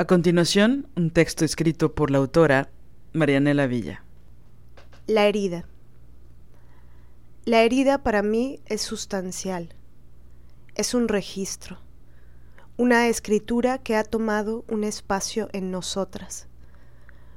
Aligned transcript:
A 0.00 0.06
continuación, 0.06 0.88
un 0.96 1.10
texto 1.10 1.44
escrito 1.44 1.94
por 1.94 2.10
la 2.10 2.16
autora 2.16 2.70
Marianela 3.12 3.66
Villa. 3.66 4.02
La 5.06 5.26
herida. 5.26 5.66
La 7.44 7.64
herida 7.64 8.02
para 8.02 8.22
mí 8.22 8.60
es 8.64 8.80
sustancial. 8.80 9.74
Es 10.74 10.94
un 10.94 11.06
registro, 11.06 11.80
una 12.78 13.08
escritura 13.08 13.76
que 13.76 13.94
ha 13.94 14.02
tomado 14.02 14.64
un 14.68 14.84
espacio 14.84 15.50
en 15.52 15.70
nosotras. 15.70 16.48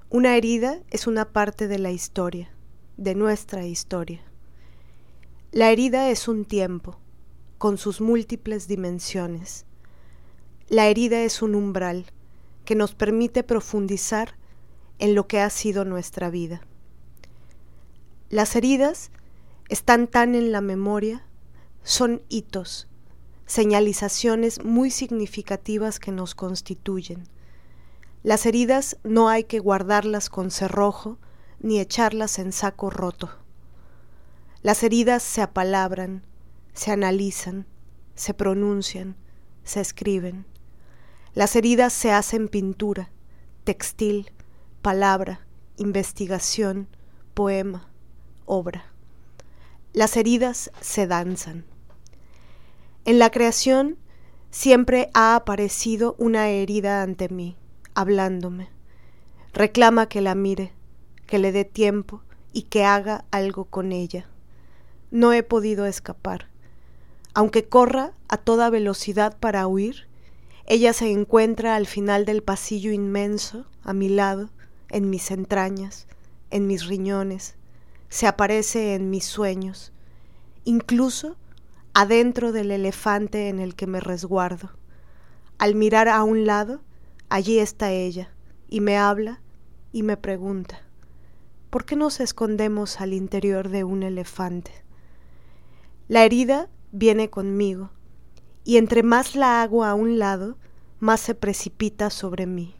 Una 0.09 0.37
herida 0.37 0.79
es 0.89 1.05
una 1.05 1.33
parte 1.33 1.67
de 1.67 1.79
la 1.79 1.91
historia, 1.91 2.49
de 2.95 3.13
nuestra 3.13 3.65
historia. 3.65 4.21
La 5.51 5.69
herida 5.69 6.09
es 6.09 6.29
un 6.29 6.45
tiempo, 6.45 6.97
con 7.57 7.77
sus 7.77 7.99
múltiples 7.99 8.69
dimensiones. 8.69 9.65
La 10.69 10.87
herida 10.87 11.23
es 11.23 11.41
un 11.41 11.55
umbral 11.55 12.05
que 12.65 12.75
nos 12.75 12.95
permite 12.95 13.43
profundizar 13.43 14.35
en 14.99 15.15
lo 15.15 15.27
que 15.27 15.39
ha 15.39 15.49
sido 15.49 15.85
nuestra 15.85 16.29
vida. 16.29 16.61
Las 18.29 18.55
heridas 18.55 19.11
están 19.69 20.07
tan 20.07 20.35
en 20.35 20.51
la 20.51 20.61
memoria, 20.61 21.25
son 21.83 22.21
hitos, 22.29 22.87
señalizaciones 23.45 24.63
muy 24.63 24.89
significativas 24.89 25.99
que 25.99 26.11
nos 26.11 26.35
constituyen. 26.35 27.23
Las 28.23 28.45
heridas 28.45 28.97
no 29.03 29.29
hay 29.29 29.43
que 29.43 29.59
guardarlas 29.59 30.29
con 30.29 30.49
cerrojo 30.49 31.17
ni 31.59 31.79
echarlas 31.79 32.39
en 32.39 32.51
saco 32.51 32.89
roto. 32.89 33.29
Las 34.61 34.83
heridas 34.83 35.23
se 35.23 35.41
apalabran, 35.41 36.25
se 36.73 36.91
analizan, 36.91 37.67
se 38.15 38.33
pronuncian, 38.33 39.17
se 39.63 39.81
escriben. 39.81 40.45
Las 41.35 41.55
heridas 41.55 41.93
se 41.93 42.11
hacen 42.11 42.47
pintura, 42.47 43.09
textil, 43.63 44.31
palabra, 44.83 45.47
investigación, 45.77 46.87
poema, 47.33 47.89
obra. 48.45 48.85
Las 49.93 50.15
heridas 50.15 50.71
se 50.79 51.07
danzan. 51.07 51.65
En 53.05 53.17
la 53.17 53.31
creación 53.31 53.97
siempre 54.51 55.09
ha 55.15 55.35
aparecido 55.35 56.15
una 56.19 56.49
herida 56.49 57.01
ante 57.01 57.29
mí, 57.29 57.57
hablándome. 57.95 58.69
Reclama 59.53 60.07
que 60.07 60.21
la 60.21 60.35
mire, 60.35 60.71
que 61.25 61.39
le 61.39 61.51
dé 61.51 61.65
tiempo 61.65 62.21
y 62.51 62.63
que 62.63 62.85
haga 62.85 63.25
algo 63.31 63.65
con 63.65 63.91
ella. 63.91 64.27
No 65.09 65.33
he 65.33 65.41
podido 65.41 65.87
escapar. 65.87 66.49
Aunque 67.33 67.67
corra 67.67 68.13
a 68.27 68.37
toda 68.37 68.69
velocidad 68.69 69.35
para 69.39 69.65
huir, 69.65 70.07
ella 70.65 70.93
se 70.93 71.11
encuentra 71.11 71.75
al 71.75 71.87
final 71.87 72.25
del 72.25 72.41
pasillo 72.41 72.91
inmenso, 72.91 73.65
a 73.83 73.93
mi 73.93 74.07
lado, 74.07 74.49
en 74.89 75.09
mis 75.09 75.29
entrañas, 75.31 76.07
en 76.51 76.67
mis 76.67 76.85
riñones, 76.85 77.55
se 78.07 78.27
aparece 78.27 78.95
en 78.95 79.09
mis 79.09 79.25
sueños, 79.25 79.91
incluso 80.63 81.35
adentro 81.93 82.51
del 82.51 82.71
elefante 82.71 83.49
en 83.49 83.59
el 83.59 83.75
que 83.75 83.87
me 83.87 83.99
resguardo. 83.99 84.69
Al 85.57 85.75
mirar 85.75 86.07
a 86.07 86.23
un 86.23 86.45
lado, 86.45 86.81
allí 87.27 87.59
está 87.59 87.91
ella, 87.91 88.31
y 88.69 88.79
me 88.79 88.97
habla 88.97 89.41
y 89.91 90.03
me 90.03 90.15
pregunta, 90.15 90.81
¿por 91.69 91.85
qué 91.85 91.95
nos 91.95 92.19
escondemos 92.19 93.01
al 93.01 93.13
interior 93.13 93.69
de 93.69 93.83
un 93.83 94.03
elefante? 94.03 94.71
La 96.07 96.23
herida 96.23 96.69
viene 96.91 97.29
conmigo, 97.29 97.89
y 98.63 98.77
entre 98.77 99.03
más 99.03 99.35
la 99.35 99.61
hago 99.61 99.83
a 99.83 99.93
un 99.93 100.19
lado, 100.19 100.57
más 100.99 101.19
se 101.19 101.35
precipita 101.35 102.09
sobre 102.09 102.45
mí. 102.45 102.75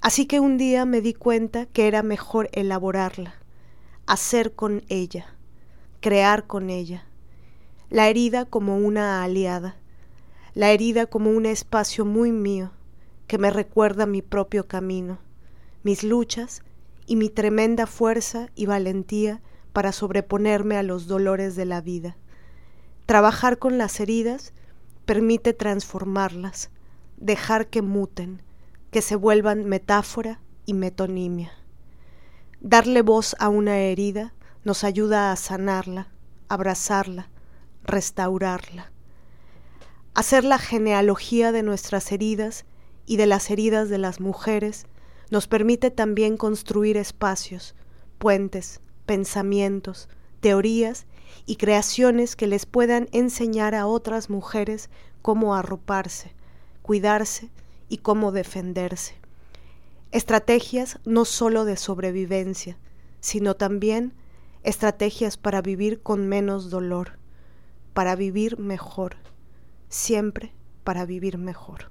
Así 0.00 0.26
que 0.26 0.40
un 0.40 0.56
día 0.56 0.86
me 0.86 1.02
di 1.02 1.12
cuenta 1.12 1.66
que 1.66 1.86
era 1.86 2.02
mejor 2.02 2.48
elaborarla, 2.52 3.34
hacer 4.06 4.54
con 4.54 4.82
ella, 4.88 5.34
crear 6.00 6.46
con 6.46 6.70
ella, 6.70 7.04
la 7.90 8.08
herida 8.08 8.46
como 8.46 8.78
una 8.78 9.22
aliada, 9.22 9.76
la 10.54 10.70
herida 10.70 11.06
como 11.06 11.30
un 11.30 11.44
espacio 11.44 12.04
muy 12.04 12.32
mío 12.32 12.72
que 13.26 13.38
me 13.38 13.50
recuerda 13.50 14.06
mi 14.06 14.22
propio 14.22 14.66
camino, 14.66 15.18
mis 15.82 16.02
luchas 16.02 16.62
y 17.06 17.16
mi 17.16 17.28
tremenda 17.28 17.86
fuerza 17.86 18.48
y 18.54 18.66
valentía 18.66 19.42
para 19.72 19.92
sobreponerme 19.92 20.76
a 20.76 20.82
los 20.82 21.06
dolores 21.06 21.56
de 21.56 21.64
la 21.64 21.80
vida. 21.80 22.16
Trabajar 23.06 23.58
con 23.58 23.78
las 23.78 24.00
heridas 24.00 24.52
permite 25.10 25.54
transformarlas, 25.54 26.70
dejar 27.16 27.66
que 27.66 27.82
muten, 27.82 28.42
que 28.92 29.02
se 29.02 29.16
vuelvan 29.16 29.64
metáfora 29.64 30.40
y 30.66 30.74
metonimia. 30.74 31.50
Darle 32.60 33.02
voz 33.02 33.34
a 33.40 33.48
una 33.48 33.76
herida 33.78 34.34
nos 34.62 34.84
ayuda 34.84 35.32
a 35.32 35.34
sanarla, 35.34 36.12
abrazarla, 36.48 37.28
restaurarla. 37.82 38.92
Hacer 40.14 40.44
la 40.44 40.58
genealogía 40.58 41.50
de 41.50 41.64
nuestras 41.64 42.12
heridas 42.12 42.64
y 43.04 43.16
de 43.16 43.26
las 43.26 43.50
heridas 43.50 43.88
de 43.88 43.98
las 43.98 44.20
mujeres 44.20 44.86
nos 45.28 45.48
permite 45.48 45.90
también 45.90 46.36
construir 46.36 46.96
espacios, 46.96 47.74
puentes, 48.18 48.80
pensamientos, 49.06 50.08
teorías 50.38 51.08
y 51.50 51.56
creaciones 51.56 52.36
que 52.36 52.46
les 52.46 52.64
puedan 52.64 53.08
enseñar 53.10 53.74
a 53.74 53.88
otras 53.88 54.30
mujeres 54.30 54.88
cómo 55.20 55.56
arroparse, 55.56 56.32
cuidarse 56.80 57.50
y 57.88 57.98
cómo 57.98 58.30
defenderse. 58.30 59.16
Estrategias 60.12 61.00
no 61.04 61.24
solo 61.24 61.64
de 61.64 61.76
sobrevivencia, 61.76 62.78
sino 63.18 63.56
también 63.56 64.14
estrategias 64.62 65.36
para 65.36 65.60
vivir 65.60 66.04
con 66.04 66.28
menos 66.28 66.70
dolor, 66.70 67.18
para 67.94 68.14
vivir 68.14 68.56
mejor, 68.60 69.16
siempre 69.88 70.52
para 70.84 71.04
vivir 71.04 71.36
mejor. 71.36 71.90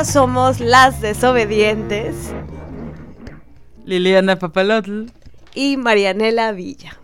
Nosotras 0.00 0.14
somos 0.14 0.60
las 0.60 1.02
desobedientes. 1.02 2.32
Liliana 3.84 4.38
Papalotl. 4.38 5.08
Y 5.54 5.76
Marianela 5.76 6.52
Villa. 6.52 6.98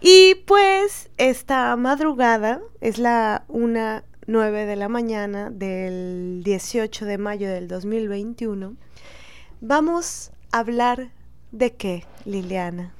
Y 0.00 0.36
pues 0.46 1.10
esta 1.18 1.76
madrugada 1.76 2.62
es 2.80 2.96
la 2.96 3.44
1.09 3.48 4.64
de 4.64 4.76
la 4.76 4.88
mañana 4.88 5.50
del 5.50 6.40
18 6.44 7.04
de 7.04 7.18
mayo 7.18 7.50
del 7.50 7.68
2021. 7.68 8.76
Vamos 9.60 10.32
a 10.52 10.60
hablar 10.60 11.10
de 11.52 11.74
qué, 11.74 12.04
Liliana. 12.24 12.94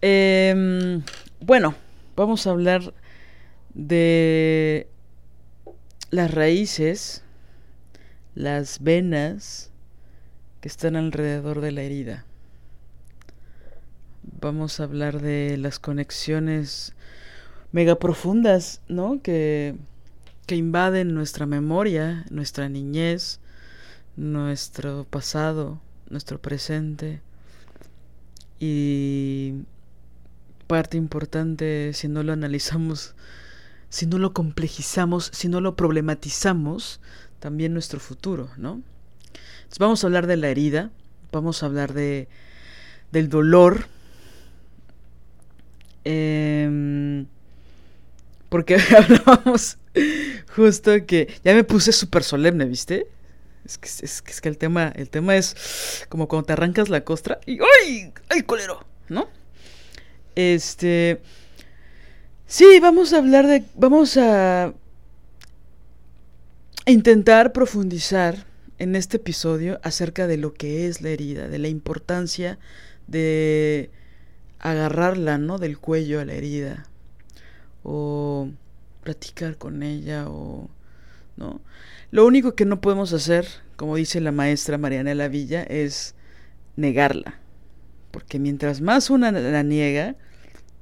Em, 0.00 1.02
bueno, 1.40 1.74
vamos 2.16 2.46
a 2.46 2.50
hablar 2.52 2.94
de 3.74 4.88
las 6.12 6.30
raíces 6.30 7.24
las 8.34 8.82
venas 8.82 9.70
que 10.60 10.68
están 10.68 10.94
alrededor 10.94 11.62
de 11.62 11.72
la 11.72 11.82
herida. 11.82 12.26
Vamos 14.40 14.78
a 14.78 14.84
hablar 14.84 15.22
de 15.22 15.56
las 15.56 15.78
conexiones 15.78 16.94
mega 17.72 17.98
profundas, 17.98 18.82
¿no? 18.88 19.22
Que, 19.22 19.74
que 20.46 20.56
invaden 20.56 21.14
nuestra 21.14 21.46
memoria, 21.46 22.26
nuestra 22.30 22.68
niñez, 22.68 23.40
nuestro 24.14 25.04
pasado, 25.08 25.80
nuestro 26.10 26.40
presente. 26.42 27.22
Y 28.60 29.54
parte 30.66 30.98
importante, 30.98 31.92
si 31.94 32.06
no 32.08 32.22
lo 32.22 32.34
analizamos, 32.34 33.14
si 33.92 34.06
no 34.06 34.16
lo 34.16 34.32
complejizamos, 34.32 35.30
si 35.34 35.50
no 35.50 35.60
lo 35.60 35.76
problematizamos, 35.76 36.98
también 37.40 37.74
nuestro 37.74 38.00
futuro, 38.00 38.48
¿no? 38.56 38.80
Entonces 39.56 39.78
vamos 39.78 40.02
a 40.02 40.06
hablar 40.06 40.26
de 40.26 40.38
la 40.38 40.48
herida, 40.48 40.90
vamos 41.30 41.62
a 41.62 41.66
hablar 41.66 41.92
de 41.92 42.26
del 43.10 43.28
dolor, 43.28 43.84
eh, 46.06 47.26
porque 48.48 48.76
hablábamos 48.96 49.76
justo 50.56 51.04
que 51.04 51.28
ya 51.44 51.52
me 51.52 51.62
puse 51.62 51.92
súper 51.92 52.24
solemne, 52.24 52.64
¿viste? 52.64 53.08
Es 53.66 53.76
que, 53.76 53.88
es, 53.88 54.40
el 54.42 54.56
tema 54.56 54.90
el 54.96 55.10
tema 55.10 55.36
es 55.36 56.06
como 56.08 56.28
cuando 56.28 56.46
te 56.46 56.54
arrancas 56.54 56.88
la 56.88 57.04
costra 57.04 57.40
y 57.44 57.58
¡ay! 57.60 58.10
¡ay, 58.30 58.42
colero! 58.44 58.86
¿No? 59.10 59.28
Este 60.34 61.20
Sí, 62.52 62.80
vamos 62.82 63.14
a 63.14 63.16
hablar 63.16 63.46
de 63.46 63.64
vamos 63.76 64.18
a 64.18 64.74
intentar 66.84 67.54
profundizar 67.54 68.44
en 68.78 68.94
este 68.94 69.16
episodio 69.16 69.80
acerca 69.82 70.26
de 70.26 70.36
lo 70.36 70.52
que 70.52 70.86
es 70.86 71.00
la 71.00 71.08
herida, 71.08 71.48
de 71.48 71.58
la 71.58 71.68
importancia 71.68 72.58
de 73.06 73.88
agarrarla, 74.58 75.38
¿no? 75.38 75.56
Del 75.56 75.78
cuello 75.78 76.20
a 76.20 76.26
la 76.26 76.34
herida. 76.34 76.84
O 77.84 78.50
platicar 79.02 79.56
con 79.56 79.82
ella 79.82 80.28
o 80.28 80.68
¿no? 81.38 81.62
Lo 82.10 82.26
único 82.26 82.54
que 82.54 82.66
no 82.66 82.82
podemos 82.82 83.14
hacer, 83.14 83.48
como 83.76 83.96
dice 83.96 84.20
la 84.20 84.30
maestra 84.30 84.76
Marianela 84.76 85.28
Villa, 85.28 85.62
es 85.62 86.14
negarla. 86.76 87.40
Porque 88.10 88.38
mientras 88.38 88.82
más 88.82 89.08
una 89.08 89.32
la 89.32 89.62
niega, 89.62 90.16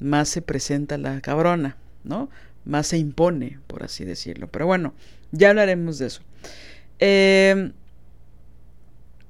más 0.00 0.29
se 0.29 0.43
presenta 0.43 0.99
la 0.99 1.20
cabrona, 1.20 1.76
¿no? 2.05 2.29
Más 2.64 2.88
se 2.88 2.99
impone, 2.99 3.58
por 3.67 3.82
así 3.82 4.05
decirlo. 4.05 4.49
Pero 4.49 4.67
bueno, 4.67 4.94
ya 5.31 5.50
hablaremos 5.50 5.99
de 5.99 6.06
eso. 6.06 6.23
Eh, 6.99 7.73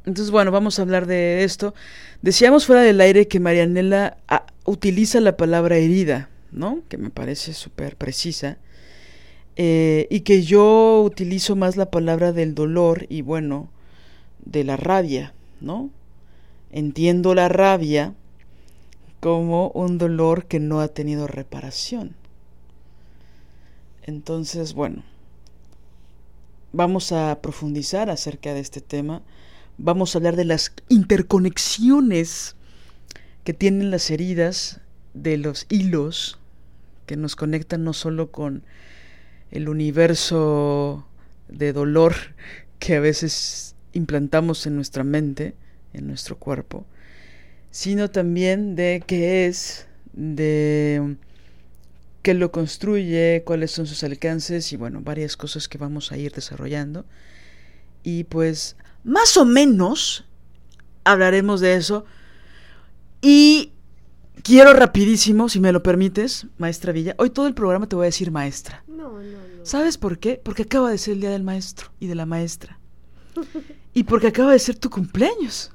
entonces, 0.07 0.31
bueno, 0.31 0.51
vamos 0.51 0.79
a 0.79 0.83
hablar 0.83 1.07
de 1.07 1.45
esto. 1.45 1.75
Decíamos 2.23 2.67
fuera 2.67 2.83
del 2.83 3.01
aire 3.01 3.29
que 3.29 3.41
Marianela 3.41 4.17
ah, 4.29 4.47
utiliza 4.65 5.21
la 5.21 5.37
palabra 5.37 5.77
herida, 5.77 6.31
¿no? 6.53 6.83
Que 6.89 6.97
me 6.97 7.11
parece 7.11 7.53
súper 7.53 7.97
precisa. 7.97 8.59
Eh, 9.57 10.07
y 10.11 10.21
que 10.21 10.43
yo 10.43 11.03
utilizo 11.05 11.55
más 11.55 11.77
la 11.77 11.91
palabra 11.91 12.33
del 12.33 12.55
dolor 12.55 13.07
y 13.09 13.21
bueno, 13.23 13.69
de 14.45 14.65
la 14.65 14.77
rabia, 14.77 15.35
¿no? 15.61 15.91
Entiendo 16.73 17.35
la 17.35 17.49
rabia 17.49 18.15
como 19.21 19.69
un 19.71 19.99
dolor 19.99 20.47
que 20.47 20.61
no 20.61 20.81
ha 20.81 20.89
tenido 20.89 21.27
reparación. 21.27 22.17
Entonces, 24.03 24.75
bueno, 24.75 25.05
vamos 26.73 27.13
a 27.13 27.41
profundizar 27.41 28.11
acerca 28.11 28.55
de 28.55 28.61
este 28.61 28.81
tema 28.81 29.23
vamos 29.83 30.15
a 30.15 30.19
hablar 30.19 30.37
de 30.37 30.45
las 30.45 30.73
interconexiones 30.89 32.55
que 33.45 33.55
tienen 33.55 33.91
las 33.91 34.11
heridas, 34.11 34.81
de 35.15 35.39
los 35.39 35.67
hilos 35.71 36.39
que 37.07 37.17
nos 37.17 37.35
conectan 37.35 37.83
no 37.83 37.93
solo 37.93 38.31
con 38.31 38.63
el 39.51 39.69
universo 39.69 41.07
de 41.49 41.73
dolor 41.73 42.15
que 42.79 42.97
a 42.97 43.01
veces 43.01 43.75
implantamos 43.93 44.67
en 44.67 44.77
nuestra 44.77 45.03
mente, 45.03 45.55
en 45.93 46.07
nuestro 46.07 46.37
cuerpo, 46.39 46.85
sino 47.71 48.11
también 48.11 48.75
de 48.75 49.03
qué 49.07 49.47
es, 49.47 49.87
de 50.13 51.17
qué 52.23 52.35
lo 52.35 52.51
construye, 52.53 53.43
cuáles 53.45 53.71
son 53.71 53.87
sus 53.87 54.03
alcances 54.05 54.73
y 54.73 54.77
bueno, 54.77 55.01
varias 55.03 55.37
cosas 55.37 55.69
que 55.69 55.79
vamos 55.79 56.13
a 56.13 56.19
ir 56.19 56.33
desarrollando. 56.33 57.07
Y 58.03 58.25
pues 58.25 58.77
más 59.05 59.37
o 59.37 59.45
menos 59.45 60.25
hablaremos 61.05 61.61
de 61.61 61.75
eso. 61.75 62.05
Y 63.23 63.73
quiero 64.43 64.73
rapidísimo, 64.73 65.49
si 65.49 65.61
me 65.61 65.73
lo 65.73 65.83
permites, 65.83 66.47
maestra 66.59 66.93
Villa. 66.93 67.15
Hoy 67.19 67.31
todo 67.31 67.47
el 67.47 67.55
programa 67.55 67.89
te 67.89 67.97
voy 67.97 68.05
a 68.05 68.07
decir 68.07 68.31
maestra. 68.31 68.83
No, 68.87 69.13
no, 69.13 69.23
no. 69.23 69.65
¿Sabes 69.67 69.99
por 69.99 70.19
qué? 70.19 70.41
Porque 70.43 70.63
acaba 70.63 70.91
de 70.91 70.99
ser 70.99 71.15
el 71.15 71.21
día 71.21 71.31
del 71.31 71.45
maestro 71.45 71.91
y 72.01 72.07
de 72.07 72.15
la 72.15 72.27
maestra. 72.27 72.79
y 73.95 74.05
porque 74.05 74.29
acaba 74.29 74.53
de 74.53 74.59
ser 74.59 74.77
tu 74.77 74.91
cumpleaños. 74.91 75.73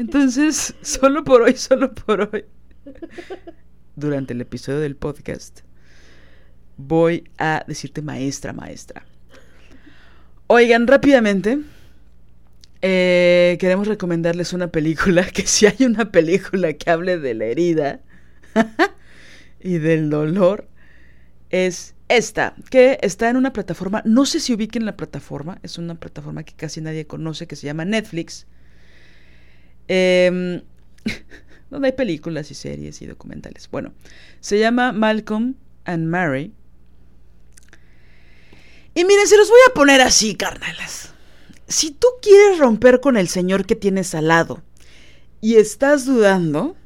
Entonces, 0.00 0.74
solo 0.80 1.24
por 1.24 1.42
hoy, 1.42 1.54
solo 1.56 1.92
por 1.92 2.22
hoy. 2.32 2.46
Durante 3.96 4.32
el 4.32 4.40
episodio 4.40 4.80
del 4.80 4.96
podcast, 4.96 5.60
voy 6.78 7.24
a 7.36 7.64
decirte 7.68 8.00
maestra, 8.00 8.54
maestra. 8.54 9.04
Oigan, 10.46 10.86
rápidamente, 10.86 11.58
eh, 12.80 13.58
queremos 13.60 13.88
recomendarles 13.88 14.54
una 14.54 14.68
película, 14.68 15.22
que 15.34 15.46
si 15.46 15.66
hay 15.66 15.84
una 15.84 16.10
película 16.10 16.72
que 16.72 16.90
hable 16.90 17.18
de 17.18 17.34
la 17.34 17.44
herida 17.44 18.00
y 19.60 19.76
del 19.76 20.08
dolor, 20.08 20.66
es 21.50 21.94
esta, 22.08 22.54
que 22.70 22.98
está 23.02 23.28
en 23.28 23.36
una 23.36 23.52
plataforma, 23.52 24.02
no 24.06 24.24
sé 24.24 24.40
si 24.40 24.54
ubiquen 24.54 24.86
la 24.86 24.96
plataforma, 24.96 25.58
es 25.62 25.76
una 25.76 25.96
plataforma 25.96 26.42
que 26.42 26.54
casi 26.54 26.80
nadie 26.80 27.06
conoce, 27.06 27.46
que 27.46 27.54
se 27.54 27.66
llama 27.66 27.84
Netflix, 27.84 28.46
eh, 29.92 30.62
donde 31.70 31.88
hay 31.88 31.92
películas 31.92 32.50
y 32.50 32.54
series 32.54 33.02
y 33.02 33.06
documentales. 33.06 33.68
Bueno, 33.70 33.92
se 34.40 34.58
llama 34.58 34.92
Malcolm 34.92 35.54
and 35.84 36.06
Mary. 36.06 36.52
Y 38.94 39.04
miren, 39.04 39.26
se 39.26 39.36
los 39.36 39.48
voy 39.48 39.60
a 39.68 39.74
poner 39.74 40.00
así, 40.00 40.34
carnalas 40.34 41.10
si 41.70 41.92
tú 41.92 42.08
quieres 42.20 42.58
romper 42.58 43.00
con 43.00 43.16
el 43.16 43.28
Señor 43.28 43.64
que 43.64 43.76
tienes 43.76 44.14
al 44.16 44.28
lado 44.28 44.60
y 45.40 45.54
estás 45.54 46.04
dudando, 46.04 46.76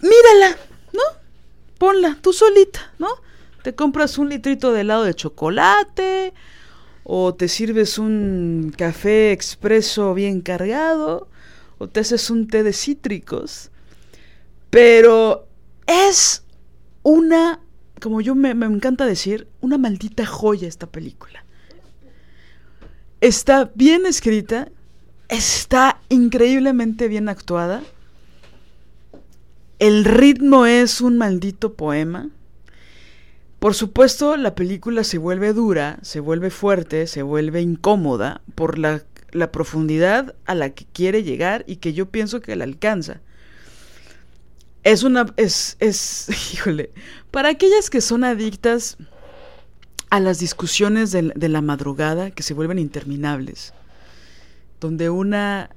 mírala, 0.00 0.56
¿no? 0.92 1.02
Ponla 1.78 2.18
tú 2.22 2.32
solita, 2.32 2.94
¿no? 2.98 3.08
Te 3.62 3.74
compras 3.74 4.16
un 4.16 4.30
litrito 4.30 4.72
de 4.72 4.80
helado 4.80 5.04
de 5.04 5.14
chocolate 5.14 6.32
o 7.04 7.34
te 7.34 7.48
sirves 7.48 7.98
un 7.98 8.72
café 8.76 9.32
expreso 9.32 10.14
bien 10.14 10.40
cargado 10.40 11.28
o 11.78 11.88
te 11.88 12.00
haces 12.00 12.30
un 12.30 12.48
té 12.48 12.62
de 12.62 12.72
cítricos. 12.72 13.70
Pero 14.70 15.48
es 15.86 16.44
una, 17.02 17.60
como 18.00 18.20
yo 18.20 18.34
me, 18.34 18.54
me 18.54 18.66
encanta 18.66 19.04
decir, 19.04 19.48
una 19.60 19.78
maldita 19.78 20.24
joya 20.24 20.68
esta 20.68 20.86
película. 20.86 21.44
Está 23.20 23.70
bien 23.74 24.06
escrita, 24.06 24.68
está 25.28 26.00
increíblemente 26.08 27.08
bien 27.08 27.28
actuada. 27.28 27.82
El 29.78 30.04
ritmo 30.04 30.66
es 30.66 31.00
un 31.00 31.18
maldito 31.18 31.74
poema. 31.74 32.30
Por 33.62 33.76
supuesto, 33.76 34.36
la 34.36 34.56
película 34.56 35.04
se 35.04 35.18
vuelve 35.18 35.52
dura, 35.52 36.00
se 36.02 36.18
vuelve 36.18 36.50
fuerte, 36.50 37.06
se 37.06 37.22
vuelve 37.22 37.60
incómoda 37.60 38.42
por 38.56 38.76
la, 38.76 39.04
la, 39.30 39.52
profundidad 39.52 40.34
a 40.46 40.56
la 40.56 40.70
que 40.70 40.84
quiere 40.92 41.22
llegar 41.22 41.62
y 41.68 41.76
que 41.76 41.92
yo 41.92 42.10
pienso 42.10 42.40
que 42.40 42.56
la 42.56 42.64
alcanza. 42.64 43.20
Es 44.82 45.04
una. 45.04 45.32
Es. 45.36 45.76
es. 45.78 46.26
Híjole. 46.54 46.90
Para 47.30 47.50
aquellas 47.50 47.88
que 47.88 48.00
son 48.00 48.24
adictas 48.24 48.96
a 50.10 50.18
las 50.18 50.40
discusiones 50.40 51.12
de, 51.12 51.48
la 51.48 51.60
madrugada 51.60 52.32
que 52.32 52.42
se 52.42 52.54
vuelven 52.54 52.80
interminables, 52.80 53.74
donde 54.80 55.08
una 55.08 55.70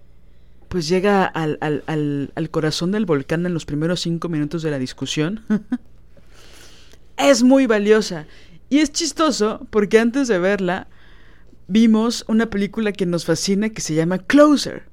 pues 0.69 0.87
llega 0.87 1.23
al, 1.23 1.59
al, 1.61 1.83
al, 1.85 2.31
al, 2.33 2.49
corazón 2.49 2.91
del 2.91 3.05
volcán 3.05 3.45
en 3.45 3.53
los 3.53 3.67
primeros 3.67 4.01
cinco 4.01 4.27
minutos 4.27 4.63
de 4.63 4.71
la 4.71 4.79
discusión, 4.79 5.45
es 7.17 7.43
muy 7.43 7.65
valiosa. 7.67 8.25
Y 8.69 8.79
es 8.79 8.91
chistoso 8.91 9.67
porque 9.69 9.99
antes 9.99 10.27
de 10.27 10.39
verla 10.39 10.87
vimos 11.67 12.25
una 12.27 12.49
película 12.49 12.91
que 12.91 13.05
nos 13.05 13.25
fascina 13.25 13.69
que 13.69 13.81
se 13.81 13.93
llama 13.93 14.19
Closer, 14.19 14.83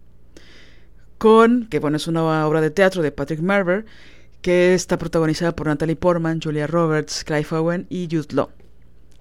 con, 1.18 1.66
que 1.68 1.78
bueno, 1.78 1.96
es 1.96 2.06
una 2.06 2.46
obra 2.46 2.60
de 2.60 2.70
teatro 2.70 3.02
de 3.02 3.12
Patrick 3.12 3.40
Marver, 3.40 3.84
que 4.40 4.74
está 4.74 4.98
protagonizada 4.98 5.54
por 5.54 5.68
Natalie 5.68 5.96
Portman, 5.96 6.40
Julia 6.42 6.66
Roberts, 6.66 7.24
Clive 7.24 7.46
Owen 7.52 7.86
y 7.88 8.08
Jude 8.10 8.34
Law 8.34 8.50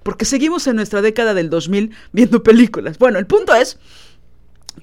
porque 0.04 0.26
seguimos 0.26 0.66
en 0.68 0.76
nuestra 0.76 1.02
década 1.02 1.34
del 1.34 1.50
2000 1.50 1.92
viendo 2.12 2.44
películas. 2.44 2.98
Bueno, 2.98 3.20
el 3.20 3.28
punto 3.28 3.54
es 3.54 3.78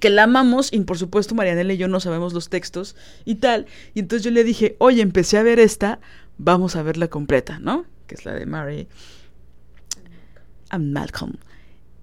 que 0.00 0.10
la 0.10 0.24
amamos 0.24 0.72
y 0.72 0.80
por 0.80 0.98
supuesto 0.98 1.34
Marianela 1.34 1.72
y 1.72 1.76
yo 1.76 1.88
no 1.88 2.00
sabemos 2.00 2.32
los 2.32 2.48
textos 2.48 2.94
y 3.24 3.36
tal. 3.36 3.66
Y 3.94 4.00
entonces 4.00 4.24
yo 4.24 4.30
le 4.30 4.44
dije, 4.44 4.76
oye, 4.78 5.02
empecé 5.02 5.38
a 5.38 5.42
ver 5.42 5.58
esta, 5.58 6.00
vamos 6.36 6.76
a 6.76 6.82
verla 6.82 7.08
completa, 7.08 7.58
¿no? 7.58 7.86
Que 8.08 8.16
es 8.16 8.24
la 8.24 8.32
de 8.34 8.46
Mary 8.46 8.88
and 10.70 10.92
Malcolm. 10.92 11.34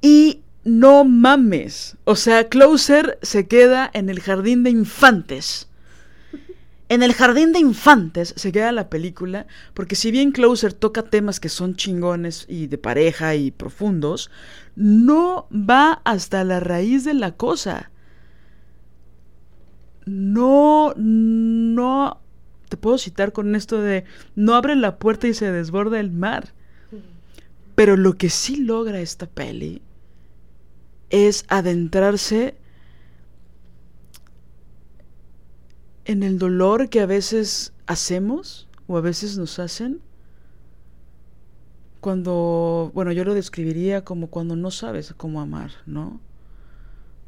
Y 0.01 0.43
no 0.63 1.03
mames, 1.03 1.97
o 2.05 2.15
sea, 2.15 2.47
Closer 2.47 3.19
se 3.21 3.47
queda 3.47 3.89
en 3.93 4.09
el 4.09 4.19
jardín 4.19 4.63
de 4.63 4.69
infantes. 4.69 5.69
En 6.88 7.01
el 7.01 7.13
jardín 7.13 7.51
de 7.51 7.59
infantes 7.59 8.33
se 8.38 8.51
queda 8.51 8.71
la 8.71 8.89
película, 8.89 9.47
porque 9.74 9.95
si 9.95 10.12
bien 10.12 10.31
Closer 10.31 10.74
toca 10.74 11.03
temas 11.03 11.39
que 11.39 11.50
son 11.50 11.75
chingones 11.75 12.45
y 12.47 12.67
de 12.67 12.77
pareja 12.77 13.35
y 13.35 13.51
profundos, 13.51 14.29
no 14.75 15.47
va 15.51 16.01
hasta 16.03 16.43
la 16.43 16.59
raíz 16.59 17.03
de 17.03 17.15
la 17.15 17.31
cosa. 17.31 17.91
No, 20.05 20.93
no, 20.95 22.21
te 22.67 22.77
puedo 22.77 22.98
citar 22.98 23.31
con 23.31 23.55
esto 23.55 23.81
de, 23.81 24.05
no 24.36 24.55
abre 24.55 24.75
la 24.75 24.98
puerta 24.98 25.27
y 25.27 25.34
se 25.34 25.51
desborda 25.51 26.00
el 26.00 26.12
mar. 26.12 26.53
Pero 27.75 27.98
lo 27.98 28.13
que 28.13 28.29
sí 28.29 28.57
logra 28.57 29.00
esta 29.00 29.27
peli 29.27 29.81
es 31.10 31.45
adentrarse 31.50 32.55
en 36.05 36.24
el 36.24 36.39
dolor 36.39 36.89
que 36.89 37.01
a 37.01 37.05
veces 37.05 37.74
hacemos 37.88 38.67
o 38.88 38.98
a 38.98 39.01
veces 39.01 39.38
nos 39.38 39.60
hacen 39.60 40.01
cuando, 42.00 42.91
bueno, 42.93 43.12
yo 43.12 43.24
lo 43.24 43.34
describiría 43.34 44.05
como 44.05 44.27
cuando 44.27 44.55
no 44.55 44.69
sabes 44.69 45.13
cómo 45.17 45.41
amar, 45.41 45.72
¿no? 45.88 46.22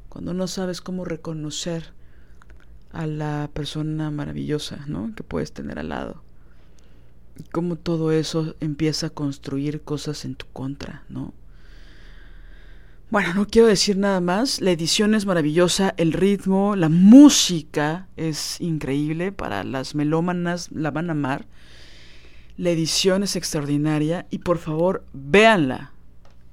Cuando 0.07 0.35
no 0.35 0.47
sabes 0.47 0.81
cómo 0.81 1.03
reconocer 1.03 1.96
a 2.91 3.05
la 3.05 3.49
persona 3.53 4.11
maravillosa, 4.11 4.85
¿no? 4.87 5.13
Que 5.15 5.23
puedes 5.23 5.51
tener 5.51 5.79
al 5.79 5.89
lado. 5.89 6.23
Y 7.37 7.43
cómo 7.43 7.75
todo 7.75 8.11
eso 8.11 8.55
empieza 8.59 9.07
a 9.07 9.11
construir 9.11 9.81
cosas 9.81 10.25
en 10.25 10.35
tu 10.35 10.45
contra, 10.47 11.03
¿no? 11.09 11.33
Bueno, 13.09 13.33
no 13.33 13.47
quiero 13.47 13.67
decir 13.67 13.97
nada 13.97 14.19
más. 14.19 14.59
La 14.59 14.71
edición 14.71 15.15
es 15.15 15.25
maravillosa, 15.25 15.93
el 15.95 16.11
ritmo, 16.11 16.75
la 16.75 16.89
música 16.89 18.07
es 18.17 18.59
increíble. 18.59 19.31
Para 19.31 19.63
las 19.63 19.95
melómanas 19.95 20.69
la 20.71 20.91
van 20.91 21.09
a 21.09 21.13
amar. 21.13 21.45
La 22.57 22.69
edición 22.69 23.23
es 23.23 23.37
extraordinaria 23.37 24.25
y 24.29 24.39
por 24.39 24.57
favor, 24.57 25.05
véanla. 25.13 25.93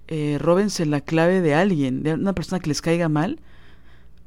Eh, 0.06 0.38
róbense 0.38 0.86
la 0.86 1.00
clave 1.00 1.40
de 1.40 1.54
alguien, 1.54 2.02
de 2.02 2.14
una 2.14 2.34
persona 2.34 2.60
que 2.60 2.68
les 2.68 2.82
caiga 2.82 3.08
mal. 3.08 3.40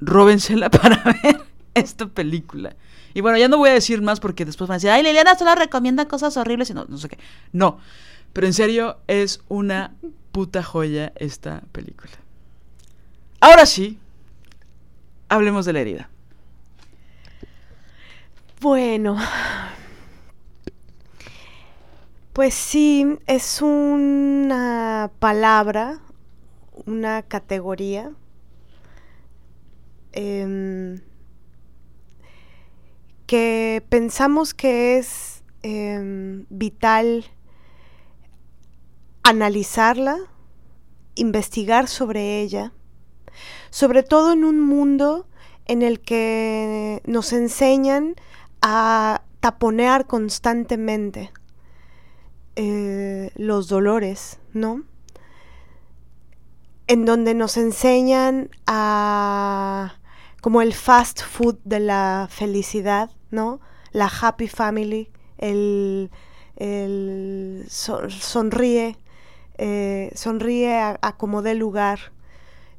Róbensela 0.01 0.69
para 0.71 1.01
ver 1.23 1.46
esta 1.77 2.07
película. 2.07 2.75
Y 3.13 3.21
bueno, 3.21 3.37
ya 3.37 3.47
no 3.47 3.57
voy 3.57 3.69
a 3.69 3.73
decir 3.73 4.01
más 4.01 4.19
porque 4.19 4.45
después 4.45 4.67
van 4.67 4.75
a 4.75 4.77
decir, 4.77 4.89
ay, 4.91 5.03
Liliana 5.03 5.35
solo 5.35 5.55
recomienda 5.55 6.07
cosas 6.07 6.37
horribles 6.37 6.69
y 6.69 6.73
no, 6.73 6.85
no 6.85 6.97
sé 6.97 7.09
qué. 7.09 7.17
No, 7.51 7.79
pero 8.33 8.47
en 8.47 8.53
serio 8.53 8.99
es 9.07 9.41
una 9.47 9.95
puta 10.31 10.61
joya 10.61 11.13
esta 11.15 11.63
película. 11.71 12.11
Ahora 13.39 13.65
sí, 13.65 13.97
hablemos 15.29 15.65
de 15.65 15.73
la 15.73 15.79
herida. 15.79 16.09
Bueno, 18.59 19.17
pues 22.33 22.53
sí, 22.53 23.17
es 23.25 23.61
una 23.61 25.11
palabra, 25.19 25.99
una 26.85 27.21
categoría 27.23 28.11
em, 30.11 31.01
que 33.27 33.85
pensamos 33.89 34.53
que 34.53 34.97
es 34.97 35.43
em, 35.61 36.45
vital 36.49 37.25
analizarla, 39.21 40.17
investigar 41.15 41.89
sobre 41.89 42.39
ella, 42.39 42.71
sobre 43.69 44.01
todo 44.01 44.31
en 44.31 44.45
un 44.45 44.61
mundo 44.61 45.27
en 45.65 45.81
el 45.81 45.99
que 45.99 47.01
nos 47.05 47.33
enseñan 47.33 48.15
a 48.61 49.23
taponear 49.41 50.07
constantemente 50.07 51.31
eh, 52.55 53.31
los 53.35 53.67
dolores, 53.67 54.39
¿no? 54.53 54.83
En 56.87 57.03
donde 57.03 57.33
nos 57.33 57.57
enseñan 57.57 58.49
a 58.65 59.95
como 60.41 60.61
el 60.61 60.73
fast 60.73 61.21
food 61.21 61.57
de 61.65 61.81
la 61.81 62.27
felicidad, 62.31 63.11
¿no? 63.31 63.59
La 63.91 64.07
happy 64.07 64.47
family, 64.47 65.09
el, 65.37 66.09
sonríe, 67.69 68.97
eh, 69.57 70.11
sonríe 70.15 70.79
a, 70.79 71.15
como 71.17 71.41
dé 71.41 71.55
lugar, 71.55 71.99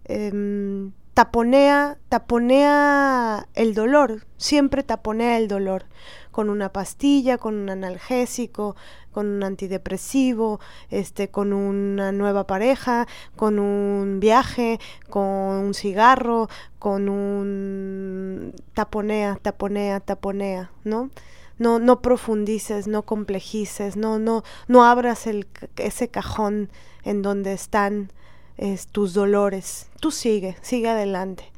em, 0.04 0.92
taponea, 1.14 1.98
taponea 2.08 3.48
el 3.54 3.74
dolor, 3.74 4.26
siempre 4.36 4.82
taponea 4.82 5.38
el 5.38 5.48
dolor, 5.48 5.86
con 6.30 6.50
una 6.50 6.72
pastilla, 6.72 7.38
con 7.38 7.56
un 7.56 7.70
analgésico, 7.70 8.76
con 9.18 9.26
un 9.26 9.42
antidepresivo, 9.42 10.60
este, 10.90 11.28
con 11.28 11.52
una 11.52 12.12
nueva 12.12 12.46
pareja, 12.46 13.08
con 13.34 13.58
un 13.58 14.20
viaje, 14.20 14.78
con 15.10 15.24
un 15.24 15.74
cigarro, 15.74 16.48
con 16.78 17.08
un 17.08 18.54
taponea, 18.74 19.36
taponea, 19.42 19.98
taponea, 19.98 20.70
¿no? 20.84 21.10
No, 21.58 21.80
no 21.80 22.00
profundices, 22.00 22.86
no 22.86 23.02
complejices, 23.02 23.96
no, 23.96 24.20
no, 24.20 24.44
no 24.68 24.84
abras 24.84 25.28
ese 25.76 26.06
cajón 26.06 26.70
en 27.02 27.22
donde 27.22 27.54
están 27.54 28.12
tus 28.92 29.14
dolores. 29.14 29.88
Tú 29.98 30.12
sigue, 30.12 30.56
sigue 30.62 30.90
adelante. 30.90 31.50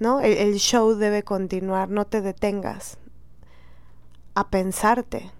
¿no? 0.00 0.18
el, 0.18 0.56
show 0.56 0.96
debe 0.96 1.22
continuar, 1.22 1.88
no 1.88 2.04
te 2.04 2.20
detengas 2.20 2.98
a 4.34 4.50
pensarte, 4.50 5.30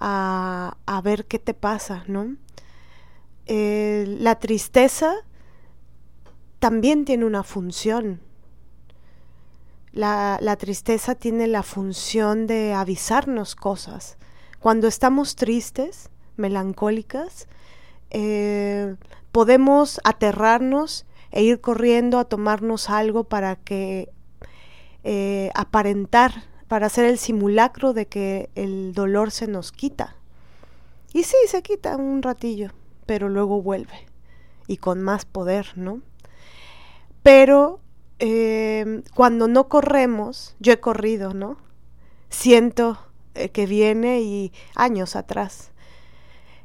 a, 0.00 1.00
ver 1.04 1.26
qué 1.26 1.38
te 1.38 1.54
pasa, 1.54 2.04
¿no? 2.06 2.36
Eh, 3.46 4.04
la 4.18 4.38
tristeza 4.38 5.14
también 6.58 7.04
tiene 7.04 7.24
una 7.24 7.42
función. 7.42 8.20
La, 9.92 10.56
tristeza 10.58 11.14
tiene 11.14 11.46
la 11.46 11.62
función 11.62 12.46
de 12.46 12.72
avisarnos 12.74 13.56
cosas. 13.56 14.16
Cuando 14.60 14.88
estamos 14.88 15.36
tristes, 15.36 16.10
melancólicas, 16.36 17.48
eh, 18.10 18.96
podemos 19.32 20.00
aterrarnos 20.04 21.06
e 21.32 21.42
ir 21.42 21.60
corriendo 21.60 22.18
a 22.18 22.24
tomarnos 22.24 22.90
algo 22.90 23.24
para 23.24 23.56
que 23.56 24.10
eh, 25.02 25.50
aparentar 25.54 26.49
para 26.70 26.86
hacer 26.86 27.04
el 27.04 27.18
simulacro 27.18 27.94
de 27.94 28.06
que 28.06 28.48
el 28.54 28.92
dolor 28.92 29.32
se 29.32 29.48
nos 29.48 29.72
quita. 29.72 30.14
Y 31.12 31.24
sí, 31.24 31.36
se 31.48 31.62
quita 31.62 31.96
un 31.96 32.22
ratillo, 32.22 32.70
pero 33.06 33.28
luego 33.28 33.60
vuelve 33.60 34.06
y 34.68 34.76
con 34.76 35.02
más 35.02 35.24
poder, 35.24 35.72
¿no? 35.74 36.00
Pero 37.24 37.80
eh, 38.20 39.02
cuando 39.16 39.48
no 39.48 39.66
corremos, 39.66 40.54
yo 40.60 40.72
he 40.72 40.78
corrido, 40.78 41.34
¿no? 41.34 41.56
Siento 42.28 42.98
eh, 43.34 43.48
que 43.48 43.66
viene 43.66 44.20
y 44.20 44.52
años 44.76 45.16
atrás. 45.16 45.72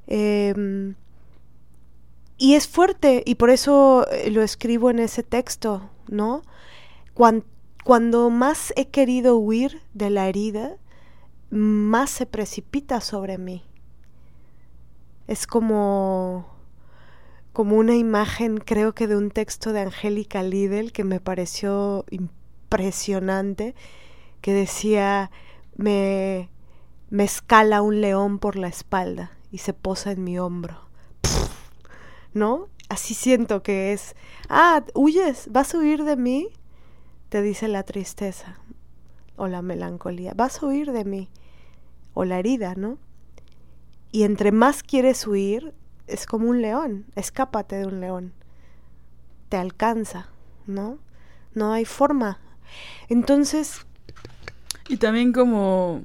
Em, 0.05 0.93
y 2.37 2.53
es 2.53 2.67
fuerte 2.67 3.23
y 3.25 3.35
por 3.35 3.49
eso 3.49 4.05
eh, 4.11 4.29
lo 4.29 4.43
escribo 4.43 4.91
en 4.91 4.99
ese 4.99 5.23
texto, 5.23 5.89
¿no? 6.07 6.43
Cuando 7.15 7.43
cuando 7.85 8.31
más 8.31 8.73
he 8.75 8.87
querido 8.87 9.37
huir 9.37 9.79
de 9.93 10.09
la 10.09 10.27
herida, 10.27 10.77
más 11.51 12.09
se 12.09 12.25
precipita 12.25 12.99
sobre 12.99 13.37
mí. 13.37 13.63
Es 15.27 15.45
como 15.45 16.47
como 17.53 17.77
una 17.77 17.95
imagen, 17.95 18.57
creo 18.57 18.95
que 18.95 19.05
de 19.05 19.15
un 19.15 19.29
texto 19.29 19.71
de 19.71 19.81
Angélica 19.81 20.41
Lidl 20.41 20.91
que 20.91 21.03
me 21.03 21.19
pareció 21.19 22.05
impresionante, 22.09 23.75
que 24.41 24.51
decía, 24.51 25.29
me, 25.75 26.49
me 27.11 27.23
escala 27.23 27.83
un 27.83 28.01
león 28.01 28.39
por 28.39 28.55
la 28.55 28.67
espalda 28.67 29.37
y 29.51 29.59
se 29.59 29.73
posa 29.73 30.11
en 30.11 30.23
mi 30.23 30.39
hombro. 30.39 30.89
¿No? 32.33 32.67
Así 32.89 33.13
siento 33.13 33.61
que 33.61 33.93
es, 33.93 34.15
ah, 34.49 34.83
huyes, 34.95 35.49
vas 35.51 35.75
a 35.75 35.77
huir 35.77 36.03
de 36.03 36.15
mí, 36.15 36.49
te 37.29 37.41
dice 37.41 37.67
la 37.67 37.83
tristeza 37.83 38.59
o 39.35 39.47
la 39.47 39.61
melancolía, 39.61 40.33
vas 40.35 40.61
a 40.61 40.65
huir 40.65 40.91
de 40.91 41.05
mí, 41.05 41.29
o 42.13 42.25
la 42.25 42.39
herida, 42.39 42.75
¿no? 42.75 42.97
Y 44.11 44.23
entre 44.23 44.51
más 44.51 44.81
quieres 44.81 45.27
huir, 45.27 45.73
es 46.07 46.25
como 46.25 46.49
un 46.49 46.61
león, 46.61 47.05
escápate 47.15 47.75
de 47.75 47.85
un 47.85 47.99
león, 47.99 48.33
te 49.49 49.57
alcanza, 49.57 50.29
¿no? 50.67 50.99
No 51.53 51.73
hay 51.73 51.85
forma. 51.85 52.39
Entonces... 53.09 53.85
Y 54.87 54.97
también 54.97 55.33
como 55.33 56.03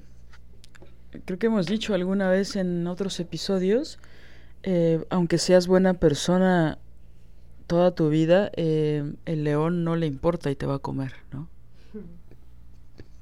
creo 1.25 1.39
que 1.39 1.47
hemos 1.47 1.67
dicho 1.67 1.95
alguna 1.95 2.29
vez 2.31 2.57
en 2.57 2.87
otros 2.87 3.19
episodios, 3.21 3.99
eh, 4.63 5.05
aunque 5.11 5.39
seas 5.39 5.67
buena 5.67 5.95
persona 5.95 6.79
toda 7.71 7.95
tu 7.95 8.09
vida, 8.09 8.51
eh, 8.57 9.15
el 9.27 9.45
león 9.45 9.85
no 9.85 9.95
le 9.95 10.07
importa 10.07 10.51
y 10.51 10.57
te 10.57 10.67
va 10.67 10.75
a 10.75 10.79
comer, 10.81 11.15
¿no? 11.31 11.47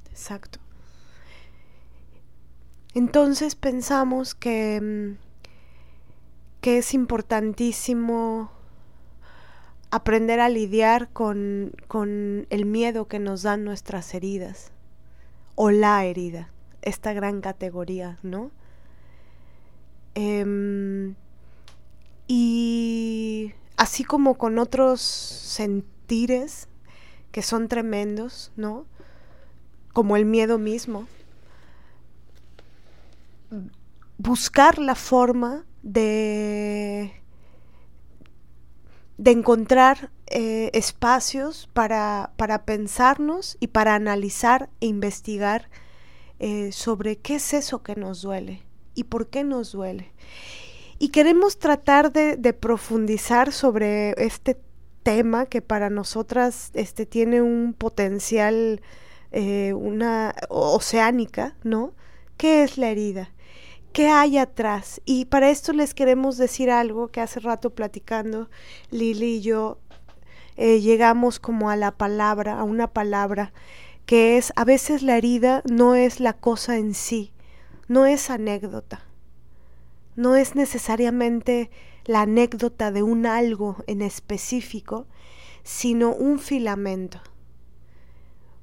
Exacto. 0.08 0.58
Entonces 2.94 3.56
pensamos 3.56 4.34
que, 4.34 4.80
mm, 4.80 5.18
que 6.62 6.78
es 6.78 6.94
importantísimo 6.94 8.50
aprender 9.90 10.40
a 10.40 10.48
lidiar 10.48 11.10
con, 11.10 11.72
con 11.86 12.46
el 12.48 12.64
miedo 12.64 13.06
que 13.06 13.18
nos 13.18 13.42
dan 13.42 13.64
nuestras 13.64 14.14
heridas 14.14 14.72
o 15.56 15.70
la 15.70 16.06
herida, 16.06 16.48
esta 16.80 17.12
gran 17.12 17.42
categoría, 17.42 18.18
¿no? 18.22 18.50
Em, 20.14 21.16
y 22.26 23.52
así 23.78 24.04
como 24.04 24.36
con 24.36 24.58
otros 24.58 25.00
sentires 25.00 26.68
que 27.30 27.42
son 27.42 27.68
tremendos, 27.68 28.52
¿no? 28.56 28.86
Como 29.92 30.16
el 30.16 30.26
miedo 30.26 30.58
mismo. 30.58 31.06
Buscar 34.18 34.78
la 34.78 34.96
forma 34.96 35.64
de, 35.82 37.12
de 39.16 39.30
encontrar 39.30 40.10
eh, 40.26 40.70
espacios 40.74 41.70
para, 41.72 42.32
para 42.36 42.64
pensarnos 42.64 43.56
y 43.60 43.68
para 43.68 43.94
analizar 43.94 44.70
e 44.80 44.86
investigar 44.86 45.70
eh, 46.40 46.72
sobre 46.72 47.16
qué 47.16 47.36
es 47.36 47.54
eso 47.54 47.84
que 47.84 47.94
nos 47.94 48.22
duele 48.22 48.62
y 48.94 49.04
por 49.04 49.28
qué 49.28 49.44
nos 49.44 49.70
duele. 49.70 50.10
Y 51.00 51.10
queremos 51.10 51.58
tratar 51.60 52.12
de, 52.12 52.52
profundizar 52.54 53.52
sobre 53.52 54.14
este 54.18 54.58
tema 55.04 55.46
que 55.46 55.62
para 55.62 55.90
nosotras 55.90 56.70
este, 56.74 57.06
tiene 57.06 57.40
un 57.40 57.72
potencial, 57.72 58.80
eh, 59.30 59.74
una 59.74 60.34
oceánica, 60.48 61.56
¿no? 61.62 61.92
¿Qué 62.36 62.64
es 62.64 62.78
la 62.78 62.90
herida? 62.90 63.30
¿Qué 63.92 64.08
hay 64.08 64.38
atrás? 64.38 65.00
Y 65.04 65.26
para 65.26 65.50
esto 65.50 65.72
les 65.72 65.94
queremos 65.94 66.36
decir 66.36 66.68
algo 66.68 67.08
que 67.08 67.20
hace 67.20 67.38
rato 67.38 67.70
platicando 67.70 68.50
Lili 68.90 69.36
y 69.36 69.40
yo 69.40 69.78
eh, 70.56 70.80
llegamos 70.80 71.38
como 71.38 71.70
a 71.70 71.76
la 71.76 71.92
palabra, 71.92 72.58
a 72.58 72.64
una 72.64 72.88
palabra 72.88 73.52
que 74.04 74.36
es 74.36 74.52
a 74.56 74.64
veces 74.64 75.02
la 75.02 75.16
herida 75.16 75.62
no 75.70 75.94
es 75.94 76.18
la 76.18 76.32
cosa 76.32 76.76
en 76.76 76.94
sí, 76.94 77.32
no 77.86 78.04
es 78.04 78.30
anécdota 78.30 79.07
no 80.18 80.34
es 80.34 80.56
necesariamente 80.56 81.70
la 82.04 82.22
anécdota 82.22 82.90
de 82.90 83.04
un 83.04 83.24
algo 83.24 83.76
en 83.86 84.02
específico, 84.02 85.06
sino 85.62 86.12
un 86.12 86.40
filamento, 86.40 87.20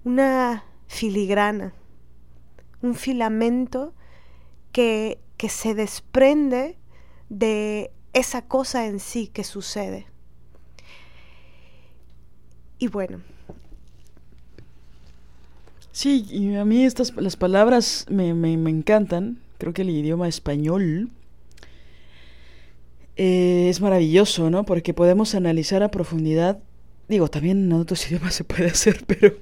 una 0.03 0.65
filigrana, 0.87 1.73
un 2.81 2.93
filamento 2.93 3.93
que, 4.73 5.17
que 5.37 5.47
se 5.47 5.75
desprende 5.75 6.77
de 7.29 7.89
esa 8.11 8.41
cosa 8.41 8.85
en 8.87 8.99
sí 8.99 9.27
que 9.27 9.45
sucede. 9.45 10.07
Y 12.79 12.89
bueno. 12.89 13.21
Sí, 15.93 16.25
y 16.29 16.53
a 16.55 16.65
mí 16.65 16.83
estas 16.83 17.15
las 17.15 17.37
palabras 17.37 18.07
me, 18.09 18.33
me, 18.33 18.57
me 18.57 18.71
encantan. 18.71 19.39
Creo 19.57 19.71
que 19.71 19.83
el 19.83 19.89
idioma 19.91 20.27
español 20.27 21.11
eh, 23.17 23.67
es 23.69 23.81
maravilloso, 23.81 24.49
¿no? 24.49 24.65
Porque 24.65 24.93
podemos 24.93 25.35
analizar 25.35 25.83
a 25.83 25.91
profundidad. 25.91 26.59
Digo, 27.07 27.27
también 27.27 27.65
en 27.65 27.73
otros 27.73 28.05
idiomas 28.07 28.35
se 28.35 28.43
puede 28.43 28.65
hacer, 28.71 29.03
pero, 29.05 29.35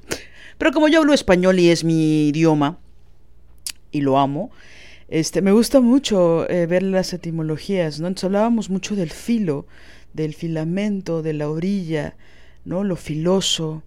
pero 0.58 0.72
como 0.72 0.88
yo 0.88 1.00
hablo 1.00 1.14
español 1.14 1.60
y 1.60 1.70
es 1.70 1.84
mi 1.84 2.28
idioma, 2.28 2.80
y 3.92 4.02
lo 4.02 4.18
amo, 4.18 4.52
este, 5.08 5.42
me 5.42 5.52
gusta 5.52 5.80
mucho 5.80 6.50
eh, 6.50 6.66
ver 6.66 6.84
las 6.84 7.14
etimologías, 7.14 8.00
¿no? 8.00 8.10
Hablábamos 8.22 8.70
mucho 8.70 8.96
del 8.96 9.12
filo, 9.12 9.68
del 10.14 10.34
filamento, 10.34 11.22
de 11.22 11.34
la 11.34 11.50
orilla, 11.50 12.16
¿no? 12.66 12.84
Lo 12.84 12.96
filoso. 12.96 13.84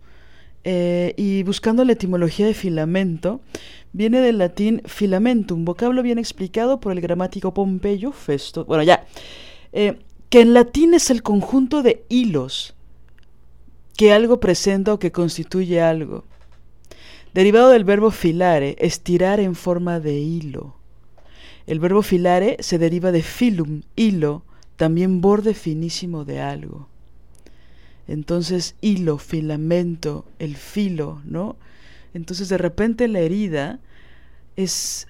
Eh, 0.64 1.14
y 1.16 1.42
buscando 1.44 1.85
la 1.85 1.92
etimología 1.92 2.46
de 2.46 2.55
filamento, 2.55 3.40
viene 3.92 4.20
del 4.20 4.38
latín 4.38 4.83
filamentum, 4.85 5.64
vocablo 5.64 6.03
bien 6.03 6.18
explicado 6.18 6.81
por 6.81 6.92
el 6.92 7.01
gramático 7.01 7.55
Pompeyo 7.55 8.12
Festo. 8.12 8.64
Bueno, 8.64 8.83
ya. 8.83 9.07
Eh, 9.72 9.98
que 10.29 10.40
en 10.40 10.55
latín 10.55 10.94
es 10.94 11.11
el 11.11 11.22
conjunto 11.22 11.83
de 11.83 12.05
hilos 12.09 12.74
que 13.96 14.12
algo 14.12 14.40
presenta 14.40 14.92
o 14.92 14.98
que 14.98 15.12
constituye 15.12 15.81
algo. 15.81 16.24
Derivado 17.33 17.70
del 17.70 17.85
verbo 17.85 18.11
filare, 18.11 18.76
estirar 18.79 19.40
en 19.40 19.55
forma 19.55 20.00
de 20.00 20.18
hilo. 20.18 20.76
El 21.66 21.81
verbo 21.81 22.02
filare 22.02 22.57
se 22.61 22.79
deriva 22.79 23.12
de 23.12 23.22
filum, 23.22 23.83
hilo, 23.96 24.42
también 24.76 25.20
borde 25.20 25.55
finísimo 25.55 26.24
de 26.24 26.40
algo. 26.40 26.88
Entonces, 28.07 28.76
hilo, 28.81 29.18
filamento, 29.18 30.26
el 30.38 30.57
filo, 30.57 31.20
¿no? 31.24 31.57
Entonces, 32.14 32.48
de 32.48 32.59
repente 32.59 33.09
la 33.09 33.20
herida 33.20 33.81
es, 34.55 35.09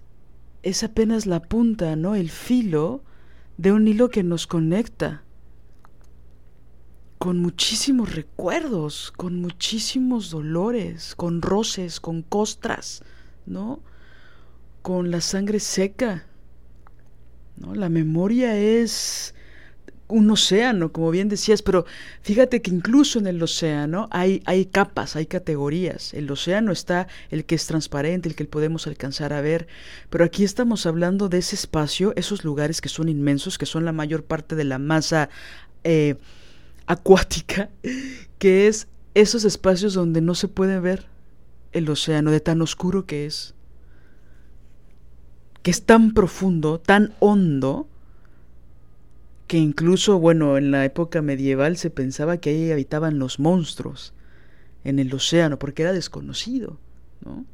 es 0.62 0.82
apenas 0.82 1.26
la 1.26 1.42
punta, 1.42 1.94
¿no? 1.94 2.14
El 2.14 2.30
filo 2.30 3.02
de 3.56 3.72
un 3.72 3.88
hilo 3.88 4.10
que 4.10 4.22
nos 4.22 4.46
conecta 4.46 5.22
con 7.18 7.38
muchísimos 7.38 8.14
recuerdos, 8.14 9.12
con 9.16 9.40
muchísimos 9.40 10.30
dolores, 10.30 11.14
con 11.14 11.42
roces, 11.42 11.98
con 11.98 12.22
costras, 12.22 13.02
¿no? 13.46 13.80
Con 14.82 15.10
la 15.10 15.20
sangre 15.20 15.58
seca. 15.60 16.26
¿no? 17.56 17.74
La 17.74 17.88
memoria 17.88 18.56
es 18.56 19.34
un 20.08 20.30
océano, 20.30 20.92
como 20.92 21.10
bien 21.10 21.28
decías, 21.28 21.62
pero 21.62 21.84
fíjate 22.22 22.62
que 22.62 22.70
incluso 22.70 23.18
en 23.18 23.26
el 23.26 23.42
océano 23.42 24.08
hay, 24.10 24.42
hay 24.46 24.66
capas, 24.66 25.16
hay 25.16 25.26
categorías. 25.26 26.14
El 26.14 26.30
océano 26.30 26.72
está 26.72 27.08
el 27.30 27.44
que 27.44 27.56
es 27.56 27.66
transparente, 27.66 28.28
el 28.28 28.34
que 28.34 28.44
podemos 28.44 28.86
alcanzar 28.86 29.32
a 29.32 29.40
ver, 29.40 29.66
pero 30.10 30.24
aquí 30.24 30.44
estamos 30.44 30.86
hablando 30.86 31.28
de 31.28 31.38
ese 31.38 31.56
espacio, 31.56 32.12
esos 32.16 32.44
lugares 32.44 32.80
que 32.80 32.88
son 32.88 33.08
inmensos, 33.08 33.58
que 33.58 33.66
son 33.66 33.84
la 33.84 33.92
mayor 33.92 34.24
parte 34.24 34.54
de 34.54 34.64
la 34.64 34.78
masa 34.78 35.28
eh, 35.84 36.16
acuática, 36.86 37.70
que 38.38 38.68
es 38.68 38.88
esos 39.14 39.44
espacios 39.44 39.94
donde 39.94 40.20
no 40.20 40.34
se 40.34 40.46
puede 40.46 40.78
ver 40.78 41.06
el 41.72 41.88
océano, 41.90 42.30
de 42.30 42.40
tan 42.40 42.62
oscuro 42.62 43.06
que 43.06 43.26
es, 43.26 43.54
que 45.62 45.70
es 45.70 45.82
tan 45.82 46.14
profundo, 46.14 46.78
tan 46.78 47.12
hondo, 47.18 47.88
que 49.46 49.58
incluso, 49.58 50.18
bueno, 50.18 50.56
en 50.56 50.70
la 50.70 50.84
época 50.84 51.22
medieval 51.22 51.76
se 51.76 51.90
pensaba 51.90 52.38
que 52.38 52.50
ahí 52.50 52.70
habitaban 52.72 53.18
los 53.18 53.38
monstruos 53.38 54.12
en 54.84 54.98
el 54.98 55.12
océano, 55.14 55.58
porque 55.58 55.82
era 55.82 55.92
desconocido, 55.92 56.78
¿no? 57.24 57.44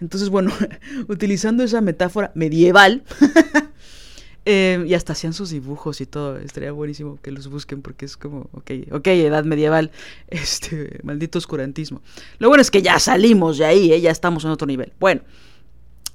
Entonces, 0.00 0.28
bueno, 0.28 0.52
utilizando 1.08 1.62
esa 1.62 1.80
metáfora 1.80 2.32
medieval, 2.34 3.02
eh, 4.44 4.84
y 4.86 4.94
hasta 4.94 5.12
hacían 5.12 5.32
sus 5.32 5.50
dibujos 5.50 6.00
y 6.00 6.06
todo, 6.06 6.38
estaría 6.38 6.72
buenísimo 6.72 7.18
que 7.22 7.32
los 7.32 7.48
busquen 7.48 7.82
porque 7.82 8.04
es 8.04 8.16
como, 8.16 8.48
ok, 8.52 8.70
ok, 8.92 9.06
edad 9.08 9.44
medieval, 9.44 9.90
este, 10.28 11.00
maldito 11.02 11.38
oscurantismo. 11.38 12.02
Lo 12.38 12.48
bueno 12.48 12.62
es 12.62 12.70
que 12.70 12.82
ya 12.82 12.98
salimos 12.98 13.58
de 13.58 13.64
ahí, 13.64 13.92
¿eh? 13.92 14.00
ya 14.00 14.10
estamos 14.10 14.44
en 14.44 14.50
otro 14.50 14.66
nivel. 14.66 14.92
Bueno, 15.00 15.22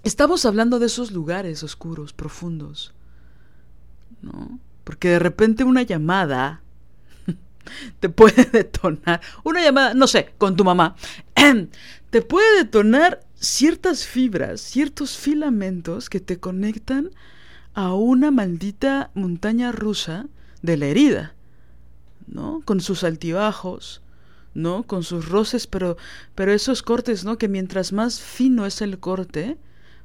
estamos 0.03 0.45
hablando 0.45 0.79
de 0.79 0.85
esos 0.85 1.11
lugares 1.11 1.63
oscuros, 1.63 2.13
profundos, 2.13 2.93
¿no? 4.21 4.59
Porque 4.85 5.09
de 5.09 5.19
repente 5.19 5.65
una 5.65 5.81
llamada 5.81 6.61
te 7.99 8.07
puede 8.07 8.45
detonar. 8.51 9.19
Una 9.43 9.61
llamada, 9.61 9.93
no 9.93 10.07
sé, 10.07 10.33
con 10.37 10.55
tu 10.55 10.63
mamá. 10.63 10.95
te 12.09 12.21
puede 12.21 12.63
detonar 12.63 13.19
ciertas 13.33 14.05
fibras, 14.05 14.61
ciertos 14.61 15.17
filamentos 15.17 16.09
que 16.09 16.21
te 16.21 16.39
conectan 16.39 17.11
a 17.73 17.93
una 17.93 18.31
maldita 18.31 19.11
montaña 19.15 19.73
rusa 19.73 20.27
de 20.61 20.77
la 20.77 20.85
herida. 20.85 21.35
¿No? 22.27 22.61
Con 22.63 22.79
sus 22.79 23.03
altibajos, 23.03 24.01
¿no? 24.55 24.83
Con 24.83 25.03
sus 25.03 25.29
roces, 25.29 25.67
pero, 25.67 25.97
pero 26.33 26.53
esos 26.53 26.81
cortes, 26.81 27.23
¿no? 27.23 27.37
Que 27.37 27.47
mientras 27.47 27.91
más 27.93 28.19
fino 28.19 28.65
es 28.65 28.81
el 28.81 28.99
corte, 28.99 29.57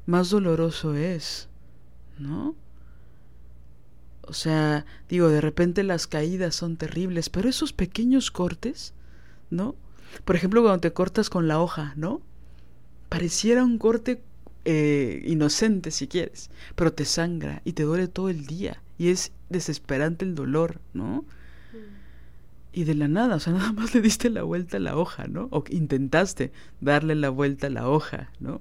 más 0.05 0.29
doloroso 0.29 0.95
es, 0.95 1.49
¿no? 2.19 2.55
O 4.31 4.33
sea, 4.33 4.87
digo, 5.09 5.29
de 5.29 5.40
repente 5.40 5.83
las 5.83 6.07
caídas 6.07 6.55
son 6.55 6.77
terribles, 6.77 7.29
pero 7.29 7.49
esos 7.49 7.73
pequeños 7.73 8.31
cortes, 8.31 8.95
¿no? 9.51 9.75
Por 10.25 10.37
ejemplo, 10.37 10.62
cuando 10.62 10.79
te 10.79 10.93
cortas 10.93 11.29
con 11.29 11.49
la 11.49 11.59
hoja, 11.61 11.95
¿no? 11.97 12.21
Pareciera 13.09 13.64
un 13.64 13.77
corte 13.77 14.23
eh, 14.64 15.21
inocente 15.27 15.90
si 15.90 16.07
quieres, 16.07 16.49
pero 16.77 16.93
te 16.93 17.07
sangra 17.07 17.61
y 17.64 17.73
te 17.73 17.83
duele 17.83 18.07
todo 18.07 18.29
el 18.29 18.47
día 18.47 18.81
y 18.99 19.09
es 19.09 19.33
desesperante 19.49 20.25
el 20.25 20.37
dolor, 20.37 20.81
¿no? 20.95 21.25
Y 22.73 22.85
de 22.85 22.95
la 22.95 23.09
nada, 23.09 23.35
o 23.35 23.40
sea, 23.40 23.53
nada 23.55 23.73
más 23.73 23.97
le 23.97 24.01
diste 24.01 24.31
la 24.31 24.45
vuelta 24.45 24.77
a 24.77 24.81
la 24.81 24.97
hoja, 24.97 25.27
¿no? 25.27 25.49
O 25.51 25.64
intentaste 25.71 26.53
darle 26.81 27.16
la 27.16 27.31
vuelta 27.31 27.66
a 27.66 27.71
la 27.71 27.88
hoja, 27.88 28.31
¿no? 28.38 28.61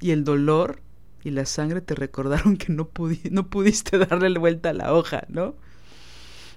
Y 0.00 0.12
el 0.12 0.24
dolor 0.24 0.80
y 1.24 1.30
la 1.30 1.46
sangre 1.46 1.80
te 1.80 1.94
recordaron 1.94 2.58
que 2.58 2.72
no, 2.72 2.90
no 3.30 3.50
pudiste 3.50 3.98
darle 4.06 4.38
vuelta 4.38 4.70
a 4.70 4.74
la 4.74 4.92
hoja, 4.92 5.24
¿no? 5.28 5.56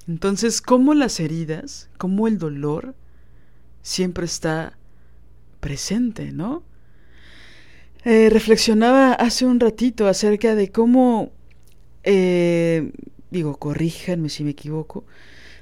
Entonces, 0.08 0.62
¿cómo 0.62 0.94
las 0.94 1.20
heridas, 1.20 1.90
cómo 1.98 2.28
el 2.28 2.38
dolor 2.38 2.96
siempre 3.82 4.26
está 4.26 4.78
presente, 5.60 6.32
¿no? 6.32 6.64
Eh, 8.04 8.30
reflexionaba 8.30 9.14
hace 9.14 9.46
un 9.46 9.60
ratito 9.60 10.08
acerca 10.08 10.56
de 10.56 10.72
cómo, 10.72 11.32
eh, 12.04 12.92
digo, 13.32 13.58
corríjanme 13.58 14.30
si 14.30 14.44
me 14.44 14.52
equivoco, 14.52 15.06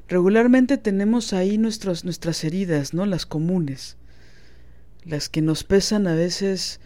regularmente 0.07 0.77
tenemos 0.77 1.33
ahí 1.33 1.57
nuestras 1.57 2.43
heridas, 2.43 2.93
¿no? 2.93 3.05
Las 3.05 3.25
comunes, 3.25 3.97
las 5.05 5.29
que 5.29 5.41
nos 5.41 5.63
pesan 5.63 6.05
a 6.07 6.13
veces 6.13 6.79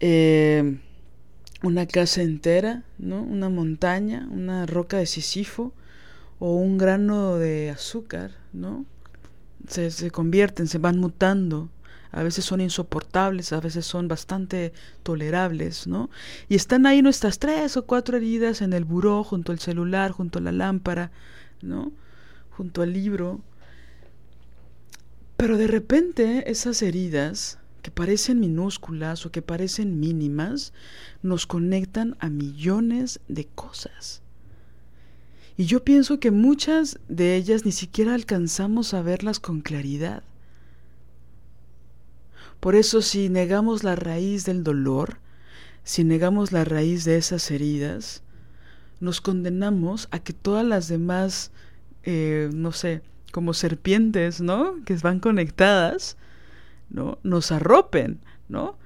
eh, 0.00 0.78
una 1.62 1.86
casa 1.86 2.22
entera, 2.22 2.84
¿no? 2.98 3.22
Una 3.22 3.48
montaña, 3.48 4.28
una 4.30 4.66
roca 4.66 4.98
de 4.98 5.06
Sísifo 5.06 5.72
o 6.38 6.56
un 6.56 6.78
grano 6.78 7.36
de 7.36 7.70
azúcar, 7.70 8.32
¿no? 8.52 8.84
Se, 9.68 9.90
se 9.90 10.10
convierten, 10.10 10.66
se 10.66 10.78
van 10.78 10.98
mutando 10.98 11.70
a 12.12 12.22
veces 12.22 12.44
son 12.44 12.60
insoportables, 12.60 13.52
a 13.54 13.60
veces 13.60 13.86
son 13.86 14.06
bastante 14.06 14.74
tolerables, 15.02 15.86
¿no? 15.86 16.10
Y 16.48 16.56
están 16.56 16.84
ahí 16.84 17.00
nuestras 17.00 17.38
tres 17.38 17.78
o 17.78 17.86
cuatro 17.86 18.18
heridas 18.18 18.60
en 18.60 18.74
el 18.74 18.84
buró, 18.84 19.24
junto 19.24 19.50
al 19.50 19.58
celular, 19.58 20.10
junto 20.10 20.38
a 20.38 20.42
la 20.42 20.52
lámpara, 20.52 21.10
¿no? 21.62 21.90
Junto 22.50 22.82
al 22.82 22.92
libro. 22.92 23.40
Pero 25.38 25.56
de 25.56 25.66
repente 25.66 26.50
esas 26.50 26.82
heridas, 26.82 27.58
que 27.82 27.90
parecen 27.90 28.40
minúsculas 28.40 29.26
o 29.26 29.32
que 29.32 29.42
parecen 29.42 30.00
mínimas, 30.00 30.72
nos 31.22 31.46
conectan 31.46 32.16
a 32.20 32.30
millones 32.30 33.20
de 33.28 33.46
cosas. 33.46 34.22
Y 35.56 35.66
yo 35.66 35.84
pienso 35.84 36.18
que 36.18 36.30
muchas 36.30 36.98
de 37.08 37.36
ellas 37.36 37.64
ni 37.66 37.72
siquiera 37.72 38.14
alcanzamos 38.14 38.94
a 38.94 39.02
verlas 39.02 39.38
con 39.38 39.60
claridad. 39.60 40.22
Por 42.60 42.76
eso 42.76 43.02
si 43.02 43.28
negamos 43.28 43.82
la 43.82 43.96
raíz 43.96 44.44
del 44.44 44.62
dolor, 44.62 45.18
si 45.84 46.04
negamos 46.04 46.52
la 46.52 46.64
raíz 46.64 47.04
de 47.04 47.16
esas 47.16 47.50
heridas, 47.50 48.22
nos 49.00 49.20
condenamos 49.20 50.06
a 50.12 50.20
que 50.20 50.32
todas 50.32 50.64
las 50.64 50.86
demás, 50.86 51.50
eh, 52.04 52.48
no 52.54 52.70
sé, 52.70 53.02
como 53.32 53.52
serpientes, 53.52 54.40
¿no? 54.40 54.76
Que 54.84 54.94
van 54.94 55.18
conectadas, 55.18 56.16
¿no? 56.92 57.18
Nos 57.22 57.50
arropen, 57.50 58.20
¿no? 58.48 58.78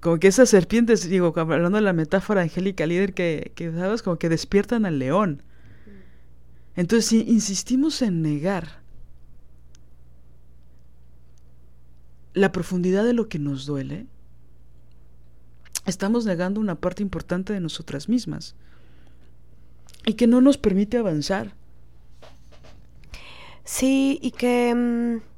Como 0.00 0.18
que 0.18 0.28
esas 0.28 0.48
serpientes, 0.48 1.08
digo, 1.08 1.32
hablando 1.36 1.76
de 1.76 1.82
la 1.82 1.92
metáfora 1.92 2.42
angélica 2.42 2.86
líder 2.86 3.14
que, 3.14 3.52
que 3.54 3.72
sabes, 3.72 4.02
como 4.02 4.18
que 4.18 4.28
despiertan 4.28 4.86
al 4.86 4.98
león. 4.98 5.42
Entonces, 6.76 7.06
si 7.06 7.20
insistimos 7.22 8.02
en 8.02 8.22
negar 8.22 8.82
la 12.32 12.50
profundidad 12.50 13.04
de 13.04 13.12
lo 13.12 13.28
que 13.28 13.38
nos 13.38 13.64
duele, 13.64 14.06
estamos 15.86 16.24
negando 16.24 16.60
una 16.60 16.74
parte 16.74 17.02
importante 17.02 17.52
de 17.52 17.60
nosotras 17.60 18.08
mismas 18.08 18.56
y 20.06 20.14
que 20.14 20.26
no 20.26 20.40
nos 20.40 20.58
permite 20.58 20.98
avanzar. 20.98 21.54
Sí, 23.64 24.18
y 24.20 24.32
que 24.32 24.74
mm, 24.74 25.33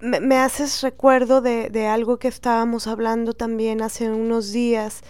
me, 0.00 0.36
haces 0.36 0.82
recuerdo 0.82 1.40
de, 1.40 1.86
algo 1.86 2.18
que 2.18 2.28
estábamos 2.28 2.86
hablando 2.86 3.32
también 3.32 3.82
hace 3.82 4.10
unos 4.10 4.52
días 4.52 5.02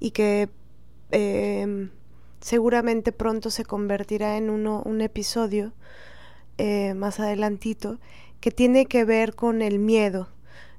y 0.00 0.10
que 0.10 0.50
em, 1.10 1.90
seguramente 2.40 3.12
pronto 3.12 3.50
se 3.50 3.64
convertirá 3.64 4.36
en 4.36 4.50
uno, 4.50 4.82
un 4.84 5.00
episodio 5.00 5.72
eh, 6.58 6.94
más 6.94 7.20
adelantito, 7.20 7.98
que 8.40 8.50
tiene 8.50 8.86
que 8.86 9.04
ver 9.04 9.34
con 9.34 9.62
el 9.62 9.78
miedo. 9.78 10.28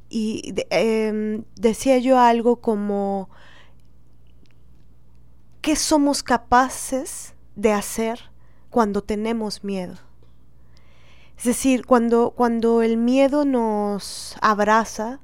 Y 0.09 0.53
em, 0.69 1.45
decía 1.55 1.97
yo 1.97 2.19
algo 2.19 2.57
como, 2.57 3.29
¿qué 5.61 5.75
somos 5.75 6.21
capaces 6.21 7.33
de 7.55 7.71
hacer 7.71 8.19
cuando 8.69 9.01
tenemos 9.01 9.63
miedo? 9.63 9.95
Es 11.37 11.43
decir, 11.43 11.85
cuando, 11.85 12.31
cuando 12.31 12.81
el 12.81 12.97
miedo 12.97 13.45
nos 13.45 14.35
abraza, 14.41 15.19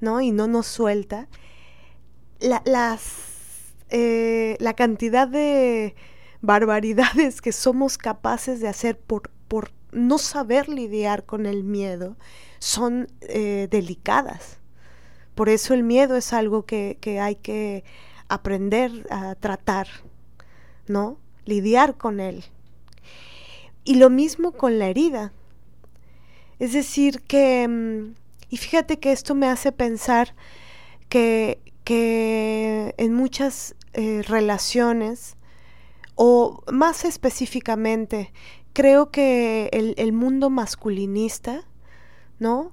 ¿no? 0.00 0.20
Y 0.20 0.30
no 0.30 0.46
nos 0.46 0.66
suelta, 0.66 1.28
la, 2.40 2.62
las, 2.64 3.74
eh, 3.90 4.56
la 4.60 4.74
cantidad 4.74 5.26
de 5.26 5.94
barbaridades 6.40 7.40
que 7.40 7.52
somos 7.52 7.98
capaces 7.98 8.60
de 8.60 8.68
hacer 8.68 8.98
por, 8.98 9.30
por 9.48 9.72
no 9.92 10.18
saber 10.18 10.68
lidiar 10.68 11.24
con 11.24 11.46
el 11.46 11.64
miedo 11.64 12.16
son 12.58 13.08
eh, 13.22 13.68
delicadas. 13.70 14.58
Por 15.34 15.48
eso 15.48 15.74
el 15.74 15.84
miedo 15.84 16.16
es 16.16 16.32
algo 16.32 16.66
que, 16.66 16.98
que, 17.00 17.20
hay 17.20 17.36
que 17.36 17.84
aprender 18.28 19.06
a 19.10 19.34
tratar, 19.36 19.86
¿no? 20.86 21.18
Lidiar 21.44 21.96
con 21.96 22.20
él. 22.20 22.44
Y 23.84 23.94
lo 23.94 24.10
mismo 24.10 24.52
con 24.52 24.78
la 24.78 24.88
herida. 24.88 25.32
Es 26.58 26.72
decir, 26.72 27.22
que, 27.22 27.66
mm, 27.68 28.14
y 28.50 28.56
fíjate 28.56 28.98
que 28.98 29.12
esto 29.12 29.34
me 29.34 29.48
hace 29.48 29.72
pensar 29.72 30.34
que, 31.08 31.60
que 31.84 32.94
en 32.98 33.14
muchas 33.14 33.74
eh, 33.94 34.22
relaciones, 34.26 35.36
o 36.14 36.62
más 36.70 37.04
específicamente 37.04 38.32
creo 38.72 39.10
que 39.10 39.70
el, 39.72 40.12
mundo 40.12 40.50
masculinista, 40.50 41.64
¿no? 42.38 42.72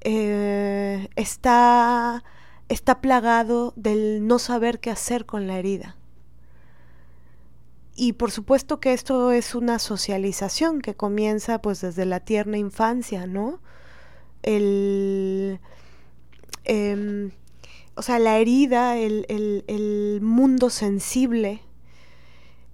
Eh, 0.00 1.08
está, 1.16 2.24
está 2.68 3.00
plagado 3.00 3.72
del 3.76 4.26
no 4.26 4.38
saber 4.38 4.80
qué 4.80 4.90
hacer 4.90 5.26
con 5.26 5.46
la 5.46 5.58
herida. 5.58 5.96
Y 7.96 8.12
por 8.12 8.30
supuesto 8.30 8.78
que 8.78 8.92
esto 8.92 9.32
es 9.32 9.54
una 9.54 9.78
socialización 9.78 10.80
que 10.82 10.94
comienza 10.94 11.60
pues 11.60 11.80
desde 11.80 12.04
la 12.04 12.20
tierna 12.20 12.58
infancia, 12.58 13.26
¿no? 13.26 13.60
El, 14.42 15.58
em, 16.64 17.32
o 17.94 18.02
sea, 18.02 18.18
la 18.18 18.38
herida, 18.38 18.98
el, 18.98 19.24
el 19.28 20.20
mundo 20.20 20.70
sensible, 20.70 21.62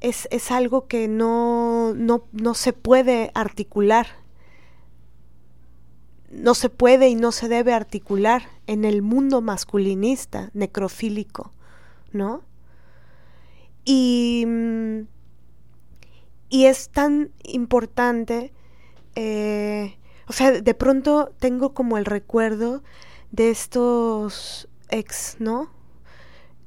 es, 0.02 0.50
algo 0.50 0.88
que 0.88 1.08
no, 1.08 1.94
no, 1.94 2.24
no 2.32 2.54
se 2.54 2.72
puede 2.72 3.30
articular. 3.34 4.06
No 6.30 6.54
se 6.54 6.70
puede 6.70 7.08
y 7.08 7.14
no 7.14 7.30
se 7.30 7.48
debe 7.48 7.72
articular 7.72 8.42
en 8.66 8.84
el 8.84 9.02
mundo 9.02 9.40
masculinista, 9.42 10.50
necrofílico, 10.54 11.52
¿no? 12.12 12.42
Y, 13.84 14.46
y 16.48 16.66
es 16.66 16.88
tan 16.90 17.32
importante, 17.42 18.52
eh, 19.14 19.96
o 20.28 20.32
sea, 20.32 20.52
de 20.52 20.74
pronto 20.74 21.32
tengo 21.38 21.74
como 21.74 21.98
el 21.98 22.04
recuerdo 22.04 22.82
de 23.32 23.50
estos 23.50 24.68
ex, 24.88 25.36
¿no? 25.38 25.70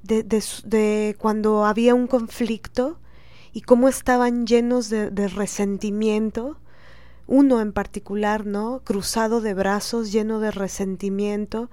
De, 0.03 0.23
de, 0.23 0.43
de, 0.65 1.15
cuando 1.17 1.65
había 1.65 1.95
un 1.95 2.07
conflicto 2.07 2.99
y 3.55 3.61
cómo 3.61 3.87
estaban 3.87 4.45
llenos 4.45 4.89
de, 4.89 5.27
resentimiento, 5.29 6.57
uno 7.25 7.61
en 7.61 7.71
particular, 7.71 8.45
¿no? 8.45 8.81
Cruzado 8.83 9.39
de 9.39 9.53
brazos, 9.53 10.11
lleno 10.11 10.41
de 10.41 10.51
resentimiento, 10.51 11.69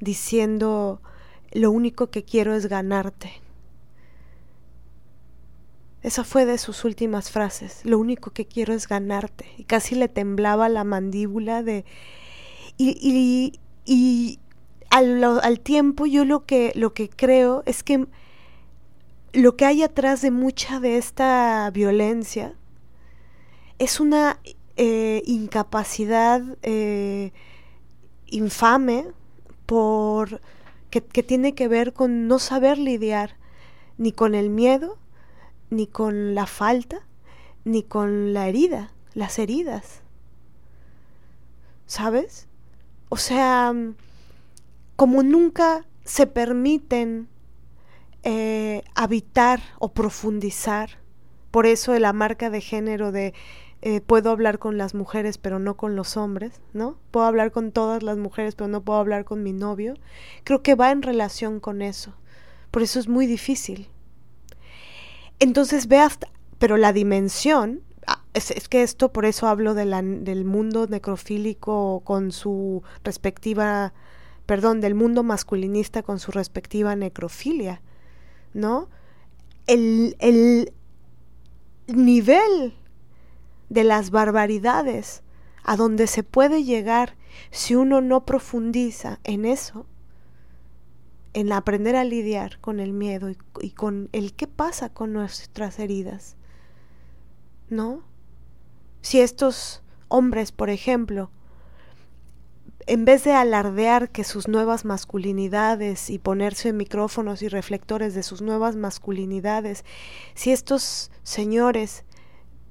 diciendo, 0.00 1.02
lo 1.52 1.70
único 1.70 2.10
que 2.10 2.24
quiero 2.24 2.54
es 2.54 2.66
ganarte. 2.66 3.42
Esa 6.06 6.22
fue 6.22 6.46
de 6.46 6.56
sus 6.56 6.84
últimas 6.84 7.32
frases, 7.32 7.80
lo 7.82 7.98
único 7.98 8.30
que 8.30 8.46
quiero 8.46 8.72
es 8.72 8.86
ganarte. 8.86 9.44
Y 9.58 9.64
casi 9.64 9.96
le 9.96 10.06
temblaba 10.06 10.68
la 10.68 10.84
mandíbula 10.84 11.64
de... 11.64 11.84
Y, 12.78 12.96
y, 13.02 13.58
y 13.84 14.38
al, 14.88 15.24
al, 15.24 15.58
tiempo 15.58 16.06
yo 16.06 16.24
lo 16.24 16.46
que, 16.46 16.70
lo 16.76 16.94
que 16.94 17.08
creo 17.08 17.64
es 17.66 17.82
que 17.82 18.06
lo 19.32 19.56
que 19.56 19.64
hay 19.64 19.82
atrás 19.82 20.22
de 20.22 20.30
mucha 20.30 20.78
de 20.78 20.96
esta 20.96 21.68
violencia 21.72 22.54
es 23.80 23.98
una 23.98 24.38
eh, 24.76 25.24
incapacidad 25.26 26.40
eh, 26.62 27.32
infame 28.26 29.08
por 29.66 30.40
que, 30.90 31.02
que 31.02 31.24
tiene 31.24 31.56
que 31.56 31.66
ver 31.66 31.92
con 31.94 32.28
no 32.28 32.38
saber 32.38 32.78
lidiar 32.78 33.34
ni 33.98 34.12
con 34.12 34.36
el 34.36 34.50
miedo, 34.50 34.98
ni 35.70 35.86
con 35.86 36.34
la 36.34 36.46
falta, 36.46 37.06
ni 37.64 37.82
con 37.82 38.32
la 38.32 38.48
herida, 38.48 38.92
las 39.14 39.38
heridas. 39.38 40.02
¿Sabes? 41.86 42.48
O 43.08 43.16
sea, 43.16 43.72
como 44.96 45.22
nunca 45.22 45.86
se 46.04 46.26
permiten 46.26 47.28
eh, 48.22 48.82
habitar 48.94 49.60
o 49.78 49.92
profundizar, 49.92 50.98
por 51.50 51.66
eso 51.66 51.98
la 51.98 52.12
marca 52.12 52.50
de 52.50 52.60
género 52.60 53.12
de 53.12 53.34
eh, 53.82 54.00
puedo 54.00 54.30
hablar 54.30 54.58
con 54.58 54.78
las 54.78 54.94
mujeres 54.94 55.38
pero 55.38 55.58
no 55.58 55.76
con 55.76 55.96
los 55.96 56.16
hombres, 56.16 56.60
¿no? 56.72 56.96
Puedo 57.10 57.26
hablar 57.26 57.52
con 57.52 57.72
todas 57.72 58.02
las 58.02 58.16
mujeres 58.16 58.54
pero 58.54 58.68
no 58.68 58.82
puedo 58.82 58.98
hablar 58.98 59.24
con 59.24 59.42
mi 59.42 59.52
novio. 59.52 59.94
Creo 60.44 60.62
que 60.62 60.74
va 60.74 60.90
en 60.90 61.02
relación 61.02 61.60
con 61.60 61.82
eso. 61.82 62.14
Por 62.70 62.82
eso 62.82 62.98
es 62.98 63.08
muy 63.08 63.26
difícil. 63.26 63.88
Entonces 65.38 65.88
ve 65.88 65.98
hasta, 65.98 66.28
pero 66.58 66.76
la 66.76 66.92
dimensión, 66.92 67.82
ah, 68.06 68.22
es, 68.34 68.68
que 68.68 68.82
esto 68.82 69.12
por 69.12 69.24
eso 69.24 69.48
hablo 69.48 69.74
del 69.74 70.44
mundo 70.44 70.86
necrofílico 70.86 72.00
con 72.04 72.32
su 72.32 72.82
respectiva, 73.04 73.92
perdón, 74.46 74.80
del 74.80 74.94
mundo 74.94 75.22
masculinista 75.22 76.02
con 76.02 76.18
su 76.18 76.32
respectiva 76.32 76.96
necrofilia, 76.96 77.82
¿no? 78.54 78.88
El, 79.66 80.16
el 80.20 80.72
nivel 81.86 82.74
de 83.68 83.84
las 83.84 84.10
barbaridades 84.10 85.22
a 85.64 85.76
donde 85.76 86.06
se 86.06 86.22
puede 86.22 86.64
llegar 86.64 87.16
si 87.50 87.74
uno 87.74 88.00
no 88.00 88.24
profundiza 88.24 89.18
en 89.24 89.44
eso, 89.44 89.86
en 91.36 91.52
aprender 91.52 91.96
a 91.96 92.04
lidiar 92.04 92.58
con 92.60 92.80
el 92.80 92.94
miedo 92.94 93.28
y, 93.60 93.70
con 93.72 94.08
el 94.12 94.32
qué 94.32 94.46
pasa 94.46 94.88
con 94.88 95.12
nuestras 95.12 95.78
heridas. 95.78 96.34
¿No? 97.68 98.02
Si 99.02 99.20
estos 99.20 99.82
hombres, 100.08 100.50
por 100.50 100.70
ejemplo, 100.70 101.30
en 102.86 103.04
vez 103.04 103.22
de 103.24 103.32
alardear 103.32 104.08
que 104.08 104.24
sus 104.24 104.48
nuevas 104.48 104.86
masculinidades 104.86 106.08
y 106.08 106.18
ponerse 106.18 106.72
micrófonos 106.72 107.42
y 107.42 107.48
reflectores 107.48 108.14
de 108.14 108.22
sus 108.22 108.40
nuevas 108.40 108.74
masculinidades, 108.74 109.84
si 110.34 110.52
estos 110.52 111.10
señores 111.22 112.06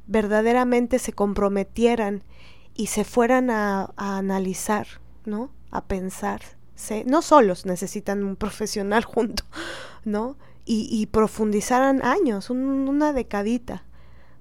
verdaderamente 0.07 0.97
se 0.97 1.13
comprometieran 1.13 2.23
y 2.73 2.87
se 2.87 3.03
fueran 3.03 3.51
a, 3.51 3.93
analizar, 3.95 4.87
¿no? 5.23 5.51
A 5.69 5.85
pensar. 5.85 6.54
No 7.05 7.21
solos 7.21 7.65
necesitan 7.65 8.23
un 8.23 8.35
profesional 8.35 9.03
junto, 9.05 9.43
¿no? 10.03 10.37
Y, 10.67 11.05
profundizaran 11.07 12.03
años, 12.03 12.49
una 12.49 13.13
decadita, 13.13 13.85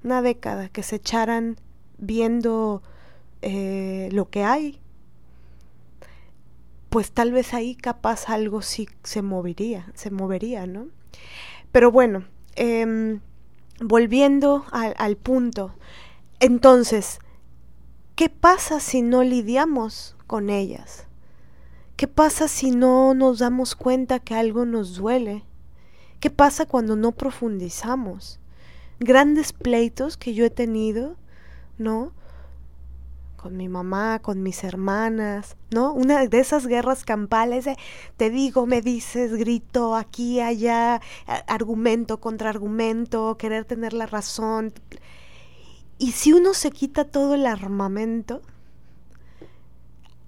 una 0.02 0.22
década, 0.22 0.70
que 0.70 0.82
se 0.82 0.96
echaran 0.96 1.56
viendo 1.98 2.82
eh, 3.42 4.08
lo 4.10 4.30
que 4.30 4.42
hay, 4.42 4.80
pues 6.88 7.12
tal 7.12 7.30
vez 7.30 7.52
ahí 7.52 7.74
capaz 7.74 8.30
algo 8.30 8.62
sí 8.62 8.88
se 9.02 9.20
movería, 9.20 9.92
se 9.94 10.10
movería, 10.10 10.66
¿no? 10.66 10.86
Pero 11.72 11.90
bueno, 11.90 12.24
eh, 12.56 13.18
volviendo 13.80 14.64
al, 14.70 15.16
punto, 15.16 15.74
entonces, 16.40 17.18
¿qué 18.14 18.28
pasa 18.28 18.80
si 18.80 19.02
no 19.02 19.22
lidiamos 19.22 20.16
con 20.26 20.50
ellas? 20.50 21.06
¿Qué 21.96 22.08
pasa 22.08 22.48
si 22.48 22.70
no 22.70 23.14
nos 23.14 23.38
damos 23.38 23.74
cuenta 23.74 24.18
que 24.18 24.34
algo 24.34 24.64
nos 24.64 24.96
duele? 24.96 25.44
¿Qué 26.20 26.30
pasa 26.30 26.66
cuando 26.66 26.96
no 26.96 27.12
profundizamos? 27.12 28.40
Grandes 28.98 29.52
pleitos 29.52 30.16
que 30.16 30.34
yo 30.34 30.44
he 30.44 30.50
tenido, 30.50 31.16
¿no? 31.78 32.12
con 33.44 33.58
mi 33.58 33.68
mamá, 33.68 34.20
con 34.20 34.42
mis 34.42 34.64
hermanas, 34.64 35.58
¿no? 35.70 35.92
Una 35.92 36.26
de 36.26 36.40
esas 36.40 36.66
guerras 36.66 37.04
campales 37.04 37.66
de 37.66 37.76
te 38.16 38.30
digo, 38.30 38.64
me 38.64 38.80
dices, 38.80 39.34
grito 39.34 39.96
aquí, 39.96 40.40
allá, 40.40 41.02
argumento 41.46 42.20
contra 42.20 42.48
argumento, 42.48 43.36
querer 43.36 43.66
tener 43.66 43.92
la 43.92 44.06
razón. 44.06 44.72
Y 45.98 46.12
si 46.12 46.32
uno 46.32 46.54
se 46.54 46.70
quita 46.70 47.04
todo 47.04 47.34
el 47.34 47.44
armamento, 47.44 48.40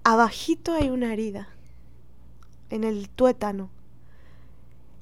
abajito 0.03 0.73
hay 0.73 0.91
una 0.91 1.11
herida, 1.11 1.49
en 2.69 2.83
el 2.83 3.09
tuétano. 3.09 3.69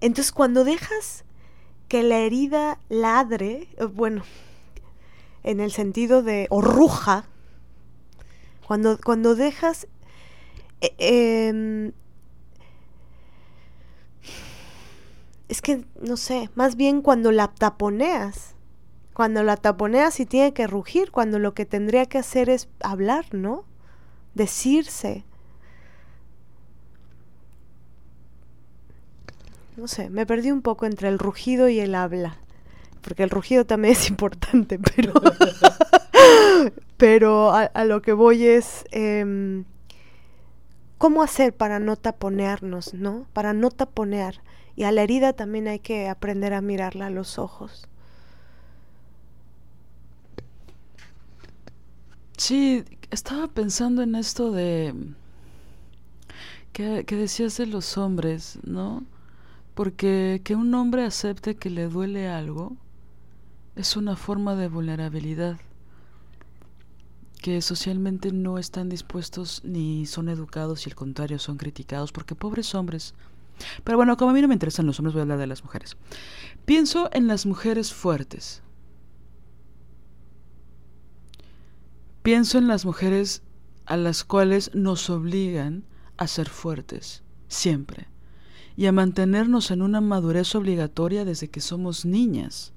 Entonces 0.02 0.32
cuando 0.32 0.64
dejas 0.64 1.26
que 1.88 2.04
la 2.04 2.20
herida 2.20 2.80
ladre, 2.90 3.68
eh, 3.78 3.86
bueno, 3.86 4.24
en 5.44 5.60
el 5.60 5.72
sentido 5.72 6.24
de 6.24 6.48
o 6.50 6.62
ruja, 6.62 7.26
cuando, 8.68 8.98
cuando 9.04 9.36
dejas... 9.36 9.88
Eh, 10.82 10.96
em, 11.00 11.92
es 15.48 15.62
que, 15.62 15.86
no 16.02 16.18
sé, 16.18 16.50
más 16.56 16.76
bien 16.76 17.02
cuando 17.02 17.32
la 17.32 17.48
taponeas. 17.48 18.56
Cuando 19.14 19.44
la 19.44 19.56
taponeas 19.56 20.20
y 20.20 20.26
tiene 20.26 20.54
que 20.54 20.68
rugir, 20.68 21.12
cuando 21.12 21.40
lo 21.40 21.54
que 21.54 21.66
tendría 21.66 22.06
que 22.08 22.18
hacer 22.18 22.50
es 22.50 22.68
hablar, 22.82 23.34
¿no? 23.34 23.64
Decirse. 24.34 25.24
No 29.78 29.88
sé, 29.88 30.10
me 30.10 30.26
perdí 30.26 30.52
un 30.52 30.62
poco 30.62 30.86
entre 30.86 31.10
el 31.10 31.20
rugido 31.20 31.68
y 31.70 31.80
el 31.80 31.96
habla. 31.96 32.38
Porque 33.02 33.24
el 33.24 33.30
rugido 33.30 33.66
también 33.66 33.94
es 33.94 34.10
importante, 34.10 34.80
pero... 34.80 35.14
Pero 36.98 37.52
a, 37.54 37.84
lo 37.84 38.02
que 38.02 38.14
voy 38.14 38.46
es 38.46 38.86
em, 38.92 39.66
cómo 40.98 41.24
hacer 41.24 41.54
para 41.54 41.80
no 41.80 41.98
taponearnos, 41.98 42.94
¿no? 42.94 43.28
Para 43.34 43.54
no 43.54 43.70
taponear. 43.70 44.42
Y 44.78 44.84
a 44.84 44.92
la 44.92 45.04
herida 45.04 45.34
también 45.34 45.68
hay 45.68 45.80
que 45.80 46.08
aprender 46.08 46.54
a 46.54 46.62
mirarla 46.62 47.08
a 47.08 47.10
los 47.10 47.38
ojos. 47.38 47.88
Sí, 52.38 52.86
estaba 53.12 53.48
pensando 53.48 54.02
en 54.02 54.16
esto 54.16 54.52
de 54.52 54.94
que, 56.74 57.06
que, 57.06 57.16
decías 57.16 57.58
de 57.58 57.68
los 57.68 57.98
hombres, 57.98 58.60
¿no? 58.64 59.04
Porque 59.76 60.42
que 60.44 60.56
un 60.56 60.74
hombre 60.74 61.04
acepte 61.04 61.56
que 61.56 61.70
le 61.70 61.88
duele 61.88 62.28
algo 62.28 62.76
es 63.76 63.96
una 63.98 64.16
forma 64.16 64.56
de 64.56 64.70
vulnerabilidad 64.70 65.60
que 67.42 67.62
socialmente 67.62 68.32
no 68.32 68.58
están 68.58 68.90
dispuestos 68.90 69.62
ni 69.64 70.08
son 70.08 70.30
educados 70.30 70.88
y 70.88 70.90
al 70.90 70.96
contrario 70.96 71.38
son 71.38 71.58
criticados 71.58 72.12
porque 72.12 72.34
pobres 72.34 72.74
hombres. 72.74 73.14
Pero 73.84 73.98
bueno, 73.98 74.18
como 74.18 74.32
a 74.32 74.34
mí 74.34 74.42
no 74.42 74.48
me 74.48 74.56
interesan 74.56 74.88
los 74.88 74.98
hombres, 75.00 75.14
voy 75.14 75.20
a 75.20 75.24
hablar 75.24 75.38
de 75.38 75.46
las 75.46 75.64
mujeres. 75.64 75.96
Pienso 76.66 77.10
en 77.14 77.28
las 77.28 77.46
mujeres 77.46 77.94
fuertes. 77.94 78.64
Pienso 82.24 82.58
en 82.58 82.68
las 82.68 82.86
mujeres 82.86 83.44
a 83.86 83.98
las 83.98 84.24
cuales 84.24 84.72
nos 84.74 85.10
obligan 85.12 85.84
a 86.18 86.26
ser 86.26 86.50
fuertes, 86.50 87.22
siempre, 87.48 88.08
y 88.78 88.88
a 88.88 88.92
mantenernos 88.92 89.72
en 89.72 89.82
una 89.82 90.02
madurez 90.02 90.54
obligatoria 90.56 91.26
desde 91.26 91.50
que 91.50 91.62
somos 91.62 92.06
niñas. 92.06 92.74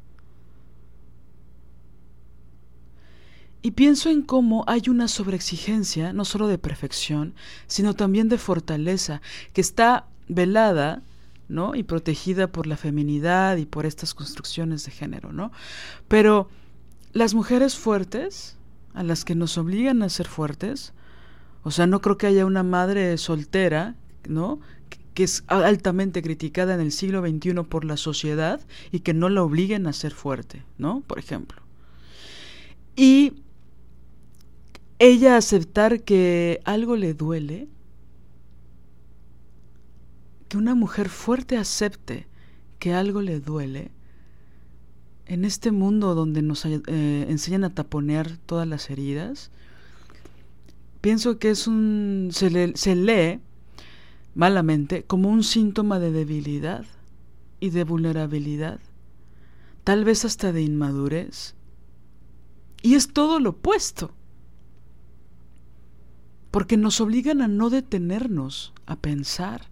Y 3.61 3.73
pienso 3.73 4.09
en 4.09 4.23
cómo 4.23 4.65
hay 4.69 4.83
una 4.89 5.09
sobreexigencia, 5.09 6.13
no 6.13 6.25
solo 6.25 6.47
de 6.47 6.59
perfección, 6.59 7.35
sino 7.67 7.95
también 7.95 8.29
de 8.29 8.39
fortaleza, 8.39 9.21
que 9.53 9.61
está 9.61 10.07
velada, 10.29 11.03
¿no? 11.49 11.75
Y 11.75 11.83
protegida 11.83 12.47
por 12.47 12.67
la 12.67 12.77
feminidad 12.77 13.57
y 13.57 13.67
por 13.67 13.85
estas 13.85 14.15
construcciones 14.15 14.85
de 14.85 14.93
género, 14.93 15.33
¿no? 15.33 15.51
Pero 16.07 16.49
las 17.13 17.35
mujeres 17.35 17.77
fuertes, 17.77 18.57
a 18.95 19.03
las 19.03 19.25
que 19.25 19.35
nos 19.35 19.59
obligan 19.59 20.03
a 20.03 20.09
ser 20.09 20.29
fuertes, 20.29 20.93
o 21.63 21.71
sea, 21.73 21.87
no 21.87 22.01
creo 22.01 22.17
que 22.17 22.29
haya 22.29 22.47
una 22.47 22.63
madre 22.63 23.19
soltera, 23.19 23.97
¿no? 24.29 24.61
Que 25.19 25.25
es 25.25 25.43
altamente 25.49 26.23
criticada 26.23 26.75
en 26.75 26.81
el 26.81 26.93
siglo 26.93 27.23
XXI 27.23 27.65
por 27.69 27.85
la 27.85 27.97
sociedad 27.97 28.61
y 28.93 29.01
que 29.01 29.15
no 29.15 29.29
la 29.29 29.43
obliguen 29.43 29.89
a 29.89 29.93
ser 29.93 30.15
fuerte, 30.15 30.63
¿no? 30.79 31.01
Por 31.09 31.19
ejemplo. 31.19 31.61
Y 32.95 33.33
ella 35.01 35.37
aceptar 35.37 36.03
que 36.05 36.61
algo 36.65 36.95
le 36.95 37.15
duele, 37.15 37.67
que 40.49 40.57
una 40.57 40.77
mujer 40.77 41.09
fuerte 41.09 41.57
acepte 41.57 42.29
que 42.79 42.95
algo 42.95 43.21
le 43.21 43.41
duele, 43.41 43.91
en 45.27 45.45
este 45.45 45.73
mundo 45.73 46.15
donde 46.15 46.43
nos 46.43 46.65
eh, 46.65 46.81
enseñan 47.29 47.65
a 47.65 47.75
taponear 47.75 48.37
todas 48.47 48.69
las 48.69 48.89
heridas, 48.89 49.51
pienso 51.01 51.41
que 51.41 51.51
es 51.51 51.67
un 51.67 52.29
se, 52.31 52.77
se 52.77 52.95
lee 52.95 53.41
malamente 54.39 55.03
como 55.03 55.31
un 55.31 55.43
síntoma 55.43 55.99
de 55.99 56.13
debilidad 56.13 56.85
y 57.59 57.71
de 57.71 57.83
vulnerabilidad, 57.83 58.79
tal 59.83 60.05
vez 60.05 60.25
hasta 60.25 60.53
de 60.53 60.63
inmadurez. 60.63 61.57
Y 62.81 62.95
es 62.95 63.13
todo 63.13 63.41
lo 63.41 63.51
opuesto, 63.51 64.13
porque 66.53 66.77
nos 66.77 67.01
obligan 67.01 67.43
a 67.43 67.49
no 67.49 67.69
detenernos, 67.69 68.73
a 68.87 68.95
pensar, 68.95 69.63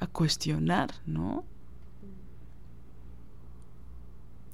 a 0.00 0.06
cuestionar, 0.06 0.94
¿no? 1.04 1.44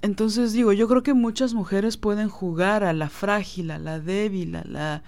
Entonces 0.02 0.52
digo, 0.52 0.72
yo 0.72 0.88
creo 0.88 1.04
que 1.04 1.14
muchas 1.14 1.54
mujeres 1.54 1.96
pueden 1.96 2.28
jugar 2.28 2.82
a 2.82 2.92
la 2.92 3.08
frágil, 3.08 3.70
a 3.70 3.78
la 3.78 4.00
débil, 4.00 4.56
a 4.56 4.64
la 4.64 5.04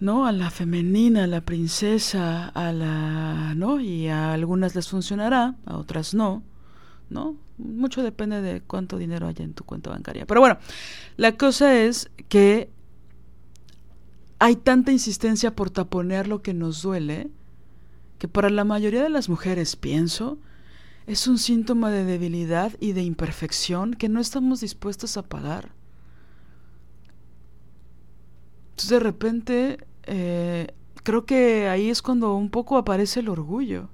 ¿no? 0.00 0.26
A 0.26 0.32
la 0.32 0.50
femenina, 0.50 1.24
a 1.24 1.26
la 1.26 1.42
princesa, 1.42 2.48
a 2.48 2.72
la, 2.72 3.54
¿no? 3.54 3.80
Y 3.80 4.08
a 4.08 4.32
algunas 4.32 4.74
les 4.74 4.88
funcionará, 4.88 5.56
a 5.66 5.76
otras 5.76 6.14
no, 6.14 6.42
¿no? 7.10 7.36
Mucho 7.58 8.02
depende 8.02 8.40
de 8.40 8.62
cuánto 8.62 8.96
dinero 8.96 9.28
haya 9.28 9.44
en 9.44 9.52
tu 9.52 9.64
cuenta 9.64 9.90
bancaria. 9.90 10.26
Pero 10.26 10.40
bueno, 10.40 10.58
la 11.18 11.36
cosa 11.36 11.76
es 11.76 12.10
que 12.28 12.70
hay 14.38 14.56
tanta 14.56 14.90
insistencia 14.90 15.54
por 15.54 15.70
taponear 15.70 16.26
lo 16.26 16.40
que 16.40 16.54
nos 16.54 16.80
duele, 16.80 17.30
que 18.18 18.26
para 18.26 18.48
la 18.48 18.64
mayoría 18.64 19.02
de 19.02 19.10
las 19.10 19.28
mujeres, 19.28 19.76
pienso, 19.76 20.38
es 21.06 21.26
un 21.26 21.36
síntoma 21.36 21.90
de 21.90 22.04
debilidad 22.04 22.72
y 22.80 22.92
de 22.92 23.02
imperfección 23.02 23.92
que 23.92 24.08
no 24.08 24.18
estamos 24.20 24.62
dispuestos 24.62 25.18
a 25.18 25.22
pagar. 25.22 25.72
Entonces 28.70 28.90
de 28.90 29.00
repente 29.00 29.86
eh, 30.12 30.74
creo 31.04 31.24
que 31.24 31.68
ahí 31.68 31.88
es 31.88 32.02
cuando 32.02 32.34
un 32.34 32.50
poco 32.50 32.76
aparece 32.76 33.20
el 33.20 33.28
orgullo. 33.28 33.88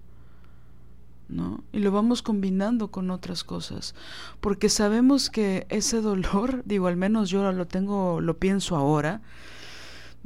¿no? 1.29 1.63
Y 1.73 1.81
lo 1.81 1.91
vamos 1.91 2.23
combinando 2.23 2.91
con 2.91 3.11
otras 3.11 3.45
cosas, 3.45 3.95
porque 4.41 4.69
sabemos 4.69 5.29
que 5.29 5.67
ese 5.69 6.01
dolor, 6.01 6.63
digo, 6.67 6.87
al 6.87 6.97
menos 6.97 7.31
yo 7.31 7.51
lo 7.53 7.67
tengo, 7.67 8.21
lo 8.21 8.39
pienso 8.39 8.77
ahora, 8.77 9.21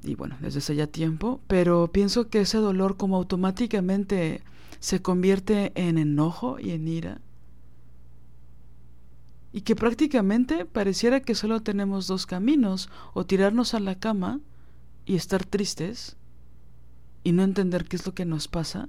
y 0.03 0.15
bueno, 0.15 0.37
desde 0.41 0.59
hace 0.59 0.77
ya 0.77 0.87
tiempo, 0.87 1.41
pero 1.47 1.91
pienso 1.91 2.29
que 2.29 2.43
ese 2.43 2.59
dolor 2.59 2.97
como 2.97 3.17
automáticamente 3.17 4.43
se 4.79 5.03
convierte 5.03 5.73
en 5.75 5.99
enojo 5.99 6.59
y 6.61 6.71
en 6.71 6.87
ira, 6.87 7.21
y 9.53 9.63
que 9.63 9.75
prácticamente 9.75 10.67
pareciera 10.67 11.21
que 11.21 11.35
solo 11.35 11.63
tenemos 11.63 12.07
dos 12.07 12.27
caminos, 12.27 12.91
o 13.15 13.25
tirarnos 13.25 13.73
a 13.73 13.81
la 13.81 13.95
cama, 13.95 14.41
y 15.11 15.17
estar 15.17 15.45
tristes 15.45 16.17
y 17.25 17.33
no 17.33 17.43
entender 17.43 17.85
qué 17.87 17.97
es 17.97 18.07
lo 18.07 18.15
que 18.15 18.25
nos 18.25 18.47
pasa, 18.47 18.89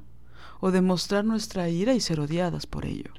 o 0.60 0.70
demostrar 0.70 1.26
nuestra 1.26 1.68
ira 1.68 1.96
y 1.96 2.00
ser 2.00 2.20
odiadas 2.20 2.68
por 2.68 2.86
ello. 2.86 3.12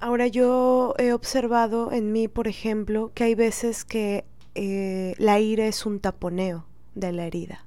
Ahora 0.00 0.28
yo 0.28 0.94
he 0.96 1.12
observado 1.12 1.92
en 1.92 2.12
mí, 2.12 2.28
por 2.28 2.48
ejemplo, 2.48 3.12
que 3.12 3.24
hay 3.24 3.34
veces 3.34 3.84
que 3.84 4.24
eh, 4.54 5.14
la 5.18 5.38
ira 5.38 5.66
es 5.66 5.84
un 5.84 6.00
taponeo 6.00 6.64
de 6.94 7.12
la 7.12 7.26
herida. 7.26 7.66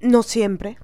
No 0.00 0.22
siempre, 0.22 0.78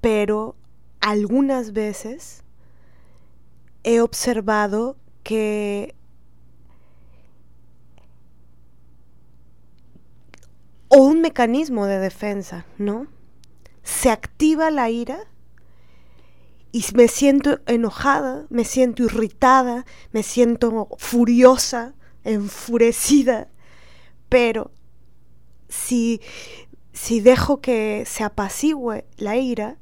pero 0.00 0.56
algunas 1.00 1.72
veces 1.72 2.43
he 3.84 4.00
observado 4.00 4.96
que 5.22 5.94
o 10.88 10.98
un 10.98 11.20
mecanismo 11.20 11.86
de 11.86 11.98
defensa, 11.98 12.66
¿no? 12.78 13.06
Se 13.82 14.10
activa 14.10 14.70
la 14.70 14.90
ira 14.90 15.18
y 16.72 16.84
me 16.94 17.08
siento 17.08 17.60
enojada, 17.66 18.46
me 18.48 18.64
siento 18.64 19.04
irritada, 19.04 19.84
me 20.12 20.22
siento 20.22 20.88
furiosa, 20.98 21.94
enfurecida, 22.24 23.48
pero 24.28 24.70
si, 25.68 26.20
si 26.92 27.20
dejo 27.20 27.60
que 27.60 28.04
se 28.06 28.24
apacigüe 28.24 29.04
la 29.16 29.36
ira, 29.36 29.78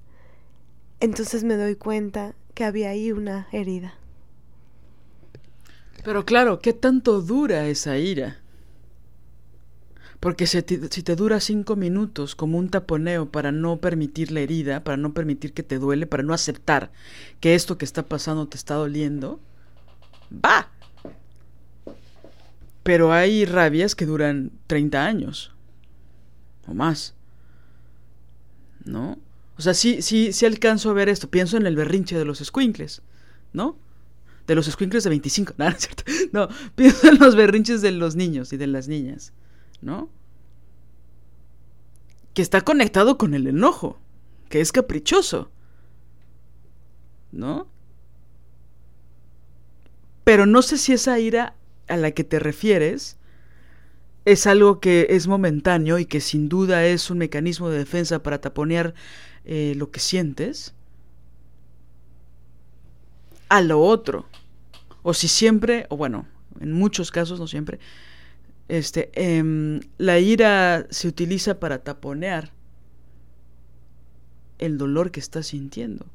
entonces 1.01 1.45
me 1.45 1.57
doy 1.57 1.77
cuenta 1.77 2.35
que 2.55 2.65
había 2.65 2.91
ahí 2.91 3.12
una 3.12 3.49
herida. 3.53 3.95
Pero 6.05 6.25
claro, 6.25 6.59
¿qué 6.59 6.73
tanto 6.73 7.21
dura 7.21 7.67
esa 7.67 7.97
ira? 7.99 8.38
Porque 10.23 10.47
si 10.47 10.62
te, 10.62 11.17
dura 11.17 11.41
cinco 11.41 11.75
minutos 11.75 12.37
como 12.37 12.57
un 12.59 12.71
taponeo 12.71 13.31
para 13.31 13.51
no 13.51 13.79
permitir 13.79 14.31
la 14.31 14.38
herida, 14.38 14.85
para 14.85 14.97
no 14.97 15.12
permitir 15.15 15.53
que 15.53 15.65
te 15.65 15.81
duele, 15.81 16.07
para 16.07 16.23
no 16.23 16.33
aceptar 16.33 16.93
que 17.41 17.57
esto 17.57 17.77
que 17.77 17.85
está 17.85 18.05
pasando 18.05 18.47
te 18.47 18.57
está 18.57 18.75
doliendo, 18.75 19.41
va. 20.33 20.71
Pero 22.85 23.12
hay 23.12 23.45
rabias 23.45 23.97
que 23.97 24.07
duran 24.07 24.53
30 24.69 25.05
años 25.05 25.53
o 26.69 26.75
más. 26.75 27.15
¿No? 28.85 29.19
O 29.59 29.62
sea, 29.62 29.75
sí, 29.75 30.03
sí, 30.03 30.33
sí 30.33 30.47
alcanzo 30.47 30.91
a 30.91 30.95
ver 30.95 31.09
esto. 31.09 31.31
Pienso 31.31 31.57
en 31.57 31.67
el 31.67 31.77
berrinche 31.77 32.17
de 32.17 32.25
los 32.25 32.38
squinkles, 32.38 33.03
¿no? 33.53 33.77
De 34.47 34.55
los 34.55 34.67
squinkles 34.67 35.05
de 35.05 35.11
25. 35.11 35.55
No, 35.59 35.65
no 35.69 35.71
es 35.71 35.83
cierto. 35.83 36.05
No, 36.33 36.49
pienso 36.75 37.09
en 37.09 37.19
los 37.19 37.37
berrinches 37.37 37.83
de 37.83 37.93
los 37.93 38.17
niños 38.17 38.53
y 38.53 38.57
de 38.57 38.67
las 38.67 38.88
niñas, 38.88 39.33
¿no? 39.81 40.11
Que 42.35 42.43
está 42.43 42.62
conectado 42.62 43.19
con 43.19 43.35
el 43.35 43.47
enojo, 43.47 44.01
que 44.49 44.61
es 44.61 44.73
caprichoso, 44.73 45.51
¿no? 47.31 47.69
Pero 50.25 50.47
no 50.47 50.62
sé 50.62 50.79
si 50.79 50.93
esa 50.93 51.19
ira 51.19 51.57
a 51.88 51.97
la 51.97 52.12
que 52.12 52.25
te 52.25 52.38
refieres 52.38 53.19
es 54.25 54.47
algo 54.47 54.81
que 54.81 55.09
es 55.11 55.27
momentáneo 55.27 55.99
y 55.99 56.07
que 56.07 56.21
sin 56.21 56.49
duda 56.49 56.85
es 56.85 57.11
un 57.11 57.19
mecanismo 57.19 57.69
de 57.69 57.79
defensa 57.79 58.23
para 58.23 58.41
taponear 58.41 58.95
eh, 59.45 59.75
lo 59.77 59.91
que 59.91 60.01
sientes 60.01 60.75
a 63.49 63.61
lo 63.61 63.81
otro. 63.81 64.27
O 65.03 65.15
si 65.15 65.29
siempre, 65.29 65.87
o 65.91 65.97
bueno, 65.97 66.27
en 66.61 66.73
muchos 66.73 67.11
casos, 67.11 67.41
no 67.41 67.47
siempre, 67.47 67.81
este, 68.69 69.11
em, 69.15 69.81
la 69.99 70.19
ira 70.19 70.87
se 70.91 71.09
utiliza 71.09 71.59
para 71.59 71.83
taponear 71.83 72.53
el 74.59 74.79
dolor 74.79 75.11
que 75.11 75.21
estás 75.21 75.49
sintiendo. 75.49 76.07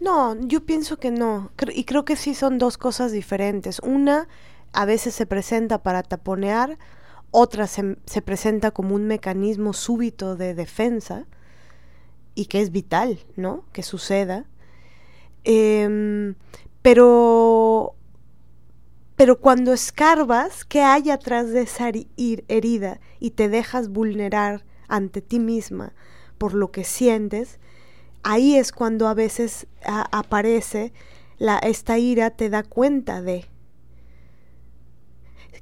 No, 0.00 0.38
yo 0.46 0.64
pienso 0.66 0.98
que 0.98 1.10
no. 1.10 1.50
Y 1.72 1.84
creo 1.84 2.04
que 2.04 2.16
sí 2.16 2.34
son 2.34 2.58
dos 2.58 2.76
cosas 2.76 3.12
diferentes. 3.12 3.80
Una, 3.80 4.28
a 4.72 4.84
veces 4.84 5.14
se 5.14 5.26
presenta 5.26 5.82
para 5.82 6.02
taponear 6.02 6.78
otra 7.32 7.66
se, 7.66 7.96
presenta 8.22 8.70
como 8.70 8.94
un 8.94 9.06
mecanismo 9.06 9.72
súbito 9.72 10.36
de 10.36 10.54
defensa 10.54 11.26
y 12.34 12.44
que 12.44 12.60
es 12.60 12.70
vital, 12.70 13.18
¿no? 13.36 13.64
Que 13.72 13.82
suceda. 13.82 14.44
Em, 15.44 16.34
pero, 16.82 17.94
pero 19.16 19.40
cuando 19.40 19.72
escarbas, 19.72 20.64
¿qué 20.66 20.82
hay 20.82 21.10
atrás 21.10 21.48
de 21.48 21.62
esa 21.62 21.90
herida 22.48 23.00
y 23.18 23.30
te 23.30 23.48
dejas 23.48 23.88
vulnerar 23.88 24.64
ante 24.88 25.22
ti 25.22 25.38
misma 25.38 25.94
por 26.36 26.52
lo 26.52 26.70
que 26.70 26.84
sientes? 26.84 27.58
Ahí 28.22 28.56
es 28.56 28.72
cuando 28.72 29.08
a 29.08 29.14
veces 29.14 29.66
aparece 29.84 30.92
la, 31.38 31.58
esta 31.58 31.98
ira, 31.98 32.30
te 32.30 32.50
da 32.50 32.62
cuenta 32.62 33.22
de, 33.22 33.46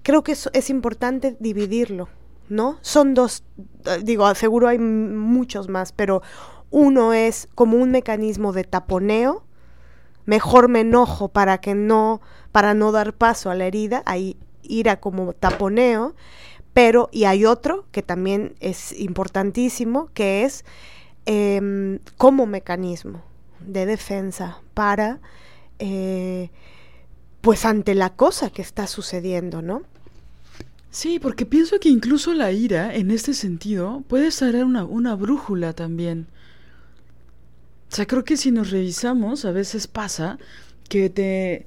creo 0.02 0.22
que 0.22 0.32
es, 0.32 0.48
es 0.52 0.70
importante 0.70 1.36
dividirlo, 1.40 2.08
¿no? 2.48 2.78
Son 2.82 3.14
dos, 3.14 3.44
eh, 3.86 4.00
digo, 4.02 4.32
seguro 4.34 4.68
hay 4.68 4.78
muchos 4.78 5.68
más, 5.68 5.92
pero 5.92 6.22
uno 6.70 7.12
es 7.12 7.48
como 7.54 7.76
un 7.76 7.90
mecanismo 7.90 8.52
de 8.52 8.64
taponeo, 8.64 9.44
mejor 10.26 10.68
me 10.68 10.80
enojo 10.80 11.28
para 11.28 11.58
que 11.58 11.74
no, 11.74 12.20
para 12.52 12.74
no 12.74 12.92
dar 12.92 13.12
paso 13.12 13.50
a 13.50 13.54
la 13.54 13.66
herida, 13.66 14.02
ahí 14.06 14.36
ira 14.62 15.00
como 15.00 15.32
taponeo, 15.32 16.14
pero 16.72 17.08
y 17.12 17.24
hay 17.24 17.44
otro 17.44 17.86
que 17.90 18.02
también 18.02 18.54
es 18.60 18.98
importantísimo, 18.98 20.08
que 20.14 20.44
es 20.44 20.64
em, 21.26 21.98
como 22.16 22.46
mecanismo 22.46 23.22
de 23.60 23.86
defensa 23.86 24.60
para 24.74 25.20
eh, 25.78 26.50
pues 27.40 27.64
ante 27.64 27.94
la 27.94 28.10
cosa 28.10 28.50
que 28.50 28.62
está 28.62 28.86
sucediendo, 28.86 29.62
¿no? 29.62 29.82
Sí, 30.90 31.18
porque 31.20 31.46
pienso 31.46 31.78
que 31.78 31.88
incluso 31.88 32.34
la 32.34 32.52
ira, 32.52 32.94
en 32.94 33.10
este 33.10 33.32
sentido, 33.34 34.02
puede 34.08 34.30
ser 34.32 34.64
una, 34.64 34.84
una 34.84 35.14
brújula 35.14 35.72
también. 35.72 36.26
O 37.90 37.94
sea, 37.94 38.06
creo 38.06 38.24
que 38.24 38.36
si 38.36 38.50
nos 38.52 38.70
revisamos, 38.70 39.44
a 39.44 39.52
veces 39.52 39.86
pasa 39.86 40.38
que 40.88 41.10
te, 41.10 41.66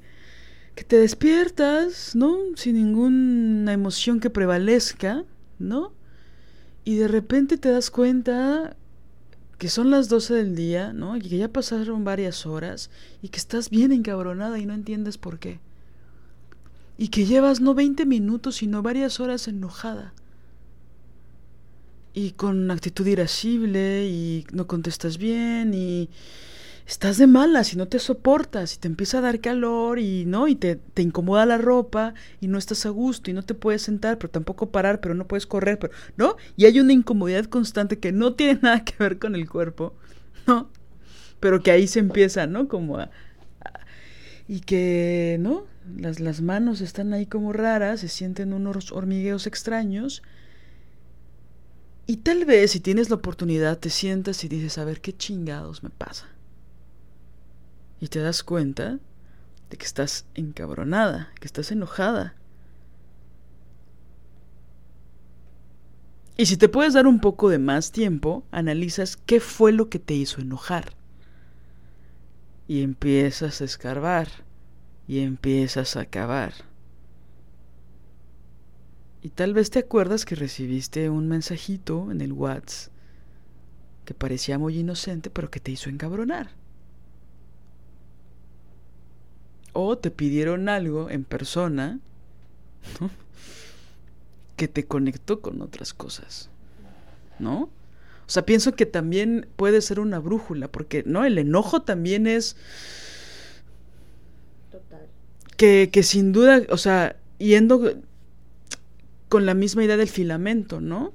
que 0.74 0.84
te 0.84 0.96
despiertas, 0.98 2.14
¿no? 2.16 2.38
Sin 2.56 2.76
ninguna 2.76 3.72
emoción 3.72 4.20
que 4.20 4.30
prevalezca, 4.30 5.24
¿no? 5.58 5.92
Y 6.84 6.96
de 6.96 7.08
repente 7.08 7.58
te 7.58 7.70
das 7.70 7.90
cuenta 7.90 8.76
que 9.58 9.68
son 9.68 9.90
las 9.90 10.08
12 10.08 10.34
del 10.34 10.56
día, 10.56 10.92
¿no? 10.92 11.16
Y 11.16 11.20
que 11.22 11.38
ya 11.38 11.48
pasaron 11.48 12.04
varias 12.04 12.46
horas 12.46 12.90
y 13.22 13.28
que 13.28 13.38
estás 13.38 13.70
bien 13.70 13.92
encabronada 13.92 14.58
y 14.58 14.66
no 14.66 14.74
entiendes 14.74 15.18
por 15.18 15.38
qué. 15.38 15.60
Y 16.96 17.08
que 17.08 17.26
llevas 17.26 17.60
no 17.60 17.74
20 17.74 18.06
minutos, 18.06 18.56
sino 18.56 18.82
varias 18.82 19.20
horas 19.20 19.48
enojada. 19.48 20.14
Y 22.12 22.32
con 22.32 22.70
actitud 22.70 23.06
irascible 23.06 24.06
y 24.06 24.46
no 24.52 24.66
contestas 24.66 25.18
bien 25.18 25.74
y 25.74 26.08
estás 26.86 27.16
de 27.16 27.26
malas 27.26 27.72
y 27.72 27.76
no 27.76 27.88
te 27.88 27.98
soportas 27.98 28.74
y 28.74 28.78
te 28.78 28.88
empieza 28.88 29.18
a 29.18 29.22
dar 29.22 29.40
calor 29.40 29.98
y 29.98 30.24
no 30.26 30.48
y 30.48 30.54
te, 30.54 30.76
te, 30.76 31.02
incomoda 31.02 31.46
la 31.46 31.56
ropa 31.56 32.14
y 32.40 32.48
no 32.48 32.58
estás 32.58 32.84
a 32.84 32.90
gusto 32.90 33.30
y 33.30 33.34
no 33.34 33.42
te 33.42 33.54
puedes 33.54 33.82
sentar 33.82 34.18
pero 34.18 34.30
tampoco 34.30 34.70
parar 34.70 35.00
pero 35.00 35.14
no 35.14 35.26
puedes 35.26 35.46
correr 35.46 35.78
pero 35.78 35.94
no 36.16 36.36
y 36.56 36.66
hay 36.66 36.80
una 36.80 36.92
incomodidad 36.92 37.46
constante 37.46 37.98
que 37.98 38.12
no 38.12 38.34
tiene 38.34 38.58
nada 38.62 38.84
que 38.84 38.94
ver 38.98 39.18
con 39.18 39.34
el 39.34 39.48
cuerpo 39.48 39.94
no 40.46 40.68
pero 41.40 41.62
que 41.62 41.70
ahí 41.70 41.86
se 41.86 42.00
empieza 42.00 42.46
no 42.46 42.68
como 42.68 42.98
a, 42.98 43.04
a, 43.04 43.80
y 44.46 44.60
que 44.60 45.38
no 45.40 45.64
las, 45.96 46.20
las 46.20 46.40
manos 46.40 46.80
están 46.80 47.12
ahí 47.12 47.26
como 47.26 47.52
raras 47.52 48.00
se 48.00 48.08
sienten 48.08 48.52
unos 48.52 48.92
hormigueos 48.92 49.46
extraños 49.46 50.22
y 52.06 52.18
tal 52.18 52.44
vez 52.44 52.72
si 52.72 52.80
tienes 52.80 53.10
la 53.10 53.16
oportunidad 53.16 53.78
te 53.78 53.90
sientas 53.90 54.44
y 54.44 54.48
dices 54.48 54.78
a 54.78 54.84
ver 54.84 55.00
qué 55.00 55.16
chingados 55.16 55.82
me 55.82 55.90
pasa 55.90 56.28
y 58.00 58.08
te 58.08 58.20
das 58.20 58.42
cuenta 58.42 58.98
de 59.70 59.76
que 59.78 59.86
estás 59.86 60.26
encabronada, 60.34 61.32
que 61.40 61.46
estás 61.46 61.72
enojada. 61.72 62.34
Y 66.36 66.46
si 66.46 66.56
te 66.56 66.68
puedes 66.68 66.94
dar 66.94 67.06
un 67.06 67.20
poco 67.20 67.48
de 67.48 67.58
más 67.58 67.92
tiempo, 67.92 68.44
analizas 68.50 69.16
qué 69.16 69.40
fue 69.40 69.72
lo 69.72 69.88
que 69.88 69.98
te 69.98 70.14
hizo 70.14 70.40
enojar. 70.40 70.92
Y 72.68 72.82
empiezas 72.82 73.60
a 73.60 73.64
escarbar. 73.64 74.28
Y 75.06 75.20
empiezas 75.20 75.96
a 75.96 76.06
cavar. 76.06 76.52
Y 79.22 79.30
tal 79.30 79.54
vez 79.54 79.70
te 79.70 79.78
acuerdas 79.78 80.24
que 80.24 80.34
recibiste 80.34 81.08
un 81.10 81.28
mensajito 81.28 82.10
en 82.10 82.20
el 82.20 82.32
WhatsApp 82.32 82.92
que 84.04 84.12
parecía 84.12 84.58
muy 84.58 84.78
inocente, 84.78 85.30
pero 85.30 85.50
que 85.50 85.60
te 85.60 85.70
hizo 85.70 85.88
encabronar. 85.88 86.50
o 89.74 89.98
te 89.98 90.10
pidieron 90.10 90.70
algo 90.70 91.10
en 91.10 91.24
persona 91.24 92.00
¿no? 93.00 93.10
que 94.56 94.68
te 94.68 94.86
conectó 94.86 95.40
con 95.40 95.60
otras 95.60 95.92
cosas, 95.92 96.48
¿no? 97.38 97.68
O 98.26 98.30
sea, 98.30 98.46
pienso 98.46 98.74
que 98.74 98.86
también 98.86 99.46
puede 99.56 99.82
ser 99.82 100.00
una 100.00 100.18
brújula, 100.18 100.68
porque, 100.68 101.02
¿no? 101.04 101.26
El 101.26 101.36
enojo 101.36 101.82
también 101.82 102.26
es... 102.26 102.56
Que, 105.56 105.90
que 105.92 106.02
sin 106.02 106.32
duda, 106.32 106.62
o 106.70 106.76
sea, 106.76 107.16
yendo 107.38 107.94
con 109.28 109.46
la 109.46 109.54
misma 109.54 109.84
idea 109.84 109.96
del 109.96 110.08
filamento, 110.08 110.80
¿no? 110.80 111.12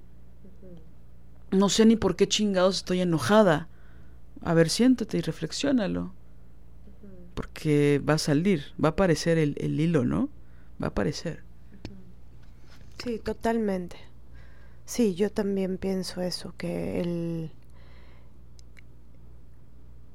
No 1.52 1.70
sé 1.70 1.86
ni 1.86 1.96
por 1.96 2.16
qué 2.16 2.28
chingados 2.28 2.78
estoy 2.78 3.02
enojada. 3.02 3.68
A 4.42 4.54
ver, 4.54 4.70
siéntate 4.70 5.18
y 5.18 5.22
reflexiónalo 5.22 6.14
porque 7.40 8.02
va 8.04 8.16
a 8.16 8.18
salir, 8.18 8.66
va 8.84 8.90
a 8.90 8.92
aparecer 8.92 9.38
el, 9.38 9.56
el 9.60 9.80
hilo, 9.80 10.04
¿no? 10.04 10.28
Va 10.82 10.88
a 10.88 10.90
aparecer. 10.90 11.42
Sí, 13.02 13.18
totalmente. 13.18 13.96
Sí, 14.84 15.16
yo 15.16 15.32
también 15.32 15.78
pienso 15.78 16.22
eso, 16.22 16.54
que 16.58 17.00
el, 17.00 17.52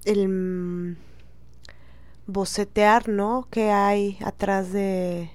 el 0.04 0.98
bocetear, 2.26 3.08
¿no? 3.08 3.46
Que 3.50 3.70
hay 3.70 4.18
atrás 4.24 4.72
de, 4.72 5.30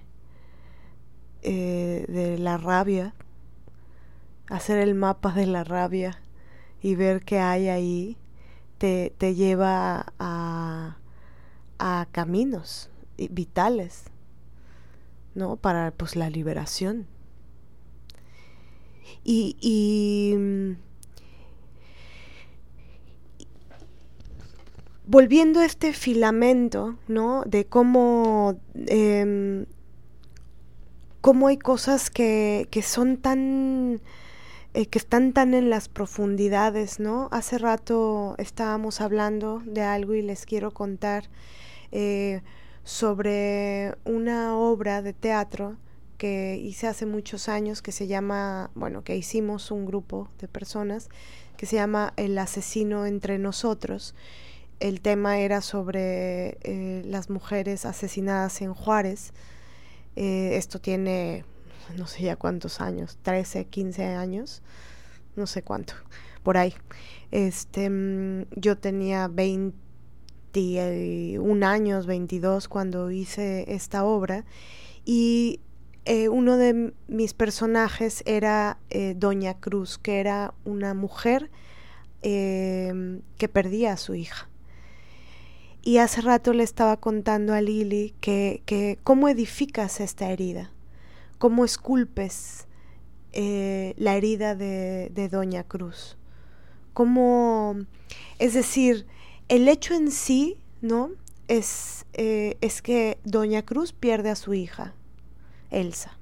eh, 1.41 2.05
de 2.07 2.37
la 2.37 2.57
rabia, 2.57 3.13
hacer 4.49 4.79
el 4.79 4.95
mapa 4.95 5.31
de 5.33 5.45
la 5.45 5.63
rabia 5.63 6.21
y 6.81 6.95
ver 6.95 7.23
qué 7.23 7.39
hay 7.39 7.69
ahí, 7.69 8.17
te, 8.77 9.13
te 9.17 9.35
lleva 9.35 10.13
a, 10.19 10.97
a 11.77 12.07
caminos 12.11 12.89
vitales, 13.29 14.05
¿no? 15.35 15.57
Para 15.57 15.91
pues 15.91 16.15
la 16.15 16.29
liberación. 16.29 17.07
Y, 19.23 19.57
y 19.59 20.77
volviendo 25.09 25.59
a 25.59 25.65
este 25.65 25.91
filamento, 25.91 26.95
¿no? 27.07 27.41
De 27.47 27.65
cómo, 27.65 28.59
eh, 28.75 29.65
cómo 31.19 31.47
hay 31.47 31.57
cosas 31.57 32.11
que, 32.11 32.67
que 32.69 32.83
son 32.83 33.17
tan, 33.17 34.01
eh, 34.75 34.85
que 34.85 34.99
están 34.99 35.33
tan 35.33 35.55
en 35.55 35.71
las 35.71 35.89
profundidades, 35.89 36.99
¿no? 36.99 37.27
Hace 37.31 37.57
rato 37.57 38.35
estábamos 38.37 39.01
hablando 39.01 39.63
de 39.65 39.81
algo 39.81 40.13
y 40.13 40.21
les 40.21 40.45
quiero 40.45 40.69
contar 40.69 41.27
eh, 41.91 42.43
sobre 42.83 43.95
una 44.05 44.55
obra 44.57 45.01
de 45.01 45.13
teatro 45.13 45.77
que 46.19 46.61
hice 46.63 46.85
hace 46.85 47.07
muchos 47.07 47.49
años 47.49 47.81
que 47.81 47.91
se 47.91 48.05
llama, 48.05 48.69
bueno, 48.75 49.03
que 49.03 49.17
hicimos 49.17 49.71
un 49.71 49.87
grupo 49.87 50.29
de 50.39 50.47
personas 50.47 51.09
que 51.57 51.65
se 51.65 51.77
llama 51.77 52.13
El 52.15 52.37
asesino 52.37 53.07
entre 53.07 53.39
nosotros. 53.39 54.13
El 54.79 55.01
tema 55.01 55.39
era 55.39 55.61
sobre 55.61 56.57
eh, 56.63 57.01
las 57.05 57.29
mujeres 57.29 57.85
asesinadas 57.85 58.61
en 58.61 58.73
Juárez. 58.73 59.33
Eh, 60.15 60.51
esto 60.55 60.79
tiene 60.79 61.43
no 61.97 62.07
sé 62.07 62.23
ya 62.23 62.35
cuántos 62.37 62.81
años, 62.81 63.17
13, 63.23 63.65
15 63.65 64.05
años, 64.05 64.61
no 65.35 65.47
sé 65.47 65.63
cuánto, 65.63 65.95
por 66.43 66.57
ahí. 66.57 66.73
Este, 67.31 67.89
mm, 67.89 68.45
yo 68.55 68.77
tenía 68.77 69.27
20 69.27 69.77
21 70.51 71.63
años, 71.63 72.07
22, 72.07 72.67
cuando 72.67 73.11
hice 73.11 73.65
esta 73.71 74.03
obra. 74.03 74.45
Y 75.05 75.59
eh, 76.05 76.27
uno 76.27 76.57
de 76.57 76.93
mis 77.07 77.35
personajes 77.35 78.23
era 78.25 78.79
Doña 79.15 79.59
Cruz, 79.59 79.99
que 79.99 80.19
era 80.19 80.55
una 80.65 80.95
mujer 80.95 81.51
que 82.21 83.49
perdía 83.53 83.93
a 83.93 83.97
su 83.97 84.15
hija. 84.15 84.48
Y 85.81 85.97
hace 85.97 86.21
rato 86.21 86.53
le 86.53 86.63
estaba 86.63 86.97
contando 86.97 87.53
a 87.53 87.61
Lili 87.61 88.13
que, 88.19 88.61
que 88.65 88.99
cómo 89.03 89.29
edificas 89.29 89.99
esta 89.99 90.31
herida, 90.31 90.71
cómo 91.37 91.65
esculpes 91.65 92.67
la 93.33 94.15
herida 94.15 94.55
de, 94.55 95.11
de 95.13 95.29
Doña 95.29 95.63
Cruz. 95.63 96.17
Cómo, 96.93 97.75
es 98.39 98.53
decir, 98.53 99.05
el 99.47 99.67
hecho 99.67 99.93
en 99.93 100.11
sí, 100.11 100.57
¿no? 100.81 101.11
Es, 101.47 102.05
eh, 102.13 102.57
es 102.61 102.81
que 102.81 103.19
Doña 103.23 103.63
Cruz 103.63 103.93
pierde 103.93 104.29
a 104.29 104.35
su 104.35 104.53
hija, 104.53 104.93
Elsa. 105.71 106.17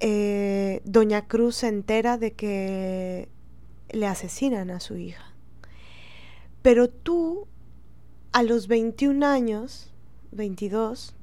Eh, 0.00 0.80
Doña 0.84 1.26
Cruz 1.26 1.56
se 1.56 1.68
entera 1.68 2.16
de 2.18 2.32
que 2.32 3.28
le 3.90 4.06
asesinan 4.06 4.70
a 4.70 4.80
su 4.80 4.96
hija. 4.96 5.33
Pero 6.64 6.88
tú, 6.88 7.46
a 8.32 8.42
los 8.42 8.66
21 8.66 9.24
años, 9.24 9.92
22, 10.32 11.14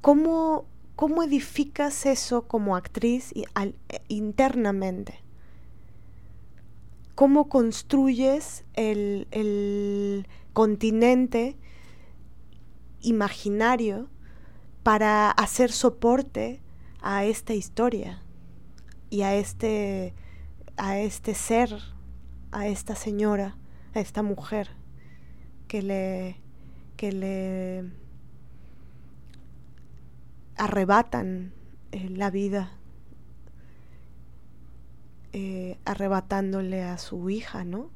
¿cómo, 0.00 0.64
cómo 0.96 1.22
edificas 1.22 2.06
eso 2.06 2.48
como 2.48 2.74
actriz 2.76 3.34
internamente? 4.08 5.24
cómo 7.14 7.48
construyes 7.48 8.64
el, 8.74 10.26
continente 10.52 11.56
imaginario 13.00 14.08
para 14.84 15.32
hacer 15.32 15.72
soporte 15.72 16.60
a 17.02 17.24
esta 17.24 17.54
historia 17.54 18.22
y 19.10 19.22
a 19.22 19.34
este, 19.34 20.14
a 20.76 20.98
este 20.98 21.34
ser, 21.34 21.76
a 22.52 22.68
esta 22.68 22.94
señora, 22.94 23.56
a 23.94 24.00
esta 24.00 24.22
mujer 24.22 24.70
que 25.68 25.82
le, 25.82 26.36
que 26.96 27.12
le 27.12 27.84
arrebatan 30.56 31.52
eh, 31.92 32.08
la 32.10 32.30
vida 32.30 32.72
eh, 35.32 35.78
arrebatándole 35.84 36.82
a 36.82 36.98
su 36.98 37.28
hija, 37.30 37.64
¿no? 37.64 37.90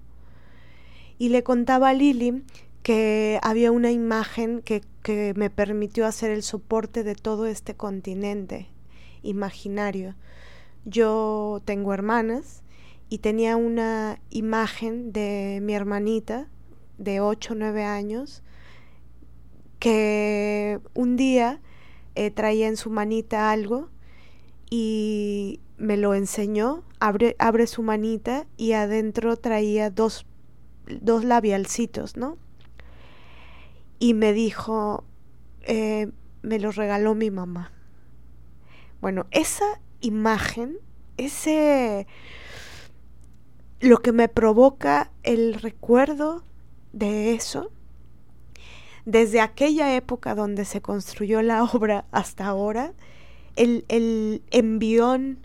Y 1.18 1.28
le 1.28 1.42
contaba 1.42 1.90
a 1.90 1.94
Lili 1.94 2.44
que 2.82 3.38
había 3.42 3.70
una 3.70 3.90
imagen 3.90 4.62
que, 4.62 4.82
que 5.03 5.34
me 5.36 5.51
permitió 5.51 6.07
hacer 6.07 6.30
el 6.30 6.42
soporte 6.42 7.05
de 7.05 7.14
todo 7.14 7.46
este 7.46 7.74
continente 7.74 8.68
imaginario. 9.22 10.14
Yo 10.84 11.61
tengo 11.64 11.92
hermanas 11.92 12.62
y 13.09 13.19
tenía 13.19 13.57
una 13.57 14.21
imagen 14.31 15.13
de 15.13 15.61
mi 15.63 15.75
hermanita 15.75 16.49
de 16.99 17.21
8 17.21 17.55
o 17.55 17.57
9 17.57 17.85
años 17.85 18.43
que 19.79 20.81
un 20.95 21.17
día 21.17 21.61
eh, 22.15 22.31
traía 22.31 22.69
en 22.69 22.77
su 22.77 22.91
manita 22.91 23.51
algo 23.51 23.89
y 24.71 25.61
me 25.77 25.97
lo 25.97 26.15
enseñó, 26.15 26.83
abre, 26.99 27.37
abre 27.39 27.67
su 27.67 27.83
manita 27.83 28.47
y 28.57 28.73
adentro 28.73 29.37
traía 29.37 29.91
dos, 29.91 30.27
dos 31.01 31.25
labialcitos, 31.25 32.17
¿no? 32.17 32.37
Y 34.01 34.15
me 34.15 34.33
dijo, 34.33 35.05
eh, 35.63 36.11
me 36.43 36.59
lo 36.59 36.73
regaló 36.73 37.15
mi 37.15 37.31
mamá. 37.31 37.73
Bueno, 39.01 39.27
esa 39.31 39.81
imagen, 40.01 40.79
ese 41.17 42.07
lo 43.81 43.99
que 43.99 44.12
me 44.12 44.29
provoca 44.29 45.11
el 45.22 45.55
recuerdo 45.55 46.43
de 46.93 47.35
eso, 47.35 47.70
desde 49.05 49.41
aquella 49.41 49.95
época 49.95 50.35
donde 50.35 50.64
se 50.64 50.81
construyó 50.81 51.43
la 51.43 51.64
obra 51.72 52.05
hasta 52.11 52.47
ahora, 52.47 52.93
el, 53.57 53.85
el 53.89 54.43
envión 54.51 55.39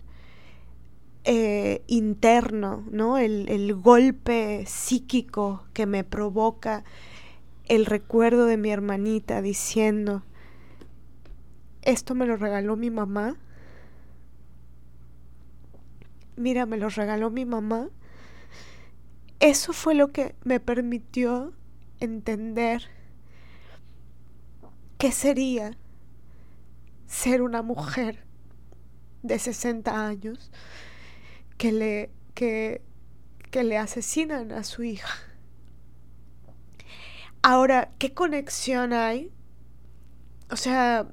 eh, 1.24 1.82
interno, 1.86 2.84
¿no? 2.90 3.18
El, 3.18 3.48
el 3.48 3.74
golpe 3.74 4.64
psíquico 4.66 5.64
que 5.72 5.86
me 5.86 6.04
provoca 6.04 6.84
el 7.66 7.86
recuerdo 7.86 8.46
de 8.46 8.56
mi 8.56 8.70
hermanita 8.70 9.40
diciendo, 9.40 10.22
esto 11.82 12.14
me 12.14 12.26
lo 12.26 12.36
regaló 12.36 12.76
mi 12.76 12.90
mamá, 12.90 13.36
mira, 16.36 16.66
me 16.66 16.76
lo 16.76 16.88
regaló 16.88 17.30
mi 17.30 17.44
mamá, 17.44 17.88
eso 19.44 19.74
fue 19.74 19.94
lo 19.94 20.10
que 20.10 20.34
me 20.42 20.58
permitió 20.58 21.52
entender 22.00 22.88
qué 24.96 25.12
sería 25.12 25.76
ser 27.06 27.42
una 27.42 27.60
mujer 27.60 28.24
de 29.22 29.38
60 29.38 30.06
años 30.06 30.50
que 31.58 31.72
le, 31.72 32.10
que, 32.32 32.80
que 33.50 33.64
le 33.64 33.76
asesinan 33.76 34.50
a 34.50 34.64
su 34.64 34.82
hija. 34.82 35.14
Ahora, 37.42 37.90
¿qué 37.98 38.14
conexión 38.14 38.94
hay? 38.94 39.30
O 40.50 40.56
sea, 40.56 41.06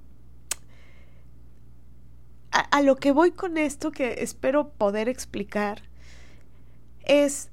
a, 2.51 2.59
a, 2.59 2.81
lo 2.81 2.95
que 2.95 3.11
voy 3.11 3.31
con 3.31 3.57
esto 3.57 3.91
que 3.91 4.23
espero 4.23 4.69
poder 4.69 5.09
explicar 5.09 5.81
es 7.03 7.51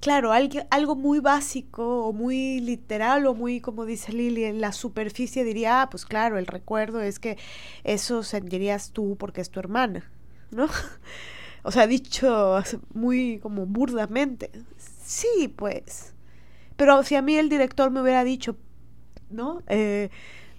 claro, 0.00 0.32
algo, 0.32 0.96
muy 0.96 1.20
básico 1.20 2.06
o 2.06 2.12
muy 2.12 2.60
literal 2.60 3.26
o 3.26 3.34
muy, 3.34 3.60
como 3.60 3.84
dice 3.84 4.12
Lili, 4.12 4.44
en 4.44 4.60
la 4.60 4.72
superficie 4.72 5.44
diría, 5.44 5.82
ah, 5.82 5.90
pues 5.90 6.04
claro, 6.04 6.38
el 6.38 6.46
recuerdo 6.46 7.00
es 7.00 7.18
que 7.18 7.38
eso 7.84 8.22
sentirías 8.22 8.92
tú 8.92 9.16
porque 9.18 9.40
es 9.40 9.50
tu 9.50 9.60
hermana, 9.60 10.10
¿no? 10.50 10.68
O 11.62 11.72
sea, 11.72 11.88
dicho 11.88 12.62
muy 12.94 13.40
como 13.40 13.66
burdamente. 13.66 14.52
Sí, 15.04 15.52
pues. 15.56 16.14
Pero 16.76 17.02
si 17.02 17.16
a 17.16 17.22
mí 17.22 17.36
el 17.36 17.48
director 17.48 17.90
me 17.90 18.00
hubiera 18.00 18.22
dicho, 18.22 18.56
¿no? 19.30 19.64
Eh, 19.66 20.10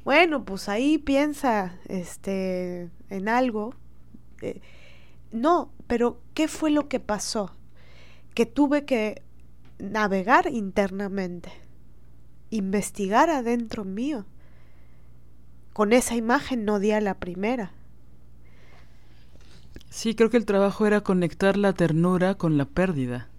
bueno, 0.04 0.44
pues 0.44 0.68
ahí 0.68 0.98
piensa 0.98 1.80
este, 1.88 2.90
en 3.10 3.30
algo. 3.30 3.74
Eh, 4.42 4.60
no, 5.32 5.72
pero 5.88 6.22
¿qué 6.34 6.48
fue 6.48 6.72
lo 6.72 6.90
que 6.90 7.00
pasó? 7.00 7.56
Que 8.34 8.46
tuve 8.46 8.84
que 8.84 9.22
navegar 9.80 10.50
internamente, 10.52 11.52
investigar 12.50 13.30
adentro 13.30 13.86
mío. 13.86 14.26
Con 15.74 15.94
esa 15.94 16.16
imagen 16.16 16.66
no 16.66 16.80
di 16.80 16.92
a 16.92 17.02
la 17.02 17.16
primera. 17.16 17.72
Sí, 19.90 20.16
creo 20.16 20.30
que 20.30 20.38
el 20.38 20.46
trabajo 20.46 20.86
era 20.86 21.02
conectar 21.02 21.58
la 21.58 21.74
ternura 21.74 22.36
con 22.36 22.58
la 22.58 22.66
pérdida, 22.66 23.30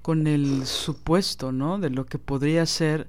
con 0.00 0.26
el 0.26 0.66
supuesto, 0.66 1.52
¿no? 1.52 1.78
De 1.78 1.90
lo 1.90 2.06
que 2.06 2.18
podría 2.18 2.66
ser 2.66 3.08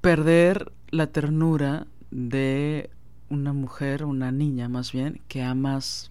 perder 0.00 0.72
la 0.90 1.06
ternura 1.06 1.86
de 2.10 2.90
una 3.30 3.52
mujer, 3.52 4.04
una 4.04 4.30
niña 4.30 4.68
más 4.68 4.92
bien, 4.92 5.20
que 5.28 5.42
amas 5.42 6.10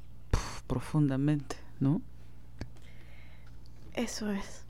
profundamente, 0.67 1.57
¿no? 1.79 2.01
Eso 3.93 4.31
es. 4.31 4.65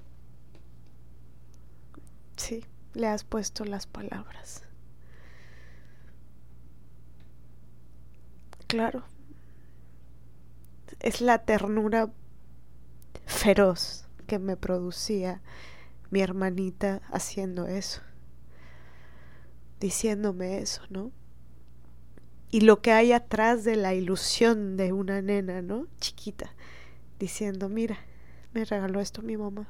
Sí, 2.38 2.66
le 2.94 3.08
has 3.08 3.24
puesto 3.24 3.66
las 3.66 3.86
palabras. 3.86 4.64
Claro. 8.68 9.04
Es 11.00 11.22
la 11.22 11.40
ternura 11.46 12.10
feroz 13.26 14.08
que 14.28 14.40
me 14.40 14.58
producía 14.58 15.42
mi 16.10 16.22
hermanita 16.22 17.02
haciendo 17.12 17.68
eso. 17.68 18.02
Diciéndome 19.80 20.60
eso, 20.60 20.82
¿no? 20.90 21.12
Y 22.50 22.62
lo 22.62 22.82
que 22.82 22.92
hay 22.92 23.14
atrás 23.14 23.64
de 23.64 23.76
la 23.76 23.94
ilusión 23.94 24.78
de 24.78 24.94
una 24.94 25.22
nena, 25.22 25.62
¿no? 25.62 25.88
Chiquita, 26.00 26.54
diciendo, 27.20 27.70
mira, 27.70 27.98
me 28.54 28.66
regaló 28.66 29.00
esto 29.00 29.22
mi 29.22 29.38
mamá. 29.38 29.68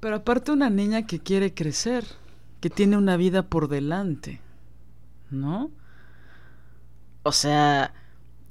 Pero 0.00 0.16
aparte 0.16 0.52
una 0.52 0.68
niña 0.68 1.06
que 1.06 1.18
quiere 1.18 1.54
crecer, 1.54 2.04
que 2.60 2.68
tiene 2.70 2.96
una 2.96 3.16
vida 3.16 3.42
por 3.42 3.68
delante, 3.68 4.40
¿no? 5.30 5.70
O 7.22 7.32
sea, 7.32 7.94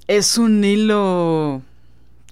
es 0.08 0.38
un 0.38 0.64
hilo 0.64 1.62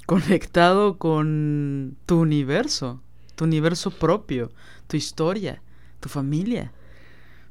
conectado 0.08 0.98
con 0.98 1.98
tu 2.06 2.20
universo, 2.20 3.02
tu 3.36 3.46
universo 3.46 3.92
propio, 3.92 4.52
tu 4.88 4.98
historia, 4.98 5.62
tu 6.00 6.10
familia. 6.10 6.72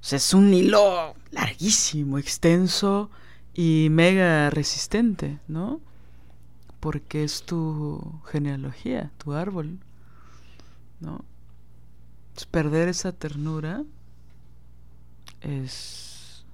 O 0.01 0.05
sea, 0.05 0.17
es 0.17 0.35
un 0.35 0.53
hilo 0.53 1.15
larguísimo, 1.31 2.19
extenso 2.19 3.11
y 3.55 3.89
mega 3.91 4.51
resistente, 4.51 5.39
¿no? 5.47 5.81
Porque 6.81 7.25
es 7.25 7.43
tu 7.45 8.21
genealogía, 8.27 9.11
tu 9.19 9.35
árbol, 9.35 9.79
¿no? 11.01 11.25
perder 12.47 12.89
esa 12.89 13.13
ternura 13.13 13.85
es 15.41 16.45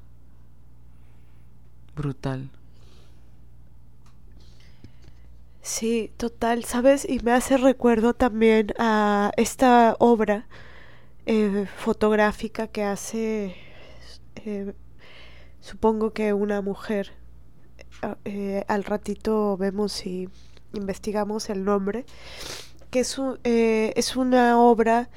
brutal. 1.94 2.50
Sí, 5.62 6.12
total, 6.16 6.64
¿sabes? 6.64 7.08
Y 7.08 7.18
me 7.20 7.32
hace 7.32 7.56
recuerdo 7.56 8.14
también 8.14 8.72
a 8.78 9.32
esta 9.36 9.96
obra 9.98 10.46
eh, 11.26 11.66
fotográfica 11.78 12.68
que 12.68 12.84
hace, 12.84 13.56
eh, 14.36 14.74
supongo 15.60 16.12
que 16.12 16.32
una 16.32 16.60
mujer. 16.62 17.12
Eh, 18.24 18.64
al 18.68 18.84
ratito 18.84 19.56
vemos 19.56 19.92
si 19.92 20.28
investigamos 20.72 21.50
el 21.50 21.64
nombre, 21.64 22.04
que 22.90 23.00
es, 23.00 23.18
es 23.44 24.16
una 24.16 24.58
obra 24.60 25.08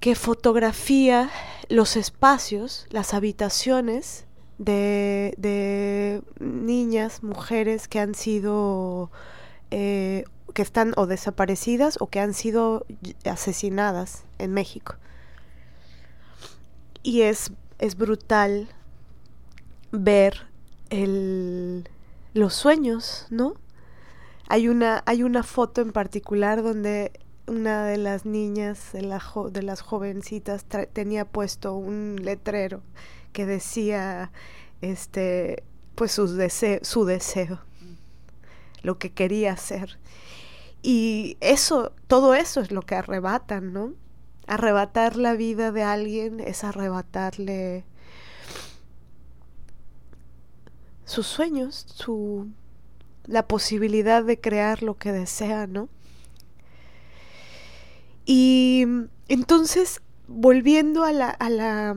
que 0.00 0.14
fotografía 0.14 1.30
los 1.68 1.96
espacios, 1.96 2.86
las 2.90 3.14
habitaciones 3.14 4.26
de, 4.58 5.34
de 5.38 6.22
niñas, 6.40 7.22
mujeres 7.22 7.88
que 7.88 8.00
han 8.00 8.14
sido, 8.14 9.10
eh, 9.70 10.24
que 10.54 10.62
están 10.62 10.92
o 10.96 11.06
desaparecidas 11.06 11.96
o 12.00 12.08
que 12.08 12.20
han 12.20 12.34
sido 12.34 12.86
asesinadas 13.24 14.24
en 14.38 14.52
México. 14.52 14.96
Y 17.02 17.22
es, 17.22 17.52
es 17.78 17.96
brutal 17.96 18.68
ver 19.92 20.47
el, 20.90 21.88
los 22.34 22.54
sueños, 22.54 23.26
¿no? 23.30 23.54
Hay 24.48 24.68
una, 24.68 25.02
hay 25.06 25.22
una 25.22 25.42
foto 25.42 25.80
en 25.80 25.92
particular 25.92 26.62
donde 26.62 27.12
una 27.46 27.84
de 27.84 27.96
las 27.96 28.24
niñas, 28.24 28.92
de, 28.92 29.02
la 29.02 29.22
de 29.52 29.62
las 29.62 29.80
jovencitas, 29.80 30.64
tenía 30.92 31.24
puesto 31.24 31.74
un 31.74 32.16
letrero 32.22 32.82
que 33.32 33.46
decía, 33.46 34.30
este, 34.80 35.64
pues 35.94 36.12
sus 36.12 36.30
su 36.82 37.04
deseo, 37.04 37.60
lo 38.82 38.98
que 38.98 39.10
quería 39.10 39.52
hacer. 39.52 39.98
Y 40.82 41.36
eso, 41.40 41.92
todo 42.06 42.34
eso 42.34 42.60
es 42.60 42.70
lo 42.70 42.82
que 42.82 42.94
arrebatan, 42.94 43.72
¿no? 43.72 43.94
Arrebatar 44.46 45.16
la 45.16 45.34
vida 45.34 45.72
de 45.72 45.82
alguien 45.82 46.40
es 46.40 46.64
arrebatarle 46.64 47.84
sus 51.08 51.26
sueños, 51.26 51.86
su 51.94 52.48
la 53.24 53.46
posibilidad 53.48 54.22
de 54.22 54.38
crear 54.38 54.82
lo 54.82 54.96
que 54.96 55.10
desea, 55.10 55.66
¿no? 55.66 55.88
Y 58.26 58.84
entonces, 59.28 60.02
volviendo 60.26 61.04
a 61.04 61.12
la, 61.12 61.30
a 61.30 61.48
la 61.48 61.96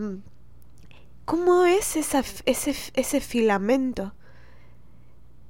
¿cómo 1.25 1.65
es 1.65 1.97
ese, 1.97 2.23
ese 2.45 3.21
filamento? 3.21 4.13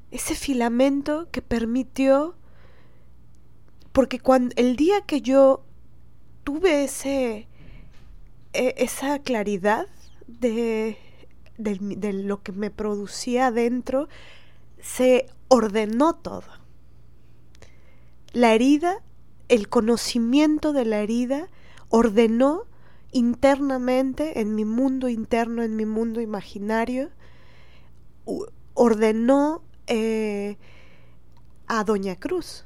Ese 0.10 0.34
filamento 0.34 1.30
que 1.32 1.44
permitió, 1.44 2.36
porque 3.92 4.20
cuando 4.20 4.56
el 4.58 4.76
día 4.76 5.02
que 5.02 5.22
yo 5.22 5.64
tuve 6.44 6.84
ese, 6.86 7.48
e, 8.54 8.74
esa 8.78 9.20
claridad 9.20 9.88
de, 10.28 10.98
de, 11.64 12.14
lo 12.14 12.42
que 12.42 12.52
me 12.52 12.70
producía 12.70 13.48
adentro, 13.48 14.08
se 14.80 15.28
ordenó 15.48 16.16
todo. 16.16 16.44
La 18.34 18.54
herida, 18.54 19.02
el 19.50 19.70
conocimiento 19.70 20.74
de 20.74 20.86
la 20.86 21.00
herida, 21.00 21.50
ordenó 21.90 22.66
internamente, 23.12 24.40
en 24.40 24.56
mi 24.56 24.66
mundo 24.66 25.10
interno, 25.10 25.64
en 25.64 25.76
mi 25.76 25.86
mundo 25.86 26.22
imaginario, 26.22 27.10
ordenó 28.74 29.62
eh, 29.88 30.58
a 31.68 31.84
Doña 31.84 32.16
Cruz. 32.16 32.66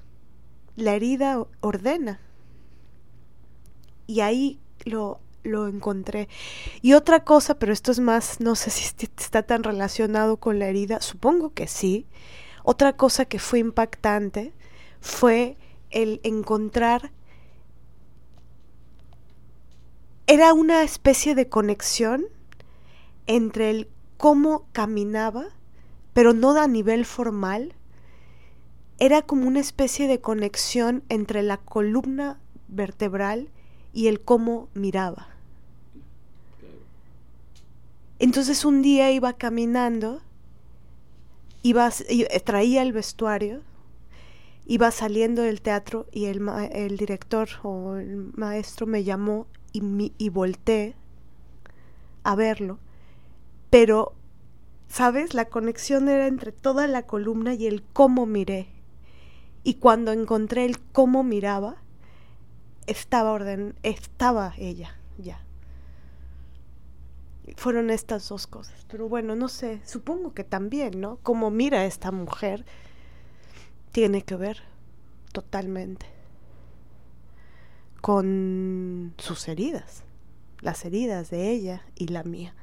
La 0.76 0.94
herida 0.94 1.46
ordena. 1.62 2.20
Y 4.08 4.20
ahí 4.20 4.60
lo, 4.84 5.20
lo 5.46 5.68
encontré. 5.68 6.28
Y 6.82 6.94
otra 6.94 7.24
cosa, 7.24 7.58
pero 7.60 7.72
esto 7.72 7.92
es 7.92 8.00
más, 8.00 8.40
no 8.40 8.56
sé 8.56 8.70
si 8.72 8.86
está 9.18 9.44
tan 9.44 9.64
relacionado 9.64 10.38
con 10.38 10.60
la 10.60 10.68
herida, 10.68 11.02
supongo 11.02 11.54
que 11.54 11.68
sí, 11.68 12.08
otra 12.64 12.94
cosa 12.94 13.26
que 13.26 13.40
fue 13.40 13.60
impactante 13.60 14.54
fue 15.00 15.58
el 15.92 16.20
encontrar 16.24 17.12
era 20.28 20.54
una 20.56 20.82
especie 20.82 21.36
de 21.36 21.50
conexión 21.50 22.26
entre 23.28 23.70
el 23.70 23.88
cómo 24.18 24.66
caminaba, 24.72 25.46
pero 26.14 26.34
no 26.34 26.60
a 26.60 26.68
nivel 26.68 27.06
formal. 27.06 27.76
Era 28.98 29.22
como 29.22 29.48
una 29.48 29.60
especie 29.60 30.08
de 30.08 30.22
conexión 30.22 31.04
entre 31.10 31.44
la 31.44 31.58
columna 31.58 32.40
vertebral 32.68 33.52
y 33.94 34.08
el 34.08 34.20
cómo 34.20 34.70
miraba. 34.74 35.35
Entonces 38.20 38.66
un 38.66 38.82
día 38.82 39.12
iba 39.12 39.34
caminando 39.34 40.22
iba, 41.66 41.90
eh, 42.10 42.40
traía 42.42 42.84
el 42.84 42.94
vestuario, 42.94 43.64
iba 44.68 44.92
saliendo 44.92 45.42
del 45.42 45.62
teatro 45.62 46.06
y 46.12 46.26
el, 46.26 46.48
el 46.72 46.96
director 46.98 47.50
o 47.64 47.96
el 47.96 48.32
maestro 48.36 48.86
me 48.86 49.04
llamó 49.04 49.48
y, 49.72 49.82
mi, 49.82 50.14
y 50.20 50.30
volteé 50.30 50.96
a 52.22 52.36
verlo, 52.36 52.78
pero, 53.72 54.14
¿sabes? 54.88 55.34
La 55.34 55.46
conexión 55.46 56.08
era 56.08 56.28
entre 56.28 56.52
toda 56.52 56.86
la 56.86 57.08
columna 57.08 57.56
y 57.56 57.66
el 57.66 57.82
cómo 57.82 58.28
miré. 58.28 58.68
Y 59.64 59.76
cuando 59.76 60.12
encontré 60.12 60.66
el 60.66 60.80
cómo 60.80 61.24
miraba, 61.24 61.78
estaba 62.86 63.32
orden, 63.32 63.74
estaba 63.82 64.54
ella 64.60 64.96
fueron 67.56 67.90
estas 67.90 68.28
dos 68.30 68.48
cosas. 68.48 68.86
Pero 68.90 69.08
bueno, 69.08 69.36
no 69.36 69.48
sé, 69.48 69.82
supongo 69.86 70.34
que 70.34 70.44
también, 70.44 71.00
¿no? 71.00 71.18
Como 71.24 71.52
mira 71.52 71.86
esta 71.86 72.12
mujer, 72.12 72.66
tiene 73.92 74.24
que 74.24 74.36
ver 74.36 74.64
totalmente 75.32 76.06
con 78.02 79.14
sus 79.18 79.48
heridas, 79.48 80.04
las 80.62 80.86
heridas 80.86 81.30
de 81.30 81.50
ella 81.50 81.82
y 81.96 82.08
la 82.08 82.24
mía. 82.24 82.54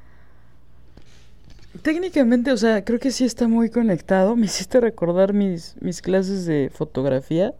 Técnicamente, 1.82 2.52
o 2.52 2.56
sea, 2.56 2.84
creo 2.84 2.98
que 2.98 3.10
sí 3.10 3.24
está 3.24 3.48
muy 3.48 3.70
conectado. 3.70 4.36
Me 4.36 4.46
hiciste 4.46 4.78
recordar 4.78 5.32
mis, 5.32 5.74
mis 5.80 6.02
clases 6.02 6.44
de 6.44 6.70
fotografía 6.72 7.54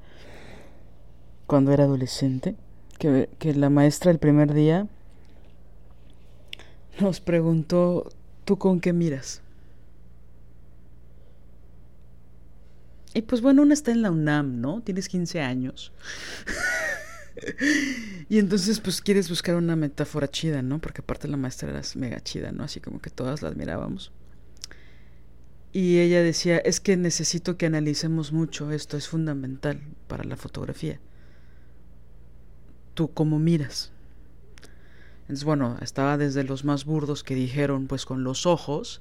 cuando 1.47 1.73
era 1.73 1.85
adolescente, 1.85 2.57
que, 2.99 3.29
que 3.39 3.55
la 3.55 3.71
maestra 3.71 4.11
el 4.11 4.19
primer 4.19 4.53
día 4.53 4.87
nos 7.01 7.21
preguntó, 7.21 8.11
¿tú 8.45 8.59
con 8.59 8.81
qué 8.81 8.93
miras? 8.93 9.43
Y 13.15 13.23
pues 13.23 13.43
bueno, 13.43 13.63
una 13.63 13.75
está 13.75 13.91
en 13.91 14.03
la 14.03 14.11
UNAM, 14.11 14.61
¿no? 14.61 14.81
Tienes 14.83 15.09
15 15.09 15.41
años. 15.41 15.93
y 18.29 18.39
entonces 18.39 18.81
pues 18.81 19.03
quieres 19.03 19.29
buscar 19.29 19.57
una 19.57 19.77
metáfora 19.77 20.29
chida, 20.29 20.63
¿no? 20.63 20.81
Porque 20.81 21.03
aparte 21.03 21.29
la 21.29 21.37
maestra 21.37 21.71
era 21.71 21.83
mega 21.97 22.21
chida, 22.21 22.53
¿no? 22.53 22.65
Así 22.65 22.81
como 22.81 23.01
que 23.01 23.11
todas 23.11 23.43
la 23.43 23.49
admirábamos. 23.49 24.13
Y 25.73 25.99
ella 26.01 26.23
decía, 26.23 26.59
es 26.59 26.81
que 26.81 26.97
necesito 26.97 27.57
que 27.57 27.67
analicemos 27.67 28.33
mucho 28.33 28.71
esto, 28.73 28.97
es 28.97 29.09
fundamental 29.09 29.81
para 30.07 30.25
la 30.25 30.37
fotografía. 30.37 31.01
Tú 32.95 33.13
cómo 33.13 33.39
miras. 33.39 33.92
Bueno, 35.45 35.79
estaba 35.81 36.19
desde 36.19 36.45
los 36.45 36.65
más 36.65 36.85
burdos 36.85 37.25
que 37.25 37.35
dijeron 37.35 37.87
pues 37.87 38.05
con 38.05 38.23
los 38.23 38.45
ojos 38.45 39.01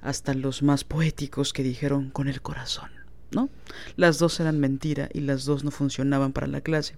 hasta 0.00 0.32
los 0.32 0.62
más 0.62 0.84
poéticos 0.84 1.52
que 1.52 1.64
dijeron 1.64 2.10
con 2.10 2.28
el 2.28 2.40
corazón, 2.40 2.90
¿no? 3.32 3.48
Las 3.96 4.18
dos 4.20 4.38
eran 4.38 4.60
mentira 4.60 5.08
y 5.12 5.20
las 5.20 5.44
dos 5.44 5.64
no 5.64 5.72
funcionaban 5.72 6.32
para 6.32 6.46
la 6.46 6.60
clase. 6.60 6.96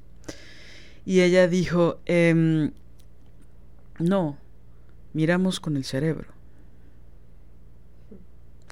Y 1.07 1.23
ella 1.23 1.49
dijo, 1.49 2.01
em, 2.05 2.73
no, 3.99 4.37
miramos 5.15 5.61
con 5.61 5.79
el 5.79 5.85
cerebro. 5.85 6.29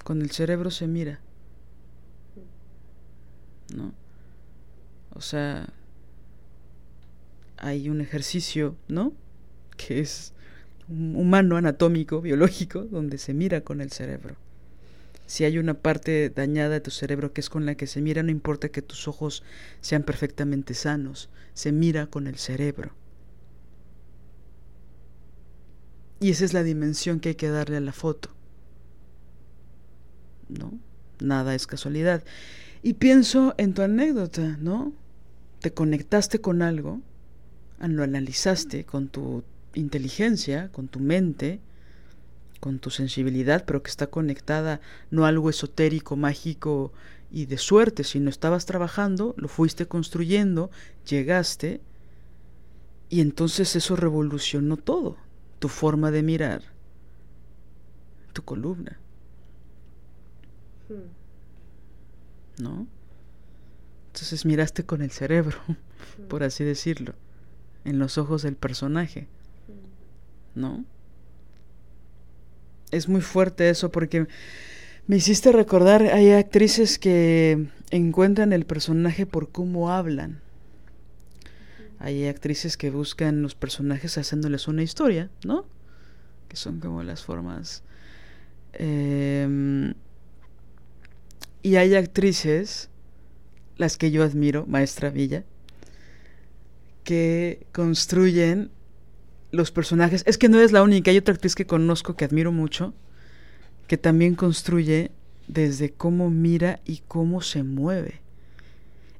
Con 0.03 0.21
el 0.21 0.29
cerebro 0.29 0.69
se 0.69 0.85
mira. 0.85 1.19
¿No? 3.75 3.93
O 5.15 5.21
sea, 5.21 5.67
hay 7.57 7.89
un 7.89 8.01
ejercicio, 8.01 8.75
¿no? 8.87 9.13
Que 9.77 10.01
es 10.01 10.33
un 10.89 11.15
humano 11.15 11.57
anatómico, 11.57 12.21
biológico, 12.21 12.81
donde 12.81 13.17
se 13.17 13.33
mira 13.33 13.61
con 13.61 13.81
el 13.81 13.91
cerebro. 13.91 14.35
Si 15.25 15.43
hay 15.43 15.57
una 15.57 15.73
parte 15.73 16.29
dañada 16.29 16.75
de 16.75 16.81
tu 16.81 16.91
cerebro 16.91 17.33
que 17.33 17.41
es 17.41 17.49
con 17.49 17.65
la 17.65 17.75
que 17.75 17.85
se 17.85 18.01
mira, 18.01 18.23
no 18.23 18.31
importa 18.31 18.69
que 18.69 18.81
tus 18.81 19.07
ojos 19.07 19.43
sean 19.81 20.03
perfectamente 20.03 20.73
sanos, 20.73 21.29
se 21.53 21.71
mira 21.71 22.07
con 22.07 22.27
el 22.27 22.37
cerebro. 22.37 22.93
Y 26.19 26.31
esa 26.31 26.45
es 26.45 26.53
la 26.53 26.63
dimensión 26.63 27.19
que 27.19 27.29
hay 27.29 27.35
que 27.35 27.49
darle 27.49 27.77
a 27.77 27.81
la 27.81 27.91
foto. 27.91 28.29
¿No? 30.47 30.79
Nada 31.19 31.53
es 31.55 31.67
casualidad. 31.67 32.23
Y 32.81 32.93
pienso 32.93 33.53
en 33.57 33.73
tu 33.73 33.81
anécdota, 33.81 34.57
¿no? 34.59 34.93
Te 35.59 35.73
conectaste 35.73 36.39
con 36.39 36.61
algo, 36.61 37.01
lo 37.79 38.03
analizaste 38.03 38.85
con 38.85 39.09
tu 39.09 39.43
inteligencia, 39.79 40.69
con 40.71 40.87
tu 40.87 40.99
mente, 40.99 41.59
con 42.59 42.79
tu 42.79 42.89
sensibilidad, 42.89 43.65
pero 43.65 43.83
que 43.83 43.89
está 43.89 44.07
conectada 44.07 44.81
no 45.11 45.25
a 45.25 45.29
algo 45.29 45.49
esotérico, 45.49 46.15
mágico 46.15 46.91
y 47.31 47.45
de 47.45 47.57
suerte, 47.57 48.03
sino 48.03 48.29
estabas 48.29 48.65
trabajando, 48.65 49.33
lo 49.37 49.47
fuiste 49.47 49.85
construyendo, 49.85 50.71
llegaste, 51.05 51.81
y 53.09 53.21
entonces 53.21 53.75
eso 53.75 53.95
revolucionó 53.95 54.77
todo, 54.77 55.17
tu 55.59 55.69
forma 55.69 56.11
de 56.11 56.23
mirar, 56.23 56.61
tu 58.33 58.43
columna. 58.43 58.97
Hmm. 60.89 62.63
¿No? 62.63 62.87
Entonces 64.07 64.45
miraste 64.45 64.85
con 64.85 65.01
el 65.01 65.11
cerebro, 65.11 65.57
por 66.27 66.43
así 66.43 66.63
decirlo, 66.63 67.13
en 67.85 67.99
los 67.99 68.17
ojos 68.17 68.41
del 68.41 68.55
personaje. 68.55 69.27
¿No? 70.57 70.83
Es 72.91 73.07
muy 73.07 73.21
fuerte 73.21 73.69
eso 73.69 73.91
porque 73.91 74.27
me 75.07 75.15
hiciste 75.15 75.51
recordar, 75.51 76.03
hay 76.03 76.31
actrices 76.31 76.99
que 76.99 77.67
encuentran 77.91 78.51
el 78.51 78.65
personaje 78.65 79.25
por 79.25 79.49
cómo 79.49 79.91
hablan. 79.91 80.41
Hay 81.99 82.27
actrices 82.27 82.77
que 82.77 82.91
buscan 82.91 83.41
los 83.41 83.55
personajes 83.55 84.17
haciéndoles 84.17 84.67
una 84.67 84.83
historia, 84.83 85.29
¿no? 85.45 85.65
Que 86.47 86.57
son 86.57 86.79
como 86.79 87.03
las 87.03 87.23
formas. 87.23 87.83
Em, 88.73 89.93
y 91.63 91.75
hay 91.77 91.95
actrices, 91.95 92.89
las 93.77 93.97
que 93.97 94.11
yo 94.11 94.23
admiro, 94.23 94.65
Maestra 94.67 95.09
Villa, 95.09 95.43
que 97.03 97.65
construyen 97.71 98.69
los 99.51 99.71
personajes. 99.71 100.23
Es 100.25 100.37
que 100.37 100.49
no 100.49 100.59
es 100.59 100.71
la 100.71 100.83
única, 100.83 101.11
hay 101.11 101.17
otra 101.17 101.33
actriz 101.33 101.55
que 101.55 101.65
conozco 101.65 102.15
que 102.15 102.25
admiro 102.25 102.51
mucho, 102.51 102.93
que 103.87 103.97
también 103.97 104.35
construye 104.35 105.11
desde 105.47 105.91
cómo 105.91 106.29
mira 106.29 106.79
y 106.85 107.01
cómo 107.07 107.41
se 107.41 107.63
mueve. 107.63 108.21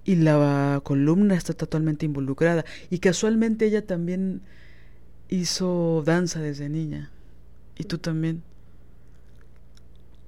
Y 0.03 0.15
la 0.15 0.80
columna 0.84 1.36
está 1.36 1.53
totalmente 1.53 2.05
involucrada. 2.05 2.63
Y 2.89 2.99
casualmente 2.99 3.65
ella 3.65 3.86
también 3.86 4.41
hizo 5.28 6.01
danza 6.05 6.39
desde 6.39 6.69
niña. 6.69 7.11
Y 7.78 7.84
tú 7.84 7.97
también. 7.97 8.41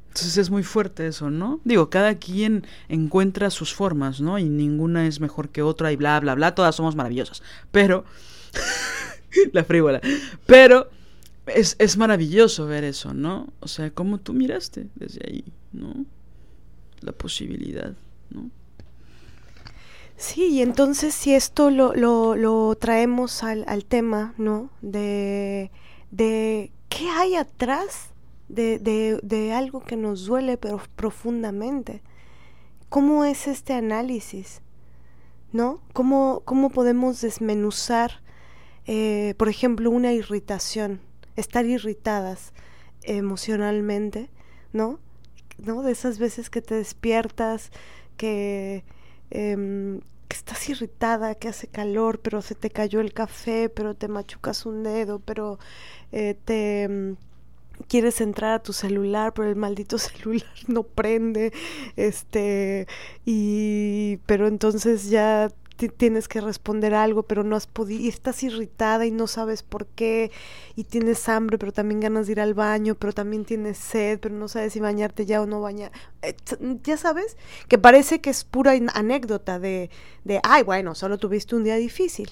Entonces 0.09 0.37
es 0.37 0.49
muy 0.49 0.63
fuerte 0.63 1.07
eso, 1.07 1.29
¿no? 1.29 1.61
Digo, 1.63 1.89
cada 1.89 2.15
quien 2.15 2.65
encuentra 2.89 3.49
sus 3.51 3.73
formas, 3.73 4.19
¿no? 4.19 4.37
Y 4.37 4.49
ninguna 4.49 5.07
es 5.07 5.21
mejor 5.21 5.49
que 5.49 5.61
otra 5.61 5.93
y 5.93 5.95
bla, 5.95 6.19
bla, 6.19 6.35
bla. 6.35 6.55
Todas 6.55 6.75
somos 6.75 6.95
maravillosas. 6.95 7.41
Pero... 7.71 8.03
la 9.53 9.63
frívola. 9.63 10.01
Pero 10.45 10.89
es, 11.47 11.75
es 11.79 11.97
maravilloso 11.97 12.65
ver 12.65 12.83
eso, 12.83 13.13
¿no? 13.13 13.47
O 13.59 13.67
sea, 13.67 13.91
cómo 13.91 14.19
tú 14.19 14.33
miraste 14.33 14.87
desde 14.95 15.21
ahí, 15.27 15.43
¿no? 15.73 16.05
La 17.01 17.11
posibilidad, 17.11 17.95
¿no? 18.29 18.49
Sí, 20.17 20.47
y 20.47 20.61
entonces 20.61 21.13
si 21.13 21.33
esto 21.33 21.69
lo, 21.69 21.93
lo, 21.95 22.35
lo 22.35 22.75
traemos 22.75 23.41
al, 23.41 23.63
al, 23.67 23.85
tema, 23.85 24.33
¿no? 24.37 24.69
De, 24.81 25.71
de 26.11 26.71
qué 26.89 27.09
hay 27.09 27.35
atrás 27.35 28.09
de, 28.49 28.79
de, 28.79 29.19
de, 29.23 29.53
algo 29.53 29.79
que 29.79 29.95
nos 29.95 30.25
duele 30.25 30.57
pero 30.57 30.81
profundamente. 30.97 32.01
¿Cómo 32.89 33.23
es 33.23 33.47
este 33.47 33.73
análisis? 33.73 34.61
¿No? 35.53 35.79
¿Cómo, 35.93 36.41
cómo 36.43 36.69
podemos 36.69 37.21
desmenuzar, 37.21 38.21
eh, 38.87 39.33
por 39.37 39.49
ejemplo, 39.49 39.89
una 39.91 40.13
irritación? 40.13 41.01
estar 41.39 41.65
irritadas 41.65 42.53
emocionalmente, 43.03 44.29
¿no? 44.73 44.99
¿No? 45.57 45.83
De 45.83 45.91
esas 45.91 46.19
veces 46.19 46.49
que 46.49 46.61
te 46.61 46.75
despiertas, 46.75 47.71
que, 48.17 48.83
eh, 49.31 49.99
que 50.27 50.35
estás 50.35 50.69
irritada, 50.69 51.35
que 51.35 51.49
hace 51.49 51.67
calor, 51.67 52.19
pero 52.19 52.41
se 52.41 52.55
te 52.55 52.69
cayó 52.69 53.01
el 53.01 53.13
café, 53.13 53.69
pero 53.69 53.93
te 53.95 54.07
machucas 54.07 54.65
un 54.65 54.83
dedo, 54.83 55.19
pero 55.19 55.59
eh, 56.11 56.35
te 56.45 56.87
mm, 56.87 57.17
quieres 57.87 58.21
entrar 58.21 58.53
a 58.53 58.63
tu 58.63 58.71
celular, 58.71 59.33
pero 59.33 59.49
el 59.49 59.55
maldito 59.55 59.97
celular 59.97 60.53
no 60.67 60.83
prende, 60.83 61.51
este, 61.97 62.87
y 63.25 64.17
pero 64.25 64.47
entonces 64.47 65.09
ya 65.09 65.49
tienes 65.87 66.27
que 66.27 66.41
responder 66.41 66.93
algo, 66.93 67.23
pero 67.23 67.43
no 67.43 67.55
has 67.55 67.67
podido, 67.67 68.01
y 68.01 68.09
estás 68.09 68.43
irritada 68.43 69.05
y 69.05 69.11
no 69.11 69.27
sabes 69.27 69.63
por 69.63 69.85
qué, 69.85 70.31
y 70.75 70.83
tienes 70.83 71.29
hambre, 71.29 71.57
pero 71.57 71.71
también 71.71 72.01
ganas 72.01 72.25
de 72.25 72.33
ir 72.33 72.41
al 72.41 72.53
baño, 72.53 72.95
pero 72.95 73.13
también 73.13 73.45
tienes 73.45 73.77
sed, 73.77 74.19
pero 74.19 74.35
no 74.35 74.49
sabes 74.49 74.73
si 74.73 74.81
bañarte 74.81 75.25
ya 75.25 75.41
o 75.41 75.45
no 75.45 75.61
bañar. 75.61 75.93
Eh, 76.21 76.35
ya 76.83 76.97
sabes, 76.97 77.37
que 77.69 77.77
parece 77.77 78.19
que 78.19 78.29
es 78.29 78.43
pura 78.43 78.73
anécdota 78.93 79.59
de, 79.59 79.89
de, 80.25 80.41
ay, 80.43 80.63
bueno, 80.63 80.95
solo 80.95 81.17
tuviste 81.17 81.55
un 81.55 81.63
día 81.63 81.75
difícil. 81.75 82.29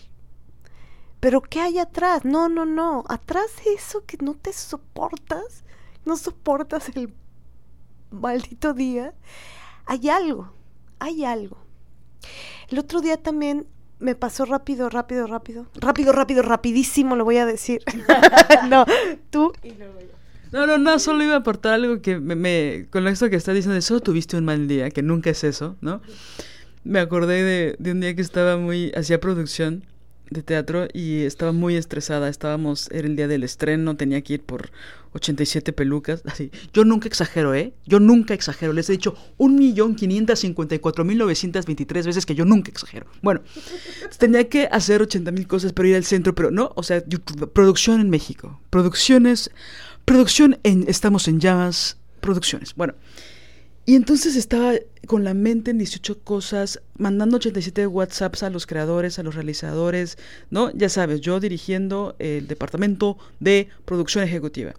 Pero 1.19 1.41
¿qué 1.41 1.61
hay 1.61 1.79
atrás? 1.79 2.25
No, 2.25 2.49
no, 2.49 2.65
no. 2.65 3.03
Atrás 3.07 3.45
de 3.63 3.73
eso 3.73 4.03
que 4.05 4.17
no 4.17 4.35
te 4.35 4.53
soportas, 4.53 5.63
no 6.05 6.15
soportas 6.17 6.89
el 6.89 7.13
maldito 8.11 8.73
día, 8.73 9.13
hay 9.85 10.09
algo, 10.09 10.53
hay 10.99 11.23
algo. 11.25 11.66
El 12.69 12.79
otro 12.79 13.01
día 13.01 13.17
también 13.17 13.65
me 13.99 14.15
pasó 14.15 14.45
rápido, 14.45 14.89
rápido, 14.89 15.27
rápido. 15.27 15.67
Rápido, 15.75 16.11
rápido, 16.11 16.41
rapidísimo, 16.41 17.15
lo 17.15 17.23
voy 17.23 17.37
a 17.37 17.45
decir. 17.45 17.81
no, 18.69 18.85
tú. 19.29 19.53
No, 20.51 20.65
no, 20.65 20.77
no, 20.77 20.99
solo 20.99 21.23
iba 21.23 21.33
a 21.33 21.37
aportar 21.37 21.73
algo 21.73 22.01
que 22.01 22.19
me, 22.19 22.87
con 22.89 23.07
esto 23.07 23.29
que 23.29 23.35
está 23.35 23.53
diciendo, 23.53 23.81
solo 23.81 23.99
tuviste 23.99 24.37
un 24.37 24.45
mal 24.45 24.67
día, 24.67 24.89
que 24.91 25.01
nunca 25.01 25.29
es 25.29 25.43
eso, 25.43 25.75
¿no? 25.81 26.01
Me 26.83 26.99
acordé 26.99 27.43
de, 27.43 27.75
de 27.79 27.91
un 27.91 27.99
día 27.99 28.15
que 28.15 28.21
estaba 28.21 28.57
muy, 28.57 28.91
hacía 28.95 29.19
producción 29.19 29.83
de 30.29 30.43
teatro 30.43 30.87
y 30.93 31.23
estaba 31.23 31.51
muy 31.51 31.75
estresada. 31.75 32.29
Estábamos, 32.29 32.89
era 32.91 33.07
el 33.07 33.15
día 33.15 33.27
del 33.27 33.43
estreno, 33.43 33.95
tenía 33.95 34.21
que 34.21 34.35
ir 34.35 34.41
por 34.41 34.69
87 35.13 35.73
pelucas. 35.73 36.21
Así. 36.25 36.51
Yo 36.73 36.85
nunca 36.85 37.07
exagero, 37.07 37.55
¿eh? 37.55 37.73
Yo 37.85 37.99
nunca 37.99 38.33
exagero. 38.33 38.73
Les 38.73 38.89
he 38.89 38.93
dicho 38.93 39.15
1.554.923 39.37 42.05
veces 42.05 42.25
que 42.25 42.33
yo 42.35 42.45
nunca 42.45 42.71
exagero. 42.71 43.05
Bueno, 43.21 43.41
tenía 44.17 44.49
que 44.49 44.67
hacer 44.71 45.01
80.000 45.01 45.45
cosas 45.47 45.73
para 45.73 45.89
ir 45.89 45.95
al 45.95 46.05
centro, 46.05 46.33
pero 46.35 46.51
no, 46.51 46.71
o 46.75 46.83
sea, 46.83 47.03
producción 47.53 47.99
en 48.01 48.09
México. 48.09 48.59
Producciones, 48.69 49.51
producción 50.05 50.59
en, 50.63 50.85
estamos 50.87 51.27
en 51.27 51.39
llamas, 51.39 51.97
producciones. 52.21 52.73
Bueno. 52.75 52.93
Y 53.89 53.95
entonces 53.95 54.35
estaba 54.35 54.73
con 55.05 55.23
la 55.23 55.33
mente 55.33 55.71
en 55.71 55.77
18 55.77 56.19
cosas, 56.19 56.81
mandando 56.97 57.37
87 57.37 57.87
WhatsApps 57.87 58.43
a 58.43 58.49
los 58.49 58.67
creadores, 58.67 59.17
a 59.17 59.23
los 59.23 59.33
realizadores, 59.33 60.17
¿no? 60.51 60.71
Ya 60.71 60.89
sabes, 60.89 61.21
yo 61.21 61.39
dirigiendo 61.39 62.13
el 62.19 62.47
departamento 62.47 63.17
de 63.39 63.69
producción 63.85 64.25
ejecutiva. 64.25 64.73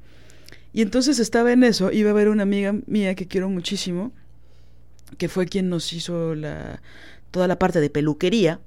Y 0.74 0.82
entonces 0.82 1.20
estaba 1.20 1.52
en 1.52 1.64
eso, 1.64 1.90
iba 1.90 2.10
a 2.10 2.12
ver 2.12 2.28
una 2.28 2.42
amiga 2.42 2.74
mía 2.86 3.14
que 3.14 3.26
quiero 3.26 3.48
muchísimo, 3.48 4.12
que 5.16 5.30
fue 5.30 5.46
quien 5.46 5.70
nos 5.70 5.90
hizo 5.94 6.34
la, 6.34 6.82
toda 7.30 7.48
la 7.48 7.58
parte 7.58 7.80
de 7.80 7.88
peluquería. 7.88 8.60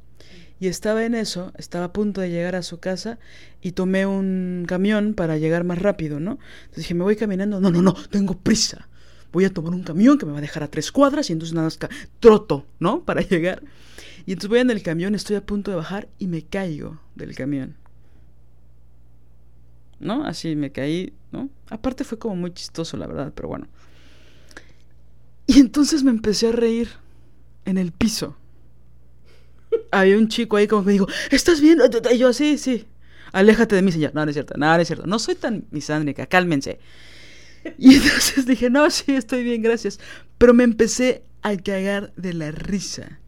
Y 0.60 0.66
estaba 0.66 1.06
en 1.06 1.14
eso, 1.14 1.54
estaba 1.60 1.86
a 1.86 1.94
punto 1.94 2.20
de 2.20 2.32
llegar 2.32 2.56
a 2.56 2.64
su 2.64 2.80
casa 2.80 3.20
y 3.62 3.74
tomé 3.74 4.08
un 4.08 4.66
camión 4.68 5.14
para 5.14 5.38
llegar 5.38 5.66
más 5.66 5.78
rápido, 5.78 6.20
¿no? 6.20 6.40
Entonces 6.62 6.78
dije, 6.78 6.96
me 6.96 7.04
voy 7.04 7.16
caminando. 7.16 7.62
No, 7.62 7.70
no, 7.70 7.84
no, 7.84 7.94
tengo 8.10 8.36
prisa 8.40 8.88
voy 9.32 9.46
a 9.46 9.54
tomar 9.54 9.74
un 9.74 9.84
camión 9.84 10.18
que 10.18 10.26
me 10.26 10.32
va 10.32 10.40
a 10.40 10.42
dejar 10.42 10.64
a 10.64 10.68
tres 10.68 10.92
cuadras 10.92 11.30
y 11.30 11.34
entonces 11.34 11.54
nada 11.54 11.66
más 11.66 11.80
troto, 12.20 12.66
¿no? 12.80 13.02
Para 13.06 13.22
llegar. 13.22 13.64
Y 14.26 14.34
entonces 14.34 14.50
voy 14.50 14.60
en 14.60 14.70
el 14.70 14.84
camión, 14.84 15.16
estoy 15.16 15.36
a 15.36 15.46
punto 15.46 15.72
de 15.72 15.78
bajar 15.78 16.08
y 16.20 16.28
me 16.28 16.44
caigo 16.44 17.00
del 17.16 17.36
camión. 17.36 17.76
¿No? 20.00 20.26
Así 20.26 20.56
me 20.56 20.72
caí, 20.72 21.14
¿no? 21.32 21.50
Aparte 21.70 22.04
fue 22.04 22.18
como 22.18 22.36
muy 22.36 22.54
chistoso, 22.54 22.98
la 22.98 23.08
verdad, 23.08 23.34
pero 23.36 23.48
bueno. 23.48 23.68
Y 25.46 25.60
entonces 25.60 26.04
me 26.04 26.12
empecé 26.12 26.48
a 26.48 26.52
reír 26.52 26.90
en 27.66 27.78
el 27.78 27.92
piso. 27.92 28.36
Había 29.92 30.18
un 30.18 30.28
chico 30.28 30.58
ahí 30.58 30.68
como 30.68 30.84
que 30.84 30.88
me 30.88 30.94
dijo, 30.94 31.08
¿estás 31.30 31.62
bien? 31.62 31.80
Y 32.12 32.18
yo, 32.18 32.34
sí, 32.34 32.58
sí. 32.58 32.86
Aléjate 33.32 33.76
de 33.76 33.82
mí, 33.82 33.92
señor. 33.92 34.14
No, 34.14 34.26
no 34.26 34.30
es 34.30 34.36
cierto, 34.36 34.56
no, 34.58 34.66
no 34.66 34.82
es 34.82 34.88
cierto. 34.88 35.06
No 35.08 35.20
soy 35.20 35.36
tan 35.36 35.66
misándrica, 35.72 36.26
cálmense. 36.26 36.80
Y 37.78 37.96
entonces 37.96 38.46
dije, 38.46 38.70
no, 38.70 38.90
sí, 38.90 39.14
estoy 39.14 39.44
bien, 39.44 39.62
gracias. 39.62 40.00
Pero 40.38 40.54
me 40.54 40.64
empecé 40.64 41.24
a 41.42 41.56
cagar 41.58 42.14
de 42.16 42.34
la 42.34 42.52
risa. 42.52 43.20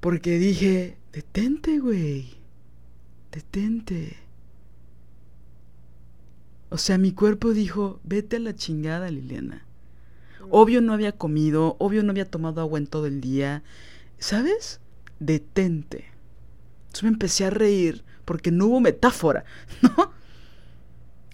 Porque 0.00 0.38
dije, 0.38 0.96
detente, 1.12 1.78
güey. 1.78 2.34
Detente. 3.32 4.16
O 6.70 6.78
sea, 6.78 6.98
mi 6.98 7.12
cuerpo 7.12 7.52
dijo, 7.52 8.00
vete 8.04 8.36
a 8.36 8.40
la 8.40 8.54
chingada, 8.54 9.10
Liliana. 9.10 9.66
Obvio 10.48 10.80
no 10.80 10.94
había 10.94 11.12
comido, 11.12 11.76
obvio 11.78 12.02
no 12.02 12.10
había 12.10 12.24
tomado 12.24 12.60
agua 12.60 12.78
en 12.78 12.86
todo 12.86 13.06
el 13.06 13.20
día. 13.20 13.62
¿Sabes? 14.18 14.80
Detente. 15.18 16.06
Entonces 16.86 17.02
me 17.02 17.08
empecé 17.10 17.44
a 17.44 17.50
reír 17.50 18.04
porque 18.24 18.50
no 18.50 18.66
hubo 18.66 18.80
metáfora, 18.80 19.44
¿no? 19.82 20.12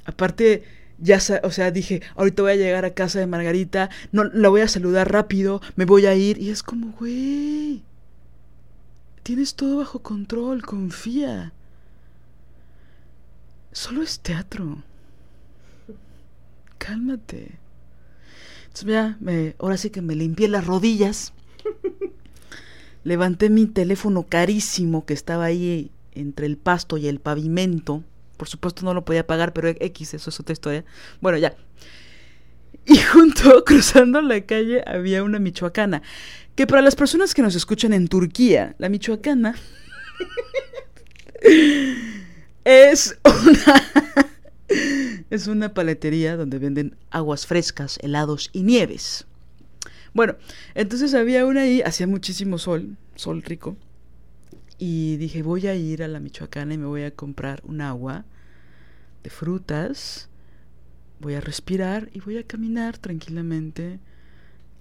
Aparte, 0.05 0.64
ya, 0.99 1.20
o 1.42 1.51
sea, 1.51 1.70
dije, 1.70 2.03
ahorita 2.16 2.42
voy 2.42 2.53
a 2.53 2.57
llegar 2.57 2.84
a 2.84 2.94
casa 2.94 3.18
de 3.18 3.26
Margarita, 3.26 3.90
no, 4.12 4.24
la 4.24 4.49
voy 4.49 4.62
a 4.62 4.68
saludar 4.68 5.12
rápido, 5.12 5.61
me 5.76 5.84
voy 5.84 6.07
a 6.07 6.14
ir. 6.14 6.38
Y 6.38 6.51
es 6.51 6.62
como, 6.62 6.92
güey, 6.92 7.82
tienes 9.22 9.55
todo 9.55 9.78
bajo 9.78 10.01
control, 10.01 10.62
confía. 10.62 11.53
Solo 13.72 14.03
es 14.03 14.20
teatro. 14.20 14.82
Cálmate. 16.78 17.59
Entonces 18.66 18.86
ya, 18.86 19.16
me, 19.20 19.55
ahora 19.59 19.76
sí 19.76 19.90
que 19.90 20.03
me 20.03 20.14
limpié 20.14 20.49
las 20.49 20.66
rodillas. 20.66 21.32
Levanté 23.05 23.51
mi 23.51 23.66
teléfono 23.66 24.24
carísimo 24.24 25.05
que 25.05 25.14
estaba 25.14 25.44
ahí 25.44 25.90
entre 26.12 26.47
el 26.47 26.57
pasto 26.57 26.97
y 26.97 27.07
el 27.07 27.20
pavimento 27.20 28.03
por 28.37 28.49
supuesto 28.49 28.84
no 28.84 28.95
lo 28.95 29.05
podía 29.05 29.26
pagar, 29.26 29.53
pero 29.53 29.68
X, 29.68 30.14
eso 30.14 30.30
es 30.30 30.41
otra 30.41 30.53
historia. 30.53 30.84
Bueno, 31.20 31.39
ya. 31.39 31.55
Y 32.89 32.97
junto, 32.99 33.64
cruzando 33.66 34.20
la 34.22 34.41
calle, 34.43 34.82
había 34.87 35.24
una 35.24 35.39
michoacana. 35.41 36.03
Que 36.55 36.66
para 36.66 36.82
las 36.82 36.95
personas 36.95 37.34
que 37.34 37.43
nos 37.43 37.55
escuchan 37.55 37.93
en 37.93 38.07
Turquía, 38.07 38.76
la 38.78 38.89
michoacana 38.89 39.57
es 42.64 43.18
una 43.24 44.07
es 45.30 45.47
una 45.47 45.74
paletería 45.74 46.37
donde 46.37 46.59
venden 46.59 46.97
aguas 47.11 47.47
frescas, 47.47 47.99
helados 48.03 48.51
y 48.53 48.62
nieves. 48.62 49.26
Bueno, 50.14 50.37
entonces 50.74 51.14
había 51.14 51.45
una 51.45 51.62
ahí, 51.62 51.82
hacía 51.82 52.07
muchísimo 52.07 52.59
sol, 52.59 52.97
sol 53.16 53.43
rico. 53.43 53.76
Y 54.79 55.16
dije, 55.16 55.43
voy 55.43 55.66
a 55.66 55.74
ir 55.74 56.03
a 56.03 56.09
la 56.09 56.20
Michoacana 56.20 56.74
y 56.74 56.79
me 56.79 56.87
voy 56.87 57.03
a 57.03 57.11
comprar 57.11 57.62
un 57.64 57.81
agua 57.81 58.24
de 59.22 59.31
frutas. 59.31 60.29
Voy 61.18 61.35
a 61.35 61.41
respirar 61.41 62.11
y 62.12 62.20
voy 62.20 62.37
a 62.37 62.47
caminar 62.47 62.99
tranquilamente 62.99 64.01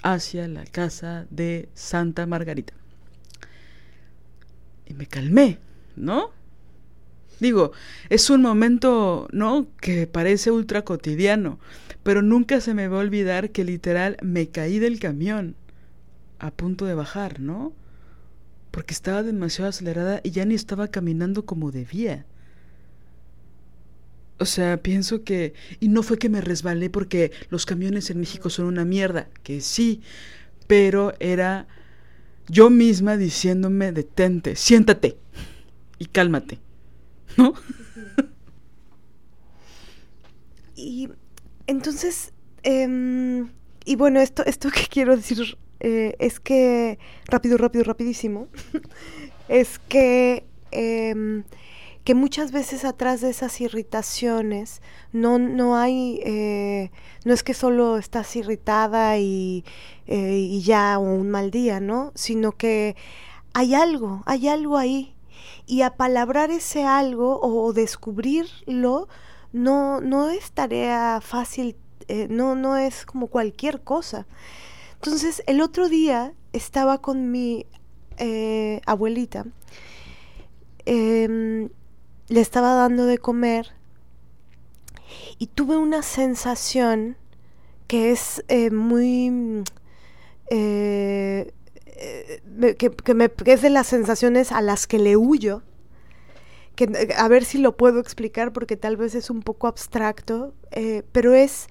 hacia 0.02 0.48
la 0.48 0.66
casa 0.66 1.26
de 1.30 1.70
Santa 1.74 2.26
Margarita. 2.26 2.74
Y 4.86 4.93
me 4.93 5.08
calmé, 5.08 5.60
¿no? 5.96 6.32
Digo, 7.39 7.72
es 8.10 8.30
un 8.30 8.41
momento, 8.41 9.28
¿no? 9.32 9.68
Que 9.82 10.08
parece 10.08 10.52
ultra 10.52 10.84
cotidiano, 10.84 11.60
pero 12.04 12.22
nunca 12.22 12.62
se 12.62 12.74
me 12.74 12.88
va 12.88 12.98
a 12.98 13.02
olvidar 13.02 13.52
que 13.52 13.64
literal 13.64 14.18
me 14.22 14.48
caí 14.50 14.80
del 14.80 15.00
camión 15.00 15.56
a 16.39 16.52
punto 16.52 16.86
de 16.86 16.93
bajar, 16.96 17.39
¿no? 17.39 17.74
Porque 18.76 18.93
estaba 18.93 19.23
demasiado 19.23 19.69
acelerada 19.69 20.19
y 20.21 20.32
ya 20.32 20.43
ni 20.43 20.53
estaba 20.53 20.89
caminando 20.89 21.45
como 21.45 21.71
debía. 21.71 22.26
O 24.38 24.43
sea, 24.43 24.84
pienso 24.84 25.23
que... 25.23 25.53
Y 25.80 25.88
no 25.88 26.03
fue 26.03 26.17
que 26.17 26.28
me 26.28 26.41
resbalé 26.41 26.89
porque 26.89 27.32
los 27.49 27.65
camiones 27.65 28.09
en 28.09 28.19
México 28.19 28.49
son 28.49 28.65
una 28.65 28.84
mierda, 28.84 29.30
que 29.43 29.61
sí, 29.61 30.01
pero 30.67 31.13
era 31.21 31.69
yo 32.49 32.69
misma 32.69 33.15
diciéndome, 33.15 33.93
detente, 33.93 34.57
siéntate 34.57 35.17
y 35.97 36.07
cálmate. 36.07 36.59
¿no? 37.38 37.53
y 40.76 41.07
entonces, 41.65 42.34
em, 42.63 43.47
y 43.86 43.95
bueno, 43.95 44.19
esto, 44.19 44.43
esto 44.43 44.69
que 44.69 44.88
quiero 44.89 45.15
decir 45.15 45.57
eh, 45.80 46.15
es 46.19 46.39
que, 46.39 46.99
rápido, 47.28 47.57
rápido, 47.57 47.84
rapidísimo, 47.84 48.47
es 49.49 49.80
que, 49.80 50.45
em, 50.71 51.43
que 52.03 52.15
muchas 52.15 52.51
veces 52.51 52.86
atrás 52.86 53.21
de 53.21 53.30
esas 53.32 53.59
irritaciones 53.61 54.82
no, 55.11 55.39
no 55.39 55.76
hay, 55.78 56.21
eh, 56.23 56.91
no 57.26 57.34
es 57.34 57.43
que 57.43 57.53
solo 57.53 57.97
estás 57.97 58.36
irritada 58.36 59.17
y, 59.17 59.63
eh, 60.07 60.38
y 60.38 60.61
ya 60.61 60.99
o 60.99 61.03
un 61.03 61.32
mal 61.32 61.51
día, 61.51 61.80
¿no? 61.80 62.11
Sino 62.15 62.51
que 62.51 62.95
hay 63.53 63.73
algo, 63.73 64.21
hay 64.26 64.47
algo 64.47 64.78
ahí 64.78 65.15
y 65.65 65.82
apalabrar 65.82 66.51
ese 66.51 66.84
algo 66.84 67.39
o 67.41 67.73
descubrirlo 67.73 69.07
no, 69.55 70.01
no 70.01 70.30
es 70.30 70.51
tarea 70.51 71.21
fácil, 71.21 71.78
eh, 72.09 72.28
no, 72.30 72.55
no 72.55 72.76
es 72.76 73.05
como 73.05 73.28
cualquier 73.28 73.82
cosa. 73.82 74.28
Entonces, 75.06 75.43
el 75.45 75.62
otro 75.62 75.88
día 75.88 76.34
estaba 76.51 76.99
con 76.99 77.30
mi 77.30 77.68
eh, 78.18 78.82
abuelita, 78.88 79.45
em, 80.86 81.70
le 82.28 82.41
estaba 82.41 82.74
dando 82.74 83.06
de 83.06 83.20
comer 83.20 83.68
y 85.38 85.45
tuve 85.45 85.78
una 85.78 86.01
sensación 86.01 87.18
que 87.86 88.10
es 88.12 88.43
eh, 88.47 88.72
muy 88.72 89.64
eh, 90.49 91.53
que, 92.76 93.14
me, 93.14 93.32
es 93.45 93.62
de 93.62 93.70
las 93.70 93.86
sensaciones 93.86 94.51
a 94.51 94.62
las 94.62 94.88
que 94.88 94.97
le 94.97 95.18
huyo, 95.18 95.62
que 96.76 97.14
a 97.16 97.28
ver 97.28 97.45
si 97.45 97.60
lo 97.60 97.78
puedo 97.78 97.99
explicar 97.99 98.51
porque 98.51 98.76
tal 98.76 98.97
vez 98.97 99.14
es 99.14 99.30
un 99.30 99.43
poco 99.43 99.68
abstracto, 99.68 100.56
pero 101.12 101.36
es, 101.36 101.68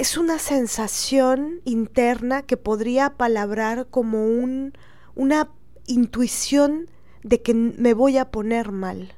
es 0.00 0.16
una 0.16 0.38
sensación 0.38 1.60
interna 1.66 2.40
que 2.40 2.56
podría 2.56 3.18
palabrar 3.18 3.88
como 3.90 4.24
un, 4.24 4.72
una 5.14 5.50
intuición 5.86 6.88
de 7.22 7.42
que 7.42 7.52
me 7.52 7.92
voy 7.92 8.16
a 8.16 8.30
poner 8.30 8.72
mal, 8.72 9.12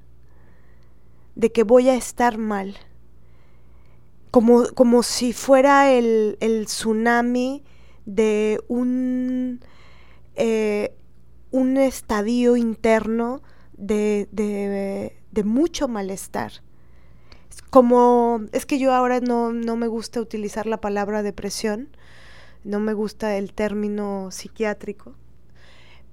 de 1.36 1.52
que 1.52 1.62
voy 1.62 1.88
a 1.88 1.94
estar 1.94 2.36
mal. 2.36 2.76
Como, 4.32 4.64
como 4.74 5.04
si 5.04 5.32
fuera 5.32 5.92
el, 5.92 6.36
tsunami 6.66 7.62
de 8.04 8.60
un, 8.66 9.60
eh, 10.34 10.96
un 11.52 11.76
estadio 11.76 12.56
interno 12.56 13.40
de, 13.74 14.26
mucho 15.44 15.86
malestar. 15.86 16.54
Como 17.70 18.42
es 18.53 18.66
que 18.66 18.78
yo 18.78 18.92
ahora 18.92 19.20
no, 19.20 19.53
no 19.53 19.76
me 19.76 19.86
gusta 19.86 20.20
utilizar 20.20 20.66
la 20.66 20.80
palabra 20.80 21.22
depresión, 21.22 21.88
no 22.64 22.80
me 22.80 22.92
gusta 22.92 23.36
el 23.36 23.53
término 23.53 24.30
psiquiátrico, 24.30 25.14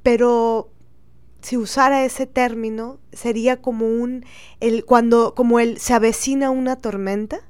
pero 0.04 0.70
si 1.42 1.58
usara 1.58 2.04
ese 2.04 2.26
término 2.26 3.00
sería 3.14 3.62
como 3.62 3.88
un 3.88 4.26
el 4.60 4.84
cuando 4.84 5.34
como 5.36 5.60
el 5.60 5.80
se 5.80 5.94
avecina 5.94 6.50
una 6.50 6.76
tormenta 6.76 7.42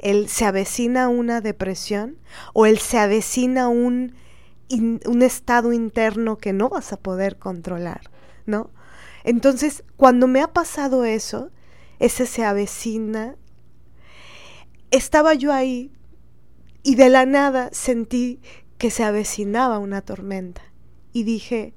el 0.00 0.28
se 0.28 0.44
avecina 0.44 1.08
una 1.08 1.40
depresión 1.40 2.16
o 2.54 2.66
el 2.66 2.78
se 2.78 2.98
avecina 2.98 3.68
un, 3.68 4.14
un 4.70 5.22
estado 5.22 5.72
interno 5.72 6.38
que 6.38 6.52
no 6.52 6.68
vas 6.68 6.92
a 6.92 6.96
poder 6.96 7.36
controlar, 7.36 8.10
¿no? 8.46 8.70
Entonces, 9.24 9.84
cuando 9.96 10.26
me 10.26 10.40
ha 10.40 10.48
pasado 10.48 11.04
eso, 11.04 11.50
ese 12.00 12.26
se 12.26 12.44
avecina, 12.44 13.36
estaba 14.90 15.34
yo 15.34 15.52
ahí 15.52 15.92
y 16.82 16.96
de 16.96 17.10
la 17.10 17.26
nada 17.26 17.68
sentí 17.72 18.40
que 18.78 18.90
se 18.90 19.04
avecinaba 19.04 19.78
una 19.78 20.00
tormenta 20.00 20.62
y 21.12 21.22
dije, 21.24 21.74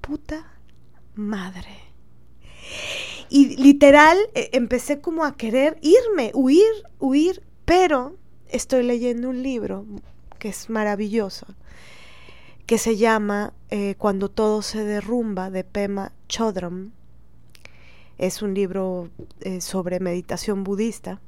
puta 0.00 0.58
madre. 1.14 1.76
Y 3.28 3.56
literal 3.56 4.18
eh, 4.34 4.50
empecé 4.52 5.00
como 5.00 5.24
a 5.24 5.36
querer 5.36 5.78
irme, 5.82 6.32
huir, 6.34 6.72
huir, 6.98 7.42
pero 7.64 8.16
estoy 8.48 8.82
leyendo 8.82 9.28
un 9.28 9.42
libro 9.42 9.86
que 10.38 10.48
es 10.48 10.70
maravilloso, 10.70 11.46
que 12.66 12.78
se 12.78 12.96
llama 12.96 13.52
eh, 13.70 13.94
Cuando 13.98 14.30
todo 14.30 14.62
se 14.62 14.84
derrumba 14.84 15.50
de 15.50 15.64
Pema 15.64 16.12
Chodron. 16.28 16.92
Es 18.18 18.42
un 18.42 18.54
libro 18.54 19.08
eh, 19.40 19.60
sobre 19.60 20.00
meditación 20.00 20.64
budista. 20.64 21.20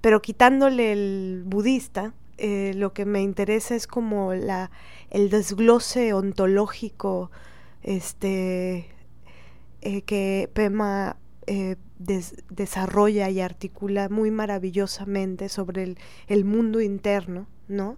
Pero 0.00 0.22
quitándole 0.22 0.92
el 0.92 1.42
budista, 1.46 2.14
lo 2.38 2.92
que 2.92 3.06
me 3.06 3.22
interesa 3.22 3.74
es 3.74 3.86
como 3.86 4.34
la, 4.34 4.70
el 5.10 5.30
desglose 5.30 6.12
ontológico 6.12 7.30
este, 7.82 8.86
eh, 9.80 10.02
que 10.02 10.50
Pema 10.52 11.16
eh, 11.46 11.76
desarrolla 11.98 13.30
y 13.30 13.40
articula 13.40 14.08
muy 14.08 14.32
maravillosamente 14.32 15.48
sobre 15.48 15.96
el, 16.26 16.44
mundo 16.44 16.80
interno, 16.80 17.46
¿no? 17.68 17.96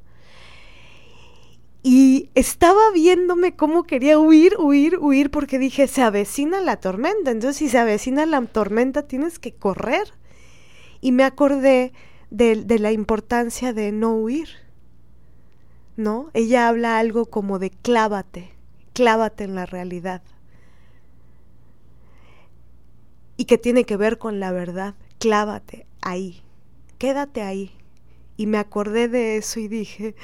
Y 1.90 2.28
estaba 2.34 2.82
viéndome 2.92 3.56
cómo 3.56 3.84
quería 3.84 4.18
huir, 4.18 4.56
huir, 4.58 4.98
huir, 4.98 5.30
porque 5.30 5.58
dije, 5.58 5.88
se 5.88 6.02
avecina 6.02 6.60
la 6.60 6.76
tormenta. 6.76 7.30
Entonces, 7.30 7.56
si 7.56 7.70
se 7.70 7.78
avecina 7.78 8.26
la 8.26 8.42
tormenta, 8.42 9.08
tienes 9.08 9.38
que 9.38 9.54
correr. 9.54 10.12
Y 11.00 11.12
me 11.12 11.24
acordé 11.24 11.94
de, 12.28 12.56
de 12.56 12.78
la 12.78 12.92
importancia 12.92 13.72
de 13.72 13.90
no 13.92 14.14
huir. 14.14 14.50
¿No? 15.96 16.28
Ella 16.34 16.68
habla 16.68 16.98
algo 16.98 17.24
como 17.24 17.58
de 17.58 17.70
clávate, 17.70 18.50
clávate 18.92 19.44
en 19.44 19.54
la 19.54 19.64
realidad 19.64 20.20
y 23.38 23.46
que 23.46 23.56
tiene 23.56 23.84
que 23.84 23.96
ver 23.96 24.18
con 24.18 24.40
la 24.40 24.52
verdad. 24.52 24.94
Clávate 25.18 25.86
ahí, 26.02 26.42
quédate 26.98 27.40
ahí. 27.40 27.72
Y 28.36 28.46
me 28.46 28.58
acordé 28.58 29.08
de 29.08 29.38
eso 29.38 29.58
y 29.58 29.68
dije, 29.68 30.14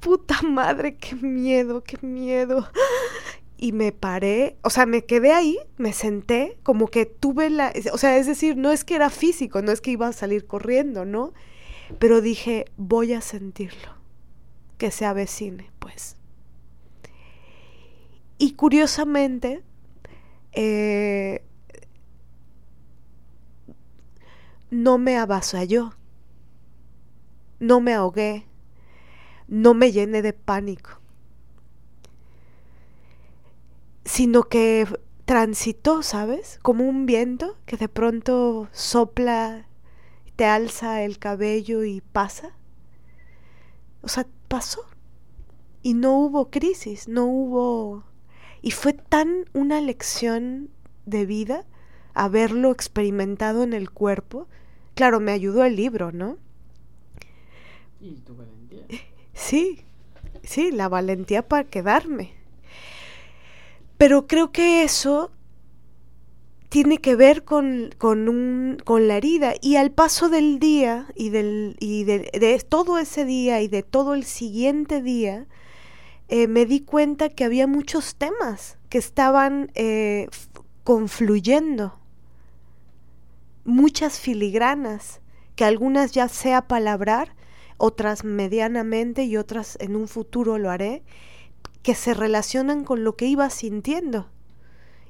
puta 0.00 0.42
madre, 0.42 0.96
qué 0.96 1.14
miedo, 1.14 1.82
qué 1.82 1.98
miedo. 2.06 2.68
Y 3.58 3.72
me 3.72 3.90
paré, 3.90 4.58
o 4.62 4.70
sea, 4.70 4.84
me 4.84 5.06
quedé 5.06 5.32
ahí, 5.32 5.58
me 5.78 5.94
senté, 5.94 6.58
como 6.62 6.88
que 6.88 7.06
tuve 7.06 7.48
la, 7.48 7.72
o 7.92 7.96
sea, 7.96 8.18
es 8.18 8.26
decir, 8.26 8.56
no 8.56 8.70
es 8.70 8.84
que 8.84 8.94
era 8.94 9.08
físico, 9.08 9.62
no 9.62 9.72
es 9.72 9.80
que 9.80 9.92
iba 9.92 10.08
a 10.08 10.12
salir 10.12 10.46
corriendo, 10.46 11.06
¿no? 11.06 11.32
Pero 11.98 12.20
dije, 12.20 12.66
voy 12.76 13.14
a 13.14 13.22
sentirlo, 13.22 13.94
que 14.76 14.90
se 14.90 15.06
avecine, 15.06 15.70
pues. 15.78 16.16
Y 18.38 18.52
curiosamente, 18.52 19.62
eh, 20.52 21.42
no 24.70 24.98
me 24.98 25.16
avasalló, 25.16 25.94
no 27.58 27.80
me 27.80 27.94
ahogué, 27.94 28.46
no 29.48 29.74
me 29.74 29.92
llené 29.92 30.22
de 30.22 30.32
pánico. 30.32 31.00
sino 34.06 34.44
que 34.44 34.86
transitó, 35.24 36.02
¿sabes? 36.02 36.58
Como 36.62 36.88
un 36.88 37.06
viento 37.06 37.56
que 37.66 37.76
de 37.76 37.88
pronto 37.88 38.68
sopla, 38.72 39.66
te 40.36 40.44
alza 40.46 41.02
el 41.02 41.18
cabello 41.18 41.84
y 41.84 42.00
pasa. 42.00 42.56
O 44.02 44.08
sea, 44.08 44.26
pasó. 44.48 44.82
Y 45.82 45.94
no 45.94 46.18
hubo 46.18 46.50
crisis, 46.50 47.08
no 47.08 47.26
hubo... 47.26 48.04
Y 48.62 48.70
fue 48.70 48.92
tan 48.92 49.44
una 49.52 49.80
lección 49.80 50.70
de 51.04 51.26
vida 51.26 51.66
haberlo 52.14 52.70
experimentado 52.70 53.62
en 53.62 53.72
el 53.72 53.90
cuerpo. 53.90 54.48
Claro, 54.94 55.20
me 55.20 55.32
ayudó 55.32 55.64
el 55.64 55.76
libro, 55.76 56.12
¿no? 56.12 56.38
¿Y 58.00 58.14
tu 58.20 58.34
valentía? 58.36 58.86
Sí, 59.36 59.84
sí, 60.42 60.72
la 60.72 60.88
valentía 60.88 61.46
para 61.46 61.64
quedarme. 61.64 62.32
Pero 63.98 64.26
creo 64.26 64.50
que 64.50 64.82
eso 64.82 65.30
tiene 66.70 66.98
que 66.98 67.14
ver 67.16 67.44
con, 67.44 67.94
con, 67.98 68.28
un, 68.28 68.78
con 68.82 69.06
la 69.06 69.18
herida 69.18 69.54
y 69.60 69.76
al 69.76 69.92
paso 69.92 70.28
del 70.28 70.58
día 70.58 71.06
y, 71.14 71.28
del, 71.28 71.76
y 71.78 72.04
de, 72.04 72.30
de 72.32 72.58
todo 72.66 72.98
ese 72.98 73.24
día 73.24 73.60
y 73.60 73.68
de 73.68 73.82
todo 73.82 74.14
el 74.14 74.24
siguiente 74.24 75.02
día, 75.02 75.46
eh, 76.28 76.48
me 76.48 76.66
di 76.66 76.80
cuenta 76.80 77.28
que 77.28 77.44
había 77.44 77.66
muchos 77.66 78.16
temas 78.16 78.78
que 78.88 78.98
estaban 78.98 79.70
eh, 79.74 80.28
confluyendo, 80.82 81.98
muchas 83.64 84.18
filigranas, 84.18 85.20
que 85.54 85.64
algunas 85.64 86.12
ya 86.12 86.28
sé 86.28 86.54
apalabrar, 86.54 87.34
otras 87.78 88.24
medianamente 88.24 89.24
y 89.24 89.36
otras 89.36 89.76
en 89.80 89.96
un 89.96 90.08
futuro 90.08 90.58
lo 90.58 90.70
haré, 90.70 91.02
que 91.82 91.94
se 91.94 92.14
relacionan 92.14 92.84
con 92.84 93.04
lo 93.04 93.16
que 93.16 93.26
iba 93.26 93.48
sintiendo. 93.50 94.28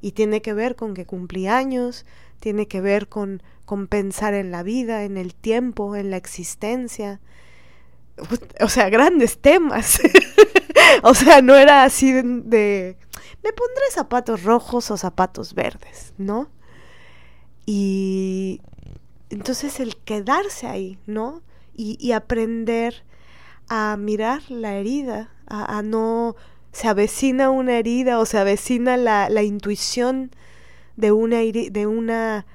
Y 0.00 0.12
tiene 0.12 0.42
que 0.42 0.52
ver 0.52 0.76
con 0.76 0.94
que 0.94 1.06
cumplí 1.06 1.46
años, 1.46 2.04
tiene 2.40 2.68
que 2.68 2.80
ver 2.80 3.08
con, 3.08 3.42
pensar 3.88 4.34
en 4.34 4.50
la 4.50 4.62
vida, 4.62 5.04
en 5.04 5.16
el 5.16 5.34
tiempo, 5.34 5.96
en 5.96 6.10
la 6.10 6.16
existencia. 6.16 7.20
O 8.60 8.68
sea, 8.68 8.88
grandes 8.88 9.38
temas. 9.38 10.00
o 11.02 11.14
sea, 11.14 11.40
no 11.42 11.54
era 11.54 11.84
así 11.84 12.12
de, 12.12 12.96
me 13.42 13.52
pondré 13.52 13.84
zapatos 13.90 14.42
rojos 14.42 14.90
o 14.90 14.96
zapatos 14.96 15.54
verdes, 15.54 16.14
¿no? 16.18 16.50
Y 17.64 18.60
entonces 19.30 19.80
el 19.80 19.96
quedarse 19.96 20.66
ahí, 20.66 20.98
¿no? 21.06 21.42
Y, 21.76 21.98
y 22.00 22.12
aprender 22.12 23.04
a 23.68 23.96
mirar 23.98 24.50
la 24.50 24.76
herida, 24.76 25.30
a, 25.46 25.78
a, 25.78 25.82
no 25.82 26.36
se 26.72 26.88
avecina 26.88 27.50
una 27.50 27.78
herida 27.78 28.18
o 28.18 28.26
se 28.26 28.38
avecina 28.38 28.96
la, 28.96 29.28
la 29.28 29.42
intuición 29.42 30.30
de 30.96 31.12
una, 31.12 31.38
de 31.38 31.86
una 31.86 32.46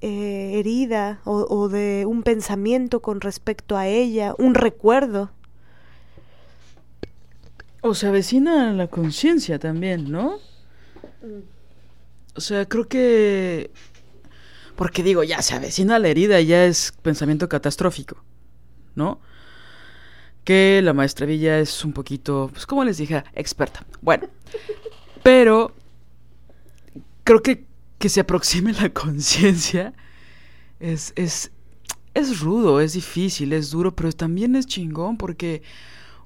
eh, 0.00 0.58
herida 0.58 1.20
o, 1.24 1.46
o 1.48 1.68
de 1.68 2.04
un 2.06 2.22
pensamiento 2.22 3.00
con 3.00 3.20
respecto 3.20 3.76
a 3.76 3.86
ella, 3.86 4.34
un 4.38 4.54
recuerdo. 4.54 5.30
O 7.80 7.94
se 7.94 8.06
avecina 8.06 8.72
la 8.72 8.88
conciencia 8.88 9.58
también, 9.58 10.10
¿no? 10.10 10.38
O 12.34 12.40
sea, 12.40 12.66
creo 12.66 12.86
que... 12.86 13.70
Porque 14.76 15.02
digo, 15.02 15.22
ya 15.22 15.42
se 15.42 15.54
avecina 15.54 15.98
la 15.98 16.08
herida, 16.08 16.40
ya 16.40 16.64
es 16.64 16.92
pensamiento 17.02 17.48
catastrófico, 17.48 18.24
¿no? 18.94 19.20
Que 20.44 20.80
la 20.82 20.92
maestra 20.92 21.26
Villa 21.26 21.58
es 21.58 21.84
un 21.84 21.92
poquito, 21.92 22.50
pues 22.52 22.66
como 22.66 22.84
les 22.84 22.98
dije, 22.98 23.22
experta. 23.34 23.84
Bueno, 24.00 24.28
pero 25.22 25.74
creo 27.24 27.42
que 27.42 27.72
que 28.02 28.08
se 28.08 28.18
aproxime 28.18 28.72
la 28.72 28.90
conciencia 28.90 29.94
es, 30.80 31.12
es, 31.14 31.52
es 32.14 32.40
rudo, 32.40 32.80
es 32.80 32.94
difícil, 32.94 33.52
es 33.52 33.70
duro, 33.70 33.94
pero 33.94 34.10
también 34.10 34.56
es 34.56 34.66
chingón 34.66 35.16
porque 35.16 35.62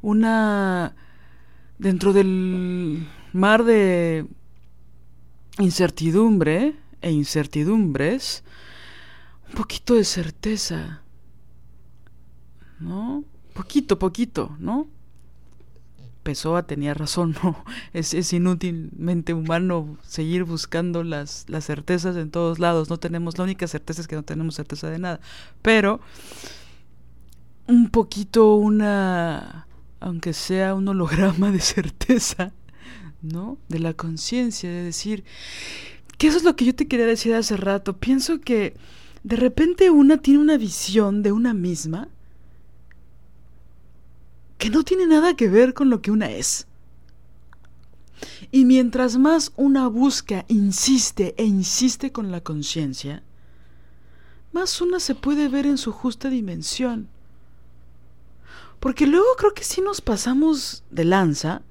una 0.01 0.97
dentro 1.77 2.14
del 2.14 3.07
mar 3.35 3.62
de 3.64 4.25
incertidumbre 5.59 6.77
e 7.03 7.11
incertidumbres, 7.11 8.43
un 9.49 9.55
poquito 9.57 9.93
de 9.97 10.05
certeza, 10.05 11.03
¿no? 12.81 13.24
Poquito, 13.55 13.99
poquito, 13.99 14.57
¿no? 14.59 14.89
Pessoa 16.22 16.66
tenía 16.66 16.95
razón, 16.95 17.37
¿no? 17.43 17.64
Es, 17.93 18.14
es 18.14 18.33
inútilmente 18.33 19.35
humano 19.35 19.97
seguir 20.03 20.45
buscando 20.45 21.05
las, 21.05 21.45
las 21.49 21.64
certezas 21.64 22.16
en 22.16 22.31
todos 22.31 22.59
lados. 22.59 22.91
No 22.91 22.99
tenemos, 22.99 23.39
la 23.39 23.45
única 23.45 23.66
certeza 23.66 24.01
es 24.01 24.09
que 24.09 24.16
no 24.16 24.22
tenemos 24.22 24.55
certeza 24.55 24.91
de 24.91 24.99
nada. 24.99 25.20
Pero 25.62 26.01
un 27.66 27.91
poquito 27.91 28.55
una 28.55 29.66
aunque 30.01 30.33
sea 30.33 30.74
un 30.74 30.89
holograma 30.89 31.51
de 31.51 31.61
certeza, 31.74 32.53
¿no? 33.22 33.59
De 33.68 33.79
la 33.79 33.95
conciencia, 33.95 34.70
de 34.70 34.83
decir, 34.83 35.24
que 36.18 36.29
eso 36.29 36.39
es 36.39 36.45
lo 36.45 36.57
que 36.57 36.64
yo 36.64 36.74
te 36.74 36.89
quería 36.89 37.07
decir 37.07 37.35
hace 37.35 37.57
rato. 37.57 37.97
Pienso 37.97 38.41
que 38.41 38.77
de 39.22 39.37
repente 39.37 39.91
una 39.91 40.18
tiene 40.18 40.41
una 40.41 40.57
visión 40.57 41.22
de 41.22 41.33
una 41.33 41.55
misma 41.55 42.09
que 44.59 44.71
no 44.71 44.83
tiene 44.85 45.07
nada 45.07 45.35
que 45.35 45.49
ver 45.49 45.75
con 45.75 45.91
lo 45.91 46.03
que 46.03 46.11
una 46.11 46.31
es. 46.31 46.67
Y 48.51 48.65
mientras 48.65 49.19
más 49.19 49.53
una 49.57 49.89
busca, 49.89 50.45
insiste 50.49 51.35
e 51.37 51.45
insiste 51.45 52.13
con 52.13 52.31
la 52.31 52.41
conciencia, 52.41 53.23
más 54.53 54.81
una 54.81 55.01
se 55.01 55.15
puede 55.15 55.49
ver 55.49 55.67
en 55.67 55.77
su 55.77 55.93
justa 55.93 56.31
dimensión. 56.31 57.09
Porque 58.81 59.07
luego 59.07 59.27
creo 59.37 59.53
que 59.53 59.65
sí 59.65 59.81
nos 59.81 60.01
pasamos 60.01 60.85
de 60.91 61.05
lanza 61.05 61.63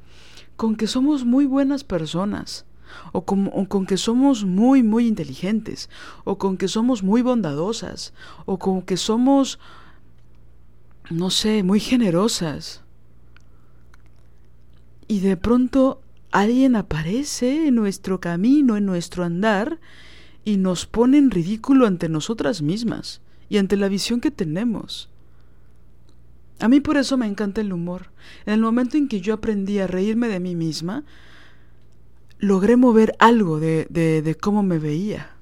con 0.55 0.75
que 0.75 0.87
somos 0.87 1.25
muy 1.25 1.45
buenas 1.45 1.83
personas, 1.83 2.65
o 3.11 3.25
con, 3.25 3.49
o 3.53 3.67
con, 3.67 3.85
que 3.85 3.97
somos 3.97 4.45
muy, 4.45 4.83
muy 4.83 5.07
inteligentes, 5.07 5.89
o 6.23 6.37
con 6.37 6.57
que 6.57 6.67
somos 6.67 7.03
muy 7.03 7.21
bondadosas, 7.21 8.13
o 8.45 8.57
con 8.57 8.81
que 8.81 8.97
somos, 8.97 9.59
no 11.09 11.29
sé, 11.29 11.63
muy 11.63 11.79
generosas. 11.79 12.83
Y 15.07 15.19
de 15.19 15.37
pronto 15.37 16.01
alguien 16.31 16.75
aparece 16.75 17.67
en 17.67 17.75
nuestro 17.75 18.19
camino, 18.19 18.77
en 18.77 18.85
nuestro 18.85 19.23
andar, 19.23 19.79
y 20.43 20.57
nos 20.57 20.85
pone 20.85 21.17
en 21.17 21.31
ridículo 21.31 21.87
ante 21.87 22.09
nosotras 22.09 22.61
mismas 22.61 23.21
y 23.49 23.57
ante 23.57 23.77
la 23.77 23.87
visión 23.87 24.21
que 24.21 24.31
tenemos. 24.31 25.09
A 26.59 26.67
mí 26.67 26.79
por 26.79 26.97
eso 26.97 27.17
me 27.17 27.27
encanta 27.27 27.61
el 27.61 27.73
humor. 27.73 28.11
En 28.45 28.53
el 28.53 28.61
momento 28.61 28.97
en 28.97 29.07
que 29.07 29.21
yo 29.21 29.33
aprendí 29.33 29.79
a 29.79 29.87
reírme 29.87 30.27
de 30.27 30.39
mí 30.39 30.55
misma, 30.55 31.03
logré 32.39 32.77
mover 32.77 33.15
algo 33.19 33.59
de, 33.59 33.87
de, 33.89 34.21
de 34.21 34.35
cómo 34.35 34.63
me 34.63 34.79
veía. 34.79 35.35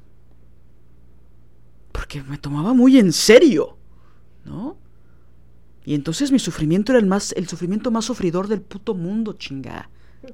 Porque 1.91 2.23
me 2.23 2.37
tomaba 2.37 2.73
muy 2.73 2.97
en 2.97 3.13
serio, 3.13 3.77
¿no? 4.45 4.77
Y 5.85 5.95
entonces 5.95 6.31
mi 6.31 6.39
sufrimiento 6.39 6.91
era 6.91 6.99
el 6.99 7.05
más, 7.05 7.33
el 7.33 7.47
sufrimiento 7.47 7.91
más 7.91 8.05
sufridor 8.05 8.47
del 8.47 8.61
puto 8.61 8.93
mundo, 8.93 9.33
chinga, 9.33 9.89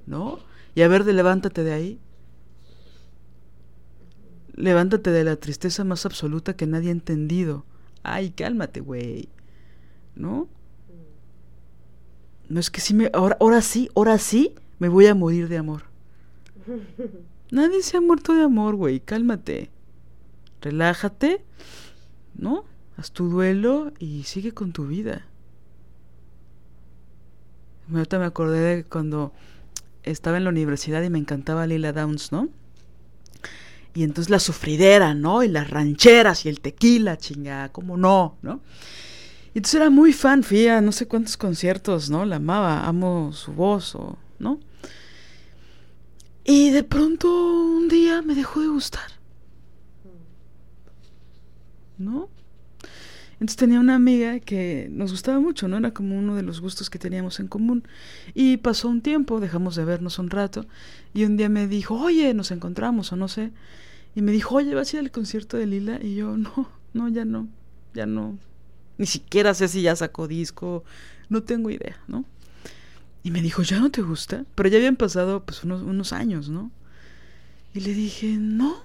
¿no? 0.06 0.40
Y 0.76 0.82
a 0.82 0.88
ver, 0.88 1.04
de 1.04 1.14
levántate 1.14 1.64
de 1.64 1.74
ahí. 1.74 2.00
Levántate 4.56 5.12
de 5.12 5.24
la 5.24 5.38
tristeza 5.38 5.84
más 5.84 6.06
absoluta 6.06 6.56
que 6.56 6.68
nadie 6.68 6.90
ha 6.90 6.92
entendido. 6.92 7.66
Ay, 8.04 8.32
cálmate, 8.32 8.82
güey. 8.82 9.30
¿No? 10.16 10.48
No 12.50 12.60
es 12.60 12.70
que 12.70 12.82
sí 12.82 12.94
me. 12.94 13.10
Ahora, 13.14 13.38
ahora 13.40 13.62
sí, 13.62 13.90
ahora 13.96 14.18
sí 14.18 14.54
me 14.80 14.90
voy 14.90 15.08
a 15.08 15.16
morir 15.16 15.48
de 15.48 15.58
amor. 15.58 15.84
Nadie 17.52 17.82
se 17.82 17.98
ha 17.98 18.02
muerto 18.02 18.34
de 18.34 18.44
amor, 18.44 18.76
güey. 18.76 19.00
Cálmate. 19.00 19.70
Relájate. 20.62 21.44
¿No? 22.36 22.66
Haz 22.98 23.12
tu 23.12 23.30
duelo 23.30 23.92
y 23.98 24.24
sigue 24.24 24.52
con 24.52 24.72
tu 24.72 24.86
vida. 24.88 25.26
Ahorita 27.92 28.20
me 28.20 28.26
acordé 28.26 28.76
de 28.76 28.84
cuando 28.84 29.34
estaba 30.04 30.38
en 30.38 30.44
la 30.44 30.50
universidad 30.50 31.02
y 31.04 31.10
me 31.10 31.20
encantaba 31.20 31.68
Lila 31.68 31.92
Downs, 31.92 32.32
¿no? 32.32 32.50
Y 33.94 34.04
entonces 34.04 34.30
la 34.30 34.40
sufridera, 34.40 35.14
¿no? 35.14 35.44
Y 35.44 35.48
las 35.48 35.70
rancheras 35.70 36.46
y 36.46 36.50
el 36.50 36.62
tequila, 36.62 37.18
chinga, 37.18 37.70
¿cómo 37.70 37.98
no? 37.98 38.38
¿No? 38.42 38.62
Y 39.54 39.60
entonces 39.60 39.76
era 39.76 39.90
muy 39.90 40.14
fan, 40.14 40.44
fui 40.44 40.68
a 40.68 40.80
no 40.80 40.92
sé 40.92 41.08
cuántos 41.08 41.38
conciertos, 41.38 42.10
¿no? 42.10 42.24
La 42.26 42.36
amaba, 42.36 42.86
amo 42.88 43.32
su 43.34 43.52
voz, 43.54 43.96
o, 43.96 44.18
¿no? 44.38 44.60
Y 46.44 46.70
de 46.70 46.84
pronto 46.84 47.28
un 47.30 47.90
día 47.90 48.22
me 48.22 48.36
dejó 48.36 48.62
de 48.62 48.68
gustar. 48.68 49.12
¿No? 51.98 52.30
Entonces 53.40 53.56
tenía 53.56 53.80
una 53.80 53.96
amiga 53.96 54.40
que 54.42 54.90
nos 54.92 55.12
gustaba 55.12 55.40
mucho, 55.40 55.70
¿no? 55.70 55.78
Era 55.78 55.92
como 55.92 56.18
uno 56.18 56.36
de 56.36 56.44
los 56.44 56.60
gustos 56.60 56.90
que 56.90 57.00
teníamos 57.00 57.40
en 57.40 57.48
común. 57.48 57.88
Y 58.34 58.58
pasó 58.58 58.90
un 58.90 59.02
tiempo, 59.02 59.40
dejamos 59.40 59.78
de 59.78 59.86
vernos 59.86 60.20
un 60.20 60.30
rato, 60.30 60.66
y 61.14 61.24
un 61.24 61.38
día 61.38 61.48
me 61.48 61.68
dijo, 61.68 61.96
oye, 61.96 62.34
nos 62.34 62.52
encontramos 62.52 63.14
o 63.14 63.16
no 63.16 63.30
sé. 63.30 63.52
Y 64.14 64.22
me 64.22 64.34
dijo, 64.34 64.56
oye, 64.56 64.76
¿vas 64.76 64.94
a 64.94 64.98
ir 64.98 65.00
al 65.04 65.12
concierto 65.12 65.56
de 65.56 65.68
Lila? 65.68 66.00
Y 66.02 66.16
yo, 66.16 66.36
no, 66.38 66.70
no, 66.94 67.08
ya 67.08 67.24
no, 67.24 67.48
ya 67.94 68.06
no. 68.06 68.38
Ni 68.98 69.06
siquiera 69.06 69.54
sé 69.54 69.70
si 69.70 69.82
ya 69.84 69.96
sacó 69.96 70.28
disco, 70.28 70.84
no 71.30 71.44
tengo 71.44 71.70
idea, 71.70 71.98
¿no? 72.08 72.26
Y 73.24 73.32
me 73.32 73.42
dijo, 73.42 73.64
¿ya 73.64 73.80
no 73.80 73.90
te 73.90 74.02
gusta? 74.02 74.44
Pero 74.56 74.68
ya 74.68 74.78
habían 74.78 74.98
pasado 74.98 75.46
pues 75.46 75.64
unos, 75.64 75.82
unos 75.84 76.12
años, 76.12 76.50
¿no? 76.50 76.72
Y 77.74 77.80
le 77.80 77.94
dije, 77.94 78.36
no. 78.38 78.84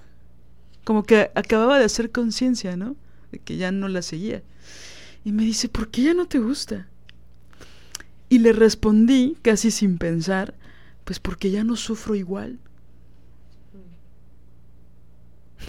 Como 0.85 1.03
que 1.03 1.33
acababa 1.35 1.79
de 1.79 1.87
hacer 1.87 2.13
conciencia, 2.13 2.77
¿no? 2.77 2.95
Que 3.39 3.57
ya 3.57 3.73
no 3.73 3.89
la 3.89 4.03
seguía. 4.03 4.43
Y 5.25 5.33
me 5.33 5.45
dice, 5.45 5.69
¿por 5.69 5.91
qué 5.91 6.03
ya 6.03 6.15
no 6.15 6.27
te 6.27 6.39
gusta? 6.39 6.89
Y 8.29 8.39
le 8.39 8.53
respondí, 8.53 9.37
casi 9.43 9.71
sin 9.71 9.99
pensar, 9.99 10.55
pues 11.05 11.19
porque 11.19 11.51
ya 11.51 11.65
no 11.65 11.77
sufro 11.77 12.15
igual. 12.15 12.59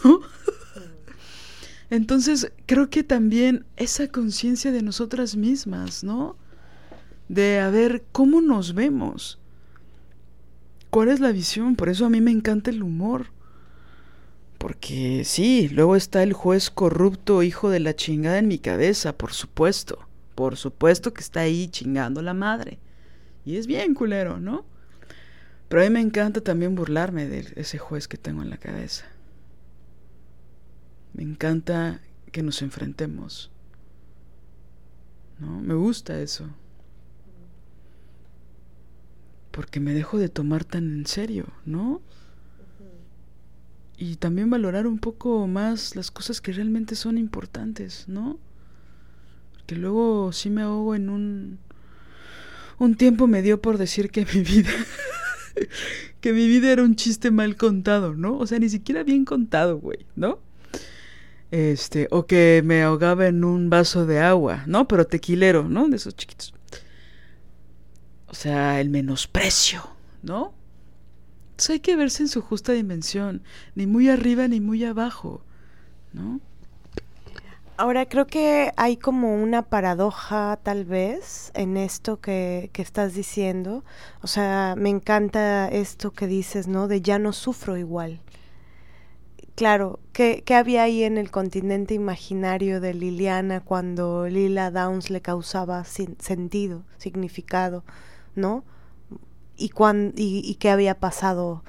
¿No? 0.04 0.22
Entonces, 1.90 2.52
creo 2.66 2.90
que 2.90 3.04
también 3.04 3.66
esa 3.78 4.08
conciencia 4.08 4.72
de 4.72 4.82
nosotras 4.82 5.36
mismas, 5.36 6.04
¿no? 6.04 6.36
De 7.30 7.60
a 7.60 7.70
ver 7.70 8.04
cómo 8.12 8.42
nos 8.42 8.74
vemos. 8.74 9.40
¿Cuál 10.90 11.10
es 11.10 11.20
la 11.20 11.32
visión? 11.32 11.76
Por 11.76 11.90
eso 11.90 12.06
a 12.06 12.10
mí 12.10 12.22
me 12.22 12.32
encanta 12.32 12.72
el 12.72 12.82
humor. 12.82 13.28
Porque 14.66 15.22
sí, 15.26 15.70
luego 15.70 15.96
está 15.96 16.24
el 16.24 16.34
juez 16.34 16.72
corrupto 16.72 17.44
hijo 17.44 17.70
de 17.70 17.80
la 17.80 17.96
chingada 17.96 18.40
en 18.40 18.48
mi 18.48 18.58
cabeza, 18.58 19.16
por 19.16 19.32
supuesto. 19.32 20.00
Por 20.34 20.58
supuesto 20.58 21.14
que 21.14 21.22
está 21.22 21.42
ahí 21.42 21.68
chingando 21.68 22.24
la 22.24 22.34
madre. 22.34 22.80
Y 23.46 23.58
es 23.58 23.68
bien 23.68 23.94
culero, 23.94 24.40
¿no? 24.40 24.66
Pero 25.70 25.84
a 25.84 25.86
mí 25.86 25.92
me 25.92 26.02
encanta 26.02 26.42
también 26.42 26.74
burlarme 26.74 27.28
de 27.28 27.54
ese 27.58 27.78
juez 27.78 28.08
que 28.08 28.18
tengo 28.18 28.42
en 28.42 28.50
la 28.50 28.58
cabeza. 28.58 29.06
Me 31.14 31.22
encanta 31.22 32.02
que 32.32 32.42
nos 32.42 32.64
enfrentemos. 32.64 33.52
¿No? 35.38 35.62
Me 35.62 35.76
gusta 35.76 36.20
eso. 36.20 36.50
Porque 39.52 39.80
me 39.80 39.94
dejo 39.94 40.18
de 40.18 40.30
tomar 40.30 40.64
tan 40.64 40.86
en 40.92 41.06
serio, 41.06 41.46
¿no? 41.68 42.02
Y 43.98 44.18
también 44.18 44.50
valorar 44.50 44.88
un 44.88 45.00
poco 45.00 45.48
más 45.48 45.96
las 45.96 46.12
cosas 46.12 46.42
que 46.42 46.52
realmente 46.52 46.96
son 46.96 47.18
importantes, 47.18 48.06
¿no? 48.08 48.40
Que 49.66 49.76
luego 49.76 50.32
sí 50.32 50.50
me 50.50 50.62
ahogo 50.62 50.96
en 50.96 51.10
un 51.10 51.60
un 52.78 52.96
tiempo 52.96 53.26
me 53.28 53.42
dio 53.42 53.62
por 53.62 53.78
decir 53.78 54.12
que 54.12 54.26
mi 54.26 54.42
vida 54.42 54.70
que 56.22 56.34
mi 56.34 56.48
vida 56.48 56.72
era 56.72 56.84
un 56.84 56.96
chiste 56.96 57.32
mal 57.32 57.56
contado, 57.56 58.16
¿no? 58.16 58.38
O 58.38 58.48
sea, 58.48 58.60
ni 58.60 58.70
siquiera 58.70 59.04
bien 59.04 59.26
contado, 59.26 59.78
güey, 59.80 60.06
¿no? 60.16 60.40
Este, 61.52 62.08
o 62.12 62.26
que 62.26 62.62
me 62.66 62.84
ahogaba 62.84 63.28
en 63.28 63.44
un 63.44 63.70
vaso 63.70 64.06
de 64.06 64.20
agua, 64.20 64.64
¿no? 64.68 64.88
Pero 64.88 65.08
tequilero, 65.08 65.70
¿no? 65.70 65.88
De 65.88 65.96
esos 65.96 66.16
chiquitos. 66.16 66.54
O 68.28 68.34
sea, 68.34 68.82
el 68.82 68.90
menosprecio, 68.90 69.88
¿no? 70.22 70.54
Hay 71.70 71.80
que 71.80 71.96
verse 71.96 72.24
en 72.24 72.30
su 72.30 72.42
justa 72.42 72.74
dimensión, 72.74 73.42
ni 73.76 73.88
muy 73.88 74.10
arriba 74.10 74.48
ni 74.48 74.60
muy 74.60 74.84
abajo, 74.84 75.42
¿no? 76.14 76.40
Ahora 77.78 78.06
creo 78.06 78.26
que 78.26 78.72
hay 78.78 78.96
como 78.96 79.36
una 79.36 79.62
paradoja 79.62 80.58
tal 80.64 80.86
vez 80.86 81.52
en 81.56 81.76
esto 81.76 82.22
que, 82.22 82.70
que, 82.72 82.82
estás 82.82 83.14
diciendo. 83.14 83.84
O 84.22 84.28
sea, 84.28 84.76
me 84.78 84.90
encanta 84.90 85.68
esto 85.68 86.12
que 86.12 86.26
dices, 86.26 86.68
¿no? 86.68 86.88
De 86.88 87.02
ya 87.02 87.20
no 87.20 87.34
sufro 87.34 87.78
igual. 87.78 88.22
Claro, 89.56 90.00
¿qué, 90.12 90.44
qué 90.46 90.56
había 90.56 90.84
ahí 90.84 91.04
en 91.04 91.18
el 91.18 91.32
continente 91.32 91.94
imaginario 91.94 92.82
de 92.82 92.94
Liliana 92.94 93.62
cuando 93.62 94.28
Lila 94.28 94.70
Downs 94.70 95.10
le 95.10 95.22
causaba 95.22 95.84
sentido, 95.86 96.84
significado, 96.98 97.86
¿no? 98.36 98.66
Y, 99.58 99.72
y, 100.16 100.56
qué 100.56 100.70
había 100.70 101.00
pasado 101.00 101.64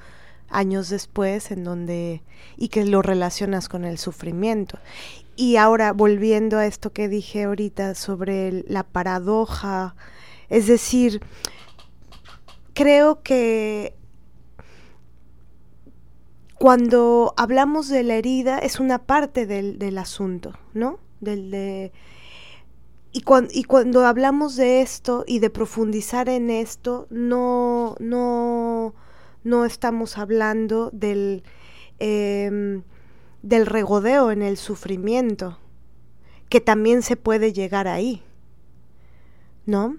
años 0.49 0.89
después 0.89 1.51
en 1.51 1.63
donde 1.63 2.21
y 2.55 2.69
que 2.69 2.85
lo 2.85 3.01
relacionas 3.01 3.69
con 3.69 3.85
el 3.85 3.97
sufrimiento. 3.97 4.79
Y 5.35 5.57
ahora 5.57 5.93
volviendo 5.93 6.57
a 6.57 6.65
esto 6.65 6.91
que 6.91 7.07
dije 7.07 7.43
ahorita 7.43 7.95
sobre 7.95 8.63
la 8.67 8.83
paradoja, 8.83 9.95
es 10.49 10.67
decir, 10.67 11.21
creo 12.73 13.21
que 13.21 13.95
cuando 16.57 17.33
hablamos 17.37 17.87
de 17.87 18.03
la 18.03 18.15
herida 18.15 18.57
es 18.57 18.79
una 18.79 18.99
parte 18.99 19.45
del, 19.45 19.77
del 19.77 19.97
asunto, 19.97 20.53
¿no? 20.73 20.99
Del 21.19 21.51
de 21.51 21.91
y, 23.51 23.63
cuando 23.63 24.05
hablamos 24.05 24.55
de 24.55 24.81
esto 24.81 25.23
y 25.25 25.39
de 25.39 25.49
profundizar 25.49 26.29
en 26.29 26.49
esto, 26.49 27.07
no, 27.09 27.95
no, 27.99 28.93
no 29.43 29.65
estamos 29.65 30.17
hablando 30.17 30.89
del, 30.91 31.43
em, 31.99 32.83
del 33.41 33.65
regodeo 33.65 34.31
en 34.31 34.41
el 34.41 34.57
sufrimiento, 34.57 35.57
que 36.49 36.61
también 36.61 37.01
se 37.01 37.15
puede 37.15 37.53
llegar 37.53 37.87
ahí, 37.87 38.23
¿no? 39.65 39.97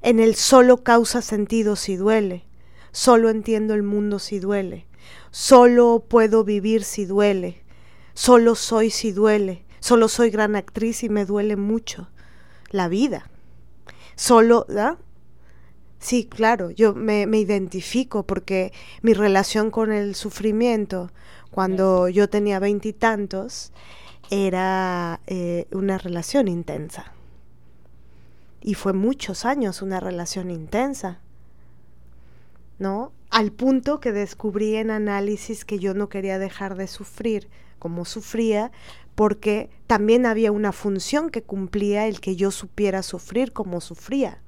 En 0.00 0.20
el 0.20 0.34
solo 0.34 0.84
causa 0.84 1.22
sentido 1.22 1.76
si 1.76 1.96
duele, 1.96 2.44
solo 2.92 3.28
entiendo 3.30 3.74
el 3.74 3.82
mundo 3.82 4.18
si 4.18 4.38
duele, 4.38 4.86
solo 5.30 6.04
puedo 6.08 6.44
vivir 6.44 6.84
si 6.84 7.06
duele, 7.06 7.64
solo 8.14 8.54
soy 8.54 8.90
si 8.90 9.12
duele, 9.12 9.64
solo 9.80 10.08
soy 10.08 10.30
gran 10.30 10.54
actriz 10.54 11.02
y 11.02 11.08
me 11.08 11.24
duele 11.24 11.56
mucho 11.56 12.08
la 12.72 12.88
vida. 12.88 13.30
Solo, 14.16 14.66
¿da? 14.68 14.98
Sí, 15.98 16.24
claro, 16.24 16.70
yo 16.70 16.94
me, 16.94 17.26
me 17.26 17.38
identifico 17.38 18.24
porque 18.24 18.72
mi 19.02 19.14
relación 19.14 19.70
con 19.70 19.92
el 19.92 20.16
sufrimiento 20.16 21.12
cuando 21.52 22.08
yo 22.08 22.28
tenía 22.28 22.58
veintitantos 22.58 23.72
era 24.30 25.20
eh, 25.26 25.68
una 25.70 25.98
relación 25.98 26.48
intensa. 26.48 27.12
Y 28.60 28.74
fue 28.74 28.92
muchos 28.92 29.44
años 29.44 29.82
una 29.82 30.00
relación 30.00 30.50
intensa. 30.50 31.20
¿No? 32.78 33.12
Al 33.30 33.52
punto 33.52 34.00
que 34.00 34.10
descubrí 34.10 34.74
en 34.76 34.90
análisis 34.90 35.64
que 35.64 35.78
yo 35.78 35.94
no 35.94 36.08
quería 36.08 36.38
dejar 36.38 36.74
de 36.74 36.88
sufrir 36.88 37.48
como 37.78 38.04
sufría, 38.04 38.72
porque 39.14 39.70
también 39.86 40.26
había 40.26 40.52
una 40.52 40.72
función 40.72 41.30
que 41.30 41.42
cumplía 41.42 42.06
el 42.06 42.20
que 42.20 42.36
yo 42.36 42.50
supiera 42.50 43.02
sufrir 43.02 43.52
como 43.52 43.80
sufría. 43.80 44.42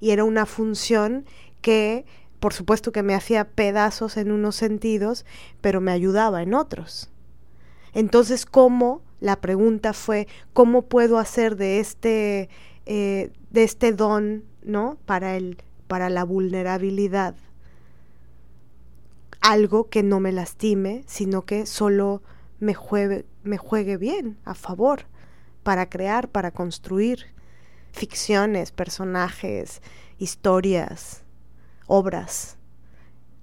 Y 0.00 0.10
era 0.10 0.24
una 0.24 0.46
función 0.46 1.24
que, 1.60 2.04
por 2.40 2.52
supuesto 2.52 2.92
que 2.92 3.02
me 3.02 3.14
hacía 3.14 3.44
pedazos 3.44 4.16
en 4.16 4.32
unos 4.32 4.56
sentidos, 4.56 5.24
pero 5.60 5.80
me 5.80 5.92
ayudaba 5.92 6.42
en 6.42 6.54
otros. 6.54 7.10
Entonces, 7.94 8.44
¿cómo? 8.44 9.02
La 9.20 9.40
pregunta 9.40 9.92
fue, 9.92 10.28
¿cómo 10.52 10.82
puedo 10.82 11.18
hacer 11.18 11.56
de 11.56 11.80
este, 11.80 12.50
eh, 12.84 13.30
de 13.50 13.62
este 13.64 13.92
don, 13.92 14.44
¿no? 14.62 14.98
Para, 15.06 15.36
el, 15.36 15.56
para 15.86 16.10
la 16.10 16.24
vulnerabilidad 16.24 17.34
algo 19.46 19.88
que 19.88 20.02
no 20.02 20.18
me 20.18 20.32
lastime, 20.32 21.04
sino 21.06 21.42
que 21.42 21.66
solo 21.66 22.20
me 22.58 22.74
juegue, 22.74 23.24
me 23.46 23.58
juegue 23.58 23.96
bien, 23.96 24.38
a 24.44 24.54
favor, 24.54 25.06
para 25.62 25.88
crear, 25.88 26.28
para 26.28 26.50
construir 26.50 27.26
ficciones, 27.92 28.72
personajes, 28.72 29.82
historias, 30.18 31.22
obras, 31.86 32.56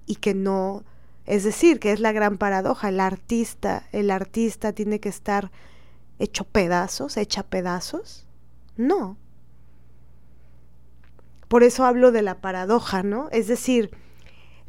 y 0.06 0.16
que 0.16 0.34
no, 0.34 0.84
es 1.26 1.44
decir, 1.44 1.80
que 1.80 1.92
es 1.92 2.00
la 2.00 2.12
gran 2.12 2.38
paradoja, 2.38 2.88
el 2.88 3.00
artista, 3.00 3.88
el 3.92 4.10
artista 4.10 4.72
tiene 4.72 5.00
que 5.00 5.08
estar 5.08 5.50
hecho 6.18 6.44
pedazos, 6.44 7.16
hecha 7.16 7.42
pedazos, 7.42 8.26
no. 8.76 9.16
Por 11.48 11.62
eso 11.62 11.84
hablo 11.84 12.12
de 12.12 12.22
la 12.22 12.40
paradoja, 12.40 13.02
¿no? 13.02 13.28
Es 13.30 13.46
decir, 13.46 13.90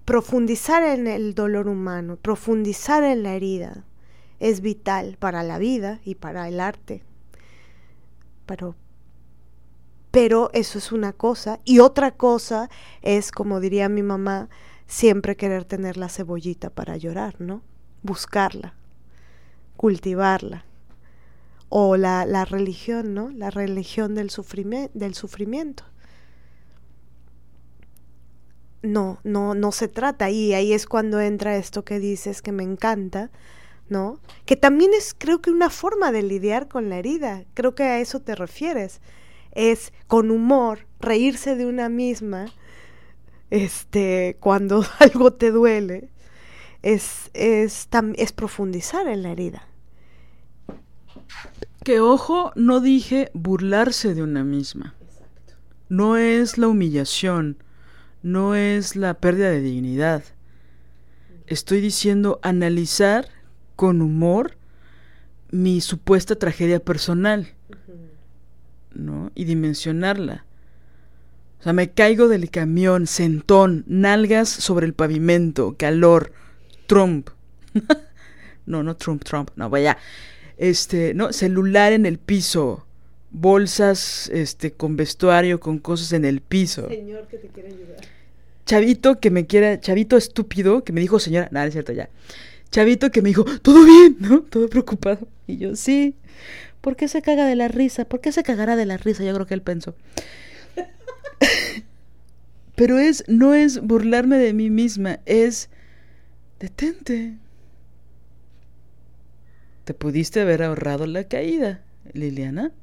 profundizar 0.05 0.83
en 0.83 1.07
el 1.07 1.33
dolor 1.33 1.67
humano, 1.67 2.17
profundizar 2.17 3.03
en 3.03 3.23
la 3.23 3.33
herida, 3.33 3.83
es 4.39 4.61
vital 4.61 5.17
para 5.19 5.43
la 5.43 5.57
vida 5.59 5.99
y 6.03 6.15
para 6.15 6.47
el 6.47 6.59
arte. 6.59 7.03
Pero, 8.45 8.75
pero 10.11 10.49
eso 10.53 10.77
es 10.77 10.91
una 10.91 11.13
cosa. 11.13 11.59
Y 11.65 11.79
otra 11.79 12.11
cosa 12.11 12.69
es, 13.01 13.31
como 13.31 13.59
diría 13.59 13.89
mi 13.89 14.03
mamá, 14.03 14.49
siempre 14.87 15.35
querer 15.35 15.65
tener 15.65 15.97
la 15.97 16.09
cebollita 16.09 16.69
para 16.69 16.97
llorar, 16.97 17.35
¿no? 17.39 17.61
Buscarla, 18.03 18.75
cultivarla. 19.77 20.65
o 21.69 21.97
la, 21.97 22.25
la 22.25 22.45
religión, 22.45 23.13
¿no? 23.13 23.29
La 23.31 23.49
religión 23.49 24.15
del, 24.15 24.31
del 24.93 25.15
sufrimiento. 25.15 25.83
No, 28.81 29.19
no, 29.23 29.55
no 29.55 29.71
se 29.71 29.87
trata. 29.87 30.29
Y 30.29 30.53
ahí 30.53 30.73
es 30.73 30.85
cuando 30.85 31.19
entra 31.19 31.57
esto 31.57 31.83
que 31.83 31.99
dices 31.99 32.41
que 32.41 32.51
me 32.51 32.63
encanta, 32.63 33.31
¿no? 33.89 34.19
Que 34.45 34.55
también 34.55 34.91
es, 34.93 35.15
creo 35.17 35.41
que, 35.41 35.51
una 35.51 35.69
forma 35.69 36.11
de 36.11 36.23
lidiar 36.23 36.67
con 36.67 36.89
la 36.89 36.97
herida. 36.97 37.43
Creo 37.53 37.75
que 37.75 37.83
a 37.83 37.99
eso 37.99 38.19
te 38.19 38.35
refieres. 38.35 39.01
Es 39.51 39.93
con 40.07 40.31
humor, 40.31 40.87
reírse 40.99 41.55
de 41.55 41.65
una 41.65 41.89
misma, 41.89 42.47
este, 43.49 44.37
cuando 44.39 44.83
algo 44.99 45.33
te 45.33 45.51
duele, 45.51 46.09
es, 46.81 47.29
es, 47.33 47.87
es 48.15 48.31
profundizar 48.31 49.07
en 49.07 49.23
la 49.23 49.31
herida. 49.31 49.67
Que 51.83 51.99
ojo, 51.99 52.51
no 52.55 52.79
dije 52.79 53.29
burlarse 53.33 54.15
de 54.15 54.23
una 54.23 54.43
misma. 54.43 54.95
No 55.87 56.17
es 56.17 56.57
la 56.57 56.67
humillación, 56.67 57.63
no 58.23 58.55
es 58.55 58.95
la 58.95 59.13
pérdida 59.15 59.51
de 59.51 59.61
dignidad. 59.61 60.23
Estoy 61.45 61.79
diciendo 61.79 62.39
analizar 62.41 63.29
con 63.75 64.01
humor 64.01 64.57
mi 65.51 65.81
supuesta 65.81 66.35
tragedia 66.35 66.79
personal, 66.79 67.53
¿no? 68.93 69.31
Y 69.35 69.45
dimensionarla. 69.45 70.45
O 71.59 71.63
sea, 71.63 71.73
me 71.73 71.91
caigo 71.91 72.27
del 72.27 72.49
camión, 72.49 73.07
sentón, 73.07 73.83
nalgas 73.87 74.49
sobre 74.49 74.85
el 74.85 74.93
pavimento, 74.93 75.75
calor, 75.77 76.33
Trump. 76.87 77.29
no, 78.65 78.83
no 78.83 78.95
Trump, 78.95 79.23
Trump, 79.23 79.51
no, 79.55 79.69
vaya 79.69 79.97
este, 80.57 81.13
¿no? 81.13 81.33
Celular 81.33 81.93
en 81.93 82.05
el 82.05 82.17
piso, 82.17 82.85
bolsas, 83.31 84.29
este, 84.29 84.71
con 84.71 84.95
vestuario, 84.95 85.59
con 85.59 85.79
cosas 85.79 86.13
en 86.13 86.25
el 86.25 86.41
piso. 86.41 86.87
Señor 86.87 87.27
que 87.27 87.37
te 87.37 87.47
quiere 87.47 87.69
ayudar. 87.69 87.97
Chavito 88.65 89.19
que 89.19 89.29
me 89.29 89.45
quiera, 89.45 89.79
chavito 89.79 90.17
estúpido 90.17 90.83
que 90.83 90.91
me 90.91 91.01
dijo, 91.01 91.19
señora, 91.19 91.49
nada, 91.51 91.67
es 91.67 91.73
cierto, 91.73 91.93
ya. 91.93 92.09
Chavito 92.75 93.09
que 93.09 93.21
me 93.21 93.29
dijo, 93.29 93.45
todo 93.61 93.85
bien, 93.85 94.17
¿no? 94.19 94.41
Todo 94.41 94.67
preocupado. 94.67 95.29
Y 95.47 95.55
yo, 95.55 95.77
sí. 95.77 96.17
¿Por 96.81 96.97
qué 96.97 97.07
se 97.07 97.21
caga 97.21 97.45
de 97.45 97.55
la 97.55 97.69
risa? 97.69 98.03
¿Por 98.03 98.19
qué 98.19 98.33
se 98.33 98.43
cagará 98.43 98.75
de 98.75 98.85
la 98.85 98.97
risa? 98.97 99.23
Yo 99.23 99.33
creo 99.33 99.45
que 99.45 99.53
él 99.53 99.61
pensó. 99.61 99.95
Pero 102.75 102.99
es, 102.99 103.23
no 103.29 103.53
es 103.53 103.81
burlarme 103.81 104.37
de 104.37 104.51
mí 104.51 104.69
misma, 104.69 105.21
es 105.25 105.69
detente. 106.59 107.37
Te 109.85 109.93
pudiste 109.93 110.41
haber 110.41 110.61
ahorrado 110.61 111.07
la 111.07 111.29
caída, 111.29 111.81
Liliana. 112.11 112.73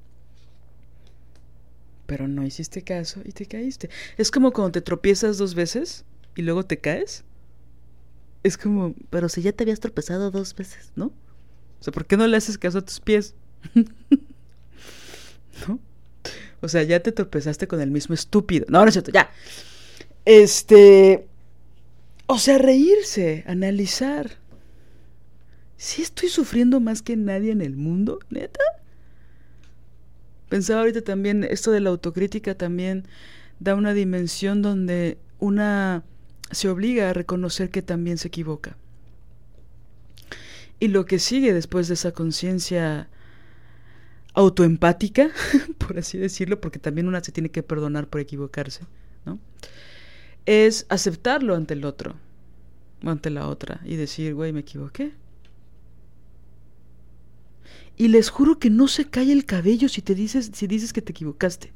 Pero 2.06 2.28
no 2.28 2.47
hiciste 2.47 2.81
caso 2.81 3.20
y 3.27 3.32
te 3.32 3.44
caíste. 3.44 3.90
Es 4.16 4.31
como 4.31 4.52
cuando 4.52 4.73
te 4.73 4.81
tropiezas 4.81 5.36
dos 5.36 5.55
veces 5.55 6.06
y 6.35 6.40
luego 6.40 6.64
te 6.64 6.78
caes. 6.78 7.24
Es 8.43 8.59
como, 8.59 8.94
pero 9.10 9.28
si 9.28 9.43
ya 9.43 9.52
te 9.52 9.64
habías 9.64 9.81
tropezado 9.81 10.31
dos 10.31 10.55
veces, 10.55 10.93
¿no? 10.97 11.06
O 11.06 11.85
sea, 11.85 11.93
¿por 11.93 12.06
qué 12.06 12.16
no 12.16 12.27
le 12.27 12.36
haces 12.36 12.59
caso 12.59 12.78
a 12.78 12.82
tus 12.82 13.01
pies? 13.01 13.35
¿No? 15.69 15.81
O 16.60 16.69
sea, 16.69 16.82
ya 16.85 17.01
te 17.01 17.12
tropezaste 17.12 17.66
con 17.66 17.81
el 17.81 17.90
mismo 17.90 18.14
estúpido. 18.14 18.66
No, 18.69 18.82
no 18.82 18.86
es 18.86 18.94
cierto, 18.94 19.10
ya. 19.10 19.31
Este. 20.24 21.27
O 22.27 22.39
sea, 22.39 22.59
reírse, 22.59 23.44
analizar. 23.47 24.39
¿Sí 25.77 26.02
estoy 26.02 26.28
sufriendo 26.28 26.78
más 26.78 27.02
que 27.02 27.16
nadie 27.16 27.51
en 27.51 27.60
el 27.60 27.74
mundo? 27.77 28.20
¿Neta? 28.31 28.62
Pensaba 30.48 30.82
ahorita 30.82 31.02
también, 31.02 31.43
esto 31.43 31.73
de 31.73 31.81
la 31.81 31.90
autocrítica 31.90 32.55
también 32.55 33.09
da 33.59 33.74
una 33.74 33.93
dimensión 33.93 34.62
donde 34.62 35.19
una 35.40 36.05
se 36.53 36.69
obliga 36.69 37.11
a 37.11 37.12
reconocer 37.12 37.70
que 37.70 37.83
también 37.83 38.19
se 38.19 38.29
equivoca. 38.29 38.77
Y 40.79 40.89
lo 40.89 41.07
que 41.07 41.19
sigue 41.19 41.53
después 41.53 41.89
de 41.89 41.95
esa 41.95 42.12
conciencia 42.12 43.09
autoempática, 44.35 45.31
por 45.79 45.99
así 45.99 46.19
decirlo, 46.19 46.61
porque 46.61 46.79
también 46.79 47.09
una 47.09 47.23
se 47.23 47.33
tiene 47.33 47.51
que 47.51 47.62
perdonar 47.62 48.09
por 48.09 48.20
equivocarse, 48.20 48.83
¿no? 49.24 49.39
Es 50.47 50.87
aceptarlo 50.89 51.55
ante 51.55 51.74
el 51.74 51.85
otro, 51.85 52.16
o 53.05 53.11
ante 53.11 53.31
la 53.31 53.47
otra, 53.49 53.81
y 53.85 53.97
decir, 53.97 54.35
güey, 54.35 54.53
me 54.53 54.61
equivoqué. 54.61 55.12
Y 57.97 58.09
les 58.09 58.31
juro 58.31 58.59
que 58.59 58.70
no 58.70 58.89
se 58.89 59.05
cae 59.05 59.31
el 59.31 59.45
cabello 59.45 59.89
si 59.89 60.03
te 60.03 60.15
dices, 60.15 60.51
si 60.55 60.66
dices 60.66 60.93
que 60.93 61.03
te 61.03 61.12
equivocaste. 61.12 61.73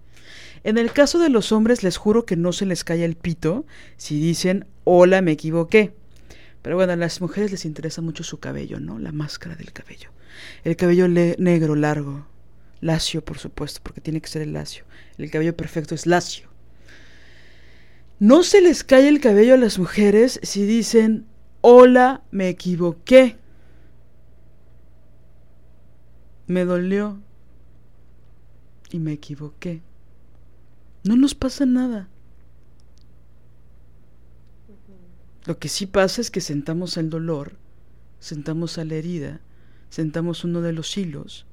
En 0.64 0.78
el 0.78 0.92
caso 0.92 1.18
de 1.18 1.28
los 1.28 1.52
hombres 1.52 1.82
les 1.82 1.96
juro 1.96 2.26
que 2.26 2.36
no 2.36 2.52
se 2.52 2.66
les 2.66 2.84
cae 2.84 3.04
el 3.04 3.16
pito 3.16 3.66
si 3.96 4.20
dicen 4.20 4.66
hola 4.84 5.22
me 5.22 5.32
equivoqué. 5.32 5.92
Pero 6.62 6.76
bueno, 6.76 6.92
a 6.92 6.96
las 6.96 7.20
mujeres 7.20 7.52
les 7.52 7.64
interesa 7.64 8.02
mucho 8.02 8.24
su 8.24 8.40
cabello, 8.40 8.80
¿no? 8.80 8.98
La 8.98 9.12
máscara 9.12 9.54
del 9.54 9.72
cabello. 9.72 10.10
El 10.64 10.76
cabello 10.76 11.06
negro, 11.08 11.76
largo. 11.76 12.26
Lacio, 12.80 13.24
por 13.24 13.38
supuesto, 13.38 13.80
porque 13.82 14.00
tiene 14.00 14.20
que 14.20 14.28
ser 14.28 14.42
el 14.42 14.52
lacio. 14.52 14.84
El 15.16 15.30
cabello 15.30 15.56
perfecto 15.56 15.94
es 15.94 16.06
lacio. 16.06 16.48
No 18.18 18.42
se 18.42 18.62
les 18.62 18.82
cae 18.82 19.08
el 19.08 19.20
cabello 19.20 19.54
a 19.54 19.58
las 19.58 19.78
mujeres 19.78 20.40
si 20.42 20.64
dicen 20.64 21.26
hola 21.60 22.22
me 22.30 22.48
equivoqué. 22.48 23.36
Me 26.46 26.64
dolió 26.64 27.20
y 28.90 28.98
me 28.98 29.12
equivoqué. 29.12 29.82
No 31.06 31.16
nos 31.16 31.34
pasa 31.34 31.66
nada. 31.66 32.08
Lo 35.44 35.58
que 35.58 35.68
sí 35.68 35.86
pasa 35.86 36.20
es 36.20 36.30
que 36.30 36.40
sentamos 36.40 36.96
el 36.96 37.08
dolor, 37.10 37.52
sentamos 38.18 38.78
a 38.78 38.84
la 38.84 38.94
herida, 38.94 39.40
sentamos 39.88 40.42
uno 40.42 40.60
de 40.60 40.72
los 40.72 40.96
hilos 40.98 41.46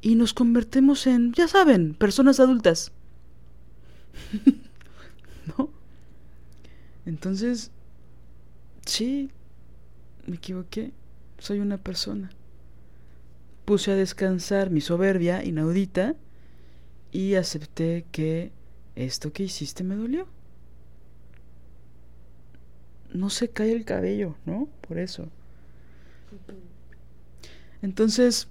y 0.00 0.16
nos 0.16 0.34
convertimos 0.34 1.06
en, 1.06 1.32
ya 1.32 1.46
saben, 1.46 1.94
personas 1.94 2.40
adultas. 2.40 2.90
¿No? 5.56 5.70
Entonces, 7.06 7.70
sí, 8.84 9.30
me 10.26 10.36
equivoqué, 10.36 10.92
soy 11.38 11.60
una 11.60 11.78
persona 11.78 12.30
puse 13.64 13.92
a 13.92 13.96
descansar 13.96 14.70
mi 14.70 14.80
soberbia 14.80 15.44
inaudita 15.44 16.16
y 17.12 17.34
acepté 17.34 18.04
que 18.10 18.50
esto 18.96 19.32
que 19.32 19.44
hiciste 19.44 19.84
me 19.84 19.94
dolió. 19.94 20.26
No 23.12 23.30
se 23.30 23.48
cae 23.48 23.72
el 23.72 23.84
cabello, 23.84 24.34
¿no? 24.46 24.68
Por 24.80 24.98
eso. 24.98 25.28
Entonces, 27.82 28.48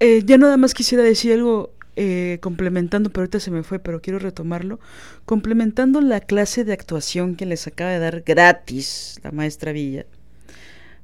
eh, 0.00 0.22
ya 0.24 0.38
nada 0.38 0.56
más 0.56 0.74
quisiera 0.74 1.04
decir 1.04 1.34
algo 1.34 1.74
eh, 1.96 2.38
complementando, 2.40 3.10
pero 3.10 3.22
ahorita 3.22 3.40
se 3.40 3.50
me 3.50 3.62
fue, 3.62 3.78
pero 3.78 4.00
quiero 4.00 4.18
retomarlo. 4.18 4.80
Complementando 5.26 6.00
la 6.00 6.20
clase 6.20 6.64
de 6.64 6.72
actuación 6.72 7.36
que 7.36 7.44
les 7.44 7.66
acaba 7.66 7.90
de 7.90 7.98
dar 7.98 8.22
gratis 8.22 9.20
la 9.22 9.30
maestra 9.30 9.72
Villa 9.72 10.06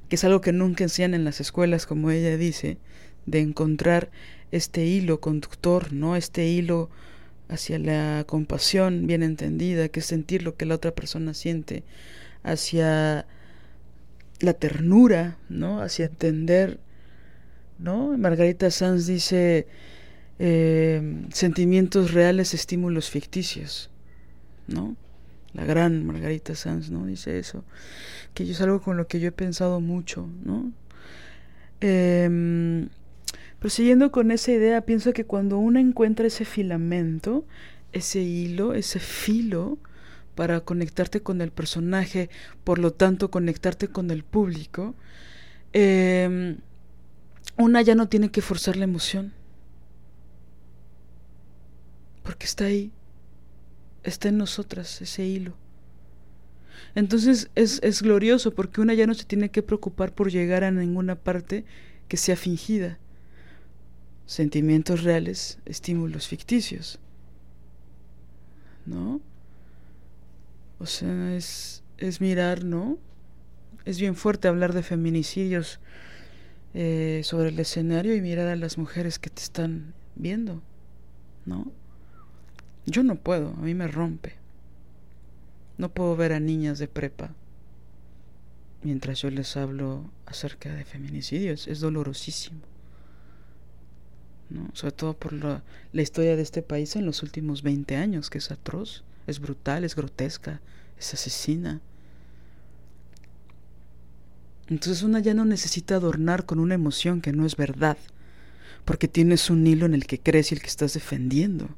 que 0.09 0.15
es 0.15 0.23
algo 0.23 0.41
que 0.41 0.53
nunca 0.53 0.83
enseñan 0.83 1.13
en 1.13 1.25
las 1.25 1.41
escuelas, 1.41 1.85
como 1.85 2.11
ella 2.11 2.37
dice, 2.37 2.77
de 3.25 3.39
encontrar 3.39 4.09
este 4.51 4.85
hilo 4.85 5.19
conductor, 5.19 5.93
¿no? 5.93 6.15
Este 6.15 6.47
hilo 6.47 6.89
hacia 7.49 7.79
la 7.79 8.25
compasión 8.27 9.07
bien 9.07 9.23
entendida, 9.23 9.89
que 9.89 10.01
es 10.01 10.05
sentir 10.05 10.43
lo 10.43 10.55
que 10.55 10.65
la 10.65 10.75
otra 10.75 10.91
persona 10.91 11.33
siente, 11.33 11.83
hacia 12.43 13.25
la 14.39 14.53
ternura, 14.53 15.37
¿no? 15.49 15.81
Hacia 15.81 16.05
entender, 16.05 16.79
¿no? 17.79 18.17
Margarita 18.17 18.69
Sanz 18.71 19.07
dice 19.07 19.67
eh, 20.39 21.25
sentimientos 21.33 22.13
reales, 22.13 22.53
estímulos 22.53 23.09
ficticios, 23.09 23.89
¿no? 24.67 24.95
La 25.53 25.65
gran 25.65 26.05
Margarita 26.05 26.55
Sanz, 26.55 26.89
¿no? 26.89 27.05
Dice 27.05 27.39
eso 27.39 27.63
que 28.33 28.49
es 28.49 28.61
algo 28.61 28.81
con 28.81 28.97
lo 28.97 29.07
que 29.07 29.19
yo 29.19 29.29
he 29.29 29.31
pensado 29.31 29.79
mucho, 29.79 30.29
¿no? 30.43 30.71
Eh, 31.81 32.87
prosiguiendo 33.59 34.11
con 34.11 34.31
esa 34.31 34.51
idea, 34.51 34.81
pienso 34.81 35.13
que 35.13 35.25
cuando 35.25 35.57
uno 35.57 35.79
encuentra 35.79 36.27
ese 36.27 36.45
filamento, 36.45 37.45
ese 37.91 38.21
hilo, 38.21 38.73
ese 38.73 38.99
filo, 38.99 39.79
para 40.35 40.61
conectarte 40.61 41.21
con 41.21 41.41
el 41.41 41.51
personaje, 41.51 42.29
por 42.63 42.77
lo 42.77 42.93
tanto 42.93 43.31
conectarte 43.31 43.87
con 43.87 44.11
el 44.11 44.23
público, 44.23 44.93
em, 45.73 46.57
una 47.57 47.81
ya 47.81 47.95
no 47.95 48.07
tiene 48.07 48.29
que 48.29 48.43
forzar 48.43 48.75
la 48.77 48.83
emoción, 48.83 49.33
porque 52.21 52.45
está 52.45 52.65
ahí, 52.65 52.91
está 54.03 54.29
en 54.29 54.37
nosotras 54.37 55.01
ese 55.01 55.25
hilo. 55.25 55.55
Entonces 56.93 57.49
es, 57.55 57.79
es 57.81 58.03
glorioso 58.03 58.53
porque 58.53 58.81
una 58.81 58.93
ya 58.93 59.07
no 59.07 59.15
se 59.15 59.25
tiene 59.25 59.49
que 59.49 59.63
preocupar 59.63 60.13
por 60.13 60.31
llegar 60.31 60.63
a 60.63 60.71
ninguna 60.71 61.15
parte 61.15 61.65
que 62.07 62.17
sea 62.17 62.35
fingida. 62.35 62.99
Sentimientos 64.27 65.03
reales, 65.03 65.57
estímulos 65.65 66.27
ficticios. 66.27 66.99
¿No? 68.85 69.19
O 70.77 70.85
sea, 70.85 71.35
es, 71.35 71.83
es 71.97 72.21
mirar, 72.21 72.63
¿no? 72.63 72.99
Es 73.85 73.99
bien 73.99 74.15
fuerte 74.15 74.47
hablar 74.47 74.73
de 74.73 74.83
feminicidios 74.83 75.79
eh, 76.75 77.21
sobre 77.23 77.49
el 77.49 77.59
escenario 77.59 78.15
y 78.15 78.21
mirar 78.21 78.47
a 78.47 78.55
las 78.55 78.77
mujeres 78.77 79.17
que 79.17 79.31
te 79.31 79.41
están 79.41 79.95
viendo, 80.15 80.61
¿no? 81.45 81.71
Yo 82.85 83.01
no 83.01 83.15
puedo, 83.15 83.49
a 83.49 83.61
mí 83.61 83.73
me 83.73 83.87
rompe. 83.87 84.35
No 85.79 85.89
puedo 85.89 86.15
ver 86.15 86.33
a 86.33 86.39
niñas 86.39 86.77
de 86.77 86.87
prepa 86.87 87.33
mientras 88.83 89.21
yo 89.21 89.29
les 89.29 89.57
hablo 89.57 90.09
acerca 90.25 90.73
de 90.73 90.85
feminicidios. 90.85 91.67
Es 91.67 91.79
dolorosísimo. 91.79 92.61
Sobre 94.73 94.93
todo 94.93 95.13
por 95.13 95.33
la, 95.33 95.61
la, 95.91 96.01
historia 96.01 96.35
de 96.35 96.41
este 96.41 96.61
país 96.61 96.95
en 96.95 97.05
los 97.05 97.21
últimos 97.21 97.63
20 97.63 97.97
años, 97.97 98.29
que 98.29 98.37
es 98.37 98.49
atroz, 98.49 99.03
es 99.27 99.39
brutal, 99.39 99.83
es 99.83 99.95
grotesca, 99.95 100.61
es 100.97 101.13
asesina. 101.13 101.81
Entonces 104.69 105.03
una 105.03 105.19
ya 105.19 105.33
no 105.33 105.45
necesita 105.45 105.95
adornar 105.95 106.45
con 106.45 106.59
una 106.59 106.75
emoción 106.75 107.21
que 107.21 107.33
no 107.33 107.45
es 107.45 107.55
verdad, 107.55 107.97
porque 108.85 109.07
tienes 109.07 109.49
un 109.49 109.65
hilo 109.65 109.85
en 109.85 109.93
el 109.93 110.05
que 110.05 110.19
crees 110.19 110.51
y 110.51 110.55
el 110.55 110.61
que 110.61 110.67
estás 110.67 110.93
defendiendo. 110.93 111.69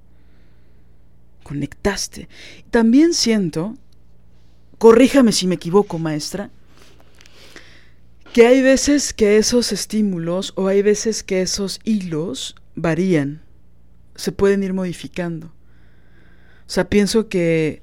Conectaste. 1.43 2.29
También 2.69 3.13
siento, 3.13 3.75
corríjame 4.77 5.31
si 5.31 5.47
me 5.47 5.55
equivoco, 5.55 5.97
maestra, 5.97 6.51
que 8.33 8.45
hay 8.45 8.61
veces 8.61 9.13
que 9.13 9.37
esos 9.37 9.71
estímulos 9.71 10.53
o 10.55 10.67
hay 10.67 10.81
veces 10.81 11.23
que 11.23 11.41
esos 11.41 11.79
hilos 11.83 12.55
varían, 12.81 13.41
se 14.15 14.31
pueden 14.31 14.63
ir 14.63 14.73
modificando. 14.73 15.47
O 15.47 16.71
sea, 16.71 16.89
pienso 16.89 17.29
que 17.29 17.81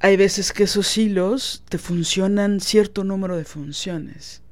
hay 0.00 0.16
veces 0.16 0.52
que 0.52 0.64
esos 0.64 0.98
hilos 0.98 1.62
te 1.68 1.78
funcionan 1.78 2.60
cierto 2.60 3.04
número 3.04 3.36
de 3.36 3.44
funciones. 3.44 4.42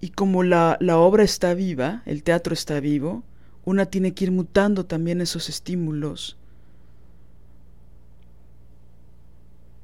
Y 0.00 0.10
como 0.10 0.42
la, 0.44 0.76
la, 0.80 0.98
obra 0.98 1.24
está 1.24 1.54
viva, 1.54 2.02
el 2.06 2.22
teatro 2.22 2.54
está 2.54 2.78
vivo, 2.78 3.24
una 3.64 3.86
tiene 3.86 4.14
que 4.14 4.26
ir 4.26 4.30
mutando 4.30 4.86
también 4.86 5.20
esos 5.20 5.48
estímulos 5.48 6.36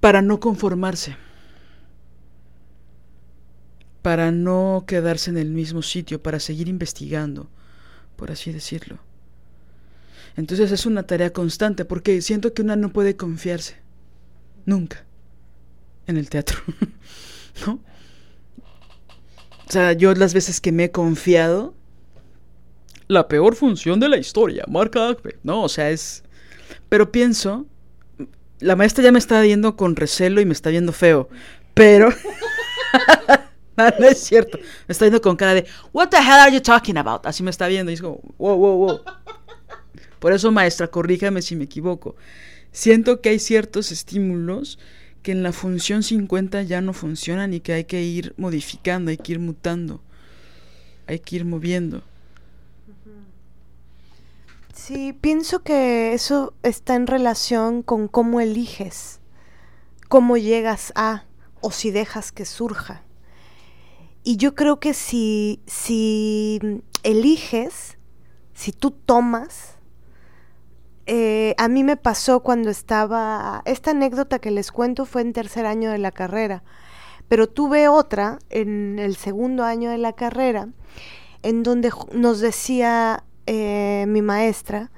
para 0.00 0.22
no 0.22 0.38
conformarse 0.38 1.16
para 4.04 4.30
no 4.30 4.84
quedarse 4.86 5.30
en 5.30 5.38
el 5.38 5.48
mismo 5.48 5.80
sitio, 5.80 6.22
para 6.22 6.38
seguir 6.38 6.68
investigando, 6.68 7.48
por 8.16 8.30
así 8.30 8.52
decirlo. 8.52 8.98
Entonces 10.36 10.70
es 10.72 10.84
una 10.84 11.04
tarea 11.04 11.32
constante 11.32 11.86
porque 11.86 12.20
siento 12.20 12.52
que 12.52 12.60
una 12.60 12.76
no 12.76 12.92
puede 12.92 13.16
confiarse, 13.16 13.76
nunca, 14.66 15.06
en 16.06 16.18
el 16.18 16.28
teatro, 16.28 16.58
¿no? 17.66 17.80
O 19.66 19.72
sea, 19.72 19.94
yo 19.94 20.12
las 20.14 20.34
veces 20.34 20.60
que 20.60 20.70
me 20.70 20.84
he 20.84 20.90
confiado, 20.90 21.72
la 23.08 23.26
peor 23.26 23.56
función 23.56 24.00
de 24.00 24.10
la 24.10 24.18
historia, 24.18 24.66
marca 24.68 25.08
Acme, 25.08 25.36
¿no? 25.42 25.62
O 25.62 25.68
sea, 25.70 25.88
es... 25.88 26.24
Pero 26.90 27.10
pienso, 27.10 27.64
la 28.60 28.76
maestra 28.76 29.02
ya 29.02 29.12
me 29.12 29.18
está 29.18 29.40
viendo 29.40 29.76
con 29.76 29.96
recelo 29.96 30.42
y 30.42 30.44
me 30.44 30.52
está 30.52 30.68
viendo 30.68 30.92
feo, 30.92 31.30
pero... 31.72 32.10
No, 33.98 34.06
es 34.06 34.18
cierto. 34.18 34.58
Me 34.86 34.92
está 34.92 35.04
viendo 35.04 35.20
con 35.20 35.36
cara 35.36 35.54
de, 35.54 35.66
What 35.92 36.10
the 36.10 36.18
hell 36.18 36.40
are 36.40 36.52
you 36.52 36.60
talking 36.60 36.96
about? 36.96 37.26
Así 37.26 37.42
me 37.42 37.50
está 37.50 37.66
viendo. 37.66 37.90
Y 37.90 37.94
es 37.94 38.02
como, 38.02 38.20
wow, 38.38 38.56
wow, 38.56 38.76
wow. 38.76 39.00
Por 40.18 40.32
eso, 40.32 40.50
maestra, 40.52 40.86
corríjame 40.88 41.42
si 41.42 41.56
me 41.56 41.64
equivoco. 41.64 42.16
Siento 42.72 43.20
que 43.20 43.30
hay 43.30 43.38
ciertos 43.38 43.92
estímulos 43.92 44.78
que 45.22 45.32
en 45.32 45.42
la 45.42 45.52
función 45.52 46.02
50 46.02 46.62
ya 46.62 46.80
no 46.80 46.92
funcionan 46.92 47.54
y 47.54 47.60
que 47.60 47.72
hay 47.72 47.84
que 47.84 48.02
ir 48.02 48.34
modificando, 48.36 49.10
hay 49.10 49.16
que 49.16 49.32
ir 49.32 49.38
mutando, 49.38 50.02
hay 51.06 51.18
que 51.18 51.36
ir 51.36 51.44
moviendo. 51.44 52.02
Sí, 54.74 55.16
pienso 55.18 55.62
que 55.62 56.12
eso 56.12 56.52
está 56.62 56.94
en 56.94 57.06
relación 57.06 57.82
con 57.82 58.06
cómo 58.06 58.40
eliges, 58.40 59.20
cómo 60.08 60.36
llegas 60.36 60.92
a 60.94 61.24
o 61.60 61.70
si 61.70 61.90
dejas 61.90 62.32
que 62.32 62.44
surja. 62.44 63.02
Y 64.26 64.38
yo 64.38 64.54
creo 64.54 64.80
que 64.80 64.94
si, 64.94 65.60
si 65.66 66.58
eliges, 67.02 67.98
si 68.54 68.72
tú 68.72 68.90
tomas, 68.90 69.76
eh, 71.04 71.54
a 71.58 71.68
mí 71.68 71.84
me 71.84 71.98
pasó 71.98 72.40
cuando 72.40 72.70
estaba, 72.70 73.60
esta 73.66 73.90
anécdota 73.90 74.38
que 74.38 74.50
les 74.50 74.72
cuento 74.72 75.04
fue 75.04 75.20
en 75.20 75.34
tercer 75.34 75.66
año 75.66 75.90
de 75.90 75.98
la 75.98 76.10
carrera, 76.10 76.62
pero 77.28 77.50
tuve 77.50 77.88
otra 77.88 78.38
en 78.48 78.98
el 78.98 79.16
segundo 79.16 79.62
año 79.62 79.90
de 79.90 79.98
la 79.98 80.14
carrera, 80.14 80.68
en 81.42 81.62
donde 81.62 81.92
nos 82.12 82.40
decía 82.40 83.24
eh, 83.46 84.06
mi 84.08 84.22
maestra 84.22 84.90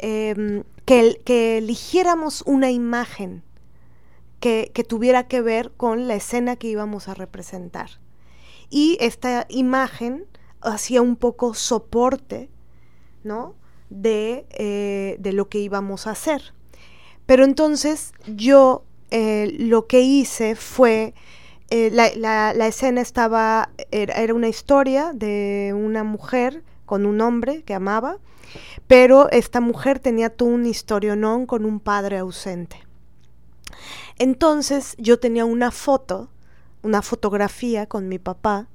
em, 0.00 0.64
que, 0.86 1.20
que 1.24 1.58
eligiéramos 1.58 2.42
una 2.46 2.72
imagen 2.72 3.44
que, 4.40 4.72
que 4.74 4.82
tuviera 4.82 5.28
que 5.28 5.40
ver 5.40 5.70
con 5.76 6.08
la 6.08 6.16
escena 6.16 6.56
que 6.56 6.66
íbamos 6.66 7.06
a 7.06 7.14
representar 7.14 8.00
y 8.70 8.96
esta 9.00 9.46
imagen 9.48 10.26
hacía 10.60 11.02
un 11.02 11.16
poco 11.16 11.54
soporte, 11.54 12.48
¿no? 13.24 13.54
De, 13.90 14.46
eh, 14.50 15.16
de 15.18 15.32
lo 15.32 15.48
que 15.48 15.58
íbamos 15.58 16.06
a 16.06 16.12
hacer. 16.12 16.54
Pero 17.26 17.44
entonces 17.44 18.12
yo 18.26 18.84
eh, 19.10 19.54
lo 19.58 19.86
que 19.86 20.00
hice 20.00 20.54
fue, 20.54 21.14
eh, 21.70 21.90
la, 21.92 22.54
la, 22.54 22.66
escena 22.66 23.00
estaba, 23.00 23.70
era, 23.90 24.14
era, 24.14 24.34
una 24.34 24.48
historia 24.48 25.12
de 25.12 25.74
una 25.76 26.04
mujer 26.04 26.62
con 26.86 27.06
un 27.06 27.20
hombre 27.20 27.62
que 27.62 27.74
amaba, 27.74 28.18
pero 28.86 29.28
esta 29.30 29.60
mujer 29.60 29.98
tenía 29.98 30.30
todo 30.30 30.48
un 30.48 30.66
historionón 30.66 31.46
con 31.46 31.64
un 31.64 31.80
padre 31.80 32.18
ausente. 32.18 32.84
Entonces 34.18 34.94
yo 34.98 35.18
tenía 35.18 35.44
una 35.44 35.70
foto 35.70 36.28
una 36.82 37.02
fotografía 37.02 37.86
con 37.86 38.08
mi 38.08 38.18
papá, 38.18 38.68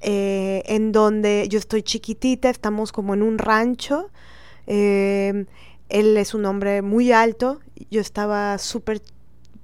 eh, 0.00 0.62
en 0.66 0.92
donde 0.92 1.46
yo 1.48 1.58
estoy 1.58 1.82
chiquitita, 1.82 2.50
estamos 2.50 2.92
como 2.92 3.14
en 3.14 3.22
un 3.22 3.38
rancho. 3.38 4.10
Eh, 4.66 5.46
él 5.88 6.16
es 6.16 6.34
un 6.34 6.44
hombre 6.46 6.82
muy 6.82 7.12
alto, 7.12 7.60
yo 7.90 8.00
estaba 8.00 8.58
súper 8.58 9.02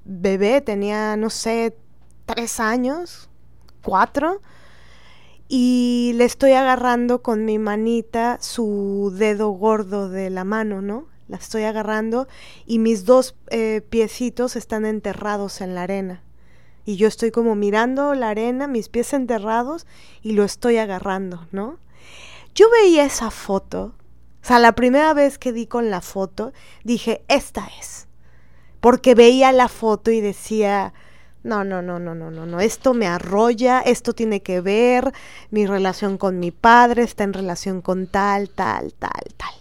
bebé, 0.05 0.60
tenía, 0.60 1.16
no 1.16 1.30
sé, 1.30 1.74
tres 2.26 2.60
años, 2.60 3.28
cuatro, 3.82 4.40
y 5.48 6.12
le 6.16 6.24
estoy 6.24 6.52
agarrando 6.52 7.22
con 7.22 7.44
mi 7.44 7.59
manita 7.59 8.39
su 8.40 9.12
dedo 9.16 9.48
gordo 9.51 10.09
de 10.10 10.28
la 10.30 10.44
mano, 10.44 10.82
¿no? 10.82 11.06
La 11.28 11.39
estoy 11.39 11.62
agarrando 11.62 12.28
y 12.66 12.78
mis 12.78 13.05
dos 13.05 13.35
eh, 13.51 13.82
piecitos 13.89 14.56
están 14.56 14.85
enterrados 14.85 15.60
en 15.60 15.74
la 15.74 15.82
arena 15.82 16.22
y 16.89 16.97
yo 16.97 17.06
estoy 17.06 17.31
como 17.31 17.55
mirando 17.55 18.15
la 18.15 18.31
arena, 18.31 18.66
mis 18.66 18.89
pies 18.89 19.12
enterrados 19.12 19.86
y 20.23 20.32
lo 20.32 20.43
estoy 20.43 20.78
agarrando, 20.78 21.47
¿no? 21.52 21.77
Yo 22.55 22.70
veía 22.70 23.05
esa 23.05 23.31
foto, 23.31 23.93
o 24.43 24.47
sea, 24.47 24.59
la 24.59 24.73
primera 24.73 25.12
vez 25.12 25.36
que 25.36 25.52
di 25.52 25.66
con 25.66 25.90
la 25.90 26.01
foto, 26.01 26.55
dije, 26.85 27.23
esta 27.28 27.69
es, 27.78 28.09
porque 28.81 29.15
veía 29.15 29.52
la 29.52 29.69
foto 29.69 30.10
y 30.10 30.23
decía, 30.23 30.94
no, 31.43 31.62
no, 31.62 31.82
no, 31.82 31.98
no, 31.98 32.15
no, 32.15 32.31
no, 32.31 32.47
no, 32.47 32.59
esto 32.59 32.94
me 32.94 33.06
arrolla, 33.06 33.81
esto 33.81 34.15
tiene 34.15 34.40
que 34.40 34.62
ver, 34.62 35.12
mi 35.51 35.66
relación 35.66 36.16
con 36.16 36.40
mi 36.40 36.52
padre 36.52 37.02
está 37.02 37.23
en 37.24 37.35
relación 37.35 37.82
con 37.82 38.06
tal, 38.06 38.48
tal, 38.48 38.94
tal, 38.94 39.35
tal. 39.36 39.55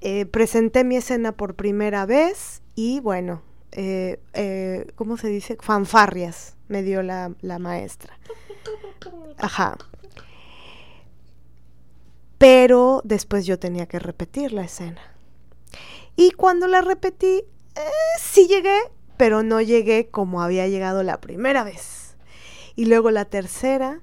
Eh, 0.00 0.24
presenté 0.24 0.82
mi 0.82 0.96
escena 0.96 1.32
por 1.32 1.56
primera 1.56 2.06
vez 2.06 2.62
y 2.74 3.00
bueno, 3.00 3.42
eh, 3.72 4.20
eh, 4.34 4.86
¿cómo 4.94 5.16
se 5.16 5.28
dice? 5.28 5.56
Fanfarrias 5.60 6.56
me 6.68 6.82
dio 6.82 7.02
la, 7.02 7.34
la 7.40 7.58
maestra. 7.58 8.18
Ajá. 9.38 9.76
Pero 12.38 13.02
después 13.04 13.46
yo 13.46 13.58
tenía 13.58 13.86
que 13.86 13.98
repetir 13.98 14.52
la 14.52 14.64
escena. 14.64 15.00
Y 16.16 16.32
cuando 16.32 16.66
la 16.68 16.80
repetí, 16.82 17.44
eh, 17.74 17.80
sí 18.18 18.46
llegué, 18.46 18.78
pero 19.16 19.42
no 19.42 19.60
llegué 19.60 20.08
como 20.08 20.42
había 20.42 20.68
llegado 20.68 21.02
la 21.02 21.20
primera 21.20 21.64
vez. 21.64 22.16
Y 22.76 22.86
luego 22.86 23.10
la 23.10 23.24
tercera, 23.24 24.00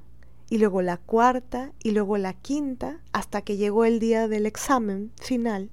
y 0.50 0.58
luego 0.58 0.82
la 0.82 0.98
cuarta, 0.98 1.74
y 1.84 1.92
luego 1.92 2.18
la 2.18 2.34
quinta, 2.34 3.02
hasta 3.14 3.42
que 3.42 3.58
llegó 3.58 3.86
el 3.86 4.00
día 4.00 4.28
del 4.28 4.46
examen 4.46 5.12
final. 5.20 5.70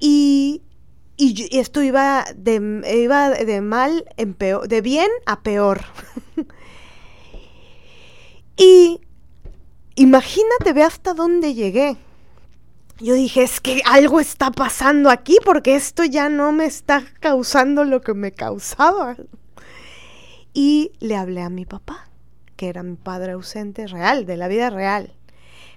Y 0.00 0.62
y, 1.18 1.58
esto 1.58 1.82
iba 1.82 2.24
de, 2.34 2.82
iba 3.02 3.30
de 3.30 3.60
mal 3.60 4.04
en 4.16 4.34
peor, 4.34 4.68
de 4.68 4.80
bien 4.80 5.10
a 5.26 5.42
peor. 5.42 5.80
y, 8.56 9.00
imagínate, 9.96 10.72
ve 10.72 10.84
hasta 10.84 11.14
dónde 11.14 11.54
llegué. 11.54 11.96
Yo 13.00 13.14
dije, 13.14 13.42
es 13.42 13.60
que 13.60 13.82
algo 13.84 14.20
está 14.20 14.52
pasando 14.52 15.10
aquí 15.10 15.38
porque 15.44 15.74
esto 15.74 16.04
ya 16.04 16.28
no 16.28 16.52
me 16.52 16.66
está 16.66 17.02
causando 17.20 17.84
lo 17.84 18.00
que 18.00 18.14
me 18.14 18.32
causaba. 18.32 19.16
Y 20.54 20.92
le 21.00 21.16
hablé 21.16 21.42
a 21.42 21.50
mi 21.50 21.64
papá, 21.64 22.08
que 22.56 22.68
era 22.68 22.84
mi 22.84 22.96
padre 22.96 23.32
ausente 23.32 23.88
real, 23.88 24.24
de 24.24 24.36
la 24.36 24.46
vida 24.46 24.70
real. 24.70 25.17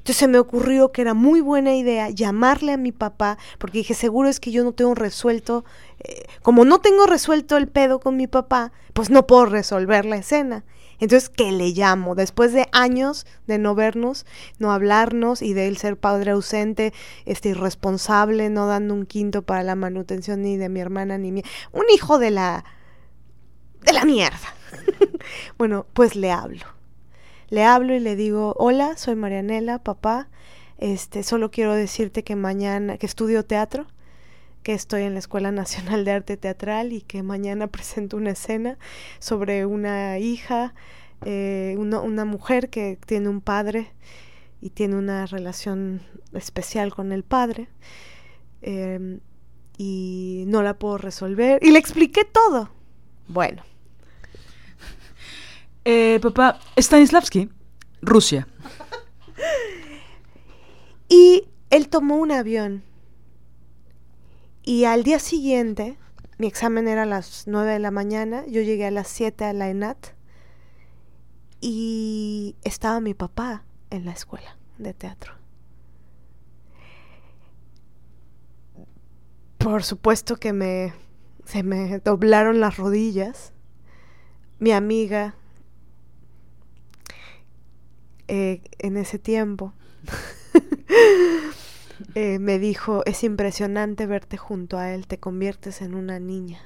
Entonces 0.02 0.18
se 0.18 0.28
me 0.28 0.40
ocurrió 0.40 0.92
que 0.92 1.04
era 1.04 1.14
muy 1.14 1.42
buena 1.42 1.76
idea 1.76 2.10
llamarle 2.10 2.72
a 2.72 2.78
mi 2.78 2.92
papá, 2.92 3.38
porque 3.60 3.78
dije, 3.78 3.94
seguro 3.94 4.30
es 4.30 4.40
que 4.40 4.50
yo 4.52 4.64
no 4.64 4.72
tengo 4.72 4.96
resuelto, 4.96 5.64
eh, 6.00 6.26
como 6.42 6.66
no 6.66 6.82
tengo 6.82 7.06
resuelto 7.06 7.56
el 7.56 7.68
pedo 7.68 8.00
con 8.00 8.18
mi 8.18 8.26
papá, 8.26 8.72
pues 8.94 9.12
no 9.12 9.28
puedo 9.28 9.46
resolver 9.46 10.06
la 10.06 10.16
escena. 10.16 10.66
Entonces, 11.00 11.30
¿qué 11.30 11.52
le 11.52 11.70
llamo? 11.70 12.16
Después 12.16 12.52
de 12.52 12.68
años 12.72 13.28
de 13.46 13.60
no 13.60 13.76
vernos, 13.76 14.26
no 14.58 14.72
hablarnos 14.72 15.44
y 15.44 15.54
de 15.54 15.68
él 15.68 15.78
ser 15.78 15.98
padre 15.98 16.32
ausente, 16.32 16.94
este 17.28 17.50
irresponsable, 17.50 18.50
no 18.50 18.66
dando 18.66 18.96
un 18.96 19.06
quinto 19.06 19.44
para 19.44 19.62
la 19.62 19.76
manutención 19.76 20.42
ni 20.42 20.58
de 20.58 20.70
mi 20.70 20.80
hermana 20.80 21.20
ni 21.20 21.32
mía, 21.32 21.44
un 21.74 21.86
hijo 21.94 22.18
de 22.18 22.32
la 22.32 22.66
de 23.82 23.94
la 23.94 24.04
mierda. 24.04 24.56
bueno, 25.60 25.86
pues 25.94 26.16
le 26.16 26.32
hablo 26.32 26.81
le 27.52 27.64
hablo 27.66 27.94
y 27.94 28.00
le 28.00 28.16
digo, 28.16 28.56
hola, 28.58 28.96
soy 28.98 29.16
Marianela, 29.16 29.78
papá, 29.78 30.30
este, 30.78 31.22
solo 31.22 31.52
quiero 31.52 31.76
decirte 31.76 32.24
que 32.24 32.36
mañana, 32.36 32.98
que 32.98 33.06
estudio 33.06 33.46
teatro, 33.46 33.86
que 34.64 34.74
estoy 34.74 35.04
en 35.04 35.14
la 35.14 35.20
Escuela 35.20 35.52
Nacional 35.52 36.06
de 36.06 36.12
Arte 36.12 36.38
Teatral 36.38 36.94
y 36.94 37.02
que 37.02 37.24
mañana 37.24 37.68
presento 37.72 38.16
una 38.16 38.32
escena 38.32 38.78
sobre 39.20 39.66
una 39.66 40.18
hija, 40.18 40.74
eh, 41.26 41.76
una, 41.78 42.26
mujer 42.26 42.70
que 42.70 42.98
tiene 43.06 43.28
un 43.28 43.42
padre 43.42 43.92
y 44.62 44.70
tiene 44.70 44.96
una 44.96 45.26
relación 45.26 46.02
especial 46.34 46.96
con 46.96 47.12
el 47.12 47.24
padre. 47.24 47.68
Em, 48.62 49.20
y 49.78 50.46
no 50.48 50.62
la 50.64 50.76
puedo 50.76 51.00
resolver. 51.00 51.60
Y 51.64 51.72
le 51.72 51.80
expliqué 51.80 52.24
todo. 52.24 52.70
Bueno, 53.28 53.64
eh, 55.86 56.20
papá, 56.22 56.60
Stanislavski, 56.78 57.50
Rusia. 58.02 58.48
Y 61.14 61.50
él 61.70 61.90
tomó 61.90 62.16
un 62.16 62.32
avión. 62.32 62.84
Y 64.64 64.86
al 64.86 65.04
día 65.04 65.20
siguiente, 65.20 65.98
mi 66.38 66.48
examen 66.48 66.88
era 66.88 67.04
a 67.04 67.06
las 67.06 67.48
9 67.48 67.74
de 67.74 67.80
la 67.80 67.92
mañana, 67.92 68.46
yo 68.48 68.62
llegué 68.62 68.86
a 68.86 68.92
las 68.92 69.10
7 69.10 69.44
a 69.44 69.52
la 69.52 69.70
ENAT 69.70 70.16
y 71.60 72.56
estaba 72.64 73.02
mi 73.02 73.14
papá 73.14 73.66
en 73.90 74.06
la 74.06 74.14
escuela 74.14 74.58
de 74.78 74.94
teatro. 74.94 75.34
Por 79.58 79.84
supuesto 79.84 80.38
que 80.38 80.54
me 80.54 80.94
se 81.46 81.64
me 81.64 82.00
doblaron 82.00 82.62
las 82.62 82.78
rodillas. 82.78 83.52
Mi 84.60 84.72
amiga 84.72 85.36
eh, 88.34 88.62
en 88.80 88.96
ese 88.96 89.20
tiempo, 89.20 89.74
eh, 92.16 92.40
me 92.40 92.60
dijo, 92.60 93.04
es 93.06 93.26
impresionante 93.26 94.06
verte 94.06 94.38
junto 94.38 94.78
a 94.78 94.94
él, 94.94 95.06
te 95.06 95.20
conviertes 95.20 95.82
en 95.82 95.96
una 95.96 96.18
niña. 96.18 96.62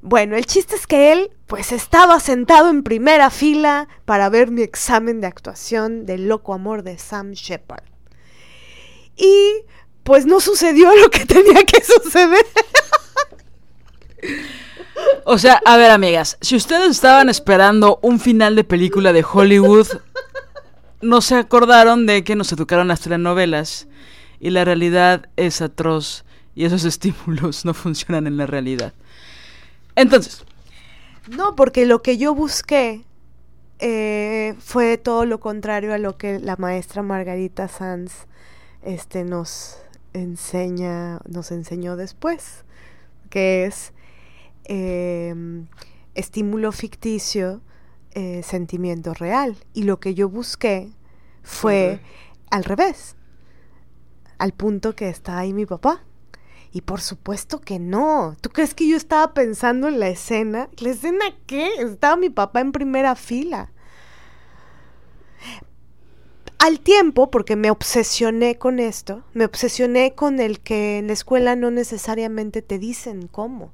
Bueno, 0.00 0.34
el 0.34 0.44
chiste 0.46 0.74
es 0.74 0.88
que 0.88 1.12
él 1.12 1.30
pues 1.46 1.70
estaba 1.70 2.18
sentado 2.18 2.68
en 2.68 2.82
primera 2.82 3.30
fila 3.30 3.86
para 4.06 4.28
ver 4.28 4.50
mi 4.50 4.62
examen 4.62 5.20
de 5.20 5.28
actuación 5.28 6.04
del 6.04 6.26
loco 6.26 6.52
amor 6.52 6.82
de 6.82 6.98
Sam 6.98 7.30
Shepard. 7.30 7.84
Y 9.14 9.66
pues 10.02 10.26
no 10.26 10.40
sucedió 10.40 10.96
lo 10.96 11.10
que 11.10 11.26
tenía 11.26 11.62
que 11.62 11.80
suceder. 11.84 12.44
O 15.24 15.38
sea, 15.38 15.60
a 15.64 15.76
ver, 15.76 15.90
amigas, 15.90 16.36
si 16.40 16.56
ustedes 16.56 16.90
estaban 16.90 17.28
esperando 17.28 17.98
un 18.02 18.18
final 18.18 18.56
de 18.56 18.64
película 18.64 19.12
de 19.12 19.24
Hollywood, 19.24 19.86
no 21.00 21.20
se 21.20 21.36
acordaron 21.36 22.06
de 22.06 22.24
que 22.24 22.36
nos 22.36 22.52
educaron 22.52 22.88
las 22.88 23.00
telenovelas 23.00 23.88
y 24.40 24.50
la 24.50 24.64
realidad 24.64 25.28
es 25.36 25.62
atroz 25.62 26.24
y 26.54 26.64
esos 26.64 26.84
estímulos 26.84 27.64
no 27.64 27.74
funcionan 27.74 28.26
en 28.26 28.36
la 28.36 28.46
realidad. 28.46 28.92
Entonces. 29.94 30.44
No, 31.28 31.54
porque 31.54 31.86
lo 31.86 32.02
que 32.02 32.18
yo 32.18 32.34
busqué 32.34 33.04
eh, 33.78 34.54
fue 34.58 34.98
todo 34.98 35.24
lo 35.24 35.38
contrario 35.38 35.94
a 35.94 35.98
lo 35.98 36.16
que 36.16 36.40
la 36.40 36.56
maestra 36.56 37.02
Margarita 37.02 37.68
Sanz 37.68 38.26
este, 38.82 39.24
nos 39.24 39.78
enseña, 40.12 41.20
nos 41.28 41.52
enseñó 41.52 41.96
después, 41.96 42.64
que 43.30 43.64
es 43.64 43.92
Em, 44.64 45.66
estímulo 46.14 46.72
ficticio, 46.72 47.62
eh, 48.12 48.42
sentimiento 48.42 49.14
real. 49.14 49.56
Y 49.72 49.84
lo 49.84 49.98
que 50.00 50.14
yo 50.14 50.28
busqué 50.28 50.90
fue 51.42 52.00
al 52.50 52.64
revés, 52.64 53.16
al 54.38 54.52
punto 54.52 54.94
que 54.94 55.08
está 55.08 55.38
ahí 55.38 55.52
mi 55.52 55.66
papá. 55.66 56.04
Y 56.72 56.82
por 56.82 57.00
supuesto 57.00 57.60
que 57.60 57.78
no. 57.78 58.34
¿Tú 58.40 58.48
crees 58.48 58.74
que 58.74 58.88
yo 58.88 58.96
estaba 58.96 59.34
pensando 59.34 59.88
en 59.88 60.00
la 60.00 60.08
escena? 60.08 60.70
¿La 60.78 60.90
escena 60.90 61.24
qué? 61.46 61.68
Estaba 61.78 62.16
mi 62.16 62.30
papá 62.30 62.60
en 62.60 62.72
primera 62.72 63.14
fila. 63.14 63.72
Al 66.58 66.80
tiempo, 66.80 67.30
porque 67.30 67.56
me 67.56 67.70
obsesioné 67.70 68.56
con 68.56 68.78
esto, 68.78 69.24
me 69.34 69.44
obsesioné 69.44 70.14
con 70.14 70.38
el 70.38 70.60
que 70.60 70.98
en 70.98 71.08
la 71.08 71.12
escuela 71.12 71.56
no 71.56 71.70
necesariamente 71.72 72.62
te 72.62 72.78
dicen 72.78 73.26
cómo 73.26 73.72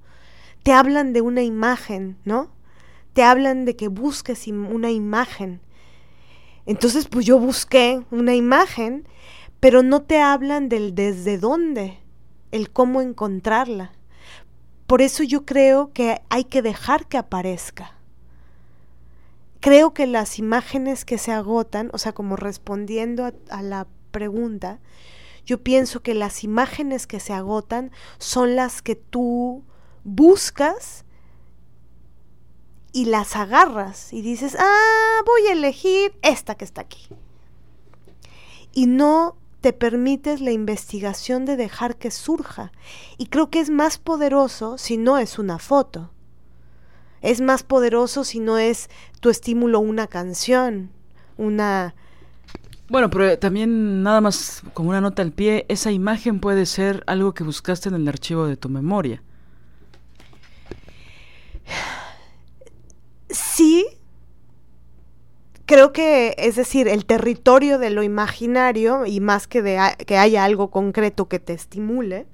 te 0.63 0.73
hablan 0.73 1.13
de 1.13 1.21
una 1.21 1.43
imagen, 1.43 2.17
¿no? 2.25 2.51
Te 3.13 3.23
hablan 3.23 3.65
de 3.65 3.77
que 3.77 3.89
busques 3.89 4.47
una 4.47 4.91
imagen. 4.91 5.61
Entonces, 6.67 7.09
pues 7.09 7.25
yo 7.25 7.39
busqué 7.39 8.05
una 8.11 8.35
imagen, 8.35 9.09
pero 9.61 9.83
no 9.83 10.03
te 10.03 10.21
hablan 10.21 10.69
del 10.69 10.95
desde 10.95 11.39
dónde, 11.39 11.99
el 12.53 12.71
cómo 12.71 13.01
encontrarla. 13.01 13.93
Por 14.87 15.03
eso 15.03 15.23
yo 15.23 15.45
creo 15.45 15.93
que 15.93 16.21
hay 16.29 16.45
que 16.45 16.63
dejar 16.63 17.07
que 17.09 17.19
aparezca. 17.19 17.95
Creo 19.61 19.93
que 19.93 20.07
las 20.07 20.39
imágenes 20.39 21.05
que 21.05 21.19
se 21.19 21.33
agotan, 21.33 21.91
o 21.93 21.99
sea, 21.99 22.13
como 22.13 22.37
respondiendo 22.37 23.25
a, 23.25 23.33
a 23.51 23.63
la 23.63 23.87
pregunta, 24.11 24.79
yo 25.45 25.63
pienso 25.63 26.01
que 26.01 26.15
las 26.15 26.45
imágenes 26.45 27.07
que 27.07 27.21
se 27.21 27.33
agotan 27.33 27.91
son 28.19 28.55
las 28.55 28.83
que 28.83 28.95
tú 28.95 29.65
buscas 30.05 31.05
y 32.93 33.07
las 33.07 33.37
agarras 33.37 34.13
y 34.13 34.23
dices, 34.23 34.57
ah, 34.59 35.23
voy 35.27 35.49
a 35.49 35.53
elegir 35.53 36.19
esta 36.23 36.55
que 36.57 36.65
está 36.65 36.81
aquí. 36.81 37.09
Y 38.73 38.87
no 38.87 39.37
te 39.61 39.73
permites 39.73 40.41
la 40.41 40.53
investigación 40.53 41.45
de 41.45 41.57
dejar 41.57 41.97
que 41.97 42.11
surja. 42.11 42.73
Y 43.17 43.27
creo 43.27 43.51
que 43.51 43.61
es 43.61 43.71
más 43.71 43.99
poderoso 43.99 44.79
si 44.79 44.97
no 44.97 45.19
es 45.19 45.39
una 45.39 45.59
foto. 45.59 46.11
Es 47.21 47.41
más 47.41 47.65
poderoso 47.65 48.25
si 48.25 48.39
no 48.39 48.59
es 48.59 48.89
tu 49.21 49.31
estímulo 49.31 49.81
una 49.81 50.07
canción, 50.07 50.91
una... 51.37 51.95
Bueno, 52.89 53.11
pero 53.11 53.39
también 53.39 54.03
nada 54.03 54.21
más 54.21 54.63
como 54.73 54.91
una 54.91 55.01
nota 55.01 55.21
al 55.21 55.33
pie, 55.33 55.67
esa 55.69 55.91
imagen 55.91 56.41
puede 56.41 56.65
ser 56.65 57.03
algo 57.07 57.35
que 57.35 57.45
buscaste 57.45 57.89
en 57.89 57.97
el 57.97 58.09
archivo 58.09 58.47
de 58.47 58.57
tu 58.57 58.69
memoria. 58.69 59.23
Sí, 63.31 63.87
creo 65.67 65.93
que, 65.93 66.35
es 66.39 66.57
decir, 66.57 66.89
el 66.89 67.05
territorio 67.05 67.79
de 67.79 67.91
lo 67.91 68.03
imaginario, 68.03 69.05
y 69.07 69.21
más 69.21 69.47
que 69.47 69.63
de 69.63 69.79
que 70.07 70.17
haya 70.17 70.45
algo 70.45 70.71
concreto 70.71 71.29
que 71.29 71.39
te 71.39 71.53
estimule, 71.53 72.27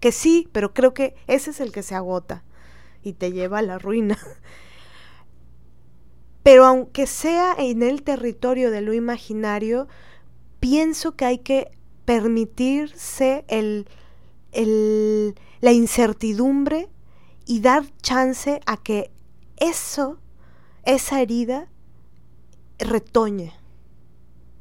que 0.00 0.12
sí, 0.12 0.48
pero 0.52 0.74
creo 0.74 0.94
que 0.94 1.14
ese 1.26 1.50
es 1.50 1.60
el 1.60 1.72
que 1.72 1.82
se 1.82 1.94
agota 1.94 2.44
y 3.02 3.12
te 3.12 3.32
lleva 3.32 3.58
a 3.58 3.62
la 3.62 3.78
ruina. 3.78 4.18
Pero 6.42 6.66
aunque 6.66 7.06
sea 7.06 7.54
en 7.56 7.82
el 7.82 8.02
territorio 8.02 8.70
de 8.70 8.82
lo 8.82 8.92
imaginario, 8.92 9.88
pienso 10.60 11.16
que 11.16 11.24
hay 11.24 11.38
que 11.38 11.70
permitirse 12.04 13.44
el, 13.48 13.88
el, 14.52 15.36
la 15.60 15.72
incertidumbre 15.72 16.90
y 17.46 17.60
dar 17.60 17.84
chance 18.02 18.60
a 18.66 18.76
que 18.76 19.10
eso, 19.56 20.18
esa 20.84 21.20
herida, 21.20 21.68
retoñe. 22.78 23.52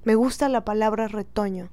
Me 0.04 0.16
gusta 0.16 0.50
la 0.50 0.66
palabra 0.66 1.08
retoño. 1.08 1.70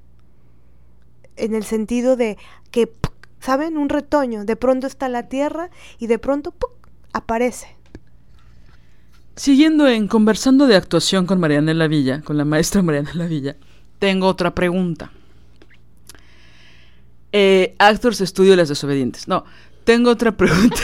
En 1.35 1.55
el 1.55 1.63
sentido 1.63 2.15
de 2.15 2.37
que, 2.71 2.93
¿saben? 3.39 3.77
Un 3.77 3.89
retoño. 3.89 4.45
De 4.45 4.55
pronto 4.55 4.87
está 4.87 5.09
la 5.09 5.27
tierra 5.27 5.69
y 5.99 6.07
de 6.07 6.19
pronto 6.19 6.53
aparece. 7.13 7.75
Siguiendo 9.35 9.87
en 9.87 10.07
conversando 10.07 10.67
de 10.67 10.75
actuación 10.75 11.25
con 11.25 11.39
Marianela 11.39 11.87
Villa, 11.87 12.21
con 12.21 12.37
la 12.37 12.45
maestra 12.45 12.81
Marianela 12.83 13.25
Villa, 13.25 13.55
tengo 13.99 14.27
otra 14.27 14.53
pregunta. 14.53 15.11
Eh, 17.33 17.75
actors 17.79 18.19
estudio 18.19 18.55
Las 18.55 18.69
Desobedientes. 18.69 19.27
No, 19.27 19.45
tengo 19.91 20.09
otra 20.09 20.31
pregunta. 20.31 20.81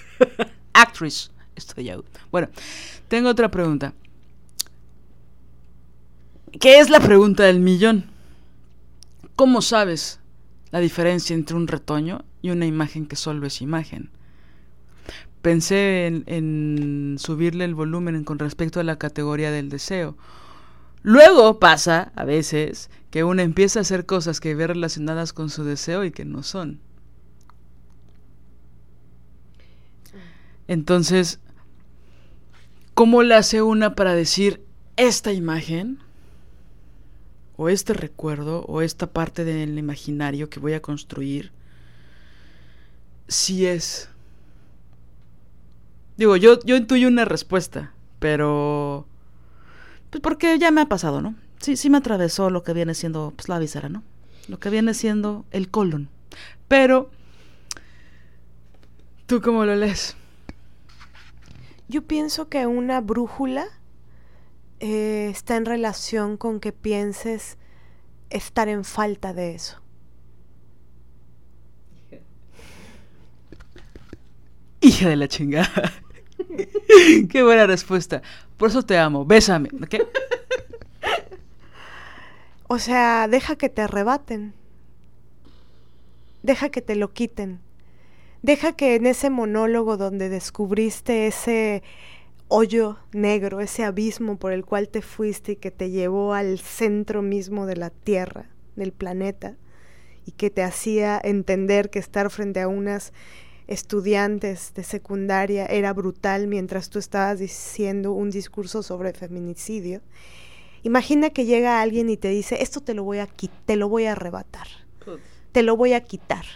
Actress, 0.74 1.30
estoy 1.56 1.84
yo. 1.84 2.04
Bueno, 2.30 2.50
tengo 3.08 3.30
otra 3.30 3.50
pregunta. 3.50 3.94
¿Qué 6.60 6.80
es 6.80 6.90
la 6.90 7.00
pregunta 7.00 7.44
del 7.44 7.60
millón? 7.60 8.04
¿Cómo 9.36 9.62
sabes 9.62 10.20
la 10.70 10.80
diferencia 10.80 11.32
entre 11.32 11.56
un 11.56 11.66
retoño 11.66 12.26
y 12.42 12.50
una 12.50 12.66
imagen 12.66 13.06
que 13.06 13.16
solo 13.16 13.46
es 13.46 13.62
imagen? 13.62 14.10
Pensé 15.40 16.06
en, 16.06 16.24
en 16.26 17.16
subirle 17.18 17.64
el 17.64 17.74
volumen 17.74 18.22
con 18.24 18.38
respecto 18.38 18.80
a 18.80 18.84
la 18.84 18.98
categoría 18.98 19.50
del 19.50 19.70
deseo. 19.70 20.14
Luego 21.02 21.58
pasa, 21.58 22.12
a 22.14 22.24
veces, 22.26 22.90
que 23.10 23.24
uno 23.24 23.40
empieza 23.40 23.78
a 23.78 23.82
hacer 23.82 24.04
cosas 24.04 24.40
que 24.40 24.54
ve 24.54 24.66
relacionadas 24.66 25.32
con 25.32 25.48
su 25.48 25.64
deseo 25.64 26.04
y 26.04 26.10
que 26.10 26.26
no 26.26 26.42
son. 26.42 26.80
Entonces, 30.70 31.40
¿cómo 32.94 33.24
le 33.24 33.34
hace 33.34 33.60
una 33.60 33.96
para 33.96 34.14
decir 34.14 34.62
esta 34.96 35.32
imagen 35.32 35.98
o 37.56 37.68
este 37.68 37.92
recuerdo 37.92 38.64
o 38.66 38.80
esta 38.80 39.08
parte 39.08 39.44
del 39.44 39.76
imaginario 39.76 40.48
que 40.48 40.60
voy 40.60 40.74
a 40.74 40.80
construir 40.80 41.50
si 43.26 43.66
es? 43.66 44.10
Digo, 46.16 46.36
yo, 46.36 46.60
yo 46.60 46.76
intuyo 46.76 47.08
una 47.08 47.24
respuesta, 47.24 47.92
pero... 48.20 49.08
Pues 50.10 50.22
porque 50.22 50.56
ya 50.60 50.70
me 50.70 50.82
ha 50.82 50.88
pasado, 50.88 51.20
¿no? 51.20 51.34
Sí, 51.58 51.76
sí 51.76 51.90
me 51.90 51.98
atravesó 51.98 52.48
lo 52.48 52.62
que 52.62 52.74
viene 52.74 52.94
siendo 52.94 53.32
pues, 53.34 53.48
la 53.48 53.58
visera, 53.58 53.88
¿no? 53.88 54.04
Lo 54.46 54.60
que 54.60 54.70
viene 54.70 54.94
siendo 54.94 55.44
el 55.50 55.68
colon. 55.68 56.08
Pero... 56.68 57.10
¿Tú 59.26 59.40
cómo 59.40 59.64
lo 59.64 59.74
lees? 59.74 60.16
Yo 61.90 62.02
pienso 62.02 62.48
que 62.48 62.68
una 62.68 63.00
brújula 63.00 63.66
eh, 64.78 65.28
está 65.28 65.56
en 65.56 65.64
relación 65.64 66.36
con 66.36 66.60
que 66.60 66.70
pienses 66.70 67.58
estar 68.30 68.68
en 68.68 68.84
falta 68.84 69.34
de 69.34 69.56
eso. 69.56 69.82
Hija 74.80 75.08
de 75.08 75.16
la 75.16 75.26
chingada. 75.26 75.92
Qué 77.28 77.42
buena 77.42 77.66
respuesta. 77.66 78.22
Por 78.56 78.68
eso 78.68 78.84
te 78.84 78.96
amo. 78.96 79.24
Bésame. 79.24 79.68
¿Qué? 79.88 80.06
O 82.68 82.78
sea, 82.78 83.26
deja 83.26 83.56
que 83.56 83.68
te 83.68 83.82
arrebaten. 83.82 84.54
Deja 86.44 86.68
que 86.68 86.82
te 86.82 86.94
lo 86.94 87.12
quiten. 87.12 87.58
Deja 88.42 88.72
que 88.72 88.94
en 88.94 89.04
ese 89.04 89.28
monólogo 89.28 89.98
donde 89.98 90.30
descubriste 90.30 91.26
ese 91.26 91.82
hoyo 92.48 92.96
negro, 93.12 93.60
ese 93.60 93.84
abismo 93.84 94.38
por 94.38 94.52
el 94.52 94.64
cual 94.64 94.88
te 94.88 95.02
fuiste 95.02 95.52
y 95.52 95.56
que 95.56 95.70
te 95.70 95.90
llevó 95.90 96.32
al 96.32 96.58
centro 96.58 97.20
mismo 97.20 97.66
de 97.66 97.76
la 97.76 97.90
Tierra, 97.90 98.48
del 98.76 98.92
planeta, 98.92 99.56
y 100.24 100.32
que 100.32 100.48
te 100.48 100.62
hacía 100.62 101.20
entender 101.22 101.90
que 101.90 101.98
estar 101.98 102.30
frente 102.30 102.60
a 102.60 102.68
unas 102.68 103.12
estudiantes 103.66 104.72
de 104.74 104.84
secundaria 104.84 105.66
era 105.66 105.92
brutal 105.92 106.48
mientras 106.48 106.90
tú 106.90 106.98
estabas 106.98 107.38
diciendo 107.38 108.12
un 108.12 108.30
discurso 108.30 108.82
sobre 108.82 109.12
feminicidio. 109.12 110.00
Imagina 110.82 111.30
que 111.30 111.44
llega 111.44 111.80
alguien 111.80 112.08
y 112.08 112.16
te 112.16 112.28
dice, 112.28 112.62
esto 112.62 112.80
te 112.80 112.94
lo 112.94 113.04
voy 113.04 113.18
a 113.18 113.28
te 113.66 113.76
lo 113.76 113.88
voy 113.88 114.06
a 114.06 114.12
arrebatar. 114.12 114.66
Te 115.52 115.62
lo 115.62 115.76
voy 115.76 115.92
a 115.92 116.00
quitar. 116.00 116.46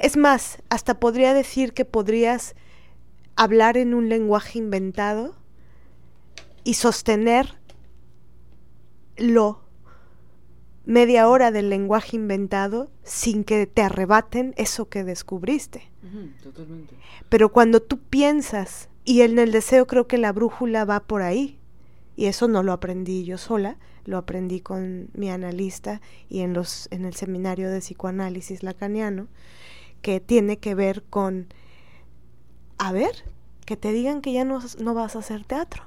Es 0.00 0.16
más, 0.16 0.58
hasta 0.70 0.98
podría 0.98 1.34
decir 1.34 1.74
que 1.74 1.84
podrías 1.84 2.54
hablar 3.36 3.76
en 3.76 3.94
un 3.94 4.08
lenguaje 4.08 4.58
inventado 4.58 5.34
y 6.64 6.74
sostener 6.74 7.58
lo 9.16 9.60
media 10.86 11.28
hora 11.28 11.50
del 11.50 11.68
lenguaje 11.68 12.16
inventado 12.16 12.90
sin 13.04 13.44
que 13.44 13.66
te 13.66 13.82
arrebaten 13.82 14.54
eso 14.56 14.88
que 14.88 15.04
descubriste. 15.04 15.90
totalmente. 16.42 16.94
Pero 17.28 17.52
cuando 17.52 17.80
tú 17.80 17.98
piensas, 17.98 18.88
y 19.04 19.20
en 19.20 19.38
el 19.38 19.52
deseo 19.52 19.86
creo 19.86 20.06
que 20.06 20.18
la 20.18 20.32
brújula 20.32 20.84
va 20.84 21.00
por 21.00 21.22
ahí, 21.22 21.58
y 22.16 22.26
eso 22.26 22.48
no 22.48 22.62
lo 22.62 22.72
aprendí 22.72 23.24
yo 23.24 23.38
sola, 23.38 23.76
lo 24.04 24.16
aprendí 24.16 24.60
con 24.60 25.10
mi 25.12 25.30
analista 25.30 26.00
y 26.28 26.40
en, 26.40 26.54
los, 26.54 26.88
en 26.90 27.04
el 27.04 27.14
seminario 27.14 27.70
de 27.70 27.80
psicoanálisis 27.80 28.62
lacaniano, 28.62 29.28
que 30.02 30.20
tiene 30.20 30.58
que 30.58 30.74
ver 30.74 31.02
con, 31.04 31.52
a 32.78 32.92
ver, 32.92 33.24
que 33.64 33.76
te 33.76 33.92
digan 33.92 34.20
que 34.20 34.32
ya 34.32 34.44
no, 34.44 34.60
no 34.78 34.94
vas 34.94 35.16
a 35.16 35.20
hacer 35.20 35.44
teatro. 35.44 35.84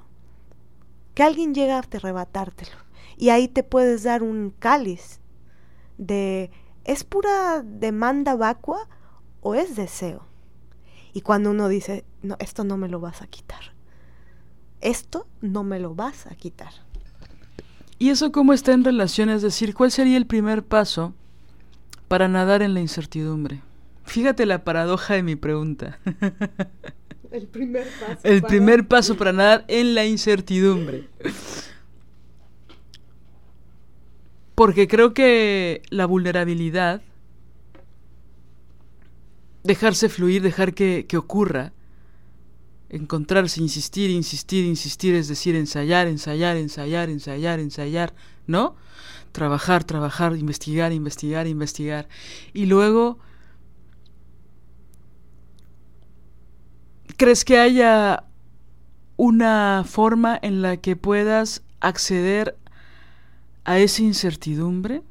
Que 1.14 1.24
alguien 1.24 1.54
llega 1.54 1.76
a 1.76 1.80
arrebatártelo. 1.80 2.78
Y 3.18 3.30
ahí 3.30 3.48
te 3.48 3.64
puedes 3.64 4.04
dar 4.04 4.24
un 4.24 4.54
cáliz 4.58 5.20
de, 5.98 6.52
¿es 6.84 7.04
pura 7.04 7.62
demanda 7.64 8.36
vacua 8.36 8.88
o 9.42 9.56
es 9.56 9.76
deseo? 9.76 10.26
Y 11.14 11.22
cuando 11.22 11.52
uno 11.52 11.68
dice, 11.68 12.06
no, 12.22 12.36
esto 12.40 12.64
no 12.64 12.78
me 12.78 12.90
lo 12.90 13.00
vas 13.00 13.22
a 13.22 13.28
quitar. 13.28 13.74
Esto 14.82 15.28
no 15.42 15.64
me 15.64 15.80
lo 15.80 15.94
vas 15.94 16.26
a 16.26 16.36
quitar. 16.36 16.74
¿Y 18.00 18.10
eso 18.10 18.32
cómo 18.32 18.54
está 18.54 18.74
en 18.74 18.84
relación? 18.84 19.30
Es 19.30 19.42
decir, 19.42 19.76
¿cuál 19.76 19.92
sería 19.92 20.18
el 20.18 20.26
primer 20.26 20.64
paso 20.66 21.14
para 22.08 22.28
nadar 22.28 22.62
en 22.62 22.74
la 22.74 22.82
incertidumbre? 22.82 23.62
Fíjate 24.04 24.46
la 24.46 24.64
paradoja 24.64 25.16
de 25.16 25.24
mi 25.24 25.36
pregunta. 25.36 26.00
El 27.32 27.48
primer 27.48 27.88
paso. 28.00 28.20
El 28.24 28.44
primer 28.44 28.88
paso 28.88 29.18
para 29.18 29.34
nadar 29.34 29.66
en 29.68 29.96
la 29.96 30.06
incertidumbre. 30.06 31.08
Porque 34.56 34.88
creo 34.88 35.16
que 35.16 35.82
la 35.90 36.06
vulnerabilidad, 36.06 37.02
dejarse 39.64 40.10
fluir, 40.10 40.44
dejar 40.44 40.76
que, 40.76 41.06
que 41.08 41.18
ocurra, 41.18 41.74
encontrarse, 42.90 43.60
insistir, 43.60 44.12
insistir, 44.12 44.66
insistir, 44.66 45.16
es 45.16 45.28
decir, 45.28 45.56
ensayar, 45.56 46.06
ensayar, 46.08 46.58
ensayar, 46.58 47.10
ensayar, 47.10 47.60
ensayar, 47.60 48.14
¿no? 48.46 48.76
Trabajar, 49.32 49.84
trabajar, 49.84 50.38
investigar, 50.38 50.92
investigar, 50.92 51.48
investigar. 51.48 52.08
Y 52.54 52.68
luego 52.68 53.18
¿Crees 57.24 57.46
que 57.46 57.58
haya 57.58 58.26
una 59.16 59.86
forma 59.88 60.38
en 60.42 60.62
la 60.62 60.76
que 60.76 60.98
puedas 60.98 61.64
acceder 61.80 62.58
a 63.64 63.80
esa 63.80 64.02
incertidumbre 64.02 65.04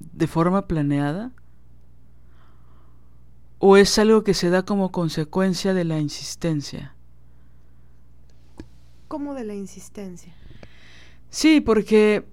de 0.00 0.26
forma 0.26 0.66
planeada? 0.66 1.32
¿O 3.58 3.78
es 3.78 3.98
algo 3.98 4.22
que 4.22 4.34
se 4.34 4.50
da 4.50 4.66
como 4.66 4.92
consecuencia 4.92 5.72
de 5.72 5.84
la 5.84 5.98
insistencia? 5.98 6.94
¿Cómo 9.08 9.32
de 9.32 9.44
la 9.44 9.54
insistencia? 9.54 10.34
Sí, 11.30 11.62
porque 11.62 12.26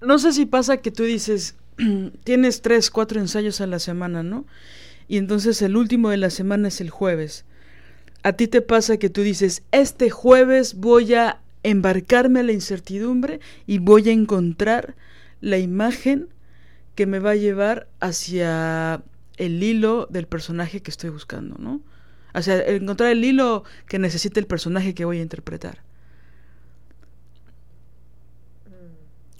no 0.00 0.18
sé 0.18 0.32
si 0.32 0.46
pasa 0.46 0.78
que 0.78 0.90
tú 0.90 1.04
dices, 1.04 1.56
tienes 2.24 2.62
tres, 2.62 2.90
cuatro 2.90 3.20
ensayos 3.20 3.60
a 3.60 3.66
la 3.66 3.78
semana, 3.78 4.22
¿no? 4.22 4.46
Y 5.08 5.16
entonces 5.16 5.62
el 5.62 5.76
último 5.76 6.10
de 6.10 6.18
la 6.18 6.30
semana 6.30 6.68
es 6.68 6.80
el 6.80 6.90
jueves. 6.90 7.44
A 8.22 8.32
ti 8.32 8.46
te 8.46 8.60
pasa 8.60 8.98
que 8.98 9.10
tú 9.10 9.22
dices, 9.22 9.62
este 9.72 10.10
jueves 10.10 10.74
voy 10.74 11.14
a 11.14 11.40
embarcarme 11.62 12.40
a 12.40 12.42
la 12.42 12.52
incertidumbre 12.52 13.40
y 13.66 13.78
voy 13.78 14.08
a 14.08 14.12
encontrar 14.12 14.94
la 15.40 15.58
imagen 15.58 16.28
que 16.94 17.06
me 17.06 17.20
va 17.20 17.30
a 17.30 17.36
llevar 17.36 17.88
hacia 18.00 19.02
el 19.36 19.62
hilo 19.62 20.06
del 20.10 20.26
personaje 20.26 20.82
que 20.82 20.90
estoy 20.90 21.10
buscando, 21.10 21.56
¿no? 21.58 21.80
Hacia 22.32 22.66
encontrar 22.66 23.10
el 23.10 23.24
hilo 23.24 23.64
que 23.86 23.98
necesita 23.98 24.40
el 24.40 24.46
personaje 24.46 24.94
que 24.94 25.04
voy 25.04 25.18
a 25.18 25.22
interpretar. 25.22 25.87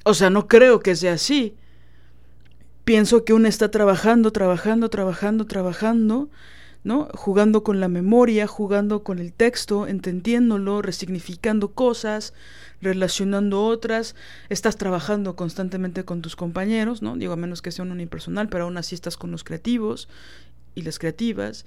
O 0.09 0.15
sea, 0.15 0.31
no 0.31 0.49
creo 0.49 0.81
que 0.81 0.97
sea 0.97 1.13
así. 1.13 1.55
Pienso 2.87 3.27
que 3.27 3.35
uno 3.35 3.47
está 3.47 3.71
trabajando, 3.71 4.33
trabajando, 4.33 4.89
trabajando, 4.89 5.45
trabajando, 5.47 6.31
¿no? 6.83 7.09
Jugando 7.13 7.63
con 7.63 7.79
la 7.79 7.89
memoria, 7.89 8.47
jugando 8.47 9.03
con 9.03 9.19
el 9.19 9.35
texto, 9.35 9.87
entendiéndolo, 9.87 10.81
resignificando 10.81 11.73
cosas, 11.73 12.33
relacionando 12.81 13.67
otras, 13.67 14.15
estás 14.49 14.79
trabajando 14.79 15.37
constantemente 15.37 16.07
con 16.07 16.23
tus 16.23 16.37
compañeros, 16.37 17.03
¿no? 17.03 17.15
Digo, 17.15 17.35
a 17.35 17.37
menos 17.37 17.61
que 17.61 17.71
sea 17.71 17.85
un 17.85 17.93
unipersonal, 17.93 18.49
pero 18.49 18.65
aún 18.65 18.79
así 18.79 18.95
estás 18.95 19.19
con 19.19 19.31
los 19.31 19.45
creativos 19.45 20.09
y 20.75 20.85
las 20.85 20.99
creativas. 20.99 21.67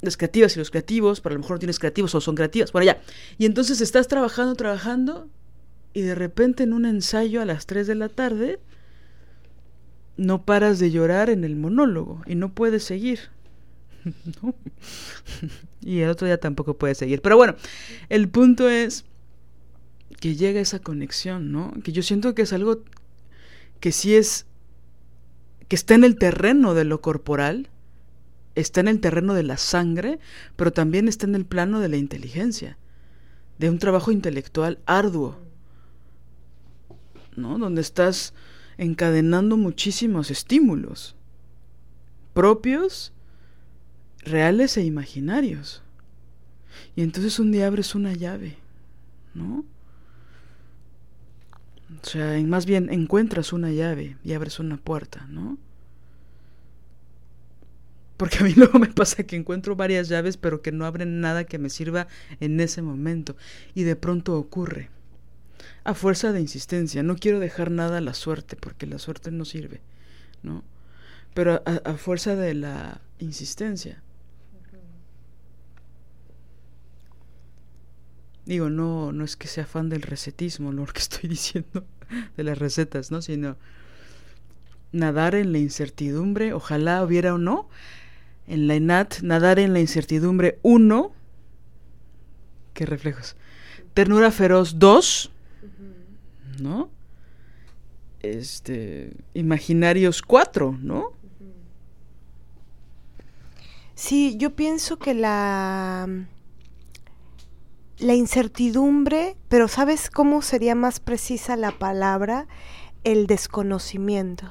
Las 0.00 0.16
creativas 0.16 0.54
y 0.54 0.60
los 0.60 0.70
creativos, 0.70 1.20
pero 1.20 1.32
a 1.32 1.38
lo 1.38 1.40
mejor 1.40 1.56
no 1.56 1.58
tienes 1.58 1.80
creativos 1.80 2.14
o 2.14 2.20
son 2.20 2.36
creativas, 2.36 2.70
por 2.70 2.82
allá. 2.82 3.00
Y 3.36 3.46
entonces 3.46 3.80
estás 3.80 4.06
trabajando, 4.06 4.54
trabajando, 4.54 5.28
y 5.92 6.02
de 6.02 6.14
repente 6.14 6.62
en 6.62 6.72
un 6.72 6.86
ensayo 6.86 7.42
a 7.42 7.44
las 7.44 7.66
3 7.66 7.86
de 7.86 7.94
la 7.94 8.08
tarde, 8.08 8.60
no 10.16 10.44
paras 10.44 10.78
de 10.78 10.90
llorar 10.90 11.30
en 11.30 11.44
el 11.44 11.56
monólogo 11.56 12.22
y 12.26 12.34
no 12.34 12.52
puedes 12.52 12.84
seguir. 12.84 13.20
y 15.80 16.00
el 16.00 16.10
otro 16.10 16.26
día 16.26 16.38
tampoco 16.38 16.74
puedes 16.74 16.98
seguir. 16.98 17.22
Pero 17.22 17.36
bueno, 17.36 17.56
el 18.08 18.28
punto 18.28 18.68
es 18.68 19.04
que 20.20 20.36
llega 20.36 20.60
esa 20.60 20.78
conexión, 20.78 21.52
¿no? 21.52 21.72
Que 21.82 21.92
yo 21.92 22.02
siento 22.02 22.34
que 22.34 22.42
es 22.42 22.52
algo 22.52 22.82
que 23.80 23.92
sí 23.92 24.14
es, 24.14 24.46
que 25.68 25.76
está 25.76 25.94
en 25.94 26.04
el 26.04 26.16
terreno 26.16 26.74
de 26.74 26.84
lo 26.84 27.00
corporal, 27.00 27.68
está 28.54 28.80
en 28.80 28.88
el 28.88 29.00
terreno 29.00 29.34
de 29.34 29.42
la 29.42 29.56
sangre, 29.56 30.18
pero 30.56 30.72
también 30.72 31.08
está 31.08 31.26
en 31.26 31.34
el 31.34 31.46
plano 31.46 31.80
de 31.80 31.88
la 31.88 31.96
inteligencia, 31.96 32.76
de 33.58 33.70
un 33.70 33.78
trabajo 33.78 34.10
intelectual 34.10 34.78
arduo, 34.84 35.38
Donde 37.58 37.80
estás 37.80 38.34
encadenando 38.78 39.56
muchísimos 39.56 40.30
estímulos 40.30 41.16
propios, 42.32 43.12
reales 44.22 44.76
e 44.76 44.84
imaginarios. 44.84 45.82
Y 46.96 47.02
entonces 47.02 47.38
un 47.38 47.52
día 47.52 47.66
abres 47.66 47.94
una 47.94 48.12
llave, 48.12 48.56
¿no? 49.34 49.64
O 52.02 52.06
sea, 52.06 52.40
más 52.44 52.66
bien 52.66 52.88
encuentras 52.90 53.52
una 53.52 53.70
llave 53.72 54.16
y 54.24 54.32
abres 54.32 54.60
una 54.60 54.76
puerta, 54.76 55.26
¿no? 55.28 55.58
Porque 58.16 58.38
a 58.38 58.42
mí 58.42 58.52
luego 58.56 58.78
me 58.78 58.88
pasa 58.88 59.24
que 59.24 59.36
encuentro 59.36 59.74
varias 59.76 60.08
llaves 60.08 60.36
pero 60.36 60.62
que 60.62 60.72
no 60.72 60.84
abren 60.84 61.20
nada 61.20 61.44
que 61.44 61.58
me 61.58 61.68
sirva 61.68 62.06
en 62.38 62.60
ese 62.60 62.80
momento. 62.80 63.36
Y 63.74 63.82
de 63.82 63.96
pronto 63.96 64.38
ocurre 64.38 64.88
a 65.84 65.94
fuerza 65.94 66.32
de 66.32 66.40
insistencia. 66.40 67.02
No 67.02 67.16
quiero 67.16 67.40
dejar 67.40 67.70
nada 67.70 67.98
a 67.98 68.00
la 68.00 68.14
suerte, 68.14 68.56
porque 68.56 68.86
la 68.86 68.98
suerte 68.98 69.30
no 69.30 69.44
sirve, 69.44 69.80
¿no? 70.42 70.64
Pero 71.34 71.62
a, 71.64 71.94
fuerza 71.94 72.34
de 72.34 72.54
la 72.54 73.00
insistencia. 73.18 74.02
Digo, 78.46 78.68
no, 78.68 79.12
no 79.12 79.24
es 79.24 79.36
que 79.36 79.46
sea 79.46 79.66
fan 79.66 79.88
del 79.88 80.02
recetismo, 80.02 80.72
lo 80.72 80.86
que 80.86 81.00
estoy 81.00 81.28
diciendo 81.28 81.84
de 82.36 82.44
las 82.44 82.58
recetas, 82.58 83.10
¿no? 83.10 83.22
Sino 83.22 83.56
nadar 84.92 85.34
en 85.34 85.52
la 85.52 85.58
incertidumbre, 85.58 86.52
ojalá 86.52 87.04
hubiera 87.04 87.34
o 87.34 87.38
no, 87.38 87.68
en 88.46 88.66
la 88.66 88.74
ENAT, 88.74 89.20
nadar 89.22 89.58
en 89.60 89.72
la 89.72 89.80
incertidumbre 89.80 90.58
uno, 90.62 91.12
¿qué 92.74 92.86
reflejos? 92.86 93.36
Ternura 93.94 94.32
feroz 94.32 94.78
dos, 94.78 95.30
¿no? 96.60 96.90
Este, 98.20 99.12
Imaginarios 99.34 100.22
4, 100.22 100.78
¿no? 100.80 101.12
Sí, 103.94 104.36
yo 104.38 104.54
pienso 104.54 104.98
que 104.98 105.14
la 105.14 106.08
la 108.00 108.14
incertidumbre, 108.14 109.36
pero 109.48 109.68
¿sabes 109.68 110.10
cómo 110.10 110.40
sería 110.42 110.74
más 110.74 111.00
precisa 111.00 111.56
la 111.56 111.72
palabra? 111.72 112.48
El 113.04 113.26
desconocimiento. 113.26 114.46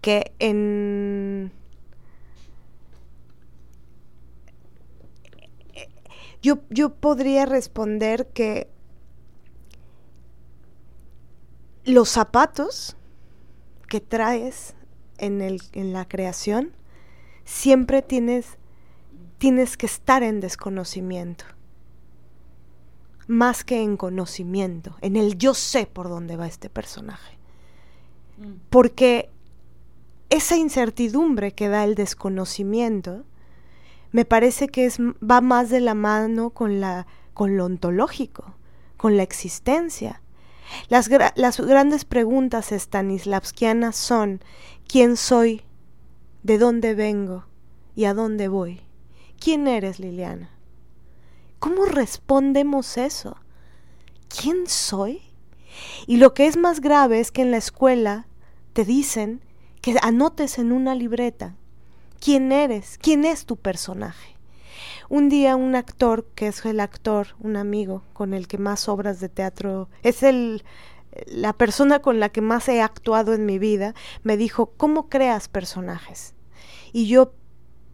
Que 0.00 0.32
en 0.40 1.52
yo, 6.42 6.58
yo 6.70 6.94
podría 6.94 7.46
responder 7.46 8.26
que 8.34 8.68
los 11.84 12.08
zapatos 12.08 12.96
que 13.88 14.00
traes 14.00 14.74
en, 15.18 15.40
el, 15.40 15.60
en 15.72 15.92
la 15.92 16.06
creación, 16.06 16.72
siempre 17.44 18.02
tienes, 18.02 18.58
tienes 19.38 19.76
que 19.76 19.86
estar 19.86 20.22
en 20.22 20.40
desconocimiento, 20.40 21.44
más 23.26 23.64
que 23.64 23.82
en 23.82 23.96
conocimiento, 23.96 24.96
en 25.00 25.16
el 25.16 25.36
yo 25.36 25.54
sé 25.54 25.86
por 25.86 26.08
dónde 26.08 26.36
va 26.36 26.46
este 26.46 26.70
personaje. 26.70 27.36
Mm. 28.38 28.52
Porque 28.70 29.30
esa 30.30 30.56
incertidumbre 30.56 31.52
que 31.52 31.68
da 31.68 31.84
el 31.84 31.94
desconocimiento, 31.94 33.24
me 34.12 34.24
parece 34.24 34.68
que 34.68 34.86
es, 34.86 34.98
va 35.00 35.40
más 35.40 35.68
de 35.68 35.80
la 35.80 35.94
mano 35.94 36.50
con, 36.50 36.80
la, 36.80 37.06
con 37.34 37.56
lo 37.56 37.66
ontológico, 37.66 38.54
con 38.96 39.16
la 39.16 39.22
existencia 39.22 40.21
las, 40.88 41.08
las 41.36 41.60
grandes 41.60 42.04
preguntas 42.04 42.70
stanislavskianas 42.72 43.96
son 43.96 44.40
¿quién 44.86 45.16
soy? 45.16 45.62
¿De 46.42 46.58
dónde 46.58 46.94
vengo? 46.94 47.46
¿Y 47.94 48.04
a 48.04 48.14
dónde 48.14 48.48
voy? 48.48 48.80
¿Quién 49.38 49.68
eres, 49.68 49.98
Liliana? 49.98 50.50
¿Cómo 51.58 51.84
respondemos 51.84 52.96
eso? 52.96 53.36
¿Quién 54.28 54.66
soy? 54.66 55.22
Y 56.06 56.16
lo 56.16 56.34
que 56.34 56.46
es 56.46 56.56
más 56.56 56.80
grave 56.80 57.20
es 57.20 57.30
que 57.30 57.42
en 57.42 57.50
la 57.50 57.56
escuela 57.56 58.26
te 58.72 58.84
dicen 58.84 59.42
que 59.80 59.96
anotes 60.02 60.58
en 60.58 60.72
una 60.72 60.94
libreta 60.94 61.56
quién 62.20 62.52
eres, 62.52 62.98
quién 63.00 63.24
es 63.24 63.46
tu 63.46 63.56
personaje. 63.56 64.31
Un 65.12 65.28
día 65.28 65.56
un 65.56 65.74
actor, 65.74 66.24
que 66.34 66.46
es 66.46 66.64
el 66.64 66.80
actor, 66.80 67.36
un 67.38 67.58
amigo 67.58 68.02
con 68.14 68.32
el 68.32 68.48
que 68.48 68.56
más 68.56 68.88
obras 68.88 69.20
de 69.20 69.28
teatro, 69.28 69.90
es 70.02 70.22
el 70.22 70.64
la 71.26 71.52
persona 71.52 71.98
con 71.98 72.18
la 72.18 72.30
que 72.30 72.40
más 72.40 72.66
he 72.70 72.80
actuado 72.80 73.34
en 73.34 73.44
mi 73.44 73.58
vida, 73.58 73.94
me 74.22 74.38
dijo, 74.38 74.72
¿cómo 74.78 75.10
creas 75.10 75.48
personajes? 75.48 76.34
Y 76.94 77.08
yo 77.08 77.34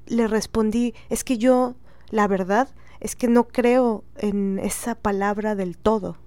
le 0.06 0.28
respondí, 0.28 0.94
es 1.08 1.24
que 1.24 1.38
yo, 1.38 1.74
la 2.10 2.28
verdad, 2.28 2.68
es 3.00 3.16
que 3.16 3.26
no 3.26 3.48
creo 3.48 4.04
en 4.18 4.60
esa 4.60 4.94
palabra 4.94 5.56
del 5.56 5.76
todo, 5.76 6.18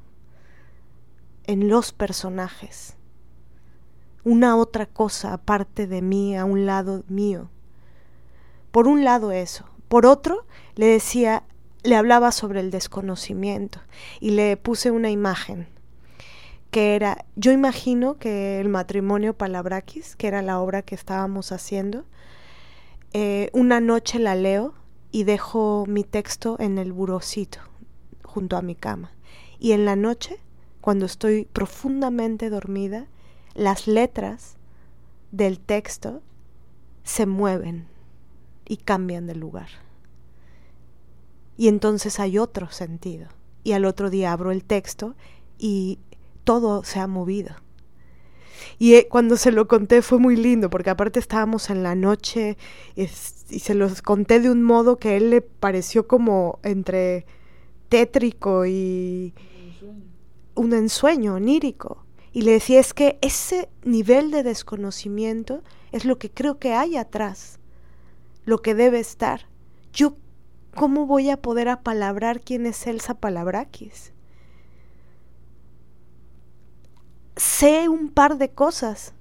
en 1.46 1.70
los 1.70 1.94
personajes, 1.94 2.98
una 4.26 4.58
otra 4.58 4.88
cosa 4.88 5.32
aparte 5.32 5.88
de 5.88 6.02
mí, 6.02 6.36
a 6.36 6.44
un 6.44 6.66
lado 6.66 7.06
mío. 7.08 7.50
Por 8.72 8.90
un 8.90 9.06
lado 9.06 9.32
eso, 9.32 9.71
por 9.92 10.06
otro, 10.06 10.46
le 10.76 10.86
decía, 10.86 11.44
le 11.84 11.98
hablaba 11.98 12.32
sobre 12.32 12.62
el 12.62 12.72
desconocimiento 12.72 13.82
y 14.22 14.32
le 14.32 14.56
puse 14.56 14.90
una 14.90 15.10
imagen 15.12 15.68
que 16.70 16.96
era, 16.96 17.26
yo 17.36 17.52
imagino 17.52 18.18
que 18.18 18.62
el 18.62 18.70
matrimonio 18.70 19.34
Palabrakis, 19.34 20.16
que 20.16 20.28
era 20.28 20.42
la 20.42 20.62
obra 20.62 20.82
que 20.82 20.96
estábamos 20.96 21.52
haciendo, 21.52 22.06
eh, 23.12 23.50
una 23.52 23.82
noche 23.82 24.18
la 24.18 24.34
leo 24.34 24.76
y 25.12 25.26
dejo 25.26 25.84
mi 25.90 26.06
texto 26.06 26.56
en 26.62 26.78
el 26.78 26.94
burocito 26.94 27.60
junto 28.24 28.56
a 28.56 28.62
mi 28.62 28.76
cama. 28.76 29.12
Y 29.60 29.74
en 29.74 29.84
la 29.84 29.98
noche, 29.98 30.38
cuando 30.80 31.06
estoy 31.06 31.50
profundamente 31.52 32.50
dormida, 32.50 33.08
las 33.56 33.88
letras 33.88 34.56
del 35.34 35.60
texto 35.60 36.22
se 37.04 37.26
mueven 37.26 37.92
y 38.72 38.78
cambian 38.78 39.28
de 39.28 39.36
lugar. 39.36 39.68
Y 41.58 41.68
entonces 41.68 42.22
hay 42.22 42.38
otro 42.38 42.72
sentido. 42.72 43.28
Y 43.66 43.74
al 43.74 43.84
otro 43.84 44.10
día 44.10 44.32
abro 44.32 44.50
el 44.50 44.64
texto 44.64 45.14
y 45.60 46.00
todo 46.46 46.86
se 46.86 47.02
ha 47.02 47.08
movido. 47.08 47.54
Y 48.80 48.94
eh, 48.94 49.10
cuando 49.10 49.36
se 49.36 49.52
lo 49.52 49.68
conté 49.68 50.02
fue 50.02 50.20
muy 50.20 50.38
lindo, 50.38 50.70
porque 50.70 50.90
aparte 50.90 51.20
estábamos 51.20 51.70
en 51.70 51.84
la 51.84 51.96
noche 51.96 52.58
y, 52.96 53.08
se 53.08 53.74
los 53.74 54.02
conté 54.02 54.40
de 54.40 54.50
un 54.50 54.64
modo 54.64 54.96
que 55.00 55.10
a 55.10 55.16
él 55.18 55.32
le 55.32 55.42
pareció 55.42 56.08
como 56.08 56.60
entre 56.64 57.26
tétrico 57.90 58.66
y 58.66 59.34
un 60.56 60.72
ensueño 60.72 61.34
onírico. 61.34 62.06
Y 62.32 62.44
le 62.44 62.54
decía, 62.54 62.80
es 62.80 62.94
que 62.94 63.20
ese 63.20 63.68
nivel 63.84 64.32
de 64.32 64.44
desconocimiento 64.44 65.62
es 65.92 66.06
lo 66.06 66.18
que 66.18 66.32
creo 66.32 66.58
que 66.58 66.72
hay 66.72 66.96
atrás 66.96 67.58
lo 68.46 68.62
que 68.62 68.76
debe 68.76 69.00
estar. 69.00 69.48
Yo, 69.94 70.16
¿cómo 70.76 71.06
voy 71.06 71.30
a 71.30 71.42
poder 71.42 71.70
apalabrar 71.70 72.42
quién 72.42 72.66
es 72.66 72.88
Elsa 72.88 73.14
Palabrakis? 73.14 74.14
Sé 77.36 77.90
un 77.90 78.10
par 78.10 78.38
de 78.38 78.52
cosas, 78.52 79.14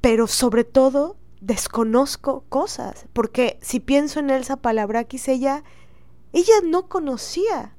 pero 0.00 0.26
sobre 0.26 0.64
todo 0.64 1.16
desconozco 1.40 2.44
cosas, 2.48 3.06
porque 3.12 3.58
si 3.62 3.80
pienso 3.80 4.20
en 4.20 4.30
Elsa 4.30 4.56
Palabrakis, 4.56 5.28
ella, 5.28 5.64
ella 6.32 6.54
no 6.64 6.88
conocía. 6.88 7.74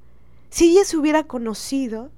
Si 0.49 0.71
ella 0.71 0.85
se 0.85 0.97
hubiera 0.97 1.25
conocido, 1.25 2.11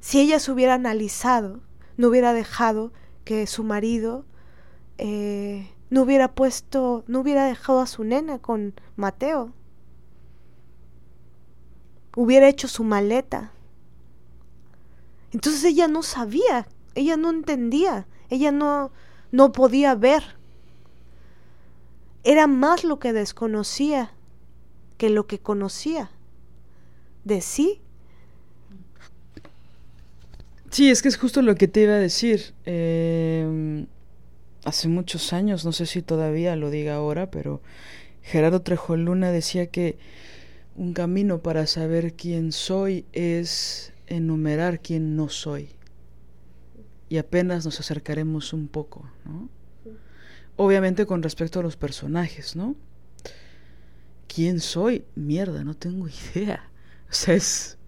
si 0.00 0.20
ella 0.20 0.38
se 0.38 0.52
hubiera 0.52 0.74
analizado, 0.74 1.60
no 1.96 2.08
hubiera 2.08 2.32
dejado 2.32 2.92
que 3.24 3.46
su 3.46 3.64
marido 3.64 4.26
eh, 4.98 5.70
no 5.90 6.02
hubiera 6.02 6.34
puesto, 6.34 7.04
no 7.06 7.20
hubiera 7.20 7.46
dejado 7.46 7.80
a 7.80 7.86
su 7.86 8.04
nena 8.04 8.38
con 8.38 8.74
Mateo. 8.96 9.52
Hubiera 12.16 12.48
hecho 12.48 12.68
su 12.68 12.84
maleta. 12.84 13.52
Entonces 15.32 15.64
ella 15.64 15.88
no 15.88 16.02
sabía, 16.02 16.68
ella 16.94 17.16
no 17.16 17.30
entendía, 17.30 18.06
ella 18.30 18.52
no, 18.52 18.92
no 19.32 19.52
podía 19.52 19.94
ver. 19.94 20.22
Era 22.22 22.46
más 22.46 22.84
lo 22.84 22.98
que 22.98 23.12
desconocía 23.12 24.12
que 24.96 25.10
lo 25.10 25.26
que 25.26 25.40
conocía 25.40 26.10
de 27.24 27.40
sí. 27.40 27.80
Sí, 30.70 30.90
es 30.90 31.02
que 31.02 31.08
es 31.08 31.16
justo 31.16 31.42
lo 31.42 31.54
que 31.54 31.68
te 31.68 31.82
iba 31.82 31.94
a 31.94 31.98
decir. 31.98 32.54
Em, 32.64 33.86
hace 34.64 34.88
muchos 34.88 35.32
años, 35.32 35.64
no 35.64 35.72
sé 35.72 35.86
si 35.86 36.02
todavía 36.02 36.56
lo 36.56 36.70
diga 36.70 36.94
ahora, 36.94 37.30
pero 37.30 37.60
Gerardo 38.22 38.62
Trejoluna 38.62 39.30
decía 39.30 39.66
que 39.66 39.98
un 40.76 40.92
camino 40.92 41.40
para 41.40 41.66
saber 41.66 42.14
quién 42.14 42.50
soy 42.52 43.04
es 43.12 43.92
enumerar 44.06 44.80
quién 44.80 45.16
no 45.16 45.28
soy 45.28 45.68
y 47.08 47.18
apenas 47.18 47.64
nos 47.64 47.78
acercaremos 47.78 48.52
un 48.52 48.66
poco, 48.68 49.08
¿no? 49.24 49.48
Obviamente 50.56 51.06
con 51.06 51.22
respecto 51.22 51.60
a 51.60 51.62
los 51.62 51.76
personajes, 51.76 52.56
¿no? 52.56 52.76
¿Quién 54.26 54.60
soy? 54.60 55.04
Mierda, 55.14 55.64
no 55.64 55.74
tengo 55.74 56.08
idea. 56.34 56.68
O 57.10 57.14
sea, 57.14 57.34
es... 57.34 57.78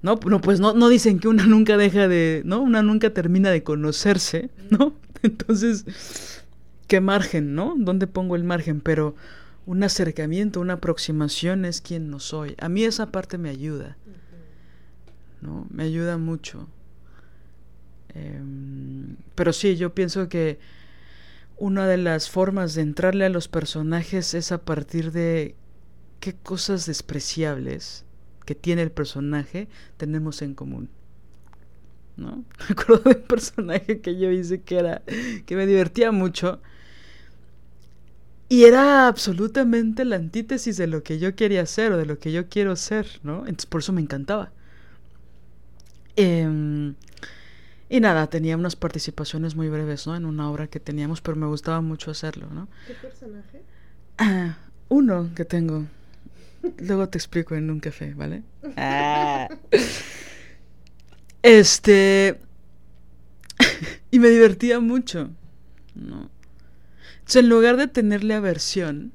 No, 0.00 0.18
no 0.26 0.40
pues 0.40 0.58
no, 0.58 0.74
no 0.74 0.88
dicen 0.88 1.20
que 1.20 1.28
una 1.28 1.46
nunca 1.46 1.76
deja 1.76 2.08
de, 2.08 2.42
¿no? 2.44 2.60
Una 2.60 2.82
nunca 2.82 3.10
termina 3.10 3.50
de 3.50 3.62
conocerse, 3.62 4.50
¿no? 4.70 4.94
Entonces, 5.24 6.42
¿qué 6.88 7.00
margen, 7.00 7.54
no? 7.54 7.74
¿Dónde 7.78 8.06
pongo 8.06 8.36
el 8.36 8.44
margen? 8.44 8.80
Pero 8.80 9.14
un 9.66 9.82
acercamiento, 9.82 10.60
una 10.60 10.74
aproximación 10.74 11.64
es 11.64 11.80
quién 11.80 12.10
no 12.10 12.18
soy. 12.18 12.56
A 12.60 12.68
mí 12.68 12.84
esa 12.84 13.12
parte 13.12 13.38
me 13.38 13.50
ayuda, 13.50 13.96
¿no? 15.40 15.66
Me 15.70 15.84
ayuda 15.84 16.18
mucho. 16.18 16.68
Em, 18.14 19.16
pero 19.34 19.52
sí, 19.52 19.76
yo 19.76 19.94
pienso 19.94 20.28
que 20.28 20.58
una 21.56 21.86
de 21.86 21.96
las 21.96 22.28
formas 22.28 22.74
de 22.74 22.82
entrarle 22.82 23.24
a 23.24 23.30
los 23.30 23.48
personajes 23.48 24.34
es 24.34 24.50
a 24.50 24.58
partir 24.58 25.12
de 25.12 25.54
qué 26.18 26.34
cosas 26.34 26.86
despreciables 26.86 28.04
que 28.44 28.54
tiene 28.54 28.82
el 28.82 28.90
personaje 28.90 29.68
tenemos 29.96 30.42
en 30.42 30.54
común. 30.54 30.88
¿No? 32.16 32.44
Me 32.58 32.66
acuerdo 32.70 33.10
de 33.10 33.16
un 33.16 33.22
personaje 33.22 34.00
que 34.00 34.18
yo 34.18 34.30
hice 34.30 34.62
que 34.62 34.78
era 34.78 35.02
que 35.46 35.56
me 35.56 35.66
divertía 35.66 36.12
mucho 36.12 36.60
y 38.48 38.64
era 38.64 39.08
absolutamente 39.08 40.04
la 40.04 40.16
antítesis 40.16 40.76
de 40.76 40.86
lo 40.86 41.02
que 41.02 41.18
yo 41.18 41.34
quería 41.34 41.62
hacer 41.62 41.92
o 41.92 41.96
de 41.96 42.04
lo 42.04 42.18
que 42.18 42.32
yo 42.32 42.48
quiero 42.50 42.76
ser, 42.76 43.06
¿no? 43.22 43.40
Entonces 43.46 43.66
por 43.66 43.80
eso 43.80 43.94
me 43.94 44.02
encantaba. 44.02 44.52
Eh, 46.16 46.92
y 47.92 48.00
nada, 48.00 48.26
tenía 48.28 48.56
unas 48.56 48.74
participaciones 48.74 49.54
muy 49.54 49.68
breves, 49.68 50.06
¿no? 50.06 50.16
En 50.16 50.24
una 50.24 50.50
obra 50.50 50.66
que 50.66 50.80
teníamos, 50.80 51.20
pero 51.20 51.36
me 51.36 51.46
gustaba 51.46 51.82
mucho 51.82 52.10
hacerlo, 52.10 52.46
¿no? 52.50 52.66
¿Qué 52.86 52.94
personaje? 52.94 53.60
Ah, 54.16 54.56
uno 54.88 55.28
que 55.34 55.44
tengo. 55.44 55.84
Luego 56.78 57.08
te 57.10 57.18
explico 57.18 57.54
en 57.54 57.70
un 57.70 57.80
café, 57.80 58.14
¿vale? 58.14 58.44
Ah. 58.78 59.46
Este... 61.42 62.40
y 64.10 64.18
me 64.18 64.28
divertía 64.28 64.80
mucho, 64.80 65.30
¿no? 65.94 66.30
Entonces, 67.18 67.36
en 67.36 67.48
lugar 67.48 67.76
de 67.76 67.88
tenerle 67.88 68.34
aversión, 68.34 69.12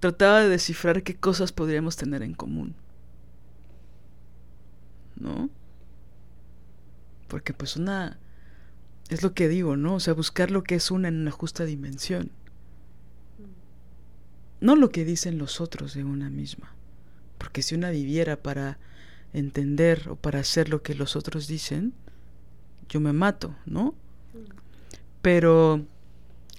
trataba 0.00 0.40
de 0.40 0.48
descifrar 0.48 1.02
qué 1.02 1.14
cosas 1.14 1.52
podríamos 1.52 1.96
tener 1.96 2.22
en 2.22 2.34
común. 2.34 2.74
¿No? 5.16 5.48
Porque 7.28 7.54
pues 7.54 7.76
una... 7.76 8.18
Es 9.08 9.22
lo 9.22 9.32
que 9.34 9.48
digo, 9.48 9.76
¿no? 9.76 9.94
O 9.94 10.00
sea, 10.00 10.14
buscar 10.14 10.50
lo 10.50 10.64
que 10.64 10.74
es 10.74 10.90
una 10.90 11.08
en 11.08 11.20
una 11.20 11.30
justa 11.30 11.64
dimensión. 11.64 12.30
No 14.60 14.76
lo 14.76 14.90
que 14.90 15.04
dicen 15.04 15.38
los 15.38 15.60
otros 15.60 15.94
de 15.94 16.04
una 16.04 16.30
misma. 16.30 16.74
Porque 17.38 17.62
si 17.62 17.74
una 17.74 17.90
viviera 17.90 18.36
para 18.42 18.78
entender 19.32 20.08
o 20.08 20.16
para 20.16 20.40
hacer 20.40 20.68
lo 20.68 20.82
que 20.82 20.94
los 20.94 21.16
otros 21.16 21.46
dicen, 21.46 21.94
yo 22.88 23.00
me 23.00 23.12
mato, 23.12 23.54
¿no? 23.66 23.94
Pero 25.22 25.86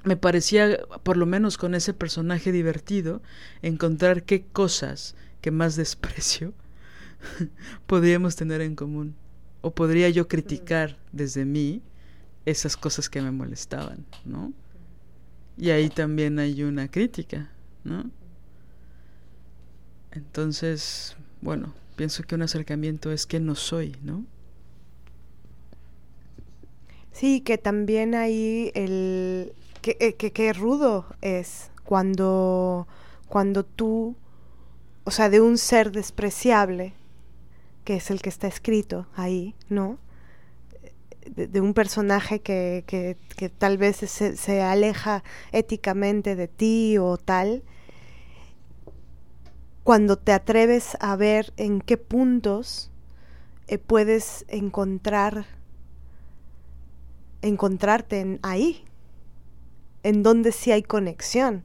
me 0.03 0.17
parecía, 0.17 0.79
por 1.03 1.17
lo 1.17 1.25
menos 1.25 1.57
con 1.57 1.75
ese 1.75 1.93
personaje 1.93 2.51
divertido, 2.51 3.21
encontrar 3.61 4.23
qué 4.23 4.43
cosas 4.43 5.15
que 5.41 5.51
más 5.51 5.75
desprecio 5.77 6.53
podríamos 7.87 8.35
tener 8.35 8.61
en 8.61 8.75
común. 8.75 9.15
O 9.61 9.73
podría 9.73 10.09
yo 10.09 10.27
criticar 10.27 10.97
desde 11.13 11.45
mí 11.45 11.81
esas 12.45 12.75
cosas 12.75 13.09
que 13.09 13.21
me 13.21 13.31
molestaban, 13.31 14.05
¿no? 14.25 14.51
Y 15.57 15.69
ahí 15.69 15.89
también 15.89 16.39
hay 16.39 16.63
una 16.63 16.89
crítica, 16.89 17.49
¿no? 17.85 18.09
Entonces, 20.11 21.15
bueno, 21.41 21.73
pienso 21.95 22.23
que 22.23 22.35
un 22.35 22.41
acercamiento 22.41 23.11
es 23.11 23.25
que 23.25 23.39
no 23.39 23.55
soy, 23.55 23.95
¿no? 24.03 24.25
Sí, 27.11 27.41
que 27.41 27.57
también 27.57 28.15
ahí 28.15 28.71
el 28.73 29.53
que, 29.81 29.97
eh, 29.99 30.13
que, 30.15 30.53
rudo 30.53 31.05
es 31.21 31.69
cuando 31.83 32.87
cuando 33.27 33.63
tú, 33.63 34.15
o 35.03 35.11
sea, 35.11 35.29
de 35.29 35.41
un 35.41 35.57
ser 35.57 35.91
despreciable, 35.91 36.93
que 37.83 37.95
es 37.95 38.09
el 38.11 38.21
que 38.21 38.29
está 38.29 38.47
escrito 38.47 39.07
ahí, 39.15 39.55
¿no? 39.69 39.99
De, 41.27 41.61
un 41.61 41.73
personaje 41.73 42.41
que, 42.41 42.83
que 42.87 43.49
tal 43.49 43.77
vez 43.77 43.97
se, 43.97 44.35
se, 44.35 44.61
aleja 44.61 45.23
éticamente 45.51 46.35
de 46.35 46.47
ti 46.47 46.97
o 46.97 47.17
tal, 47.17 47.63
cuando 49.83 50.17
te 50.17 50.31
atreves 50.31 50.97
a 50.99 51.15
ver 51.15 51.53
en 51.57 51.81
qué 51.81 51.97
puntos 51.97 52.89
eh, 53.67 53.77
puedes 53.77 54.45
encontrar, 54.47 55.45
encontrarte 57.41 58.21
en, 58.21 58.39
ahí, 58.43 58.85
en 60.03 60.23
donde 60.23 60.51
sí 60.51 60.71
hay 60.71 60.83
conexión. 60.83 61.63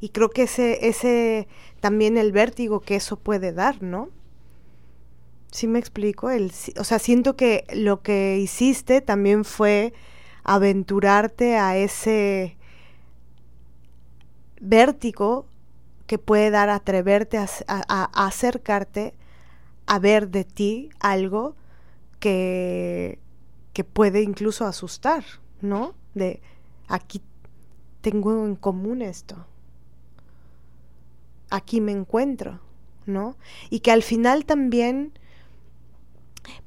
Y 0.00 0.10
creo 0.10 0.30
que 0.30 0.42
ese, 0.42 0.86
ese 0.88 1.48
también 1.80 2.18
el 2.18 2.32
vértigo 2.32 2.80
que 2.80 2.96
eso 2.96 3.16
puede 3.16 3.52
dar, 3.52 3.82
¿no? 3.82 4.10
¿Sí 5.50 5.66
me 5.66 5.78
explico? 5.78 6.28
El, 6.30 6.52
o 6.78 6.84
sea, 6.84 6.98
siento 6.98 7.36
que 7.36 7.64
lo 7.72 8.02
que 8.02 8.38
hiciste 8.38 9.00
también 9.00 9.44
fue 9.44 9.94
aventurarte 10.44 11.56
a 11.56 11.78
ese 11.78 12.56
vértigo 14.60 15.46
que 16.06 16.18
puede 16.18 16.50
dar 16.50 16.70
atreverte 16.70 17.38
a, 17.38 17.48
a, 17.66 18.26
acercarte 18.26 19.14
a 19.86 19.98
ver 19.98 20.28
de 20.28 20.44
ti 20.44 20.90
algo 21.00 21.56
que, 22.20 23.18
que 23.72 23.84
puede 23.84 24.22
incluso 24.22 24.66
asustar, 24.66 25.24
¿no? 25.60 25.94
De 26.14 26.40
aquí 26.88 27.20
tengo 28.00 28.44
en 28.44 28.56
común 28.56 29.02
esto. 29.02 29.46
Aquí 31.50 31.80
me 31.80 31.92
encuentro, 31.92 32.60
¿no? 33.04 33.36
Y 33.70 33.80
que 33.80 33.92
al 33.92 34.02
final 34.02 34.44
también 34.44 35.12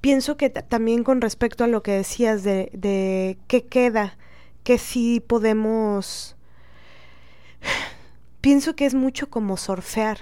Pienso 0.02 0.38
que 0.38 0.50
también 0.50 1.04
con 1.04 1.22
respecto 1.22 1.64
a 1.64 1.68
lo 1.68 1.84
que 1.84 1.92
decías 1.92 2.44
de, 2.44 2.70
de 2.74 3.38
qué 3.48 3.66
queda, 3.66 4.18
que 4.64 4.78
sí 4.78 5.20
podemos... 5.20 6.36
Pienso 8.42 8.76
que 8.76 8.86
es 8.86 8.94
mucho 8.94 9.30
como 9.30 9.58
surfear. 9.58 10.20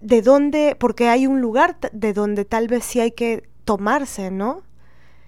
De 0.00 0.22
dónde, 0.22 0.76
porque 0.78 1.08
hay 1.08 1.26
un 1.26 1.40
lugar 1.40 1.78
de 1.92 2.12
donde 2.12 2.44
tal 2.44 2.68
vez 2.68 2.84
sí 2.84 3.00
hay 3.00 3.12
que 3.12 3.48
tomarse, 3.64 4.30
¿no? 4.30 4.62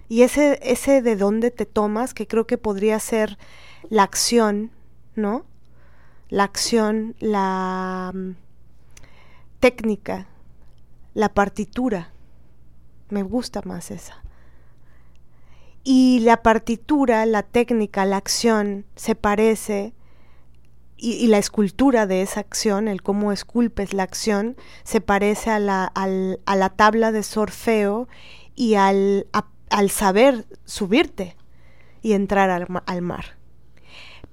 Y 0.07 0.23
ese, 0.23 0.59
ese 0.63 1.01
de 1.01 1.15
dónde 1.15 1.51
te 1.51 1.65
tomas, 1.65 2.13
que 2.13 2.27
creo 2.27 2.47
que 2.47 2.57
podría 2.57 2.99
ser 2.99 3.37
la 3.89 4.03
acción, 4.03 4.71
¿no? 5.15 5.45
La 6.29 6.43
acción, 6.43 7.15
la 7.19 8.11
mm, 8.13 8.31
técnica, 9.59 10.27
la 11.13 11.33
partitura 11.33 12.11
me 13.09 13.23
gusta 13.23 13.61
más 13.65 13.91
esa. 13.91 14.23
Y 15.83 16.19
la 16.19 16.43
partitura, 16.43 17.25
la 17.25 17.43
técnica, 17.43 18.05
la 18.05 18.17
acción 18.17 18.85
se 18.95 19.15
parece 19.15 19.93
y, 21.01 21.27
la 21.27 21.37
escultura 21.37 22.05
de 22.05 22.21
esa 22.21 22.41
acción, 22.41 22.87
el 22.87 23.01
cómo 23.01 23.31
esculpes 23.31 23.93
la 23.93 24.03
acción, 24.03 24.57
se 24.83 24.99
parece 24.99 25.49
a 25.49 25.59
la, 25.59 25.85
a 25.85 26.55
la 26.55 26.69
tabla 26.69 27.11
de 27.11 27.23
sorfeo 27.23 28.07
y 28.55 28.75
al, 28.75 29.27
al 29.69 29.89
saber 29.89 30.45
subirte 30.65 31.37
y 32.01 32.13
entrar 32.13 32.49
al, 32.49 32.67
al, 32.85 33.01
mar. 33.01 33.37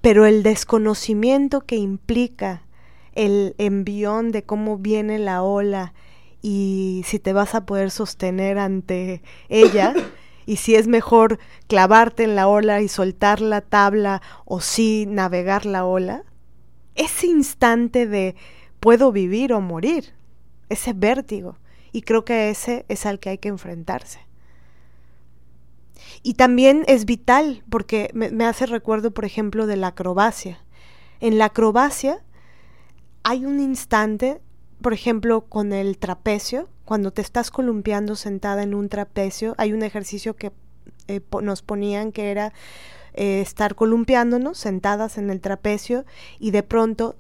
Pero 0.01 0.27
el 0.27 0.43
desconocimiento 0.43 1.61
que 1.61 1.77
implica 1.77 2.63
el 3.15 3.55
envión 3.59 4.33
de 4.33 4.43
cómo 4.43 4.79
viene 4.79 5.19
la 5.19 5.43
ola 5.43 5.95
y 6.43 7.03
si 7.07 7.19
te 7.19 7.33
vas 7.33 7.55
a 7.55 7.65
poder 7.65 7.91
sostener 7.91 8.59
ante 8.59 9.23
ella 9.49 9.95
y 10.47 10.57
si 10.57 10.75
es 10.75 10.87
mejor 10.87 11.39
clavarte 11.67 12.25
en 12.25 12.35
la 12.35 12.49
ola 12.49 12.81
y 12.83 12.89
soltar 12.89 13.41
la 13.41 13.61
tabla 13.61 14.23
o 14.45 14.61
si 14.61 15.07
navegar 15.07 15.67
la 15.67 15.85
ola, 15.85 16.25
ese 16.97 17.27
instante 17.27 18.07
de 18.07 18.35
puedo 18.81 19.13
vivir 19.13 19.53
o 19.53 19.61
morir, 19.61 20.15
ese 20.69 20.93
vértigo. 20.93 21.57
Y 21.93 22.03
creo 22.03 22.25
que 22.25 22.51
ese 22.51 22.85
es 22.89 23.07
al 23.07 23.19
que 23.19 23.31
hay 23.31 23.39
que 23.39 23.49
enfrentarse. 23.49 24.21
Y 26.23 26.35
también 26.35 26.85
es 26.89 27.05
vital, 27.05 27.63
porque 27.71 28.11
me, 28.13 28.45
hace 28.45 28.67
recuerdo, 28.67 29.13
por 29.13 29.25
ejemplo, 29.25 29.67
de 29.67 29.77
la 29.77 29.89
acrobacia. 29.89 30.59
En 31.21 31.39
la 31.39 31.47
acrobacia 31.47 32.23
hay 33.23 33.45
un 33.45 33.61
instante, 33.61 34.41
por 34.83 34.93
ejemplo, 34.93 35.43
con 35.43 35.73
el 35.73 35.99
trapecio, 35.99 36.69
cuando 36.85 37.13
te 37.13 37.23
estás 37.23 37.51
columpiando 37.51 38.15
sentada 38.15 38.63
en 38.63 38.75
un 38.75 38.89
trapecio, 38.89 39.55
hay 39.59 39.73
un 39.73 39.83
ejercicio 39.83 40.37
que 40.37 40.53
eh, 41.09 41.21
nos 41.43 41.63
ponían 41.63 42.13
que 42.13 42.31
era 42.31 42.53
eh, 43.17 43.41
estar 43.41 43.75
columpiándonos, 43.75 44.59
sentadas 44.59 45.19
en 45.19 45.31
el 45.31 45.41
trapecio, 45.41 46.05
y 46.39 46.51
de 46.51 46.63
pronto 46.63 47.17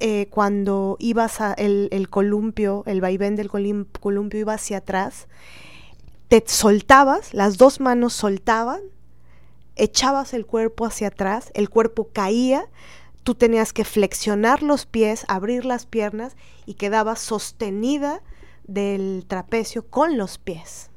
eh, 0.00 0.28
cuando 0.30 0.96
ibas 1.00 1.40
a 1.40 1.52
el, 1.54 1.88
el, 1.90 2.08
columpio, 2.08 2.84
el 2.86 3.00
vaivén 3.00 3.34
del 3.34 3.48
columpio 3.48 4.40
iba 4.40 4.54
hacia 4.54 4.78
atrás, 4.78 5.26
te 6.28 6.42
soltabas, 6.46 7.34
las 7.34 7.58
dos 7.58 7.80
manos 7.80 8.12
soltaban, 8.12 8.80
echabas 9.74 10.34
el 10.34 10.46
cuerpo 10.46 10.86
hacia 10.86 11.08
atrás, 11.08 11.50
el 11.54 11.68
cuerpo 11.68 12.10
caía, 12.12 12.66
tú 13.24 13.34
tenías 13.34 13.72
que 13.72 13.84
flexionar 13.84 14.62
los 14.62 14.86
pies, 14.86 15.24
abrir 15.28 15.64
las 15.64 15.86
piernas 15.86 16.36
y 16.64 16.74
quedabas 16.74 17.20
sostenida 17.20 18.22
del 18.68 19.24
trapecio 19.26 19.86
con 19.86 20.16
los 20.16 20.38
pies. 20.38 20.90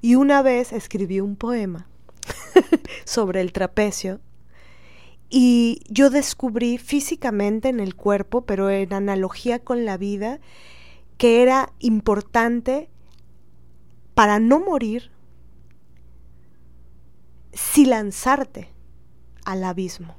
Y 0.00 0.14
una 0.14 0.42
vez 0.42 0.72
escribí 0.72 1.20
un 1.20 1.36
poema 1.36 1.86
sobre 3.04 3.40
el 3.40 3.52
trapecio. 3.52 4.20
Y 5.30 5.82
yo 5.88 6.08
descubrí 6.08 6.78
físicamente 6.78 7.68
en 7.68 7.80
el 7.80 7.94
cuerpo, 7.94 8.46
pero 8.46 8.70
en 8.70 8.92
analogía 8.94 9.58
con 9.58 9.84
la 9.84 9.98
vida, 9.98 10.40
que 11.18 11.42
era 11.42 11.72
importante 11.80 12.88
para 14.14 14.38
no 14.38 14.60
morir 14.60 15.10
si 17.52 17.84
lanzarte 17.84 18.72
al 19.44 19.64
abismo. 19.64 20.16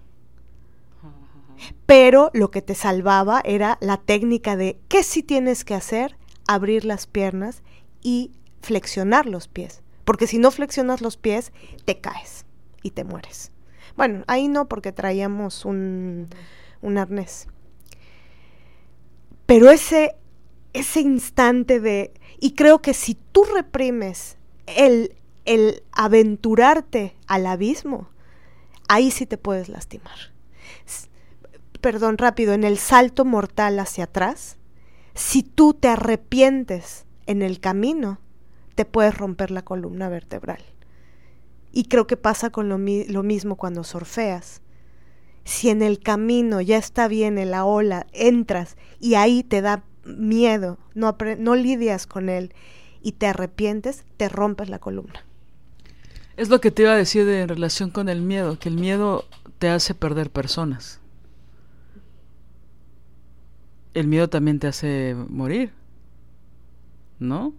Pero 1.85 2.29
lo 2.33 2.51
que 2.51 2.61
te 2.61 2.75
salvaba 2.75 3.41
era 3.43 3.77
la 3.81 3.97
técnica 3.97 4.55
de 4.55 4.79
qué 4.87 5.03
si 5.03 5.23
tienes 5.23 5.65
que 5.65 5.73
hacer, 5.73 6.17
abrir 6.47 6.85
las 6.85 7.07
piernas 7.07 7.63
y 8.01 8.31
flexionar 8.61 9.25
los 9.25 9.47
pies. 9.47 9.81
Porque 10.05 10.27
si 10.27 10.37
no 10.37 10.51
flexionas 10.51 11.01
los 11.01 11.17
pies, 11.17 11.51
te 11.85 11.99
caes 11.99 12.45
y 12.83 12.91
te 12.91 13.03
mueres. 13.03 13.51
Bueno, 13.95 14.23
ahí 14.27 14.47
no 14.47 14.67
porque 14.67 14.91
traíamos 14.91 15.65
un, 15.65 16.29
un 16.81 16.97
arnés. 16.97 17.47
Pero 19.45 19.71
ese, 19.71 20.15
ese 20.73 21.01
instante 21.01 21.79
de... 21.79 22.13
Y 22.39 22.51
creo 22.51 22.81
que 22.81 22.93
si 22.93 23.15
tú 23.15 23.43
reprimes 23.43 24.37
el, 24.67 25.15
el 25.45 25.83
aventurarte 25.91 27.15
al 27.27 27.45
abismo, 27.47 28.09
ahí 28.87 29.11
sí 29.11 29.25
te 29.25 29.37
puedes 29.37 29.69
lastimar. 29.69 30.17
Perdón, 31.81 32.17
rápido, 32.17 32.53
en 32.53 32.63
el 32.63 32.77
salto 32.77 33.25
mortal 33.25 33.79
hacia 33.79 34.05
atrás, 34.05 34.57
si 35.13 35.43
tú 35.43 35.73
te 35.73 35.87
arrepientes 35.87 37.05
en 37.25 37.41
el 37.41 37.59
camino, 37.59 38.19
te 38.75 38.85
puedes 38.85 39.17
romper 39.17 39.51
la 39.51 39.61
columna 39.63 40.09
vertebral. 40.09 40.61
Y 41.71 41.85
creo 41.85 42.07
que 42.07 42.17
pasa 42.17 42.49
con 42.49 42.69
lo, 42.69 42.77
mismo 42.77 43.55
cuando 43.55 43.83
surfeas. 43.83 44.61
Si 45.43 45.69
en 45.69 45.81
el 45.81 45.99
camino 45.99 46.61
ya 46.61 46.77
está 46.77 47.07
bien 47.07 47.37
en 47.37 47.51
la 47.51 47.65
ola, 47.65 48.07
entras 48.13 48.77
y 48.99 49.15
ahí 49.15 49.43
te 49.43 49.61
da 49.61 49.83
miedo, 50.05 50.77
no, 50.95 51.15
no 51.37 51.55
lidias 51.55 52.07
con 52.07 52.29
él 52.29 52.53
y 53.01 53.13
te 53.13 53.27
arrepientes, 53.27 54.03
te 54.17 54.29
rompes 54.29 54.69
la 54.69 54.79
columna. 54.79 55.23
Es 56.37 56.49
lo 56.49 56.61
que 56.61 56.71
te 56.71 56.83
iba 56.83 56.93
a 56.93 56.95
decir 56.95 57.25
de, 57.25 57.41
en 57.41 57.49
relación 57.49 57.89
con 57.89 58.09
el 58.09 58.21
miedo, 58.21 58.57
que 58.57 58.69
el 58.69 58.75
miedo 58.75 59.25
te 59.57 59.69
hace 59.69 59.93
perder 59.93 60.31
personas. 60.31 61.01
El 63.93 64.07
miedo 64.07 64.29
también 64.29 64.59
te 64.59 64.67
hace 64.67 65.15
morir, 65.27 65.73
¿no? 67.19 67.53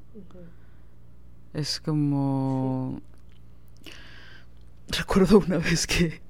Es 1.53 1.81
como... 1.81 3.03
Recuerdo 4.99 5.39
una 5.39 5.59
vez 5.59 5.87
que 5.87 6.21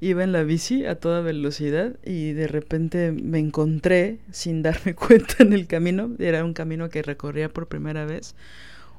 iba 0.00 0.22
en 0.22 0.32
la 0.32 0.42
bici 0.42 0.86
a 0.86 0.96
toda 0.96 1.20
velocidad 1.20 1.96
y 2.04 2.32
de 2.32 2.46
repente 2.46 3.12
me 3.12 3.38
encontré 3.38 4.18
sin 4.30 4.62
darme 4.62 4.94
cuenta 4.96 5.36
en 5.40 5.52
el 5.52 5.66
camino, 5.66 6.10
era 6.18 6.44
un 6.44 6.54
camino 6.54 6.88
que 6.90 7.02
recorría 7.02 7.48
por 7.48 7.68
primera 7.68 8.04
vez, 8.04 8.34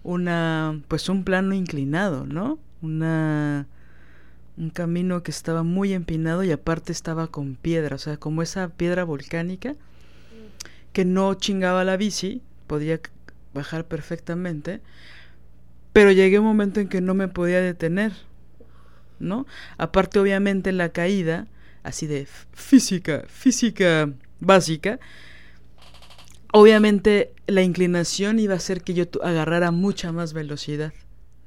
una 0.03 0.81
pues 0.87 1.07
un 1.09 1.23
plano 1.23 1.53
inclinado, 1.53 2.25
¿no? 2.25 2.59
Una 2.81 3.67
un 4.55 4.69
camino 4.69 5.23
que 5.23 5.31
estaba 5.31 5.63
muy 5.63 5.93
empinado 5.93 6.43
y 6.43 6.51
aparte 6.51 6.91
estaba 6.91 7.27
con 7.27 7.55
piedra, 7.55 7.95
o 7.95 7.99
sea, 7.99 8.17
como 8.17 8.41
esa 8.41 8.69
piedra 8.69 9.03
volcánica 9.03 9.75
que 10.91 11.05
no 11.05 11.33
chingaba 11.33 11.83
la 11.83 11.97
bici, 11.97 12.41
podía 12.67 12.99
bajar 13.53 13.85
perfectamente, 13.87 14.81
pero 15.91 16.11
llegué 16.11 16.39
un 16.39 16.45
momento 16.45 16.79
en 16.79 16.87
que 16.87 17.01
no 17.01 17.15
me 17.15 17.27
podía 17.27 17.61
detener, 17.61 18.13
Aparte, 19.77 20.19
obviamente, 20.19 20.71
la 20.71 20.89
caída, 20.89 21.47
así 21.83 22.07
de 22.07 22.27
física, 22.53 23.23
física 23.27 24.09
básica, 24.39 24.99
obviamente 26.51 27.33
la 27.47 27.61
inclinación 27.61 28.39
iba 28.39 28.53
a 28.53 28.57
hacer 28.57 28.81
que 28.81 28.93
yo 28.93 29.05
agarrara 29.23 29.71
mucha 29.71 30.11
más 30.11 30.33
velocidad, 30.33 30.93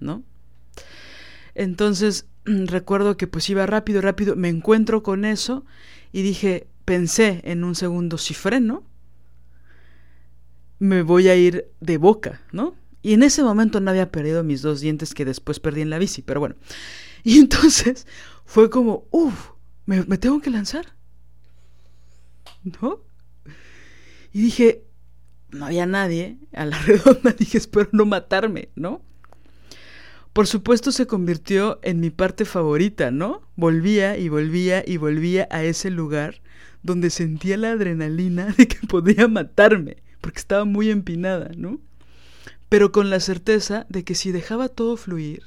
¿no? 0.01 0.23
Entonces, 1.55 2.27
recuerdo 2.45 3.17
que 3.17 3.27
pues 3.27 3.49
iba 3.49 3.67
rápido, 3.67 4.01
rápido, 4.01 4.37
me 4.37 4.49
encuentro 4.49 5.03
con 5.03 5.25
eso 5.25 5.65
y 6.13 6.23
dije, 6.23 6.67
pensé 6.85 7.41
en 7.45 7.65
un 7.65 7.75
segundo, 7.75 8.19
si 8.19 8.35
freno, 8.35 8.85
me 10.79 11.03
voy 11.03 11.29
a 11.29 11.37
ir 11.37 11.69
de 11.81 11.97
boca, 11.97 12.43
¿no? 12.53 12.75
Y 13.03 13.15
en 13.15 13.23
ese 13.23 13.43
momento 13.43 13.81
no 13.81 13.91
había 13.91 14.11
perdido 14.11 14.43
mis 14.43 14.63
dos 14.63 14.81
dientes 14.81 15.15
que 15.15 15.25
después 15.25 15.61
perdí 15.61 15.81
en 15.81 15.91
la 15.91 15.99
bici, 15.99 16.23
pero 16.23 16.41
bueno. 16.41 16.57
Y 17.27 17.41
entonces 17.41 18.07
fue 18.45 18.71
como, 18.71 19.09
uff, 19.11 19.51
¿me, 19.85 20.05
tengo 20.17 20.41
que 20.41 20.49
lanzar. 20.49 20.95
¿No? 22.63 23.01
Y 24.33 24.43
dije, 24.43 24.85
no 25.51 25.67
había 25.67 25.87
nadie 25.87 26.39
a 26.53 26.67
la 26.67 26.79
redonda, 26.87 27.33
dije, 27.33 27.59
espero 27.59 27.89
no 27.91 28.07
matarme, 28.07 28.69
¿no? 28.77 29.03
Por 30.33 30.47
supuesto 30.47 30.93
se 30.93 31.09
convirtió 31.09 31.81
en 31.83 31.99
mi 31.99 32.11
parte 32.11 32.45
favorita, 32.45 33.11
¿no? 33.11 33.43
Volvía 33.57 34.17
y 34.17 34.29
volvía 34.29 34.85
y 34.87 34.97
volvía 34.97 35.49
a 35.51 35.65
ese 35.65 35.91
lugar 35.91 36.43
donde 36.85 37.11
sentía 37.11 37.57
la 37.57 37.73
adrenalina 37.73 38.55
de 38.57 38.69
que 38.69 38.87
podía 38.87 39.27
matarme, 39.27 39.97
porque 40.21 40.39
estaba 40.39 40.65
muy 40.65 40.91
empinada, 40.91 41.51
¿no? 41.57 41.81
pero 42.69 42.93
con 42.93 43.11
la 43.11 43.21
certeza 43.21 43.87
de 43.89 44.05
que 44.05 44.15
si 44.15 44.33
dejaba 44.33 44.69
todo 44.69 44.97
fluir, 44.97 45.45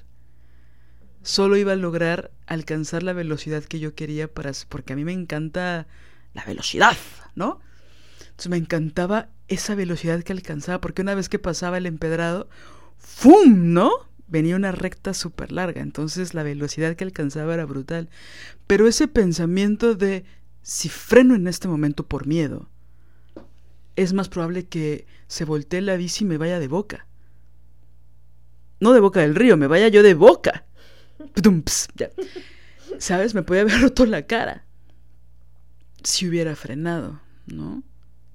solo 1.23 1.57
iba 1.57 1.73
a 1.73 1.75
lograr 1.75 2.31
alcanzar 2.47 3.03
la 3.03 3.13
velocidad 3.13 3.63
que 3.63 3.79
yo 3.79 3.95
quería 3.95 4.27
para 4.27 4.51
porque 4.67 4.93
a 4.93 4.95
mí 4.95 5.05
me 5.05 5.13
encanta 5.13 5.87
la 6.33 6.45
velocidad, 6.45 6.97
¿no? 7.35 7.59
Entonces 8.21 8.49
me 8.49 8.57
encantaba 8.57 9.29
esa 9.47 9.75
velocidad 9.75 10.23
que 10.23 10.31
alcanzaba, 10.31 10.79
porque 10.79 11.01
una 11.01 11.15
vez 11.15 11.27
que 11.27 11.39
pasaba 11.39 11.77
el 11.77 11.85
empedrado, 11.85 12.47
¡fum! 12.97 13.73
¿no? 13.73 13.91
Venía 14.27 14.55
una 14.55 14.71
recta 14.71 15.13
súper 15.13 15.51
larga, 15.51 15.81
entonces 15.81 16.33
la 16.33 16.43
velocidad 16.43 16.95
que 16.95 17.03
alcanzaba 17.03 17.53
era 17.53 17.65
brutal. 17.65 18.09
Pero 18.67 18.87
ese 18.87 19.07
pensamiento 19.07 19.95
de 19.95 20.23
si 20.61 20.87
freno 20.87 21.35
en 21.35 21.47
este 21.47 21.67
momento 21.67 22.05
por 22.05 22.27
miedo, 22.27 22.69
es 23.95 24.13
más 24.13 24.29
probable 24.29 24.67
que 24.67 25.05
se 25.27 25.45
voltee 25.45 25.81
la 25.81 25.97
bici 25.97 26.23
y 26.23 26.27
me 26.27 26.37
vaya 26.37 26.59
de 26.59 26.67
boca. 26.67 27.07
no 28.79 28.93
de 28.93 29.01
boca 29.01 29.19
del 29.19 29.35
río, 29.35 29.57
me 29.57 29.67
vaya 29.67 29.89
yo 29.89 30.03
de 30.03 30.13
boca. 30.13 30.65
¿Sabes? 32.97 33.33
Me 33.33 33.43
podía 33.43 33.61
haber 33.61 33.81
roto 33.81 34.05
la 34.05 34.25
cara 34.25 34.65
si 36.03 36.27
hubiera 36.27 36.55
frenado, 36.55 37.19
¿no? 37.45 37.83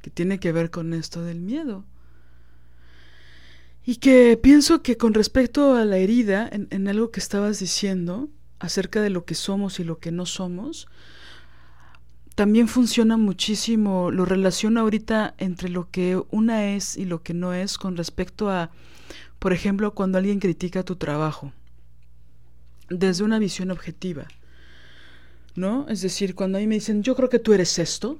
Que 0.02 0.10
tiene 0.10 0.38
que 0.38 0.52
ver 0.52 0.70
con 0.70 0.92
esto 0.92 1.22
del 1.22 1.40
miedo. 1.40 1.84
Y 3.86 3.96
que 3.96 4.38
pienso 4.42 4.82
que 4.82 4.96
con 4.96 5.14
respecto 5.14 5.74
a 5.74 5.84
la 5.84 5.98
herida, 5.98 6.48
en, 6.50 6.68
en, 6.70 6.88
algo 6.88 7.10
que 7.10 7.20
estabas 7.20 7.58
diciendo 7.58 8.28
acerca 8.58 9.02
de 9.02 9.10
lo 9.10 9.24
que 9.24 9.34
somos 9.34 9.78
y 9.80 9.84
lo 9.84 9.98
que 9.98 10.10
no 10.10 10.24
somos, 10.24 10.88
también 12.34 12.66
funciona 12.66 13.16
muchísimo, 13.16 14.10
lo 14.10 14.24
relaciono 14.24 14.80
ahorita 14.80 15.34
entre 15.38 15.68
lo 15.68 15.90
que 15.90 16.20
una 16.30 16.74
es 16.74 16.96
y 16.96 17.04
lo 17.04 17.22
que 17.22 17.34
no 17.34 17.52
es 17.52 17.78
con 17.78 17.96
respecto 17.96 18.50
a, 18.50 18.70
por 19.38 19.52
ejemplo, 19.52 19.94
cuando 19.94 20.18
alguien 20.18 20.40
critica 20.40 20.82
tu 20.82 20.96
trabajo, 20.96 21.52
desde 22.88 23.24
una 23.24 23.38
visión 23.38 23.70
objetiva, 23.70 24.26
¿no? 25.54 25.86
Es 25.88 26.02
decir, 26.02 26.34
cuando 26.34 26.58
a 26.58 26.60
mí 26.60 26.66
me 26.66 26.76
dicen, 26.76 27.02
yo 27.02 27.14
creo 27.14 27.28
que 27.28 27.38
tú 27.38 27.52
eres 27.52 27.78
esto, 27.78 28.18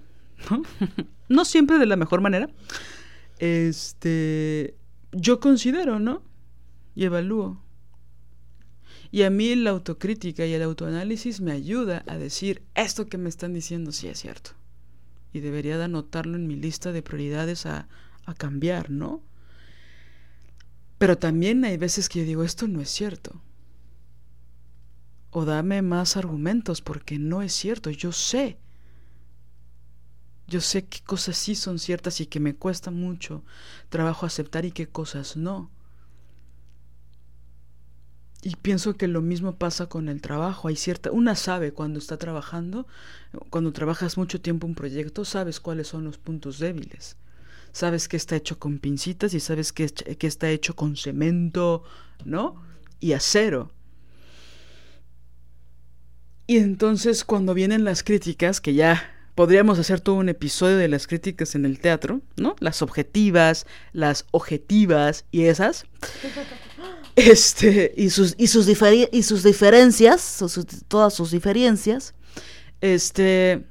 ¿no? 1.28 1.44
siempre 1.44 1.78
de 1.78 1.86
la 1.86 1.96
mejor 1.96 2.20
manera, 2.20 2.48
este, 3.38 4.74
yo 5.12 5.40
considero, 5.40 5.98
¿no? 5.98 6.22
Y 6.94 7.04
evalúo. 7.04 7.60
Y 9.10 9.22
a 9.22 9.30
mí 9.30 9.54
la 9.54 9.70
autocrítica 9.70 10.44
y 10.44 10.54
el 10.54 10.62
autoanálisis 10.62 11.40
me 11.40 11.52
ayuda 11.52 12.02
a 12.06 12.18
decir, 12.18 12.62
esto 12.74 13.06
que 13.06 13.18
me 13.18 13.28
están 13.28 13.52
diciendo 13.52 13.92
sí 13.92 14.08
es 14.08 14.18
cierto. 14.18 14.50
Y 15.32 15.40
debería 15.40 15.78
de 15.78 15.84
anotarlo 15.84 16.36
en 16.36 16.46
mi 16.46 16.56
lista 16.56 16.90
de 16.90 17.02
prioridades 17.02 17.66
a, 17.66 17.88
a 18.24 18.34
cambiar, 18.34 18.90
¿no? 18.90 19.22
Pero 20.98 21.18
también 21.18 21.64
hay 21.64 21.76
veces 21.76 22.08
que 22.08 22.20
yo 22.20 22.24
digo, 22.24 22.44
esto 22.44 22.66
no 22.66 22.80
es 22.80 22.88
cierto. 22.88 23.40
O 25.36 25.44
dame 25.44 25.82
más 25.82 26.16
argumentos 26.16 26.80
porque 26.80 27.18
no 27.18 27.42
es 27.42 27.52
cierto, 27.52 27.90
yo 27.90 28.12
sé. 28.12 28.56
Yo 30.46 30.60
sé 30.60 30.86
qué 30.86 31.00
cosas 31.00 31.36
sí 31.36 31.56
son 31.56 31.80
ciertas 31.80 32.20
y 32.20 32.26
que 32.26 32.38
me 32.38 32.54
cuesta 32.54 32.92
mucho 32.92 33.42
trabajo 33.88 34.26
aceptar 34.26 34.64
y 34.64 34.70
qué 34.70 34.86
cosas 34.86 35.36
no. 35.36 35.72
Y 38.42 38.54
pienso 38.54 38.94
que 38.94 39.08
lo 39.08 39.22
mismo 39.22 39.56
pasa 39.56 39.86
con 39.86 40.08
el 40.08 40.20
trabajo. 40.20 40.68
Hay 40.68 40.76
cierta, 40.76 41.10
una 41.10 41.34
sabe 41.34 41.72
cuando 41.72 41.98
está 41.98 42.16
trabajando, 42.16 42.86
cuando 43.50 43.72
trabajas 43.72 44.16
mucho 44.16 44.40
tiempo 44.40 44.68
un 44.68 44.76
proyecto, 44.76 45.24
sabes 45.24 45.58
cuáles 45.58 45.88
son 45.88 46.04
los 46.04 46.16
puntos 46.16 46.60
débiles. 46.60 47.16
Sabes 47.72 48.06
que 48.06 48.16
está 48.16 48.36
hecho 48.36 48.60
con 48.60 48.78
pincitas 48.78 49.34
y 49.34 49.40
sabes 49.40 49.72
que, 49.72 49.88
que 49.88 50.26
está 50.28 50.48
hecho 50.50 50.76
con 50.76 50.96
cemento, 50.96 51.82
¿no? 52.24 52.62
Y 53.00 53.14
acero. 53.14 53.72
Y 56.46 56.58
entonces 56.58 57.24
cuando 57.24 57.54
vienen 57.54 57.84
las 57.84 58.02
críticas, 58.02 58.60
que 58.60 58.74
ya 58.74 59.10
podríamos 59.34 59.78
hacer 59.78 60.00
todo 60.00 60.16
un 60.16 60.28
episodio 60.28 60.76
de 60.76 60.88
las 60.88 61.06
críticas 61.06 61.54
en 61.54 61.64
el 61.64 61.80
teatro, 61.80 62.20
¿no? 62.36 62.54
Las 62.60 62.82
objetivas, 62.82 63.66
las 63.92 64.26
objetivas 64.30 65.24
y 65.30 65.44
esas. 65.44 65.86
Este, 67.16 67.94
y 67.96 68.10
sus, 68.10 68.34
y 68.38 68.48
sus, 68.48 68.66
y 68.68 69.22
sus 69.22 69.44
diferencias, 69.44 70.44
todas 70.88 71.14
sus 71.14 71.30
diferencias. 71.30 72.12
Este. 72.80 73.64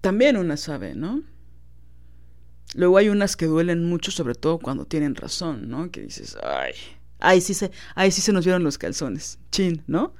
También 0.00 0.38
una 0.38 0.56
sabe, 0.56 0.94
¿no? 0.94 1.22
Luego 2.74 2.96
hay 2.96 3.10
unas 3.10 3.36
que 3.36 3.44
duelen 3.44 3.84
mucho, 3.84 4.10
sobre 4.10 4.34
todo 4.34 4.58
cuando 4.58 4.86
tienen 4.86 5.14
razón, 5.14 5.68
¿no? 5.68 5.90
Que 5.90 6.00
dices, 6.00 6.38
ay, 6.42 6.72
ay, 7.22 7.40
sí 7.40 7.54
se, 7.54 7.70
ay, 7.94 8.10
sí 8.10 8.20
se 8.20 8.32
nos 8.32 8.44
vieron 8.44 8.64
los 8.64 8.78
calzones, 8.78 9.38
chin, 9.50 9.82
¿no? 9.86 10.14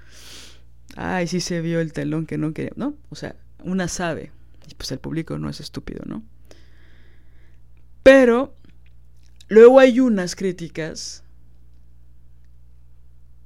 Ay, 0.97 1.27
sí 1.27 1.41
se 1.41 1.61
vio 1.61 1.81
el 1.81 1.93
telón 1.93 2.27
que 2.27 2.39
no 2.39 2.53
quería, 2.53 2.73
¿no? 2.77 2.95
O 3.11 3.15
sea, 3.15 3.37
una 3.63 3.89
sabe, 3.89 4.33
y 4.69 4.75
pues 4.75 4.91
el 4.93 4.99
público 4.99 5.39
no 5.39 5.49
es 5.49 5.61
estúpido, 5.61 6.03
¿no? 6.07 6.23
Pero 8.03 8.55
Luego 9.53 9.81
hay 9.81 10.01
unas 10.01 10.35
críticas 10.35 11.25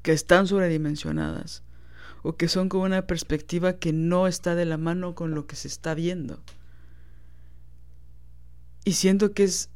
que 0.02 0.12
están 0.12 0.46
sobredimensionadas 0.46 1.64
o 2.22 2.36
que 2.36 2.46
son 2.46 2.68
con 2.68 2.82
una 2.82 3.08
perspectiva 3.08 3.72
que 3.72 3.92
no 3.92 4.28
está 4.28 4.54
de 4.54 4.66
la 4.66 4.76
mano 4.76 5.16
con 5.16 5.34
lo 5.34 5.48
que 5.48 5.56
se 5.56 5.66
está 5.66 5.94
viendo. 5.94 6.40
Y 8.84 8.92
siento 8.92 9.32
que 9.32 9.42
es 9.42 9.68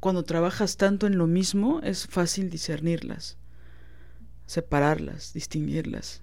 cuando 0.00 0.22
trabajas 0.24 0.76
tanto 0.76 1.06
en 1.06 1.18
lo 1.18 1.26
mismo 1.26 1.80
es 1.82 2.06
fácil 2.06 2.50
discernirlas, 2.50 3.36
separarlas, 4.46 5.32
distinguirlas. 5.32 6.22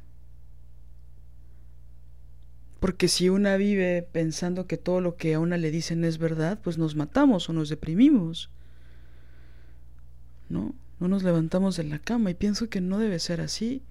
Porque 2.80 3.08
si 3.08 3.30
una 3.30 3.58
vive 3.58 4.08
pensando 4.12 4.68
que 4.68 4.78
todo 4.78 5.02
lo 5.02 5.16
que 5.16 5.34
a 5.34 5.40
una 5.40 5.58
le 5.58 5.72
dicen 5.72 6.06
es 6.06 6.18
verdad, 6.18 6.60
pues 6.62 6.78
nos 6.78 6.96
matamos 6.96 7.50
o 7.50 7.54
nos 7.54 7.70
deprimimos. 7.70 8.50
¿no? 10.50 10.76
No 11.00 11.08
nos 11.08 11.24
levantamos 11.24 11.76
de 11.76 11.84
la 11.84 12.00
cama 12.00 12.32
y 12.32 12.36
pienso 12.36 12.70
que 12.70 12.82
no 12.82 13.00
debe 13.00 13.20
ser 13.20 13.42
así. 13.42 13.84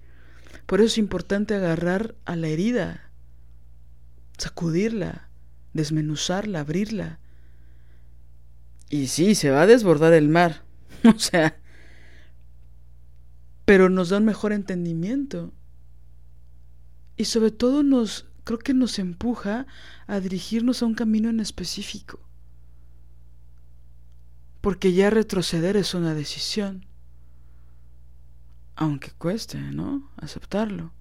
Por 0.65 0.79
eso 0.79 0.87
es 0.87 0.97
importante 0.97 1.53
agarrar 1.53 2.15
a 2.25 2.35
la 2.35 2.47
herida, 2.47 3.11
sacudirla, 4.37 5.29
desmenuzarla, 5.73 6.61
abrirla. 6.61 7.19
Y 8.89 9.07
sí, 9.07 9.35
se 9.35 9.51
va 9.51 9.63
a 9.63 9.67
desbordar 9.67 10.13
el 10.13 10.29
mar, 10.29 10.63
o 11.03 11.19
sea, 11.19 11.59
pero 13.65 13.89
nos 13.89 14.09
da 14.09 14.17
un 14.17 14.25
mejor 14.25 14.53
entendimiento. 14.53 15.53
Y 17.17 17.25
sobre 17.25 17.51
todo 17.51 17.83
nos, 17.83 18.27
creo 18.43 18.59
que 18.59 18.73
nos 18.73 18.99
empuja 18.99 19.65
a 20.07 20.19
dirigirnos 20.19 20.81
a 20.81 20.85
un 20.85 20.93
camino 20.93 21.29
en 21.29 21.39
específico 21.39 22.25
porque 24.65 24.93
ya 24.93 25.11
retroceder 25.11 25.77
es 25.77 25.93
una 25.93 26.15
decisión, 26.15 26.87
aunque 28.75 29.11
cueste, 29.11 29.59
¿no? 29.59 30.09
Aceptarlo. 30.17 30.91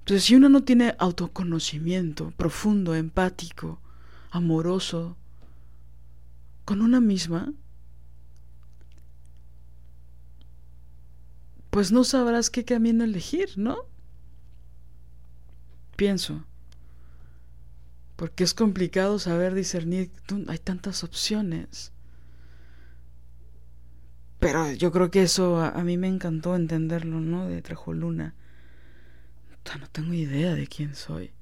Entonces, 0.00 0.24
si 0.24 0.34
uno 0.34 0.48
no 0.48 0.64
tiene 0.64 0.96
autoconocimiento 0.98 2.32
profundo, 2.32 2.96
empático, 2.96 3.80
amoroso, 4.32 5.16
con 6.70 6.82
una 6.82 7.00
misma, 7.00 7.52
pues 11.70 11.90
no 11.90 12.04
sabrás 12.04 12.48
qué 12.48 12.64
camino 12.64 13.02
elegir, 13.02 13.50
¿no? 13.56 13.86
Pienso 15.96 16.44
porque 18.14 18.44
es 18.44 18.54
complicado 18.54 19.18
saber 19.18 19.52
discernir, 19.52 20.12
hay 20.46 20.58
tantas 20.58 21.02
opciones. 21.02 21.90
Pero 24.38 24.70
yo 24.70 24.92
creo 24.92 25.10
que 25.10 25.24
eso 25.24 25.58
a, 25.60 25.82
mí 25.82 25.96
me 25.96 26.06
encantó 26.06 26.54
entenderlo, 26.54 27.18
¿no? 27.18 27.48
De 27.48 27.62
Trajoluna. 27.62 28.36
No 29.80 29.88
tengo 29.90 30.14
idea 30.14 30.54
de 30.54 30.68
quién 30.68 30.94
soy. 30.94 31.32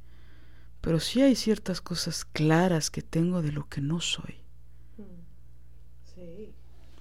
Pero 0.81 1.01
sí 1.01 1.21
hay 1.21 1.37
ciertas 1.37 1.83
cosas 1.83 2.25
claras 2.25 2.91
que 2.91 3.03
tengo 3.03 3.43
de 3.43 3.53
lo 3.53 3.69
que 3.69 3.83
no 3.83 4.01
soy. 4.01 4.48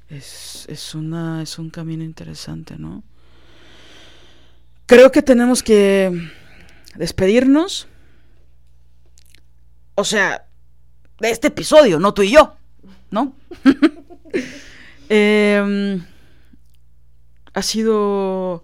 Es, 0.10 0.66
es, 0.70 0.96
una, 0.96 1.42
es 1.42 1.60
un 1.60 1.70
camino 1.70 2.04
interesante, 2.04 2.78
¿no? 2.78 3.04
Creo 4.86 5.12
que 5.12 5.22
tenemos 5.22 5.64
que 5.64 6.30
despedirnos. 6.96 7.88
O 9.96 10.04
sea, 10.04 10.48
de 11.20 11.30
este 11.30 11.48
episodio, 11.48 12.00
no 12.00 12.14
tú 12.14 12.22
y 12.22 12.32
yo, 12.32 12.56
¿no? 13.12 13.36
Em, 15.10 16.04
ha 17.54 17.62
sido 17.62 18.62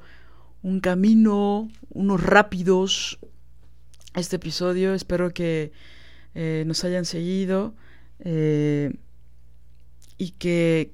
un 0.61 0.81
camino, 0.81 1.71
unos 1.89 2.21
rápidos, 2.21 3.17
este 4.13 4.35
episodio. 4.35 4.93
Espero 4.93 5.33
que 5.33 5.71
eh, 6.35 6.63
nos 6.67 6.83
hayan 6.83 7.05
seguido 7.05 7.75
eh, 8.19 8.93
y 10.17 10.31
que 10.31 10.91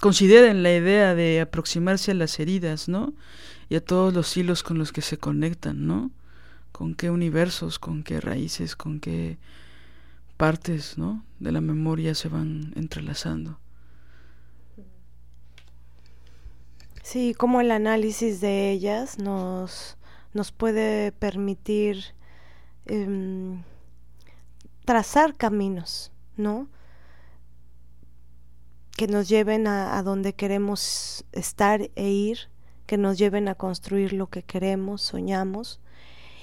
consideren 0.00 0.62
la 0.62 0.74
idea 0.74 1.14
de 1.14 1.40
aproximarse 1.40 2.12
a 2.12 2.14
las 2.14 2.38
heridas, 2.40 2.88
¿no? 2.88 3.14
Y 3.68 3.76
a 3.76 3.84
todos 3.84 4.14
los 4.14 4.36
hilos 4.36 4.62
con 4.62 4.78
los 4.78 4.92
que 4.92 5.02
se 5.02 5.18
conectan, 5.18 5.86
¿no? 5.86 6.10
con 6.78 6.94
qué 6.94 7.10
universos, 7.10 7.80
con 7.80 8.04
qué 8.04 8.20
raíces, 8.20 8.76
con 8.76 9.00
qué 9.00 9.36
partes 10.36 10.96
¿no? 10.96 11.24
de 11.40 11.50
la 11.50 11.60
memoria 11.60 12.14
se 12.14 12.28
van 12.28 12.72
entrelazando. 12.76 13.58
Sí, 17.02 17.34
como 17.34 17.60
el 17.60 17.72
análisis 17.72 18.40
de 18.40 18.70
ellas 18.70 19.18
nos, 19.18 19.96
nos 20.34 20.52
puede 20.52 21.10
permitir 21.10 22.04
em, 22.86 23.64
trazar 24.84 25.34
caminos, 25.34 26.12
¿no? 26.36 26.68
Que 28.98 29.06
nos 29.06 29.28
lleven 29.28 29.68
a, 29.68 30.02
donde 30.02 30.34
queremos 30.34 31.24
estar 31.30 31.88
e 31.94 32.08
ir, 32.08 32.50
que 32.84 32.98
nos 32.98 33.16
lleven 33.16 33.46
a 33.46 33.54
construir 33.54 34.12
lo 34.12 34.26
que 34.26 34.42
queremos, 34.42 35.02
soñamos, 35.02 35.80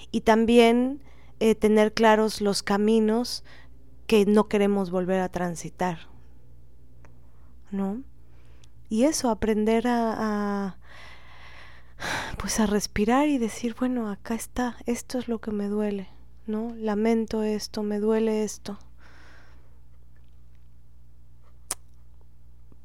y 0.09 0.21
también 0.21 1.03
eh, 1.41 1.55
tener 1.55 1.93
claros 1.93 2.39
los 2.39 2.63
caminos 2.63 3.43
que 4.07 4.25
no 4.25 4.47
queremos 4.47 4.89
volver 4.89 5.19
a 5.19 5.27
transitar, 5.27 6.07
¿no? 7.71 8.03
Y 8.87 9.03
eso, 9.03 9.29
aprender 9.29 9.85
a, 9.89 10.77
pues 12.37 12.61
a 12.61 12.67
respirar 12.67 13.27
y 13.27 13.37
decir, 13.37 13.75
bueno, 13.77 14.09
acá 14.09 14.33
está, 14.33 14.77
esto 14.85 15.19
es 15.19 15.27
lo 15.27 15.39
que 15.39 15.51
me 15.51 15.67
duele, 15.67 16.07
¿no? 16.47 16.73
Lamento 16.77 17.43
esto, 17.43 17.83
me 17.83 17.99
duele 17.99 18.45
esto. 18.45 18.79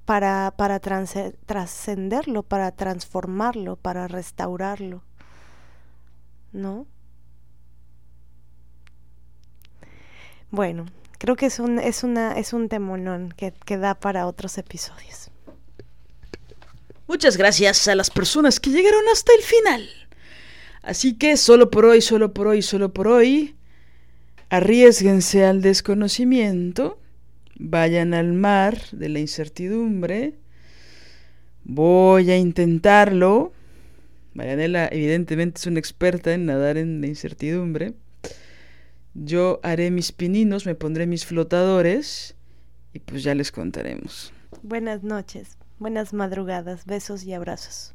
Para, 0.04 0.54
para 0.56 0.80
trascenderlo, 0.80 2.42
para 2.42 2.72
transformarlo, 2.72 3.76
para 3.76 4.08
restaurarlo, 4.08 5.04
¿no? 6.52 6.86
Bueno, 10.50 10.86
creo 11.18 11.36
que 11.36 11.46
es 11.46 11.60
un, 11.60 11.78
es 11.78 12.02
una, 12.02 12.32
es 12.32 12.52
un 12.52 12.68
temonón 12.68 13.32
que, 13.36 13.52
que 13.52 13.76
da 13.76 13.94
para 13.94 14.26
otros 14.26 14.58
episodios. 14.58 15.30
Muchas 17.06 17.36
gracias 17.36 17.86
a 17.86 17.94
las 17.94 18.10
personas 18.10 18.58
que 18.58 18.70
llegaron 18.70 19.02
hasta 19.12 19.32
el 19.34 19.42
final. 19.42 19.88
Así 20.82 21.14
que 21.14 21.36
solo 21.36 21.70
por 21.70 21.84
hoy, 21.84 22.00
solo 22.00 22.32
por 22.32 22.46
hoy, 22.48 22.62
solo 22.62 22.92
por 22.92 23.06
hoy, 23.06 23.56
arriesguense 24.48 25.44
al 25.44 25.60
desconocimiento, 25.60 26.98
vayan 27.60 28.14
al 28.14 28.32
mar 28.32 28.78
de 28.92 29.08
la 29.08 29.18
incertidumbre. 29.20 30.34
Voy 31.62 32.30
a 32.30 32.36
intentarlo. 32.38 33.52
Marianela 34.32 34.88
evidentemente 34.90 35.58
es 35.58 35.66
una 35.66 35.78
experta 35.78 36.32
en 36.32 36.46
nadar 36.46 36.78
en 36.78 37.00
la 37.00 37.06
incertidumbre. 37.06 37.94
Yo 39.14 39.60
haré 39.62 39.90
mis 39.90 40.12
pininos, 40.12 40.66
me 40.66 40.74
pondré 40.74 41.06
mis 41.06 41.26
flotadores 41.26 42.36
y 42.94 43.00
pues 43.00 43.22
ya 43.22 43.34
les 43.34 43.52
contaremos. 43.52 44.32
Buenas 44.62 45.02
noches. 45.02 45.58
Buenas 45.78 46.12
madrugadas, 46.12 46.86
besos 46.86 47.24
y 47.24 47.34
abrazos. 47.34 47.94